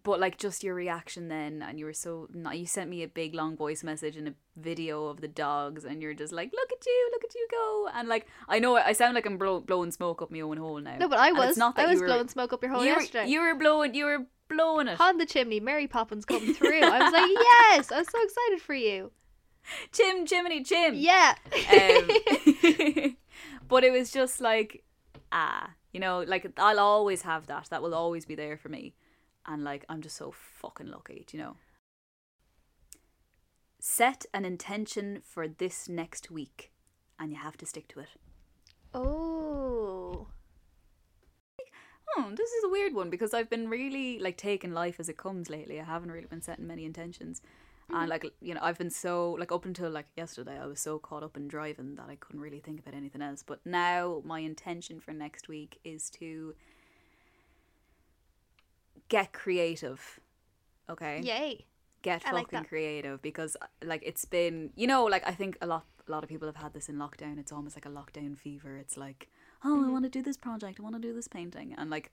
but 0.02 0.18
like 0.18 0.38
just 0.38 0.64
your 0.64 0.74
reaction 0.74 1.28
then 1.28 1.62
and 1.62 1.78
you 1.78 1.84
were 1.84 1.92
so 1.92 2.26
ni- 2.34 2.56
you 2.58 2.66
sent 2.66 2.90
me 2.90 3.04
a 3.04 3.06
big 3.08 3.32
long 3.32 3.56
voice 3.56 3.84
message 3.84 4.16
and 4.16 4.26
a 4.26 4.34
video 4.56 5.06
of 5.06 5.20
the 5.20 5.28
dogs 5.28 5.84
and 5.84 6.02
you're 6.02 6.14
just 6.14 6.32
like 6.32 6.50
look 6.52 6.72
at 6.72 6.84
you 6.84 7.08
look 7.12 7.22
at 7.22 7.32
you 7.32 7.46
go 7.48 7.88
and 7.94 8.08
like 8.08 8.26
I 8.48 8.58
know 8.58 8.76
I 8.76 8.92
sound 8.92 9.14
like 9.14 9.24
I'm 9.24 9.38
blow, 9.38 9.60
blowing 9.60 9.92
smoke 9.92 10.20
up 10.20 10.32
my 10.32 10.40
own 10.40 10.56
hole 10.56 10.80
now 10.80 10.96
No, 10.98 11.08
but 11.08 11.20
I 11.20 11.30
was. 11.30 11.56
not 11.56 11.76
that 11.76 11.86
I 11.86 11.90
was 11.92 12.00
were, 12.00 12.06
blowing 12.06 12.26
smoke 12.26 12.52
up 12.52 12.60
your 12.64 12.72
hole 12.72 12.82
you, 12.82 12.88
yesterday. 12.90 13.20
were, 13.20 13.28
you 13.28 13.40
were 13.42 13.54
blowing 13.54 13.94
you 13.94 14.04
were 14.06 14.26
blowing 14.48 14.88
it 14.88 15.00
on 15.00 15.18
the 15.18 15.26
chimney, 15.26 15.60
Mary 15.60 15.86
Poppins 15.86 16.24
come 16.24 16.54
through. 16.54 16.82
I 16.82 17.02
was 17.04 17.12
like, 17.12 17.30
yes, 17.30 17.92
I 17.92 17.98
was 17.98 18.08
so 18.10 18.22
excited 18.22 18.60
for 18.60 18.74
you. 18.74 19.10
chim 19.92 20.26
chimney 20.26 20.62
chim 20.62 20.94
Yeah. 20.94 21.34
um, 21.52 22.08
but 23.68 23.84
it 23.84 23.92
was 23.92 24.10
just 24.10 24.40
like 24.40 24.84
ah 25.32 25.70
you 25.92 26.00
know 26.00 26.22
like 26.26 26.46
i'll 26.58 26.78
always 26.80 27.22
have 27.22 27.46
that 27.46 27.68
that 27.70 27.82
will 27.82 27.94
always 27.94 28.24
be 28.26 28.34
there 28.34 28.56
for 28.58 28.68
me 28.68 28.94
and 29.46 29.64
like 29.64 29.84
i'm 29.88 30.02
just 30.02 30.16
so 30.16 30.32
fucking 30.32 30.90
lucky 30.90 31.24
do 31.26 31.36
you 31.36 31.42
know 31.42 31.56
set 33.80 34.24
an 34.32 34.44
intention 34.44 35.20
for 35.24 35.48
this 35.48 35.88
next 35.88 36.30
week 36.30 36.70
and 37.18 37.32
you 37.32 37.38
have 37.38 37.56
to 37.56 37.66
stick 37.66 37.88
to 37.88 38.00
it 38.00 38.08
oh. 38.92 40.26
Oh 42.16 42.30
this 42.34 42.50
is 42.50 42.64
a 42.64 42.68
weird 42.68 42.94
one 42.94 43.10
because 43.10 43.34
i've 43.34 43.50
been 43.50 43.68
really 43.68 44.18
like 44.18 44.36
taking 44.36 44.72
life 44.72 44.98
as 44.98 45.08
it 45.08 45.16
comes 45.16 45.50
lately. 45.50 45.80
I 45.80 45.84
haven't 45.84 46.10
really 46.10 46.26
been 46.26 46.42
setting 46.42 46.66
many 46.66 46.84
intentions. 46.84 47.42
And 47.90 48.08
like 48.08 48.24
you 48.40 48.54
know 48.54 48.60
i've 48.62 48.78
been 48.78 48.88
so 48.90 49.32
like 49.38 49.52
up 49.52 49.66
until 49.66 49.90
like 49.90 50.06
yesterday 50.16 50.58
i 50.58 50.64
was 50.64 50.80
so 50.80 50.98
caught 50.98 51.22
up 51.22 51.36
in 51.36 51.48
driving 51.48 51.96
that 51.96 52.06
i 52.08 52.16
couldn't 52.16 52.40
really 52.40 52.60
think 52.60 52.80
about 52.80 52.94
anything 52.94 53.20
else. 53.20 53.42
But 53.46 53.60
now 53.64 54.22
my 54.24 54.40
intention 54.40 55.00
for 55.00 55.12
next 55.12 55.48
week 55.48 55.78
is 55.84 56.08
to 56.10 56.54
get 59.08 59.34
creative 59.34 60.20
okay? 60.88 61.20
Yay. 61.22 61.66
get 62.02 62.22
I 62.26 62.30
fucking 62.30 62.60
that. 62.60 62.68
creative 62.68 63.20
because 63.22 63.56
uh, 63.60 63.66
like 63.84 64.02
it's 64.04 64.24
been 64.24 64.70
you 64.76 64.86
know 64.86 65.04
like 65.04 65.26
I 65.26 65.32
think 65.32 65.56
a 65.60 65.66
lot 65.66 65.84
a 66.06 66.10
lot 66.10 66.22
of 66.22 66.28
people 66.28 66.46
have 66.48 66.56
had 66.56 66.74
this 66.74 66.88
in 66.88 66.96
lockdown. 66.96 67.38
It's 67.38 67.52
almost 67.52 67.76
like 67.76 67.86
a 67.86 67.88
lockdown 67.88 68.36
fever. 68.36 68.76
It's 68.76 68.96
like 68.96 69.28
oh 69.64 69.68
Mm-hmm. 69.76 69.88
I 69.88 69.92
want 69.92 70.04
to 70.04 70.10
do 70.10 70.22
this 70.22 70.36
project 70.36 70.78
I 70.78 70.82
want 70.82 70.94
to 70.96 71.00
do 71.00 71.12
this 71.14 71.28
painting 71.28 71.74
and 71.76 71.90
like 71.90 72.10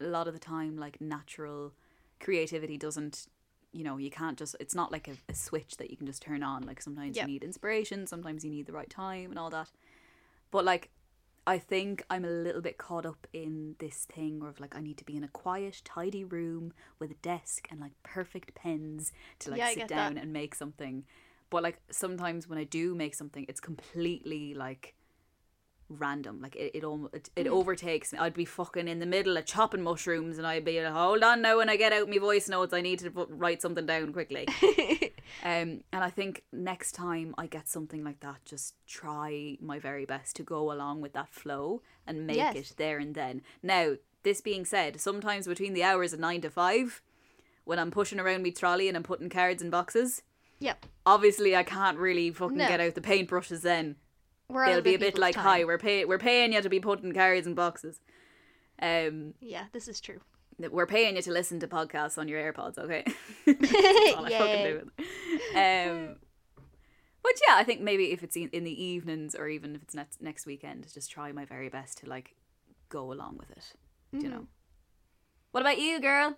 a 0.00 0.04
lot 0.04 0.28
of 0.28 0.34
the 0.34 0.40
time 0.40 0.76
like 0.76 1.00
natural 1.00 1.72
creativity 2.20 2.76
doesn't 2.76 3.26
you 3.72 3.84
know 3.84 3.96
you 3.96 4.10
can't 4.10 4.38
just 4.38 4.54
it's 4.60 4.74
not 4.74 4.90
like 4.92 5.08
a, 5.08 5.12
a 5.28 5.34
switch 5.34 5.76
that 5.78 5.90
you 5.90 5.96
can 5.96 6.06
just 6.06 6.22
turn 6.22 6.42
on 6.42 6.62
like 6.64 6.80
sometimes 6.82 7.16
Yep. 7.16 7.26
you 7.26 7.32
need 7.32 7.44
inspiration 7.44 8.06
sometimes 8.06 8.44
you 8.44 8.50
need 8.50 8.66
the 8.66 8.72
right 8.72 8.90
time 8.90 9.30
and 9.30 9.38
all 9.38 9.50
that 9.50 9.68
but 10.50 10.64
like 10.64 10.90
I 11.46 11.58
think 11.58 12.04
I'm 12.10 12.24
a 12.24 12.28
little 12.30 12.60
bit 12.60 12.76
caught 12.76 13.06
up 13.06 13.26
in 13.32 13.74
this 13.78 14.04
thing 14.04 14.42
of 14.42 14.60
like 14.60 14.76
I 14.76 14.80
need 14.82 14.98
to 14.98 15.04
be 15.04 15.16
in 15.16 15.24
a 15.24 15.28
quiet, 15.28 15.80
tidy 15.84 16.22
room 16.22 16.74
with 16.98 17.10
a 17.10 17.14
desk 17.14 17.66
and 17.70 17.80
like 17.80 17.92
perfect 18.02 18.54
pens 18.54 19.10
to 19.40 19.50
like 19.50 19.58
Yeah, 19.58 19.70
sit 19.72 19.88
down 19.88 20.14
that. 20.14 20.22
and 20.22 20.32
make 20.34 20.54
something. 20.54 21.04
But 21.48 21.62
like 21.62 21.80
sometimes 21.90 22.46
when 22.46 22.58
I 22.58 22.64
do 22.64 22.94
make 22.94 23.14
something, 23.14 23.46
it's 23.48 23.58
completely 23.58 24.54
like 24.54 24.94
random. 25.90 26.40
Like 26.40 26.56
it, 26.56 26.70
it 26.74 26.84
almost 26.84 27.14
it, 27.14 27.30
it 27.36 27.46
Mm. 27.46 27.50
overtakes 27.52 28.12
me. 28.12 28.18
I'd 28.18 28.34
be 28.34 28.44
fucking 28.44 28.88
in 28.88 28.98
the 29.00 29.06
middle 29.06 29.36
of 29.36 29.44
chopping 29.44 29.82
mushrooms, 29.82 30.38
and 30.38 30.46
I'd 30.46 30.64
be 30.64 30.80
like, 30.82 30.92
hold 30.92 31.22
on 31.22 31.42
now. 31.42 31.58
When 31.58 31.68
I 31.68 31.76
get 31.76 31.92
out 31.92 32.08
my 32.08 32.18
voice 32.18 32.48
notes, 32.48 32.72
I 32.72 32.80
need 32.80 33.00
to 33.00 33.10
put, 33.10 33.28
write 33.30 33.60
something 33.62 33.86
down 33.86 34.12
quickly. 34.12 34.46
Um, 35.44 35.82
and 35.92 36.02
I 36.02 36.10
think 36.10 36.42
next 36.52 36.92
time 36.92 37.34
I 37.38 37.46
get 37.46 37.68
something 37.68 38.02
like 38.02 38.18
that, 38.20 38.44
just 38.44 38.74
try 38.88 39.56
my 39.60 39.78
very 39.78 40.04
best 40.04 40.34
to 40.36 40.42
go 40.42 40.72
along 40.72 41.00
with 41.02 41.12
that 41.12 41.28
flow 41.32 41.82
and 42.06 42.26
make 42.26 42.36
Yes. 42.36 42.56
it 42.56 42.74
there 42.78 42.98
and 42.98 43.14
then. 43.14 43.42
Now, 43.62 43.94
this 44.24 44.40
being 44.40 44.64
said, 44.64 45.00
sometimes 45.00 45.46
between 45.46 45.72
the 45.72 45.84
hours 45.84 46.12
of 46.12 46.18
nine 46.20 46.40
to 46.40 46.50
five, 46.50 47.00
when 47.64 47.78
I'm 47.78 47.92
pushing 47.92 48.18
around 48.18 48.42
me 48.42 48.50
trolley 48.50 48.88
and 48.88 48.96
I'm 48.96 49.04
putting 49.04 49.30
cards 49.30 49.62
in 49.62 49.70
boxes, 49.70 50.22
Yep. 50.58 50.84
obviously 51.06 51.54
I 51.54 51.62
can't 51.62 51.96
really 51.96 52.32
fucking 52.32 52.56
No. 52.58 52.66
get 52.68 52.80
out 52.80 52.96
the 52.96 53.00
paintbrushes 53.00 53.62
then. 53.62 53.96
We're 54.50 54.66
They'll 54.66 54.80
be 54.82 54.94
a 54.94 54.98
bit 54.98 55.18
like, 55.18 55.34
time. 55.34 55.44
hi, 55.44 55.64
we're 55.64 55.78
pay- 55.78 56.04
we're 56.04 56.18
paying 56.18 56.52
you 56.52 56.60
to 56.60 56.68
be 56.68 56.80
putting 56.80 57.12
cards 57.12 57.46
in 57.46 57.54
boxes. 57.54 58.00
Um, 58.82 59.34
Yeah, 59.40 59.64
this 59.72 59.88
is 59.88 60.00
true. 60.00 60.20
we're 60.58 60.86
paying 60.86 61.16
you 61.16 61.22
to 61.22 61.32
listen 61.32 61.60
to 61.60 61.68
podcasts 61.68 62.18
on 62.18 62.28
your 62.28 62.40
AirPods, 62.40 62.78
okay? 62.78 63.04
That's 63.46 64.14
all 64.16 64.26
I 64.26 64.30
fucking 64.30 64.90
Um, 65.54 66.16
but 67.22 67.32
yeah, 67.46 67.54
I 67.56 67.64
think 67.64 67.80
maybe 67.82 68.12
if 68.12 68.22
it's 68.22 68.36
in, 68.36 68.48
in 68.52 68.64
the 68.64 68.82
evenings 68.84 69.34
or 69.34 69.48
even 69.48 69.74
if 69.74 69.82
it's 69.82 69.94
next 69.94 70.22
next 70.22 70.46
weekend, 70.46 70.86
just 70.92 71.10
try 71.10 71.32
my 71.32 71.44
very 71.44 71.68
best 71.68 71.98
to 71.98 72.08
like 72.08 72.34
go 72.88 73.12
along 73.12 73.36
with 73.38 73.50
it. 73.50 73.64
Mm-hmm. 74.14 74.24
you 74.24 74.30
know? 74.30 74.46
What 75.52 75.60
about 75.60 75.78
you, 75.78 76.00
girl? 76.00 76.36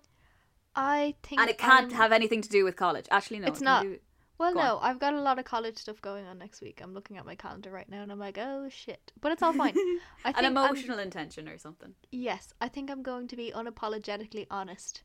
I 0.74 1.14
think 1.22 1.40
And 1.40 1.50
it 1.50 1.58
can't 1.58 1.90
I'm- 1.92 2.00
have 2.00 2.12
anything 2.12 2.42
to 2.42 2.48
do 2.48 2.64
with 2.64 2.76
college. 2.76 3.06
Actually, 3.10 3.40
no. 3.40 3.46
It's 3.48 3.60
it 3.60 3.64
not. 3.64 3.82
do- 3.84 3.98
Well, 4.42 4.54
Go 4.54 4.60
on. 4.60 4.66
no, 4.66 4.78
I've 4.82 4.98
got 4.98 5.14
a 5.14 5.20
lot 5.20 5.38
of 5.38 5.44
college 5.44 5.78
stuff 5.78 6.00
going 6.02 6.26
on 6.26 6.36
next 6.38 6.60
week. 6.60 6.80
I'm 6.82 6.92
looking 6.94 7.16
at 7.16 7.24
my 7.24 7.36
calendar 7.36 7.70
right 7.70 7.88
now, 7.88 8.02
and 8.02 8.10
I'm 8.10 8.18
like, 8.18 8.38
oh 8.38 8.68
shit. 8.68 9.12
But 9.20 9.30
it's 9.32 9.42
all 9.42 9.52
fine. 9.52 9.74
I 10.24 10.30
An 10.30 10.34
think 10.34 10.36
I'm- 10.44 10.56
emotional 10.56 10.98
intention 10.98 11.48
or 11.48 11.58
something. 11.58 11.94
yes, 12.10 12.52
I 12.60 12.68
think 12.68 12.90
I'm 12.90 13.02
going 13.02 13.28
to 13.28 13.36
be 13.36 13.52
unapologetically 13.54 14.46
honest. 14.50 15.02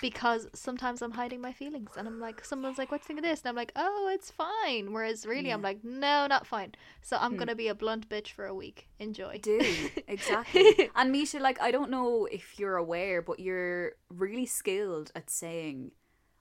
Because 0.00 0.48
sometimes 0.54 1.02
I'm 1.02 1.12
hiding 1.12 1.40
my 1.40 1.52
feelings, 1.52 1.90
and 1.96 2.08
I'm 2.08 2.18
like, 2.18 2.44
someone's 2.44 2.78
like, 2.78 2.90
"What 2.90 2.98
do 3.00 3.04
you 3.04 3.06
think 3.08 3.18
of 3.20 3.24
this?" 3.24 3.40
And 3.42 3.48
I'm 3.50 3.54
like, 3.56 3.72
"Oh, 3.76 4.10
it's 4.12 4.30
fine." 4.30 4.92
Whereas 4.92 5.26
really, 5.26 5.50
I'm 5.50 5.62
like, 5.62 5.84
"No, 5.84 6.26
not 6.26 6.46
fine." 6.46 6.72
So 7.02 7.16
I'm 7.20 7.32
Hmm. 7.32 7.36
gonna 7.38 7.54
be 7.54 7.68
a 7.68 7.74
blunt 7.74 8.08
bitch 8.08 8.28
for 8.32 8.46
a 8.46 8.54
week. 8.54 8.88
Enjoy. 8.98 9.38
do 9.42 9.60
exactly 10.08 10.90
and 10.94 11.10
misha 11.12 11.38
like 11.38 11.60
i 11.60 11.70
don't 11.72 11.90
know 11.90 12.26
if 12.38 12.58
you're 12.58 12.76
aware 12.76 13.20
but 13.20 13.40
you're 13.40 13.92
really 14.08 14.46
skilled 14.46 15.10
at 15.16 15.28
saying 15.28 15.90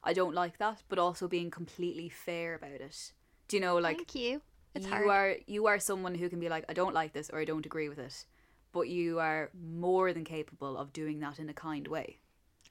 i 0.03 0.13
don't 0.13 0.33
like 0.35 0.57
that 0.57 0.83
but 0.89 0.99
also 0.99 1.27
being 1.27 1.51
completely 1.51 2.09
fair 2.09 2.55
about 2.55 2.71
it 2.71 3.13
do 3.47 3.57
you 3.57 3.61
know 3.61 3.77
like 3.77 3.97
Thank 3.97 4.15
you. 4.15 4.41
It's 4.73 4.85
you 4.85 4.91
hard. 4.91 5.07
are 5.07 5.35
you 5.47 5.67
are 5.67 5.79
someone 5.79 6.15
who 6.15 6.29
can 6.29 6.39
be 6.39 6.49
like 6.49 6.65
i 6.69 6.73
don't 6.73 6.93
like 6.93 7.13
this 7.13 7.29
or 7.29 7.39
i 7.39 7.45
don't 7.45 7.65
agree 7.65 7.89
with 7.89 7.99
it 7.99 8.25
but 8.71 8.87
you 8.87 9.19
are 9.19 9.49
more 9.53 10.13
than 10.13 10.23
capable 10.23 10.77
of 10.77 10.93
doing 10.93 11.19
that 11.19 11.39
in 11.39 11.49
a 11.49 11.53
kind 11.53 11.87
way 11.87 12.19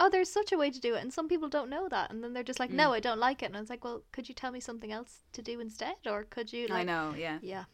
oh, 0.02 0.08
there's 0.08 0.32
such 0.32 0.50
a 0.50 0.56
way 0.56 0.70
to 0.70 0.80
do 0.80 0.94
it, 0.94 1.02
and 1.02 1.12
some 1.12 1.28
people 1.28 1.50
don't 1.50 1.68
know 1.68 1.86
that, 1.90 2.10
and 2.10 2.24
then 2.24 2.32
they're 2.32 2.42
just 2.42 2.58
like, 2.58 2.70
Mm. 2.70 2.76
"No, 2.76 2.92
I 2.94 3.00
don't 3.00 3.18
like 3.18 3.42
it," 3.42 3.46
and 3.46 3.56
I 3.56 3.60
was 3.60 3.68
like, 3.68 3.84
"Well, 3.84 4.02
could 4.12 4.30
you 4.30 4.34
tell 4.34 4.50
me 4.50 4.58
something 4.58 4.90
else 4.90 5.24
to 5.34 5.42
do 5.42 5.60
instead, 5.60 5.96
or 6.06 6.24
could 6.24 6.54
you?" 6.54 6.68
Like, 6.68 6.80
i 6.80 6.84
know 6.84 7.14
yeah 7.14 7.38
Yeah. 7.42 7.64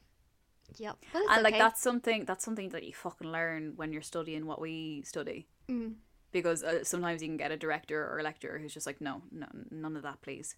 Yep. 0.74 0.96
And 1.14 1.42
like 1.44 1.56
that's 1.56 1.80
something 1.80 2.24
that's 2.24 2.44
something 2.44 2.70
that 2.70 2.82
you 2.82 2.92
fucking 2.92 3.30
learn 3.30 3.74
when 3.76 3.92
you're 3.92 4.02
studying 4.02 4.46
what 4.46 4.60
we 4.60 5.02
study 5.02 5.46
Mm. 5.68 5.94
Because 6.40 6.62
uh, 6.62 6.84
sometimes 6.84 7.22
you 7.22 7.28
can 7.28 7.36
get 7.36 7.50
a 7.52 7.56
director 7.56 7.98
or 8.10 8.18
a 8.18 8.22
lecturer 8.22 8.58
who's 8.58 8.74
just 8.74 8.86
like 8.86 9.00
no 9.00 9.22
no 9.30 9.46
none 9.70 9.96
of 9.96 10.02
that 10.02 10.20
please 10.22 10.56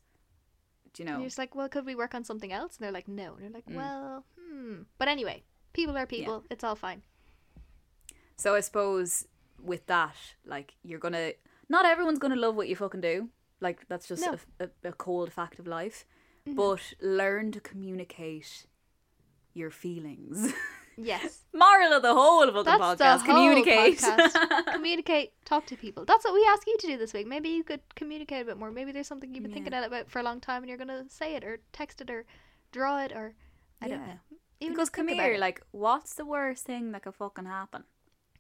do 0.95 1.03
you 1.03 1.09
And 1.09 1.15
know 1.17 1.21
you're 1.21 1.29
just 1.29 1.39
like, 1.39 1.55
well, 1.55 1.69
could 1.69 1.85
we 1.87 1.95
work 1.95 2.15
on 2.15 2.25
something 2.25 2.51
else? 2.53 2.77
And 2.77 2.83
they're 2.85 2.93
like, 2.99 3.09
no. 3.09 3.35
And 3.35 3.43
you're 3.43 3.51
like, 3.59 3.67
Mm. 3.67 3.75
well, 3.77 4.25
hmm. 4.41 4.75
But 4.99 5.09
anyway, 5.09 5.43
people 5.75 5.97
are 5.99 6.07
people. 6.07 6.45
It's 6.51 6.65
all 6.65 6.75
fine. 6.77 7.03
So 8.37 8.55
I 8.55 8.61
suppose 8.61 9.27
with 9.63 9.85
that, 9.87 10.17
like 10.47 10.75
you're 10.83 10.99
gonna, 10.99 11.33
not 11.69 11.85
everyone's 11.85 12.19
gonna 12.19 12.37
love 12.47 12.57
what 12.57 12.69
you 12.69 12.77
fucking 12.77 13.03
do. 13.03 13.29
Like 13.61 13.87
that's 13.89 14.09
just 14.09 14.23
No. 14.25 14.37
a, 14.61 14.65
a, 14.65 14.89
a 14.89 14.93
cold 14.93 15.31
fact 15.33 15.59
of 15.59 15.67
life. 15.67 16.07
Mhm. 16.49 16.57
But 16.57 16.81
learn 17.03 17.53
to 17.53 17.61
communicate 17.61 18.67
your 19.53 19.71
feelings. 19.71 20.55
Yes. 21.01 21.45
Moral 21.55 21.93
of 21.93 22.03
the 22.03 22.13
whole 22.13 22.45
fucking 22.47 22.65
That's 22.65 23.01
podcast: 23.01 23.19
the 23.21 23.25
communicate. 23.33 23.99
podcast. 23.99 24.73
communicate, 24.73 25.33
talk 25.45 25.67
to 25.67 25.77
people. 25.77 26.05
That's 26.05 26.25
what 26.25 26.35
we 26.35 26.45
ask 26.51 26.67
you 26.67 26.77
to 26.79 26.87
do 26.89 26.99
this 26.99 27.13
week. 27.13 27.27
Maybe 27.27 27.51
you 27.51 27.63
could 27.63 27.81
communicate 27.95 28.43
a 28.43 28.45
bit 28.45 28.59
more. 28.59 28.71
Maybe 28.71 28.91
there's 28.93 29.07
something 29.07 29.33
you've 29.33 29.45
been 29.45 29.53
thinking 29.53 29.73
about 29.73 30.11
for 30.11 30.19
a 30.19 30.23
long 30.23 30.41
time 30.41 30.63
and 30.63 30.69
you're 30.69 30.79
going 30.79 30.89
to 30.89 31.05
say 31.09 31.35
it 31.37 31.45
or 31.45 31.61
text 31.73 32.01
it 32.01 32.11
or 32.11 32.25
draw 32.73 32.99
it 33.05 33.13
or 33.13 33.35
I 33.81 33.89
don't 33.89 34.01
know. 34.01 34.19
Even 34.61 34.75
because 34.75 34.91
come 34.91 35.07
here, 35.09 35.39
like, 35.39 35.63
what's 35.71 36.15
the 36.15 36.25
worst 36.27 36.65
thing 36.65 36.91
that 36.93 37.03
could 37.05 37.15
fucking 37.15 37.45
happen? 37.45 37.85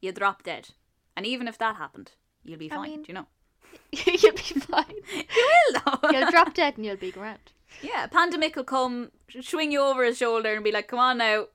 You 0.01 0.11
drop 0.13 0.43
dead, 0.43 0.71
and 1.17 1.25
even 1.25 1.47
if 1.47 1.59
that 1.59 1.77
happened, 1.77 2.13
you'll 2.45 2.59
be 2.59 2.71
I 2.73 2.75
fine. 2.75 2.91
mean- 2.91 3.03
do 3.03 3.09
you 3.09 3.15
know? 3.15 3.27
you'll 3.93 4.33
be 4.33 4.61
fine. 4.61 4.85
You 5.15 5.25
will 5.73 5.81
though. 6.01 6.11
You'll 6.11 6.31
drop 6.31 6.55
dead 6.55 6.77
and 6.77 6.85
you'll 6.87 6.97
be 6.97 7.13
grand. 7.13 7.53
yeah, 7.83 8.07
pandemic 8.07 8.57
will 8.57 8.65
come, 8.65 9.11
swing 9.43 9.71
you 9.71 9.81
over 9.81 10.03
his 10.05 10.19
shoulder, 10.19 10.55
and 10.55 10.65
be 10.65 10.73
like, 10.73 10.89
"Come 10.89 10.99
on 10.99 11.19
now." 11.19 11.47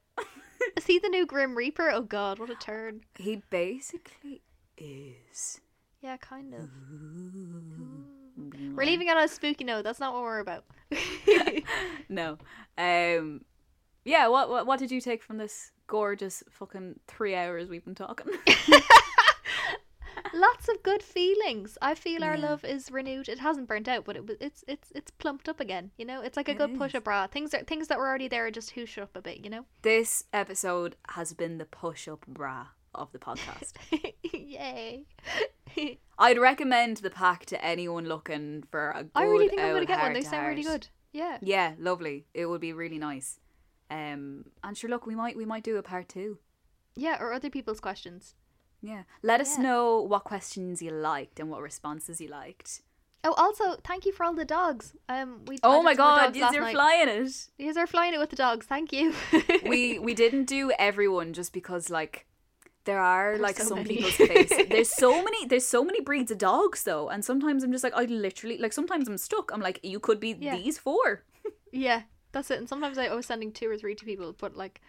Is 0.75 0.85
he 0.85 0.99
the 0.99 1.09
new 1.09 1.25
Grim 1.25 1.55
Reaper? 1.55 1.89
Oh 1.91 2.01
god, 2.01 2.39
what 2.39 2.49
a 2.49 2.55
turn. 2.55 3.01
He 3.17 3.41
basically 3.49 4.41
is. 4.77 5.61
Yeah, 6.01 6.17
kind 6.17 6.53
of. 6.53 6.69
We're 8.35 8.73
We're 8.75 8.85
leaving 8.85 9.07
it 9.07 9.15
on 9.15 9.23
a 9.23 9.27
spooky 9.27 9.63
note. 9.63 9.83
That's 9.83 9.99
not 9.99 10.13
what 10.13 10.23
we're 10.23 10.39
about. 10.39 10.65
No. 12.09 12.37
Um. 12.77 13.45
Yeah. 14.05 14.27
What, 14.27 14.49
what 14.49 14.67
What 14.67 14.79
did 14.79 14.91
you 14.91 14.99
take 15.01 15.23
from 15.23 15.37
this 15.37 15.71
gorgeous 15.87 16.43
fucking 16.49 16.99
three 17.07 17.35
hours 17.35 17.69
we've 17.69 17.85
been 17.85 17.95
talking? 17.95 18.27
Lots 20.33 20.67
of 20.67 20.81
good 20.81 21.03
feelings. 21.03 21.77
I 21.81 21.93
feel 21.93 22.23
our 22.23 22.37
love 22.37 22.65
is 22.65 22.91
renewed. 22.91 23.29
It 23.29 23.39
hasn't 23.39 23.67
burnt 23.67 23.87
out, 23.87 24.03
but 24.05 24.15
it 24.15 24.25
was 24.27 24.37
it's 24.41 24.63
it's 24.67 24.91
it's 24.95 25.11
plumped 25.11 25.47
up 25.47 25.59
again. 25.59 25.91
You 25.97 26.05
know, 26.05 26.21
it's 26.21 26.35
like 26.35 26.49
a 26.49 26.53
It 26.53 26.57
good 26.57 26.77
push 26.77 26.95
up 26.95 27.03
bra. 27.03 27.27
Things 27.27 27.53
are 27.53 27.63
things 27.63 27.87
that 27.87 27.99
were 27.99 28.07
already 28.07 28.27
there 28.27 28.47
are 28.47 28.51
just 28.51 28.71
hoosh 28.71 28.97
up 28.97 29.15
a 29.15 29.21
bit. 29.21 29.43
You 29.43 29.49
know. 29.51 29.65
this 29.83 30.23
episode 30.33 30.95
has 31.09 31.33
been 31.33 31.59
the 31.59 31.65
push 31.65 32.07
up 32.07 32.25
bra 32.27 32.67
of 32.95 33.11
the 33.11 33.19
podcast. 33.19 33.73
Yay! 34.33 35.05
I'd 36.17 36.37
recommend 36.39 36.97
the 36.97 37.09
pack 37.09 37.45
to 37.47 37.63
anyone 37.63 38.05
looking 38.05 38.63
for 38.71 38.91
a 38.91 39.03
good. 39.03 39.11
I 39.15 39.23
really 39.25 39.49
think 39.49 39.61
I'm 39.61 39.73
gonna 39.73 39.85
get 39.85 40.01
one. 40.01 40.13
They 40.13 40.21
heart 40.21 40.31
sound 40.31 40.47
really 40.47 40.63
good. 40.63 40.87
Yeah. 41.11 41.37
Yeah, 41.41 41.73
lovely. 41.77 42.25
It 42.33 42.47
would 42.47 42.61
be 42.61 42.73
really 42.73 42.97
nice. 42.97 43.39
Um, 43.91 44.45
and 44.63 44.75
sure, 44.75 44.89
look, 44.89 45.05
we 45.05 45.13
might 45.13 45.37
we 45.37 45.45
might 45.45 45.63
do 45.63 45.77
a 45.77 45.83
part 45.83 46.09
two. 46.09 46.39
Yeah, 46.95 47.17
or 47.19 47.33
other 47.33 47.49
people's 47.49 47.79
questions. 47.79 48.35
Yeah, 48.83 49.03
let 49.23 49.39
us 49.41 49.57
Yeah. 49.57 49.63
know 49.63 50.01
what 50.01 50.25
questions 50.25 50.81
you 50.81 50.91
liked 50.91 51.39
and 51.39 51.49
what 51.49 51.61
responses 51.61 52.19
you 52.21 52.27
liked. 52.27 52.81
Oh, 53.25 53.31
also, 53.37 53.77
thank 53.85 54.05
you 54.05 54.11
for 54.11 54.25
all 54.25 54.33
the 54.33 54.43
dogs. 54.43 54.93
Um, 55.07 55.45
we. 55.47 55.57
Oh 55.63 55.81
my 55.81 55.95
god, 55.95 56.35
last 56.35 56.53
you're 56.53 56.69
flying 56.69 57.07
it. 57.07 57.47
Yous 57.57 57.77
are 57.77 57.87
flying 57.87 58.13
it 58.13 58.19
with 58.19 58.29
the 58.31 58.35
dogs. 58.35 58.65
Thank 58.65 58.91
you. 58.91 59.13
we 59.65 59.97
we 59.97 60.13
didn't 60.13 60.43
do 60.45 60.71
everyone 60.77 61.31
just 61.31 61.53
because 61.53 61.89
like 61.89 62.25
there 62.83 62.99
are 62.99 63.29
There's 63.37 63.41
like 63.41 63.57
so 63.57 63.63
some 63.69 63.77
many. 63.77 63.95
people's 63.95 64.15
face. 64.15 64.51
There's 64.69 64.91
so 64.91 65.23
many 65.23 65.45
there's 65.47 65.65
so 65.65 65.85
many 65.85 66.01
breeds 66.01 66.31
of 66.31 66.37
dogs 66.37 66.83
though, 66.83 67.07
and 67.07 67.23
sometimes 67.23 67.63
I'm 67.63 67.71
just 67.71 67.85
like 67.85 67.95
I 67.95 68.03
literally 68.03 68.57
like 68.57 68.73
sometimes 68.73 69.07
I'm 69.07 69.17
stuck. 69.17 69.51
I'm 69.53 69.61
like 69.61 69.79
you 69.83 70.01
could 70.01 70.19
be 70.19 70.35
Yeah. 70.37 70.57
these 70.57 70.77
four. 70.77 71.23
Yeah, 71.71 72.01
that's 72.33 72.51
it. 72.51 72.59
And 72.59 72.67
sometimes 72.69 72.97
I 72.97 73.07
was 73.15 73.25
sending 73.25 73.51
two 73.53 73.67
or 73.69 73.77
three 73.77 73.95
to 73.95 74.05
people, 74.05 74.35
but 74.37 74.55
like, 74.55 74.79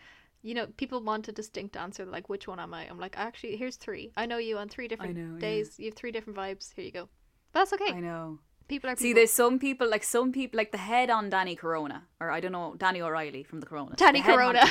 you 0.44 0.54
know, 0.54 0.66
people 0.76 1.00
want 1.02 1.26
a 1.26 1.32
distinct 1.32 1.74
answer. 1.76 2.04
Like, 2.04 2.28
which 2.28 2.46
one 2.46 2.60
am 2.60 2.72
I? 2.74 2.82
I'm 2.88 2.98
like, 3.00 3.14
actually, 3.18 3.56
here's 3.56 3.76
three. 3.76 4.12
I 4.16 4.26
know 4.26 4.36
you 4.38 4.58
on 4.58 4.68
three 4.68 4.86
different 4.88 5.16
know, 5.16 5.34
yeah. 5.34 5.40
days. 5.40 5.78
You 5.78 5.86
have 5.86 5.94
three 5.94 6.12
different 6.12 6.38
vibes. 6.38 6.72
Here 6.76 6.84
you 6.84 6.92
go. 6.92 7.08
But 7.52 7.60
that's 7.60 7.72
okay. 7.72 7.92
I 7.92 8.00
know. 8.00 8.38
People 8.68 8.90
are 8.90 8.92
people. 8.94 9.02
See, 9.02 9.12
there's 9.14 9.30
some 9.32 9.58
people 9.58 9.88
like 9.88 10.04
some 10.04 10.32
people 10.32 10.58
like 10.58 10.70
the 10.70 10.78
head 10.78 11.08
on 11.10 11.30
Danny 11.30 11.56
Corona 11.56 12.04
or 12.20 12.30
I 12.30 12.40
don't 12.40 12.52
know 12.52 12.74
Danny 12.78 13.00
O'Reilly 13.02 13.42
from 13.42 13.60
the 13.60 13.66
Corona. 13.66 13.94
Danny 13.96 14.20
The 14.22 14.30
on- 14.30 14.36
Corona. 14.36 14.64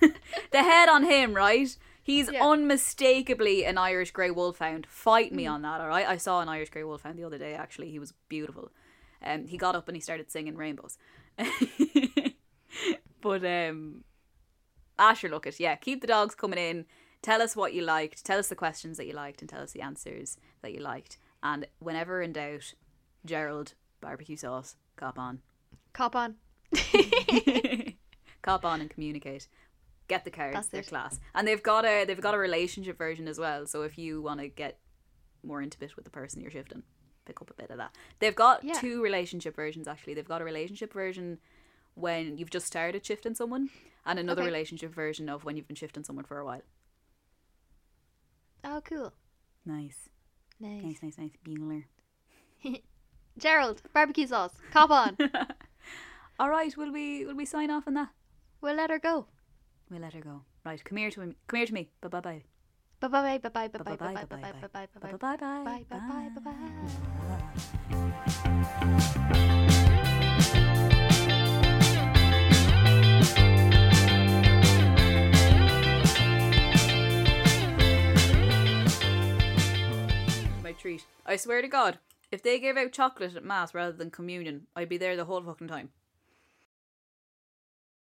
the 0.52 0.62
head 0.62 0.88
on 0.88 1.04
him, 1.04 1.34
right? 1.34 1.76
He's 2.02 2.30
Yeah. 2.30 2.44
unmistakably 2.44 3.64
an 3.64 3.78
Irish 3.78 4.10
grey 4.12 4.30
wolfhound. 4.32 4.86
Fight 4.88 5.32
Mm. 5.32 5.36
me 5.36 5.46
on 5.46 5.62
that, 5.62 5.80
all 5.80 5.86
right? 5.88 6.06
I 6.08 6.16
saw 6.16 6.40
an 6.40 6.48
Irish 6.48 6.70
grey 6.70 6.82
wolfhound 6.84 7.16
the 7.18 7.24
other 7.24 7.38
day. 7.38 7.54
Actually, 7.54 7.90
he 7.90 7.98
was 8.00 8.12
beautiful. 8.28 8.72
Um, 9.24 9.46
he 9.46 9.56
got 9.56 9.76
up 9.76 9.86
and 9.88 9.96
he 9.96 10.00
started 10.00 10.30
singing 10.30 10.56
rainbows. 10.56 10.98
but 13.20 13.44
um, 13.44 14.02
Asher, 15.02 15.28
look 15.28 15.46
it, 15.46 15.58
yeah. 15.60 15.74
Keep 15.76 16.00
the 16.00 16.06
dogs 16.06 16.34
coming 16.34 16.58
in. 16.58 16.86
Tell 17.22 17.42
us 17.42 17.54
what 17.56 17.72
you 17.74 17.82
liked. 17.82 18.24
Tell 18.24 18.38
us 18.38 18.48
the 18.48 18.54
questions 18.54 18.96
that 18.98 19.06
you 19.06 19.12
liked, 19.12 19.40
and 19.42 19.48
tell 19.50 19.60
us 19.62 19.72
the 19.72 19.80
answers 19.82 20.36
that 20.62 20.72
you 20.72 20.80
liked. 20.80 21.18
And 21.42 21.66
whenever 21.78 22.22
in 22.22 22.32
doubt, 22.32 22.74
Gerald 23.24 23.74
barbecue 24.00 24.36
sauce. 24.36 24.76
Cop 24.96 25.18
on. 25.18 25.40
Cop 25.92 26.14
on. 26.16 26.36
cop 28.42 28.64
on 28.64 28.80
and 28.80 28.90
communicate 28.90 29.46
get 30.08 30.24
the 30.24 30.30
cards 30.30 30.54
That's 30.54 30.68
they're 30.68 30.80
it. 30.80 30.86
class 30.88 31.20
and 31.34 31.46
they've 31.46 31.62
got 31.62 31.84
a 31.84 32.04
they've 32.04 32.20
got 32.20 32.34
a 32.34 32.38
relationship 32.38 32.98
version 32.98 33.28
as 33.28 33.38
well 33.38 33.66
so 33.66 33.82
if 33.82 33.96
you 33.98 34.20
want 34.20 34.40
to 34.40 34.48
get 34.48 34.78
more 35.44 35.62
intimate 35.62 35.94
with 35.96 36.04
the 36.04 36.10
person 36.10 36.40
you're 36.40 36.50
shifting 36.50 36.82
pick 37.24 37.40
up 37.40 37.50
a 37.50 37.54
bit 37.54 37.70
of 37.70 37.76
that 37.78 37.94
they've 38.18 38.34
got 38.34 38.64
Yeah. 38.64 38.72
two 38.74 39.02
relationship 39.02 39.54
versions 39.54 39.86
actually 39.86 40.14
they've 40.14 40.26
got 40.26 40.40
a 40.42 40.44
relationship 40.44 40.92
version 40.92 41.38
when 41.94 42.36
you've 42.36 42.50
just 42.50 42.66
started 42.66 43.04
shifting 43.06 43.34
someone 43.34 43.70
and 44.06 44.18
another 44.18 44.42
Okay. 44.42 44.50
relationship 44.50 44.92
version 44.94 45.28
of 45.28 45.44
when 45.44 45.56
you've 45.56 45.66
been 45.68 45.76
shifting 45.76 46.04
someone 46.04 46.24
for 46.24 46.38
a 46.38 46.44
while 46.44 46.62
Oh, 48.64 48.80
cool. 48.84 49.12
nice 49.66 50.08
Nice. 50.60 50.82
nice 50.84 51.02
nice 51.02 51.18
nice 51.18 51.36
Bueller. 51.44 51.84
Gerald, 53.38 53.82
barbecue 53.92 54.26
sauce. 54.26 54.52
Cop 54.70 54.90
on. 54.90 55.16
all 56.38 56.48
right 56.50 56.76
will 56.76 56.92
we 56.92 57.24
will 57.26 57.34
we 57.34 57.44
sign 57.44 57.70
off 57.70 57.86
on 57.86 57.94
that 57.94 58.08
we'll 58.60 58.74
let 58.76 58.90
her 58.90 58.98
go. 58.98 59.26
we'll 59.90 60.00
let 60.00 60.14
her 60.14 60.20
go 60.20 60.42
right 60.64 60.82
come 60.84 60.96
here 60.98 61.10
to 61.10 61.20
me 61.20 61.34
come 61.46 61.58
here 61.58 61.66
to 61.66 61.74
me 61.74 61.90
bye 62.00 62.08
bye 62.08 62.20
bye 62.20 62.42
Bye 63.00 63.08
bye 63.08 63.38
bye 63.38 63.48
bye 63.50 63.68
bye 63.68 63.78
bye 63.78 63.96
bye 63.96 64.14
bye 64.14 64.24
bye 64.26 64.52
bye 64.52 64.52
bye 64.72 64.86
bye 64.92 65.16
bye 65.16 65.36
bye 65.36 65.36
bye 65.36 65.84
bye 65.84 65.84
bye 65.90 66.30
bye 66.34 66.40
bye 66.40 66.54
bye. 69.32 69.88
Treat. 80.82 81.04
I 81.24 81.36
swear 81.36 81.62
to 81.62 81.68
God, 81.68 81.98
if 82.32 82.42
they 82.42 82.58
gave 82.58 82.76
out 82.76 82.90
chocolate 82.90 83.36
at 83.36 83.44
mass 83.44 83.72
rather 83.72 83.92
than 83.92 84.10
communion, 84.10 84.66
I'd 84.74 84.88
be 84.88 84.98
there 84.98 85.16
the 85.16 85.26
whole 85.26 85.40
fucking 85.40 85.68
time. 85.68 85.90